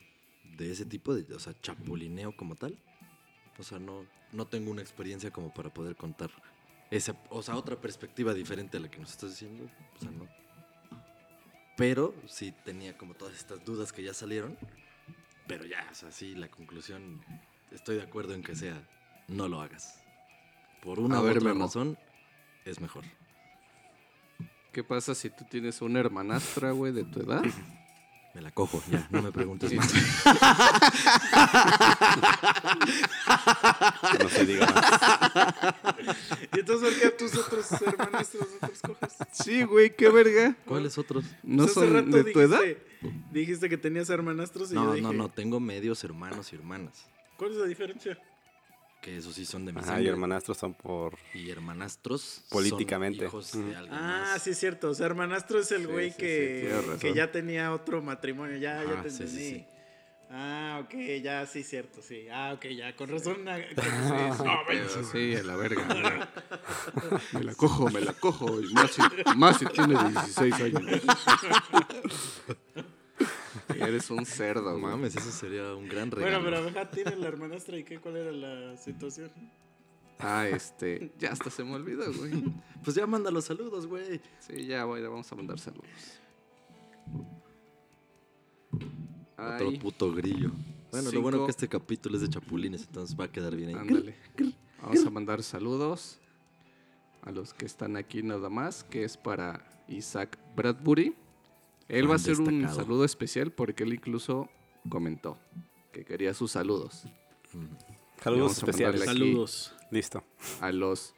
de 0.58 0.72
ese 0.72 0.84
tipo, 0.84 1.14
de, 1.14 1.32
o 1.32 1.38
sea, 1.38 1.58
chapulineo 1.62 2.36
como 2.36 2.54
tal. 2.54 2.76
O 3.58 3.62
sea, 3.62 3.78
no, 3.78 4.04
no 4.34 4.46
tengo 4.46 4.70
una 4.70 4.82
experiencia 4.82 5.30
como 5.30 5.52
para 5.54 5.72
poder 5.72 5.96
contar 5.96 6.30
esa, 6.90 7.16
o 7.30 7.42
sea, 7.42 7.56
otra 7.56 7.80
perspectiva 7.80 8.34
diferente 8.34 8.76
a 8.76 8.80
la 8.80 8.90
que 8.90 8.98
nos 8.98 9.10
estás 9.10 9.30
diciendo. 9.30 9.68
O 9.96 10.00
sea, 10.00 10.10
no. 10.10 10.28
Pero 11.76 12.14
sí 12.26 12.52
tenía 12.64 12.96
como 12.96 13.14
todas 13.14 13.34
estas 13.34 13.64
dudas 13.64 13.92
que 13.92 14.02
ya 14.02 14.14
salieron. 14.14 14.56
Pero 15.46 15.64
ya, 15.64 15.86
o 15.90 15.94
sea, 15.94 16.10
sí, 16.10 16.34
la 16.34 16.48
conclusión, 16.48 17.22
estoy 17.70 17.96
de 17.96 18.02
acuerdo 18.02 18.34
en 18.34 18.42
que 18.42 18.54
sea, 18.54 18.86
no 19.28 19.48
lo 19.48 19.60
hagas. 19.60 20.00
Por 20.82 21.00
una 21.00 21.16
A 21.18 21.20
u 21.20 21.24
ver, 21.24 21.38
otra 21.38 21.50
Memo. 21.52 21.64
razón, 21.64 21.98
es 22.64 22.80
mejor. 22.80 23.04
¿Qué 24.72 24.82
pasa 24.84 25.14
si 25.14 25.30
tú 25.30 25.44
tienes 25.48 25.82
una 25.82 26.00
hermanastra, 26.00 26.72
güey, 26.72 26.92
de 26.92 27.04
tu 27.04 27.20
edad? 27.20 27.42
Me 28.34 28.40
la 28.42 28.50
cojo, 28.50 28.82
ya, 28.90 29.06
no 29.10 29.22
me 29.22 29.30
preguntes 29.30 29.72
más. 29.72 29.92
No 34.20 34.28
se 34.28 34.44
diga 34.44 34.66
más. 34.66 36.14
Y 36.56 36.60
entonces, 36.60 36.88
¿por 36.90 37.00
qué 37.00 37.06
a 37.06 37.16
tus 37.16 37.34
otros 37.36 37.70
hermanos 37.82 38.28
los 38.34 38.48
otros 38.60 38.80
coges? 38.82 39.12
Sí, 39.32 39.62
güey, 39.62 39.94
qué 39.94 40.08
verga. 40.08 40.56
¿Cuáles 40.66 40.98
otros? 40.98 41.24
¿No 41.42 41.64
Pues 41.64 41.76
hace 41.76 41.86
son 41.86 41.94
rato 41.94 42.10
de 42.22 42.32
tu 42.32 42.40
edad? 42.40 42.60
dijiste- 42.60 42.84
Dijiste 43.32 43.68
que 43.68 43.76
tenías 43.76 44.08
hermanastros 44.10 44.70
y 44.72 44.74
yo 44.74 44.84
No, 44.84 44.92
dije, 44.94 45.02
no, 45.02 45.12
no, 45.12 45.28
tengo 45.28 45.60
medios 45.60 46.02
hermanos 46.04 46.52
y 46.52 46.56
hermanas. 46.56 47.06
¿Cuál 47.36 47.50
es 47.52 47.56
la 47.58 47.66
diferencia? 47.66 48.18
Que 49.04 49.18
esos 49.18 49.34
sí 49.34 49.44
son 49.44 49.66
de 49.66 49.72
mi 49.74 49.80
Ajá, 49.80 49.88
sangre. 49.88 50.04
y 50.04 50.08
hermanastros 50.08 50.56
son 50.56 50.72
por. 50.72 51.18
Y 51.34 51.50
hermanastros. 51.50 52.22
son 52.22 52.44
Políticamente. 52.48 53.26
hijos 53.26 53.54
Mm. 53.54 53.68
de 53.68 53.76
alguien 53.76 53.94
Ah, 54.00 54.28
más. 54.32 54.42
sí 54.42 54.50
es 54.50 54.58
cierto. 54.58 54.88
O 54.88 54.94
sea, 54.94 55.04
hermanastro 55.04 55.60
es 55.60 55.70
el 55.72 55.82
Sí, 55.82 55.86
güey 55.86 56.08
sí, 56.08 56.14
sí, 56.16 56.20
que, 56.22 56.82
que 57.00 57.12
ya 57.14 57.30
tenía 57.30 57.72
otro 57.74 58.00
matrimonio. 58.00 58.56
Ya, 58.56 58.82
ya 58.82 59.00
Ah, 59.00 59.02
te 59.02 59.10
sí, 59.10 59.16
sí, 59.18 59.22
entendí. 59.24 59.50
sí. 59.50 59.64
Ah, 60.30 60.80
ok, 60.82 60.94
ya 61.22 61.44
sí, 61.46 61.62
cierto, 61.62 62.00
sí. 62.00 62.26
Ah, 62.32 62.54
ok, 62.56 62.64
ya, 62.68 62.96
con 62.96 63.08
razón. 63.10 63.36
Sí, 63.44 65.04
sí, 65.12 65.36
a 65.36 65.42
la 65.42 65.56
verga. 65.56 65.86
Me 67.32 67.44
la 67.44 67.54
cojo, 67.54 67.90
me 67.90 68.00
la 68.00 68.14
cojo. 68.14 68.58
Y 68.60 68.72
más 68.72 68.90
si, 68.90 69.02
más 69.36 69.58
si 69.58 69.66
tiene 69.66 70.02
16 70.12 70.54
años. 70.54 70.82
Eres 73.68 74.10
un 74.10 74.24
cerdo, 74.26 74.62
No 74.72 74.78
güey. 74.80 74.82
mames, 74.92 75.16
eso 75.16 75.30
sería 75.30 75.74
un 75.74 75.88
gran 75.88 76.10
Bueno, 76.10 76.26
regalo. 76.40 76.44
pero 76.44 76.80
ajá, 76.80 76.90
tiene 76.90 77.16
la 77.16 77.28
hermanastra 77.28 77.76
y 77.78 77.84
qué, 77.84 77.98
¿cuál 77.98 78.16
era 78.16 78.32
la 78.32 78.76
situación? 78.76 79.30
Ah, 80.18 80.46
este. 80.48 81.12
Ya 81.18 81.32
hasta 81.32 81.50
se 81.50 81.64
me 81.64 81.74
olvidó, 81.74 82.12
güey. 82.12 82.32
Pues 82.82 82.94
ya 82.96 83.06
manda 83.06 83.30
los 83.30 83.44
saludos, 83.46 83.86
güey. 83.86 84.20
Sí, 84.40 84.66
ya, 84.66 84.84
güey, 84.84 85.02
vamos 85.02 85.30
a 85.30 85.34
mandar 85.34 85.58
saludos. 85.58 85.88
Otro 89.36 89.68
Ay, 89.68 89.78
puto 89.78 90.12
grillo. 90.12 90.50
Bueno, 90.90 91.10
lo 91.10 91.22
bueno 91.22 91.36
Cinco. 91.38 91.46
que 91.46 91.50
este 91.50 91.68
capítulo 91.68 92.16
es 92.16 92.22
de 92.22 92.28
chapulines, 92.28 92.82
entonces 92.86 93.18
va 93.18 93.24
a 93.24 93.32
quedar 93.32 93.56
bien 93.56 93.70
ahí. 93.70 93.74
ándale. 93.74 94.14
Vamos 94.80 95.04
a 95.04 95.10
mandar 95.10 95.42
saludos 95.42 96.18
a 97.22 97.32
los 97.32 97.52
que 97.52 97.66
están 97.66 97.96
aquí 97.96 98.22
nada 98.22 98.48
más, 98.48 98.84
que 98.84 99.02
es 99.04 99.16
para 99.16 99.64
Isaac 99.88 100.38
Bradbury. 100.54 101.14
Él 101.88 102.08
va 102.08 102.14
a 102.14 102.16
hacer 102.16 102.40
un 102.40 102.68
saludo 102.68 103.04
especial 103.04 103.52
porque 103.52 103.84
él 103.84 103.94
incluso 103.94 104.48
comentó 104.88 105.38
que 105.92 106.04
quería 106.04 106.34
sus 106.34 106.52
saludos. 106.52 107.04
Saludos 108.22 108.58
especiales. 108.58 109.04
Saludos. 109.04 109.74
Listo. 109.90 110.24
a 110.60 110.72
los 110.72 111.14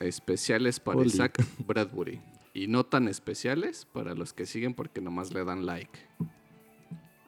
especiales 0.00 0.80
para 0.80 0.98
Oli. 0.98 1.08
Isaac 1.08 1.44
Bradbury. 1.66 2.20
Y 2.54 2.68
no 2.68 2.84
tan 2.84 3.08
especiales 3.08 3.86
para 3.86 4.14
los 4.14 4.32
que 4.32 4.46
siguen 4.46 4.74
porque 4.74 5.00
nomás 5.00 5.32
le 5.32 5.44
dan 5.44 5.66
like. 5.66 5.98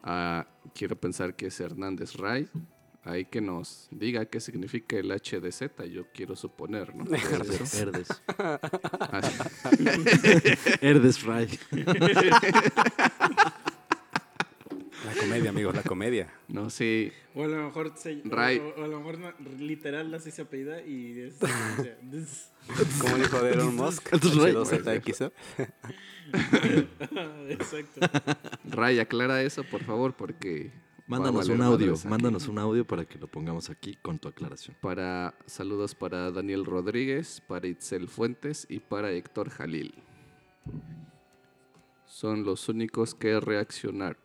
Ah, 0.03 0.47
quiero 0.73 0.95
pensar 0.95 1.35
que 1.35 1.47
es 1.47 1.59
Hernández 1.59 2.15
Ray. 2.15 2.47
Ahí 3.05 3.25
que 3.25 3.39
nos 3.39 3.87
diga 3.91 4.25
qué 4.25 4.39
significa 4.39 4.97
el 4.97 5.11
HDZ, 5.11 5.69
yo 5.91 6.07
quiero 6.11 6.35
suponer, 6.35 6.95
¿no? 6.95 7.05
Herdes. 7.15 7.75
Herdes. 7.79 8.07
Herdes 10.81 11.19
Fry. 11.19 11.47
La 15.05 15.13
comedia, 15.21 15.49
amigos, 15.51 15.75
la 15.75 15.83
comedia. 15.83 16.33
no, 16.47 16.71
sí. 16.71 17.11
O 17.35 17.43
a 17.43 17.47
lo 17.47 17.63
mejor 17.65 17.93
se, 17.95 18.21
Ray. 18.25 18.57
o, 18.57 18.69
o 18.81 18.85
a 18.85 18.87
lo 18.87 18.97
mejor 18.99 19.19
no, 19.19 19.31
literal 19.59 20.11
así 20.15 20.31
se 20.31 20.41
apellida 20.41 20.81
y 20.81 21.19
es, 21.21 21.35
o 21.43 21.47
sea, 21.47 21.97
des- 22.01 22.49
Como 22.99 23.17
dijo 23.17 23.39
de 23.43 23.51
Elon 23.51 23.75
Musk. 23.75 24.11
Ray. 24.13 24.53
H2ZXO. 24.53 25.31
Exacto. 27.49 27.99
Ray, 28.71 28.97
aclara 28.99 29.43
eso, 29.43 29.63
por 29.63 29.83
favor, 29.83 30.13
porque... 30.15 30.71
Mándanos 31.07 31.49
un 31.49 31.61
audio, 31.61 31.93
mándanos 32.05 32.47
un 32.47 32.57
audio 32.57 32.85
para 32.85 33.05
que 33.05 33.19
lo 33.19 33.27
pongamos 33.27 33.69
aquí 33.69 33.95
con 34.01 34.17
tu 34.17 34.27
aclaración. 34.27 34.75
Para 34.81 35.37
saludos 35.45 35.93
para 35.93 36.31
Daniel 36.31 36.65
Rodríguez, 36.65 37.43
para 37.47 37.67
Itzel 37.67 38.07
Fuentes 38.07 38.65
y 38.69 38.79
para 38.79 39.11
Héctor 39.11 39.51
Jalil. 39.51 39.93
Son 42.07 42.43
los 42.43 42.69
únicos 42.69 43.13
que 43.13 43.39
reaccionar. 43.39 44.17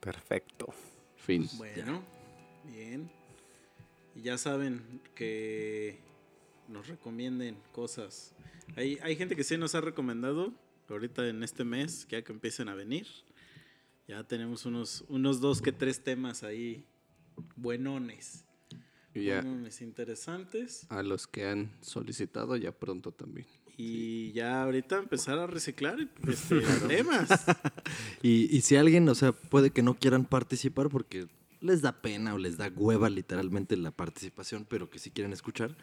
Perfecto. 0.00 0.72
Fin. 1.16 1.48
Bueno, 1.56 2.04
bien. 2.64 3.10
Y 4.14 4.22
ya 4.22 4.38
saben 4.38 5.00
que 5.16 5.98
nos 6.68 6.86
recomienden 6.86 7.56
cosas. 7.72 8.32
Hay, 8.76 8.96
hay 9.02 9.16
gente 9.16 9.34
que 9.34 9.42
sí 9.42 9.56
nos 9.56 9.74
ha 9.74 9.80
recomendado 9.80 10.52
ahorita 10.88 11.28
en 11.28 11.42
este 11.42 11.64
mes, 11.64 12.06
ya 12.08 12.22
que 12.22 12.32
empiecen 12.32 12.68
a 12.68 12.74
venir. 12.74 13.08
Ya 14.12 14.22
tenemos 14.24 14.66
unos, 14.66 15.06
unos 15.08 15.40
dos 15.40 15.62
que 15.62 15.72
tres 15.72 16.04
temas 16.04 16.42
ahí 16.42 16.84
buenones. 17.56 18.44
Ya 19.14 19.40
Buenones, 19.40 19.80
interesantes. 19.80 20.86
a 20.90 21.02
los 21.02 21.26
que 21.26 21.46
han 21.46 21.72
solicitado 21.80 22.56
ya 22.56 22.72
pronto 22.72 23.12
también. 23.12 23.46
Y 23.78 24.30
ya 24.32 24.64
ahorita 24.64 24.98
empezar 24.98 25.38
a 25.38 25.46
reciclar 25.46 25.96
este, 26.28 26.60
temas. 26.88 27.30
Y, 28.22 28.54
y 28.54 28.60
si 28.60 28.76
alguien, 28.76 29.08
o 29.08 29.14
sea, 29.14 29.32
puede 29.32 29.70
que 29.70 29.82
no 29.82 29.94
quieran 29.94 30.26
participar 30.26 30.90
porque 30.90 31.26
les 31.62 31.80
da 31.80 32.02
pena 32.02 32.34
o 32.34 32.38
les 32.38 32.58
da 32.58 32.68
hueva 32.68 33.08
literalmente 33.08 33.78
la 33.78 33.92
participación, 33.92 34.66
pero 34.68 34.90
que 34.90 34.98
si 34.98 35.10
quieren 35.10 35.32
escuchar, 35.32 35.74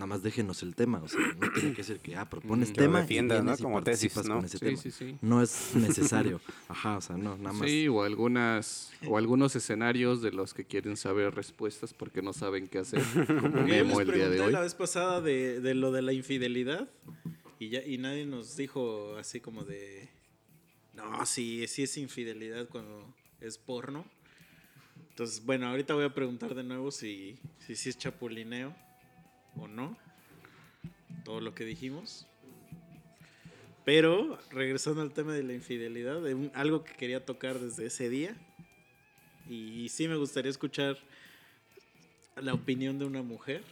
nada 0.00 0.06
más 0.06 0.22
déjenos 0.22 0.62
el 0.62 0.74
tema. 0.74 0.98
O 1.02 1.08
sea, 1.08 1.20
no 1.38 1.52
tiene 1.52 1.74
que 1.74 1.84
ser 1.84 2.00
que, 2.00 2.16
ah, 2.16 2.28
propones 2.28 2.70
Mm, 2.70 2.72
que 2.72 2.80
lo 2.80 2.86
tema 2.86 3.00
defiendas, 3.02 3.42
y 3.42 3.44
¿no? 3.46 3.54
y 3.54 3.58
Como 3.62 3.82
tesis, 3.82 4.12
participas 4.14 4.26
¿no? 4.28 4.36
con 4.36 4.44
ese 4.46 4.58
Sí, 4.58 4.64
tema. 4.64 4.76
sí, 4.78 4.90
sí. 4.90 5.16
No 5.20 5.42
es 5.42 5.70
necesario. 5.74 6.40
Ajá, 6.68 6.96
o 6.96 7.00
sea, 7.02 7.16
no, 7.18 7.36
nada 7.36 7.52
más. 7.52 7.68
Sí, 7.68 7.86
o 7.88 8.02
algunas 8.02 8.92
o 9.06 9.18
algunos 9.18 9.54
escenarios 9.56 10.22
de 10.22 10.32
los 10.32 10.54
que 10.54 10.64
quieren 10.64 10.96
saber 10.96 11.34
respuestas 11.34 11.92
porque 11.92 12.22
no 12.22 12.32
saben 12.32 12.66
qué 12.68 12.78
hacer, 12.78 13.02
como 13.26 13.66
Yo 13.66 13.66
les 13.66 13.80
el 13.80 13.86
día 13.86 13.94
de 13.94 14.04
pregunté 14.06 14.40
hoy. 14.40 14.52
la 14.52 14.60
vez 14.62 14.74
pasada 14.74 15.20
de, 15.20 15.60
de 15.60 15.74
lo 15.74 15.92
de 15.92 16.00
la 16.02 16.12
infidelidad 16.14 16.88
y, 17.58 17.68
ya, 17.68 17.84
y 17.84 17.98
nadie 17.98 18.24
nos 18.24 18.56
dijo 18.56 19.16
así 19.18 19.40
como 19.40 19.64
de, 19.64 20.08
no, 20.94 21.26
sí, 21.26 21.66
sí 21.68 21.82
es 21.82 21.96
infidelidad 21.98 22.68
cuando 22.70 23.14
es 23.40 23.58
porno. 23.58 24.04
Entonces, 25.10 25.44
bueno, 25.44 25.66
ahorita 25.68 25.92
voy 25.94 26.04
a 26.04 26.14
preguntar 26.14 26.54
de 26.54 26.62
nuevo 26.62 26.90
si, 26.90 27.38
si, 27.66 27.76
sí 27.76 27.90
es 27.90 27.98
chapulineo 27.98 28.74
o 29.56 29.68
no. 29.68 29.96
Todo 31.24 31.40
lo 31.40 31.54
que 31.54 31.64
dijimos. 31.64 32.26
Pero, 33.84 34.38
regresando 34.50 35.02
al 35.02 35.12
tema 35.12 35.32
de 35.32 35.42
la 35.42 35.54
infidelidad, 35.54 36.20
de 36.20 36.50
algo 36.54 36.84
que 36.84 36.92
quería 36.92 37.24
tocar 37.24 37.58
desde 37.58 37.86
ese 37.86 38.08
día. 38.08 38.36
Y 39.48 39.88
sí 39.88 40.06
me 40.06 40.16
gustaría 40.16 40.50
escuchar 40.50 40.98
la 42.36 42.54
opinión 42.54 42.98
de 42.98 43.04
una 43.04 43.22
mujer. 43.22 43.64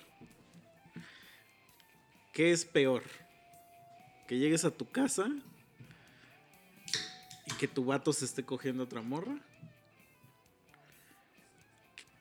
¿qué 2.38 2.52
es 2.52 2.64
peor? 2.64 3.02
Que 4.28 4.38
llegues 4.38 4.64
a 4.64 4.70
tu 4.70 4.88
casa 4.88 5.28
y 7.46 7.54
que 7.54 7.66
tu 7.66 7.84
vato 7.84 8.12
se 8.12 8.26
esté 8.26 8.44
cogiendo 8.44 8.84
otra 8.84 9.02
morra. 9.02 9.40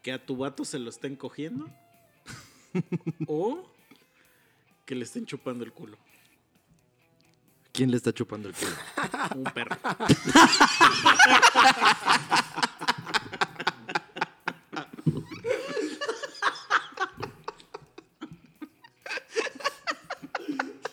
Que 0.02 0.12
a 0.12 0.26
tu 0.26 0.38
vato 0.38 0.66
se 0.66 0.80
lo 0.80 0.90
estén 0.90 1.16
cogiendo. 1.16 1.70
o 3.28 3.70
que 4.86 4.96
le 4.96 5.04
estén 5.04 5.26
chupando 5.26 5.64
el 5.64 5.72
culo. 5.72 5.98
¿Quién 7.72 7.92
le 7.92 7.98
está 7.98 8.14
chupando 8.14 8.50
el 8.50 8.56
culo? 8.56 8.72
Un 9.36 9.44
perro. 9.44 9.78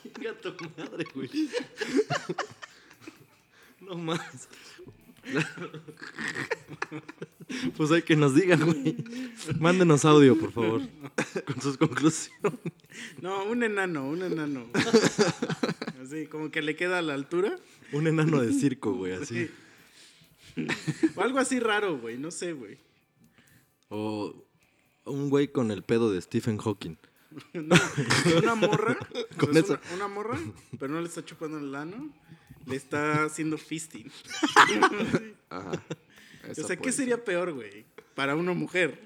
Chinga 0.02 0.34
tu 0.40 0.54
madre, 0.76 1.04
güey. 1.14 1.50
No 3.80 3.96
más. 3.96 4.48
Pues 7.76 7.90
hay 7.92 8.02
que 8.02 8.16
nos 8.16 8.34
digan, 8.34 8.64
güey. 8.64 8.96
Mándenos 9.58 10.04
audio, 10.04 10.38
por 10.38 10.52
favor. 10.52 10.82
Con 11.46 11.60
sus 11.60 11.76
conclusiones. 11.76 12.58
No, 13.20 13.44
un 13.44 13.62
enano, 13.62 14.08
un 14.08 14.22
enano. 14.22 14.66
Así, 16.02 16.26
como 16.26 16.50
que 16.50 16.62
le 16.62 16.76
queda 16.76 16.98
a 16.98 17.02
la 17.02 17.14
altura. 17.14 17.58
Un 17.92 18.06
enano 18.06 18.40
de 18.40 18.52
circo, 18.52 18.92
güey, 18.92 19.12
así. 19.12 19.50
O 21.16 21.22
algo 21.22 21.40
así 21.40 21.58
raro, 21.58 21.98
güey. 21.98 22.16
No 22.16 22.30
sé, 22.30 22.52
güey. 22.52 22.78
O 23.88 24.46
un 25.04 25.28
güey 25.28 25.48
con 25.48 25.72
el 25.72 25.82
pedo 25.82 26.12
de 26.12 26.20
Stephen 26.20 26.58
Hawking. 26.58 26.96
No, 27.54 27.74
una 28.38 28.54
morra. 28.54 28.96
Con. 29.36 29.50
Una, 29.50 29.80
una 29.94 30.08
morra, 30.08 30.38
pero 30.78 30.92
no 30.92 31.00
le 31.00 31.08
está 31.08 31.24
chupando 31.24 31.58
el 31.58 31.74
ano. 31.74 32.12
Le 32.66 32.76
está 32.76 33.24
haciendo 33.24 33.58
fisting. 33.58 34.10
Ajá. 35.50 35.82
o 36.48 36.54
sea, 36.54 36.76
¿qué 36.76 36.92
sería 36.92 37.24
peor, 37.24 37.52
güey? 37.52 37.84
Para 38.14 38.36
una 38.36 38.52
mujer. 38.52 39.03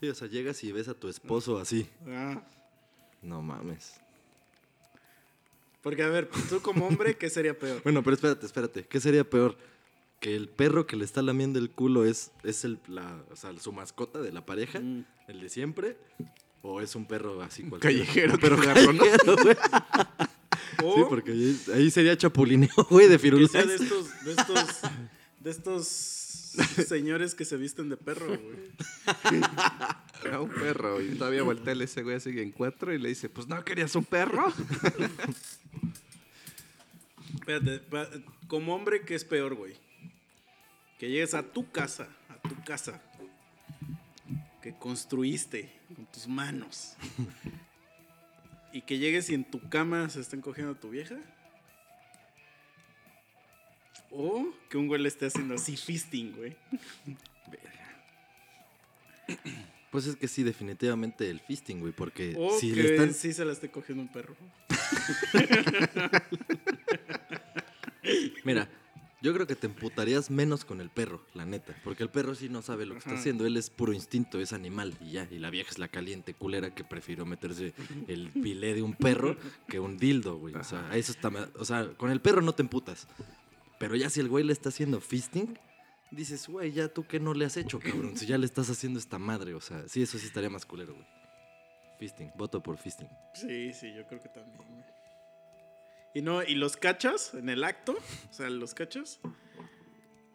Sí, 0.00 0.08
o 0.08 0.14
sea, 0.14 0.28
llegas 0.28 0.62
y 0.64 0.72
ves 0.72 0.88
a 0.88 0.94
tu 0.94 1.08
esposo 1.08 1.58
así. 1.58 1.88
Ah, 2.06 2.40
No 3.22 3.42
mames. 3.42 3.94
porque, 5.82 6.02
a 6.02 6.08
ver, 6.08 6.28
tú 6.48 6.60
como 6.60 6.86
hombre, 6.86 7.16
¿qué 7.16 7.30
sería 7.30 7.58
peor? 7.58 7.82
Bueno, 7.82 8.02
pero 8.02 8.14
espérate, 8.14 8.46
espérate. 8.46 8.84
¿Qué 8.86 9.00
sería 9.00 9.28
peor? 9.28 9.56
¿Que 10.20 10.34
el 10.36 10.48
perro 10.48 10.86
que 10.86 10.96
le 10.96 11.04
está 11.04 11.22
lamiendo 11.22 11.58
el 11.58 11.70
culo 11.70 12.04
es, 12.04 12.32
es 12.42 12.64
el, 12.64 12.78
la, 12.88 13.22
o 13.30 13.36
sea, 13.36 13.50
su 13.60 13.72
mascota 13.72 14.20
de 14.20 14.32
la 14.32 14.44
pareja? 14.44 14.80
Mm. 14.80 15.04
¿El 15.28 15.40
de 15.40 15.48
siempre? 15.48 15.96
¿O 16.62 16.80
es 16.80 16.94
un 16.96 17.06
perro 17.06 17.40
así 17.42 17.62
cualquiera? 17.62 17.96
Callejero, 18.04 18.38
pero. 18.40 18.56
O 20.84 20.94
Sí, 20.94 21.02
porque 21.08 21.32
ahí, 21.32 21.60
ahí 21.74 21.90
sería 21.90 22.16
chapulineo, 22.16 22.68
güey, 22.90 23.08
de 23.08 23.18
sea 23.48 23.64
de 23.64 23.74
estos, 23.74 24.24
de 24.24 24.32
estos, 24.32 24.80
de 25.40 25.50
estos 25.50 26.17
señores 26.86 27.34
que 27.34 27.44
se 27.44 27.56
visten 27.56 27.88
de 27.88 27.96
perro, 27.96 28.26
güey. 28.26 28.58
Era 30.24 30.40
un 30.40 30.50
perro 30.50 31.00
y 31.00 31.14
todavía 31.14 31.42
voltea 31.42 31.74
ese 31.74 32.02
güey 32.02 32.16
así 32.16 32.30
en 32.38 32.52
cuatro 32.52 32.92
y 32.92 32.98
le 32.98 33.08
dice, 33.10 33.28
pues 33.28 33.46
no 33.46 33.64
querías 33.64 33.94
un 33.94 34.04
perro. 34.04 34.52
Espérate, 37.34 37.82
como 38.46 38.74
hombre, 38.74 39.02
¿qué 39.02 39.14
es 39.14 39.24
peor, 39.24 39.54
güey? 39.54 39.74
Que 40.98 41.08
llegues 41.08 41.34
a 41.34 41.42
tu 41.42 41.70
casa, 41.70 42.08
a 42.28 42.36
tu 42.48 42.62
casa, 42.64 43.00
que 44.60 44.76
construiste 44.76 45.72
con 45.94 46.06
tus 46.06 46.26
manos, 46.26 46.94
y 48.72 48.82
que 48.82 48.98
llegues 48.98 49.30
y 49.30 49.34
en 49.34 49.44
tu 49.44 49.68
cama 49.68 50.08
se 50.10 50.20
estén 50.20 50.40
cogiendo 50.40 50.72
a 50.72 50.80
tu 50.80 50.90
vieja. 50.90 51.16
O 54.10 54.48
que 54.70 54.76
un 54.78 54.86
güey 54.88 55.00
le 55.02 55.08
esté 55.08 55.26
haciendo 55.26 55.54
así 55.54 55.76
fisting, 55.76 56.34
güey. 56.36 56.56
Pues 59.90 60.06
es 60.06 60.16
que 60.16 60.28
sí, 60.28 60.42
definitivamente 60.42 61.28
el 61.30 61.40
fisting, 61.40 61.80
güey, 61.80 61.92
porque 61.92 62.34
O 62.38 62.58
si 62.58 62.72
que 62.72 62.82
le 62.82 62.90
están... 62.94 63.14
sí 63.14 63.32
se 63.32 63.44
la 63.44 63.52
esté 63.52 63.70
cogiendo 63.70 64.02
un 64.02 64.08
perro. 64.12 64.34
Mira, 68.44 68.68
yo 69.20 69.34
creo 69.34 69.46
que 69.46 69.56
te 69.56 69.66
emputarías 69.66 70.30
menos 70.30 70.64
con 70.64 70.80
el 70.80 70.90
perro, 70.90 71.24
la 71.34 71.44
neta. 71.44 71.74
Porque 71.84 72.02
el 72.02 72.10
perro 72.10 72.34
sí 72.34 72.48
no 72.48 72.62
sabe 72.62 72.86
lo 72.86 72.94
que 72.94 72.98
está 72.98 73.10
Ajá. 73.10 73.20
haciendo. 73.20 73.46
Él 73.46 73.56
es 73.56 73.68
puro 73.70 73.92
instinto, 73.92 74.40
es 74.40 74.52
animal 74.52 74.94
y 75.00 75.12
ya. 75.12 75.28
Y 75.30 75.38
la 75.38 75.50
vieja 75.50 75.70
es 75.70 75.78
la 75.78 75.88
caliente 75.88 76.34
culera 76.34 76.74
que 76.74 76.84
prefirió 76.84 77.26
meterse 77.26 77.74
el 78.06 78.28
pilé 78.30 78.74
de 78.74 78.82
un 78.82 78.94
perro 78.94 79.36
que 79.68 79.80
un 79.80 79.98
dildo, 79.98 80.36
güey. 80.38 80.54
O 80.54 80.64
sea, 80.64 80.90
eso 80.96 81.12
está... 81.12 81.30
ma- 81.30 81.48
O 81.56 81.64
sea, 81.64 81.88
con 81.96 82.10
el 82.10 82.20
perro 82.20 82.40
no 82.42 82.52
te 82.54 82.62
emputas. 82.62 83.06
Pero 83.78 83.96
ya 83.96 84.10
si 84.10 84.20
el 84.20 84.28
güey 84.28 84.44
le 84.44 84.52
está 84.52 84.70
haciendo 84.70 85.00
fisting, 85.00 85.58
dices, 86.10 86.48
güey, 86.48 86.72
ya 86.72 86.88
tú 86.88 87.06
qué 87.06 87.20
no 87.20 87.34
le 87.34 87.44
has 87.44 87.56
hecho, 87.56 87.78
cabrón. 87.78 88.16
Si 88.16 88.26
ya 88.26 88.38
le 88.38 88.46
estás 88.46 88.68
haciendo 88.70 88.98
esta 88.98 89.18
madre. 89.18 89.54
O 89.54 89.60
sea, 89.60 89.86
sí, 89.88 90.02
eso 90.02 90.18
sí 90.18 90.26
estaría 90.26 90.50
más 90.50 90.66
culero, 90.66 90.94
güey. 90.94 91.06
Fisting, 91.98 92.30
voto 92.36 92.62
por 92.62 92.78
fisting. 92.78 93.08
Sí, 93.34 93.72
sí, 93.72 93.92
yo 93.94 94.06
creo 94.06 94.20
que 94.20 94.28
también, 94.28 94.56
güey. 94.56 94.84
Y 96.14 96.22
no, 96.22 96.42
y 96.42 96.54
los 96.54 96.76
cachas 96.76 97.34
en 97.34 97.48
el 97.48 97.62
acto, 97.64 97.96
o 98.30 98.32
sea, 98.32 98.48
los 98.50 98.74
cachas. 98.74 99.20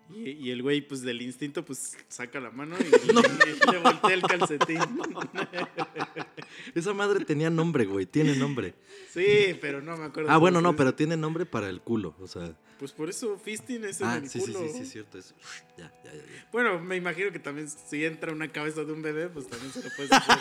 Y, 0.10 0.30
y 0.32 0.52
el 0.52 0.62
güey, 0.62 0.82
pues 0.82 1.02
del 1.02 1.22
instinto, 1.22 1.64
pues 1.66 1.98
saca 2.08 2.40
la 2.40 2.52
mano 2.52 2.76
y, 2.80 2.84
le 3.72 3.78
voltea 3.80 4.14
el 4.14 4.22
calcetín. 4.22 4.80
Esa 6.76 6.94
madre 6.94 7.26
tenía 7.26 7.50
nombre, 7.50 7.86
güey, 7.86 8.06
tiene 8.06 8.36
nombre. 8.36 8.74
Sí, 9.12 9.58
pero 9.62 9.82
no 9.82 9.98
me 9.98 10.06
acuerdo. 10.06 10.30
Ah, 10.30 10.38
bueno, 10.38 10.62
no, 10.62 10.76
pero 10.76 10.94
tiene 10.94 11.18
nombre 11.18 11.46
para 11.46 11.70
el 11.70 11.82
culo, 11.82 12.16
o 12.20 12.28
sea... 12.28 12.56
Pues 12.80 12.92
por 12.92 13.10
eso 13.10 13.38
fisting 13.40 13.84
es 13.86 14.02
en 14.02 14.08
Ah, 14.08 14.18
el 14.18 14.30
sí, 14.30 14.42
sí, 14.42 14.52
culo. 14.52 14.68
sí, 14.68 14.74
sí, 14.74 14.80
es 14.82 14.90
cierto. 14.92 15.18
Es... 15.18 15.34
Ya, 15.78 15.92
ya, 16.04 16.12
ya, 16.14 16.20
ya. 16.20 16.48
Bueno, 16.52 16.80
me 16.80 16.98
imagino 16.98 17.32
que 17.32 17.40
también 17.40 17.70
si 17.70 18.04
entra 18.04 18.34
una 18.34 18.52
cabeza 18.52 18.84
de 18.84 18.92
un 18.92 19.02
bebé, 19.02 19.30
pues 19.30 19.48
también 19.48 19.72
se 19.72 19.84
lo 19.84 19.90
puedes 19.96 20.12
hacer 20.12 20.38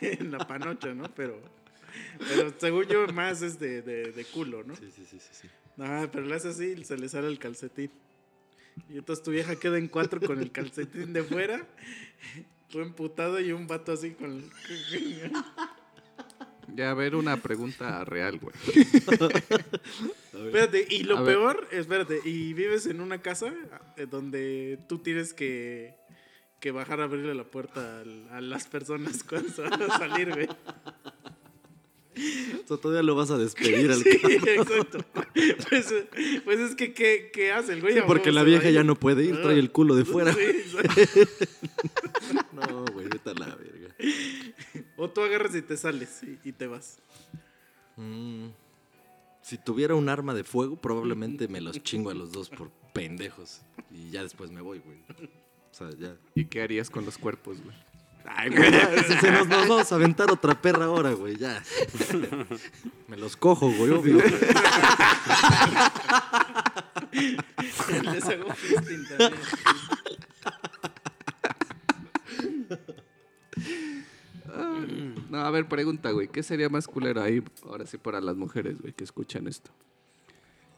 en, 0.00 0.20
en 0.26 0.32
la 0.32 0.46
panocha, 0.46 0.92
¿no? 0.92 1.04
Pero, 1.14 1.40
pero 2.18 2.52
según 2.58 2.84
yo, 2.86 3.06
más 3.08 3.42
es 3.42 3.60
de, 3.60 3.80
de, 3.82 4.12
de 4.12 4.24
culo, 4.24 4.64
¿no? 4.64 4.74
Sí, 4.74 4.90
sí, 4.94 5.04
sí, 5.08 5.18
sí, 5.20 5.28
sí. 5.42 5.48
Ah, 5.78 6.08
pero 6.10 6.26
le 6.26 6.34
hace 6.34 6.48
así 6.48 6.74
y 6.78 6.84
se 6.84 6.96
le 6.98 7.08
sale 7.08 7.28
el 7.28 7.38
calcetín. 7.38 7.90
Y 8.88 8.98
entonces 8.98 9.22
tu 9.24 9.30
vieja 9.30 9.56
queda 9.56 9.78
en 9.78 9.88
cuatro 9.88 10.20
con 10.20 10.40
el 10.40 10.50
calcetín 10.52 11.12
de 11.12 11.22
fuera, 11.22 11.66
tú 12.68 12.80
emputado 12.80 13.40
y 13.40 13.52
un 13.52 13.66
vato 13.66 13.92
así 13.92 14.12
con 14.12 14.30
el... 14.30 15.32
Ya, 16.74 16.90
a 16.90 16.94
ver, 16.94 17.16
una 17.16 17.36
pregunta 17.36 18.04
real, 18.04 18.38
güey. 18.38 18.54
Espérate, 20.32 20.86
y 20.88 21.02
lo 21.02 21.18
A 21.18 21.22
ver. 21.22 21.34
peor, 21.34 21.68
espérate, 21.70 22.20
y 22.24 22.54
vives 22.54 22.86
en 22.86 23.00
una 23.00 23.20
casa 23.20 23.52
eh, 23.96 24.06
donde 24.06 24.78
tú 24.88 24.98
tienes 24.98 25.34
que, 25.34 25.96
que 26.60 26.70
bajar 26.70 27.00
a 27.00 27.04
abrirle 27.04 27.34
la 27.34 27.44
puerta 27.44 28.02
a, 28.30 28.40
las 28.40 28.68
personas 28.68 29.22
cuando 29.24 29.50
se 29.50 29.62
van 29.62 29.82
a 29.82 29.98
salir, 29.98 30.30
güey. 30.30 30.48
O 32.64 32.68
sea, 32.68 32.76
todavía 32.76 33.02
lo 33.02 33.14
vas 33.14 33.30
a 33.30 33.38
despedir 33.38 33.90
al 33.90 33.98
Sí, 34.02 34.18
cabrón. 34.18 34.48
exacto. 34.48 34.98
Pues, 35.68 35.94
pues 36.44 36.60
es 36.60 36.74
que, 36.76 36.92
¿qué, 36.94 37.30
qué 37.32 37.52
hace 37.52 37.72
el 37.72 37.80
güey? 37.80 37.94
Sí, 37.94 37.98
¿A 38.00 38.06
porque 38.06 38.30
la 38.32 38.42
vieja 38.44 38.70
ya 38.70 38.84
no 38.84 38.94
puede 38.94 39.24
ir, 39.24 39.42
trae 39.42 39.58
el 39.58 39.70
culo 39.72 39.94
de 39.94 40.04
fuera. 40.04 40.32
Sí. 40.32 40.40
No, 42.52 42.84
güey, 42.92 43.06
vete 43.08 43.30
a 43.30 43.34
la 43.34 43.54
verga. 43.56 43.94
O 44.96 45.10
tú 45.10 45.20
agarras 45.22 45.54
y 45.54 45.62
te 45.62 45.76
sales 45.76 46.20
y, 46.22 46.48
y 46.48 46.52
te 46.52 46.66
vas. 46.66 46.98
Mm, 47.96 48.48
Si 49.42 49.58
tuviera 49.58 49.94
un 49.94 50.08
arma 50.08 50.34
de 50.34 50.44
fuego, 50.44 50.76
probablemente 50.76 51.48
me 51.48 51.60
los 51.60 51.82
chingo 51.82 52.10
a 52.10 52.14
los 52.14 52.32
dos 52.32 52.48
por 52.48 52.70
pendejos. 52.92 53.62
Y 53.90 54.10
ya 54.10 54.22
después 54.22 54.50
me 54.50 54.60
voy, 54.60 54.78
güey. 54.80 54.98
O 55.70 55.74
sea, 55.74 55.90
ya. 55.98 56.16
¿Y 56.34 56.46
qué 56.46 56.62
harías 56.62 56.90
con 56.90 57.04
los 57.04 57.18
cuerpos, 57.18 57.58
güey? 57.62 57.76
Ay, 58.26 58.50
güey, 58.50 58.72
se 59.06 59.20
se 59.20 59.30
nos, 59.30 59.48
nos 59.48 59.68
vamos 59.68 59.92
a 59.92 59.94
aventar 59.94 60.30
otra 60.30 60.54
perra 60.60 60.86
ahora, 60.86 61.12
güey, 61.12 61.36
ya. 61.36 61.62
Me 63.08 63.16
los 63.16 63.36
cojo, 63.36 63.70
güey, 63.70 63.90
obvio. 63.90 64.18
Les 68.12 68.24
hago. 68.24 68.46
No, 75.30 75.40
a 75.40 75.50
ver, 75.50 75.66
pregunta, 75.66 76.10
güey. 76.10 76.28
¿Qué 76.28 76.42
sería 76.42 76.68
más 76.68 76.86
culero 76.86 77.22
ahí, 77.22 77.42
ahora 77.64 77.86
sí, 77.86 77.96
para 77.98 78.20
las 78.20 78.36
mujeres, 78.36 78.80
güey, 78.80 78.92
que 78.92 79.04
escuchan 79.04 79.46
esto? 79.46 79.70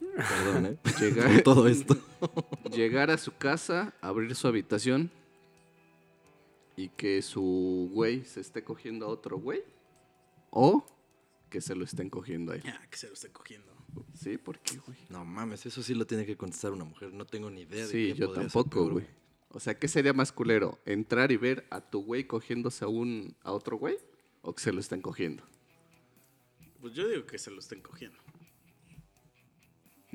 Perdón, 0.01 0.67
¿eh? 0.67 0.77
Llegar, 1.01 1.43
todo 1.43 1.67
esto. 1.67 1.97
llegar 2.71 3.11
a 3.11 3.19
su 3.19 3.37
casa, 3.37 3.95
abrir 4.01 4.35
su 4.35 4.47
habitación 4.47 5.11
y 6.77 6.89
que 6.89 7.23
su 7.23 7.91
güey 7.93 8.25
se 8.25 8.41
esté 8.41 8.65
cogiendo 8.65 9.07
a 9.07 9.09
otro 9.09 9.39
güey. 9.39 9.63
O 10.51 10.87
que 11.51 11.61
se 11.61 11.75
lo 11.75 11.85
estén 11.85 12.11
cogiendo 12.11 12.53
a 12.53 12.57
él. 12.57 12.63
Ah, 12.67 12.87
que 12.91 12.97
se 12.97 13.07
lo 13.07 13.15
esté 13.15 13.31
cogiendo. 13.31 13.73
¿Sí? 14.15 14.39
¿Por 14.39 14.59
qué, 14.61 14.79
güey? 14.79 14.99
No 15.09 15.25
mames, 15.25 15.67
eso 15.67 15.83
sí 15.83 15.95
lo 15.95 16.07
tiene 16.07 16.27
que 16.27 16.37
contestar 16.37 16.73
una 16.73 16.85
mujer. 16.85 17.13
No 17.13 17.27
tengo 17.27 17.51
ni 17.51 17.63
idea 17.63 17.87
de 17.87 17.93
Sí, 17.93 18.13
qué 18.13 18.15
yo 18.15 18.27
ser 18.27 18.35
tampoco, 18.35 18.89
güey. 18.91 19.07
O 19.51 19.61
sea, 19.61 19.79
¿qué 19.79 19.87
sería 19.87 20.13
más 20.13 20.33
culero? 20.33 20.81
¿Entrar 20.85 21.31
y 21.31 21.37
ver 21.37 21.65
a 21.71 21.81
tu 21.81 22.03
güey 22.03 22.27
cogiéndose 22.27 22.85
a 22.85 22.89
un 22.89 23.37
a 23.43 23.53
otro 23.53 23.77
güey? 23.77 23.97
¿O 24.43 24.53
que 24.53 24.63
se 24.63 24.73
lo 24.73 24.81
estén 24.81 25.01
cogiendo? 25.01 25.45
Pues 26.81 26.93
yo 26.93 27.09
digo 27.09 27.25
que 27.25 27.39
se 27.39 27.51
lo 27.51 27.61
estén 27.61 27.81
cogiendo. 27.81 28.19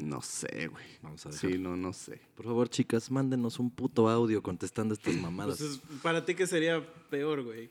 No 0.04 0.22
sé, 0.22 0.68
güey. 0.68 0.86
Vamos 1.02 1.26
a 1.26 1.30
dejar. 1.30 1.52
Sí, 1.52 1.58
no, 1.58 1.76
no 1.78 1.94
sé. 1.94 2.22
Por 2.36 2.46
favor, 2.46 2.70
chicas, 2.70 3.12
mándenos 3.12 3.60
un 3.60 3.70
puto 3.72 4.10
audio 4.10 4.42
contestando 4.42 4.94
estas 4.94 5.16
mamadas. 5.22 5.58
Pues 5.60 5.72
es- 5.72 5.82
para 6.02 6.26
ti, 6.26 6.36
¿qué 6.36 6.48
sería 6.48 6.86
peor, 7.10 7.44
güey? 7.44 7.70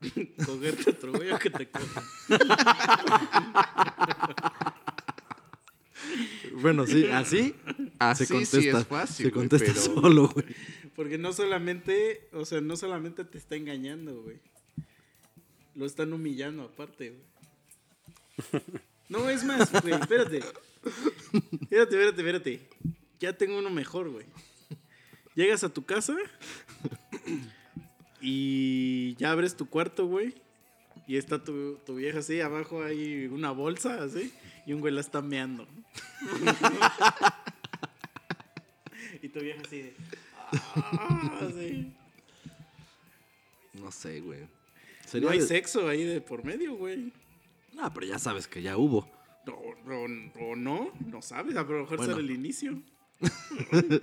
Cogerte 0.46 0.90
a 0.90 0.92
otro 0.92 1.12
güey 1.12 1.30
o 1.32 1.38
que 1.38 1.50
te 1.50 1.68
cojan. 1.68 2.04
Bueno, 6.60 6.86
sí, 6.86 7.06
así 7.06 7.54
Así 7.98 8.24
se 8.26 8.32
contesta. 8.32 8.60
sí 8.60 8.68
es 8.68 8.86
fácil, 8.86 9.16
se 9.16 9.22
güey, 9.24 9.32
contesta 9.48 9.72
pero- 9.72 9.80
solo, 10.00 10.28
güey. 10.28 10.46
Porque 10.94 11.18
no 11.18 11.32
solamente, 11.32 12.28
o 12.32 12.44
sea, 12.46 12.60
no 12.62 12.76
solamente 12.76 13.24
te 13.24 13.36
está 13.36 13.56
engañando, 13.56 14.22
güey. 14.22 14.38
Lo 15.74 15.84
están 15.84 16.12
humillando 16.14 16.62
aparte, 16.62 17.10
güey. 17.10 18.62
No, 19.10 19.28
es 19.28 19.44
más, 19.44 19.70
güey, 19.82 19.92
espérate. 19.94 20.40
Espérate, 21.62 21.96
espérate, 21.96 22.20
espérate. 22.20 22.68
Ya 23.20 23.32
tengo 23.36 23.58
uno 23.58 23.70
mejor, 23.70 24.10
güey. 24.10 24.26
Llegas 25.34 25.64
a 25.64 25.68
tu 25.72 25.84
casa 25.84 26.16
y 28.20 29.14
ya 29.16 29.32
abres 29.32 29.56
tu 29.56 29.68
cuarto, 29.68 30.06
güey. 30.06 30.34
Y 31.06 31.16
está 31.18 31.42
tu, 31.42 31.76
tu 31.86 31.94
vieja 31.96 32.18
así, 32.18 32.40
abajo 32.40 32.82
hay 32.82 33.26
una 33.26 33.52
bolsa, 33.52 34.02
así, 34.02 34.32
y 34.66 34.72
un 34.72 34.80
güey 34.80 34.92
la 34.92 35.00
está 35.00 35.22
meando. 35.22 35.66
y 39.22 39.28
tu 39.28 39.40
vieja 39.40 39.60
así 39.64 39.82
de... 39.82 39.94
"Ah", 40.74 41.40
así. 41.48 41.92
No 43.74 43.92
sé, 43.92 44.20
güey. 44.20 44.40
No 45.20 45.28
hay 45.28 45.38
de- 45.40 45.46
sexo 45.46 45.88
ahí 45.88 46.02
de 46.04 46.20
por 46.20 46.44
medio, 46.44 46.74
güey. 46.74 47.12
No, 47.72 47.92
pero 47.94 48.06
ya 48.06 48.18
sabes 48.18 48.48
que 48.48 48.62
ya 48.62 48.76
hubo. 48.76 49.08
O, 49.48 49.74
o- 49.92 50.50
o 50.52 50.56
no, 50.56 50.90
no 51.06 51.22
sabes, 51.22 51.56
a 51.56 51.62
lo 51.62 51.80
mejor 51.80 51.96
Bueno. 51.98 52.12
será 52.14 52.24
el 52.24 52.30
inicio. 52.30 52.80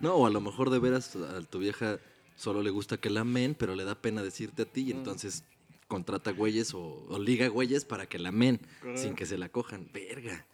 No, 0.00 0.14
o 0.14 0.26
a 0.26 0.30
lo 0.30 0.40
mejor 0.40 0.70
de 0.70 0.78
veras 0.78 1.14
a 1.16 1.42
tu 1.42 1.58
vieja 1.58 1.98
solo 2.36 2.62
le 2.62 2.70
gusta 2.70 2.96
que 2.96 3.10
la 3.10 3.22
men, 3.24 3.54
pero 3.54 3.74
le 3.74 3.84
da 3.84 3.94
pena 4.00 4.22
decirte 4.22 4.62
a 4.62 4.64
ti 4.64 4.84
Mm. 4.84 4.88
y 4.88 4.90
entonces 4.92 5.44
contrata 5.88 6.30
güeyes 6.32 6.72
o, 6.72 7.04
o 7.08 7.18
liga 7.18 7.48
güeyes 7.48 7.84
para 7.84 8.06
que 8.06 8.18
la 8.18 8.32
men 8.32 8.60
Correcto. 8.80 9.02
sin 9.02 9.14
que 9.14 9.26
se 9.26 9.36
la 9.36 9.48
cojan. 9.50 9.90
Verga. 9.92 10.46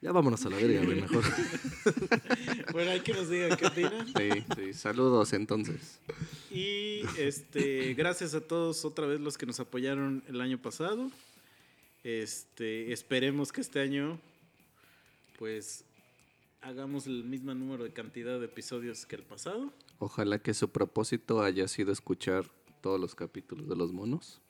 Ya 0.00 0.12
vámonos 0.12 0.46
a 0.46 0.48
la 0.50 0.56
verga, 0.56 0.84
güey, 0.84 1.00
mejor. 1.02 1.24
Bueno, 2.72 2.92
hay 2.92 3.00
que 3.00 3.12
nos 3.12 3.28
diga 3.28 3.56
qué 3.56 3.66
opinan. 3.66 4.06
Sí, 4.06 4.44
sí. 4.56 4.72
Saludos 4.72 5.32
entonces. 5.32 5.98
Y 6.52 7.00
este, 7.18 7.94
gracias 7.94 8.34
a 8.34 8.40
todos 8.40 8.84
otra 8.84 9.06
vez 9.06 9.20
los 9.20 9.36
que 9.36 9.44
nos 9.46 9.58
apoyaron 9.58 10.22
el 10.28 10.40
año 10.40 10.56
pasado. 10.62 11.10
Este, 12.04 12.92
esperemos 12.92 13.52
que 13.52 13.60
este 13.60 13.80
año, 13.80 14.20
pues, 15.38 15.84
hagamos 16.60 17.06
el 17.06 17.24
mismo 17.24 17.54
número 17.54 17.84
de 17.84 17.92
cantidad 17.92 18.38
de 18.38 18.46
episodios 18.46 19.06
que 19.06 19.16
el 19.16 19.22
pasado. 19.22 19.72
Ojalá 19.98 20.38
que 20.38 20.54
su 20.54 20.70
propósito 20.70 21.42
haya 21.42 21.66
sido 21.68 21.92
escuchar 21.92 22.50
todos 22.80 23.00
los 23.00 23.14
capítulos 23.14 23.68
de 23.68 23.76
los 23.76 23.92
monos. 23.92 24.40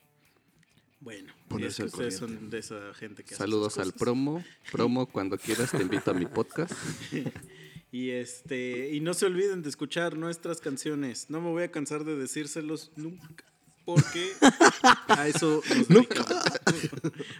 Bueno, 1.01 1.33
si 1.33 1.49
Ponerse 1.49 1.85
es 1.85 1.93
que 1.93 1.97
ustedes 1.97 2.17
son 2.17 2.51
de 2.51 2.59
esa 2.59 2.93
gente 2.95 3.23
que 3.23 3.35
Saludos 3.35 3.79
al 3.79 3.93
promo. 3.93 4.45
Promo, 4.73 5.07
cuando 5.07 5.39
quieras 5.39 5.71
te 5.71 5.83
invito 5.83 6.11
a 6.11 6.15
mi 6.15 6.27
podcast. 6.27 6.73
Y 7.91 8.11
este, 8.11 8.91
y 8.93 9.01
no 9.01 9.15
se 9.15 9.25
olviden 9.25 9.63
de 9.63 9.71
escuchar 9.71 10.17
nuestras 10.17 10.61
canciones. 10.61 11.31
No 11.31 11.41
me 11.41 11.49
voy 11.49 11.63
a 11.63 11.71
cansar 11.71 12.05
de 12.05 12.17
decírselos 12.17 12.93
nunca. 12.97 13.47
Porque 13.89 14.33
a 15.09 15.29
eso 15.29 15.63
nos 15.79 15.89
dedicamos. 15.97 16.43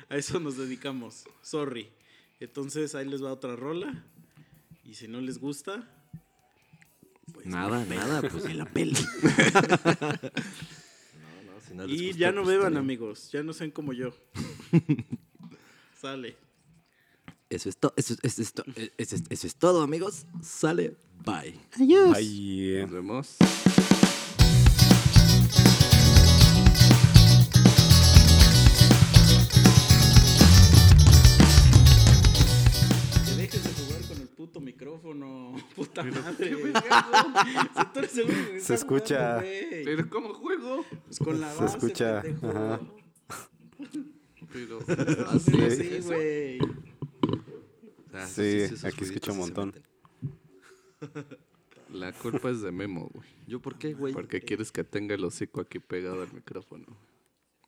A 0.09 0.17
eso 0.17 0.41
nos 0.41 0.57
dedicamos. 0.57 1.25
Sorry. 1.43 1.91
Entonces 2.41 2.95
ahí 2.95 3.07
les 3.07 3.23
va 3.23 3.31
otra 3.35 3.55
rola. 3.55 4.03
Y 4.83 4.95
si 4.95 5.09
no 5.09 5.21
les 5.21 5.37
gusta, 5.37 5.87
pues 7.35 7.45
nada, 7.45 7.85
nada, 7.85 8.23
pues 8.23 8.47
ni 8.47 8.55
la 8.55 8.65
peli. 8.73 8.95
no, 8.95 9.01
no, 11.45 11.61
si 11.69 11.75
no 11.75 11.87
les 11.87 12.01
Y 12.01 12.07
gusta, 12.07 12.19
ya 12.19 12.33
no 12.33 12.45
pues, 12.45 12.57
beban, 12.57 12.79
amigos. 12.79 13.31
Ya 13.31 13.43
no 13.43 13.53
sean 13.53 13.71
como 13.71 13.93
yo. 13.93 14.15
Sale. 16.01 16.35
Eso 17.51 17.69
es, 17.69 17.77
to- 17.77 17.93
eso, 17.99 18.15
es- 18.23 18.39
eso 18.39 18.43
es 18.43 18.53
eh, 18.77 18.91
eso 18.97 19.17
es- 19.17 19.25
eso 19.29 19.47
es 19.47 19.55
todo, 19.57 19.83
amigos. 19.83 20.25
Sale, 20.43 20.97
bye. 21.27 21.61
Ay, 22.15 22.79
Nos 22.81 22.91
vemos. 22.91 23.37
Puta 35.79 36.03
madre. 36.05 36.57
Si 36.57 37.85
tú 37.93 37.99
eres 38.01 38.19
el 38.19 38.25
único 38.27 38.45
que 38.53 38.53
Se 38.53 38.57
está 38.59 38.75
escucha. 38.75 39.17
jugando, 39.41 39.41
güey. 39.71 39.85
Pero 39.85 40.11
¿cómo 40.11 40.35
juego? 40.35 40.85
Pues 41.07 41.19
con 41.19 41.41
la 41.41 41.53
Se 41.55 41.63
base, 41.63 41.77
escucha, 41.79 42.23
pendejo. 42.23 42.49
ajá. 42.49 42.81
Pero 44.53 44.79
Así, 45.29 45.51
Sí. 45.53 45.71
sí, 45.77 46.01
güey. 46.07 46.59
Ah, 48.13 48.27
Sí, 48.27 48.43
esos 48.43 48.85
aquí 48.85 49.05
ruiditos 49.05 49.29
escucho 49.29 49.33
un 49.33 49.39
sí 49.39 49.45
se 49.45 49.55
montón. 49.55 49.75
la 51.93 52.13
culpa 52.13 52.51
es 52.51 52.63
de 52.63 52.73
Memo, 52.73 53.09
güey. 53.13 53.29
¿Yo 53.47 53.61
por 53.61 53.79
qué, 53.79 53.95
güey? 53.95 54.13
Porque 54.13 54.41
quieres 54.41 54.73
que 54.73 54.85
tenga 54.85 55.15
el 55.15 55.25
hocico 55.25 55.61
aquí 55.61 55.79
pegado 55.79 56.23
al 56.23 56.33
micrófono. 56.33 56.87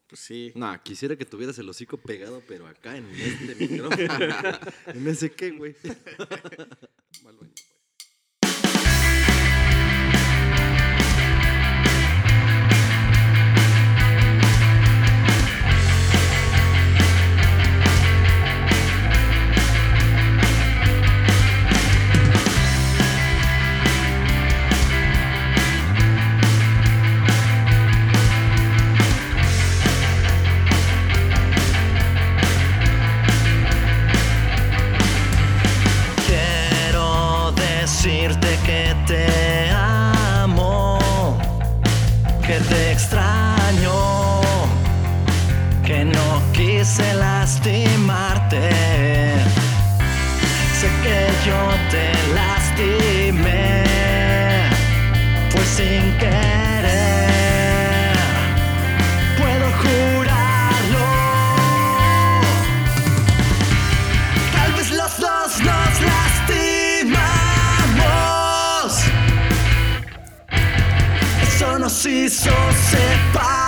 Pues 0.09 0.21
sí. 0.21 0.53
No, 0.57 0.77
quisiera 0.83 1.15
que 1.17 1.25
tuvieras 1.25 1.57
el 1.61 1.69
hocico 1.69 1.97
pegado, 1.97 2.43
pero 2.49 2.67
acá 2.67 2.97
en 2.97 3.07
este 3.11 3.55
micrófono. 3.55 3.97
¿En 4.87 5.07
ese 5.07 5.31
qué, 5.31 5.51
güey? 5.53 5.75
Va 5.85 7.31
al 7.31 7.37
baño, 7.37 7.53
pues. 7.55 7.80
Quise 46.91 47.15
lastimarte. 47.15 48.71
Sé 50.81 50.89
que 51.03 51.19
yo 51.47 51.61
te 51.91 52.13
lastimé, 52.35 53.85
fue 55.51 55.65
sin 55.65 56.03
querer, 56.19 58.17
puedo 59.39 59.67
jurarlo. 59.83 61.07
Tal 64.53 64.73
vez 64.73 64.91
los 64.91 65.13
dos 65.19 65.61
nos 65.61 66.01
lastimamos. 66.11 66.51
Eso 71.43 71.79
nos 71.79 72.07
hizo 72.07 72.53
separarnos. 72.91 73.60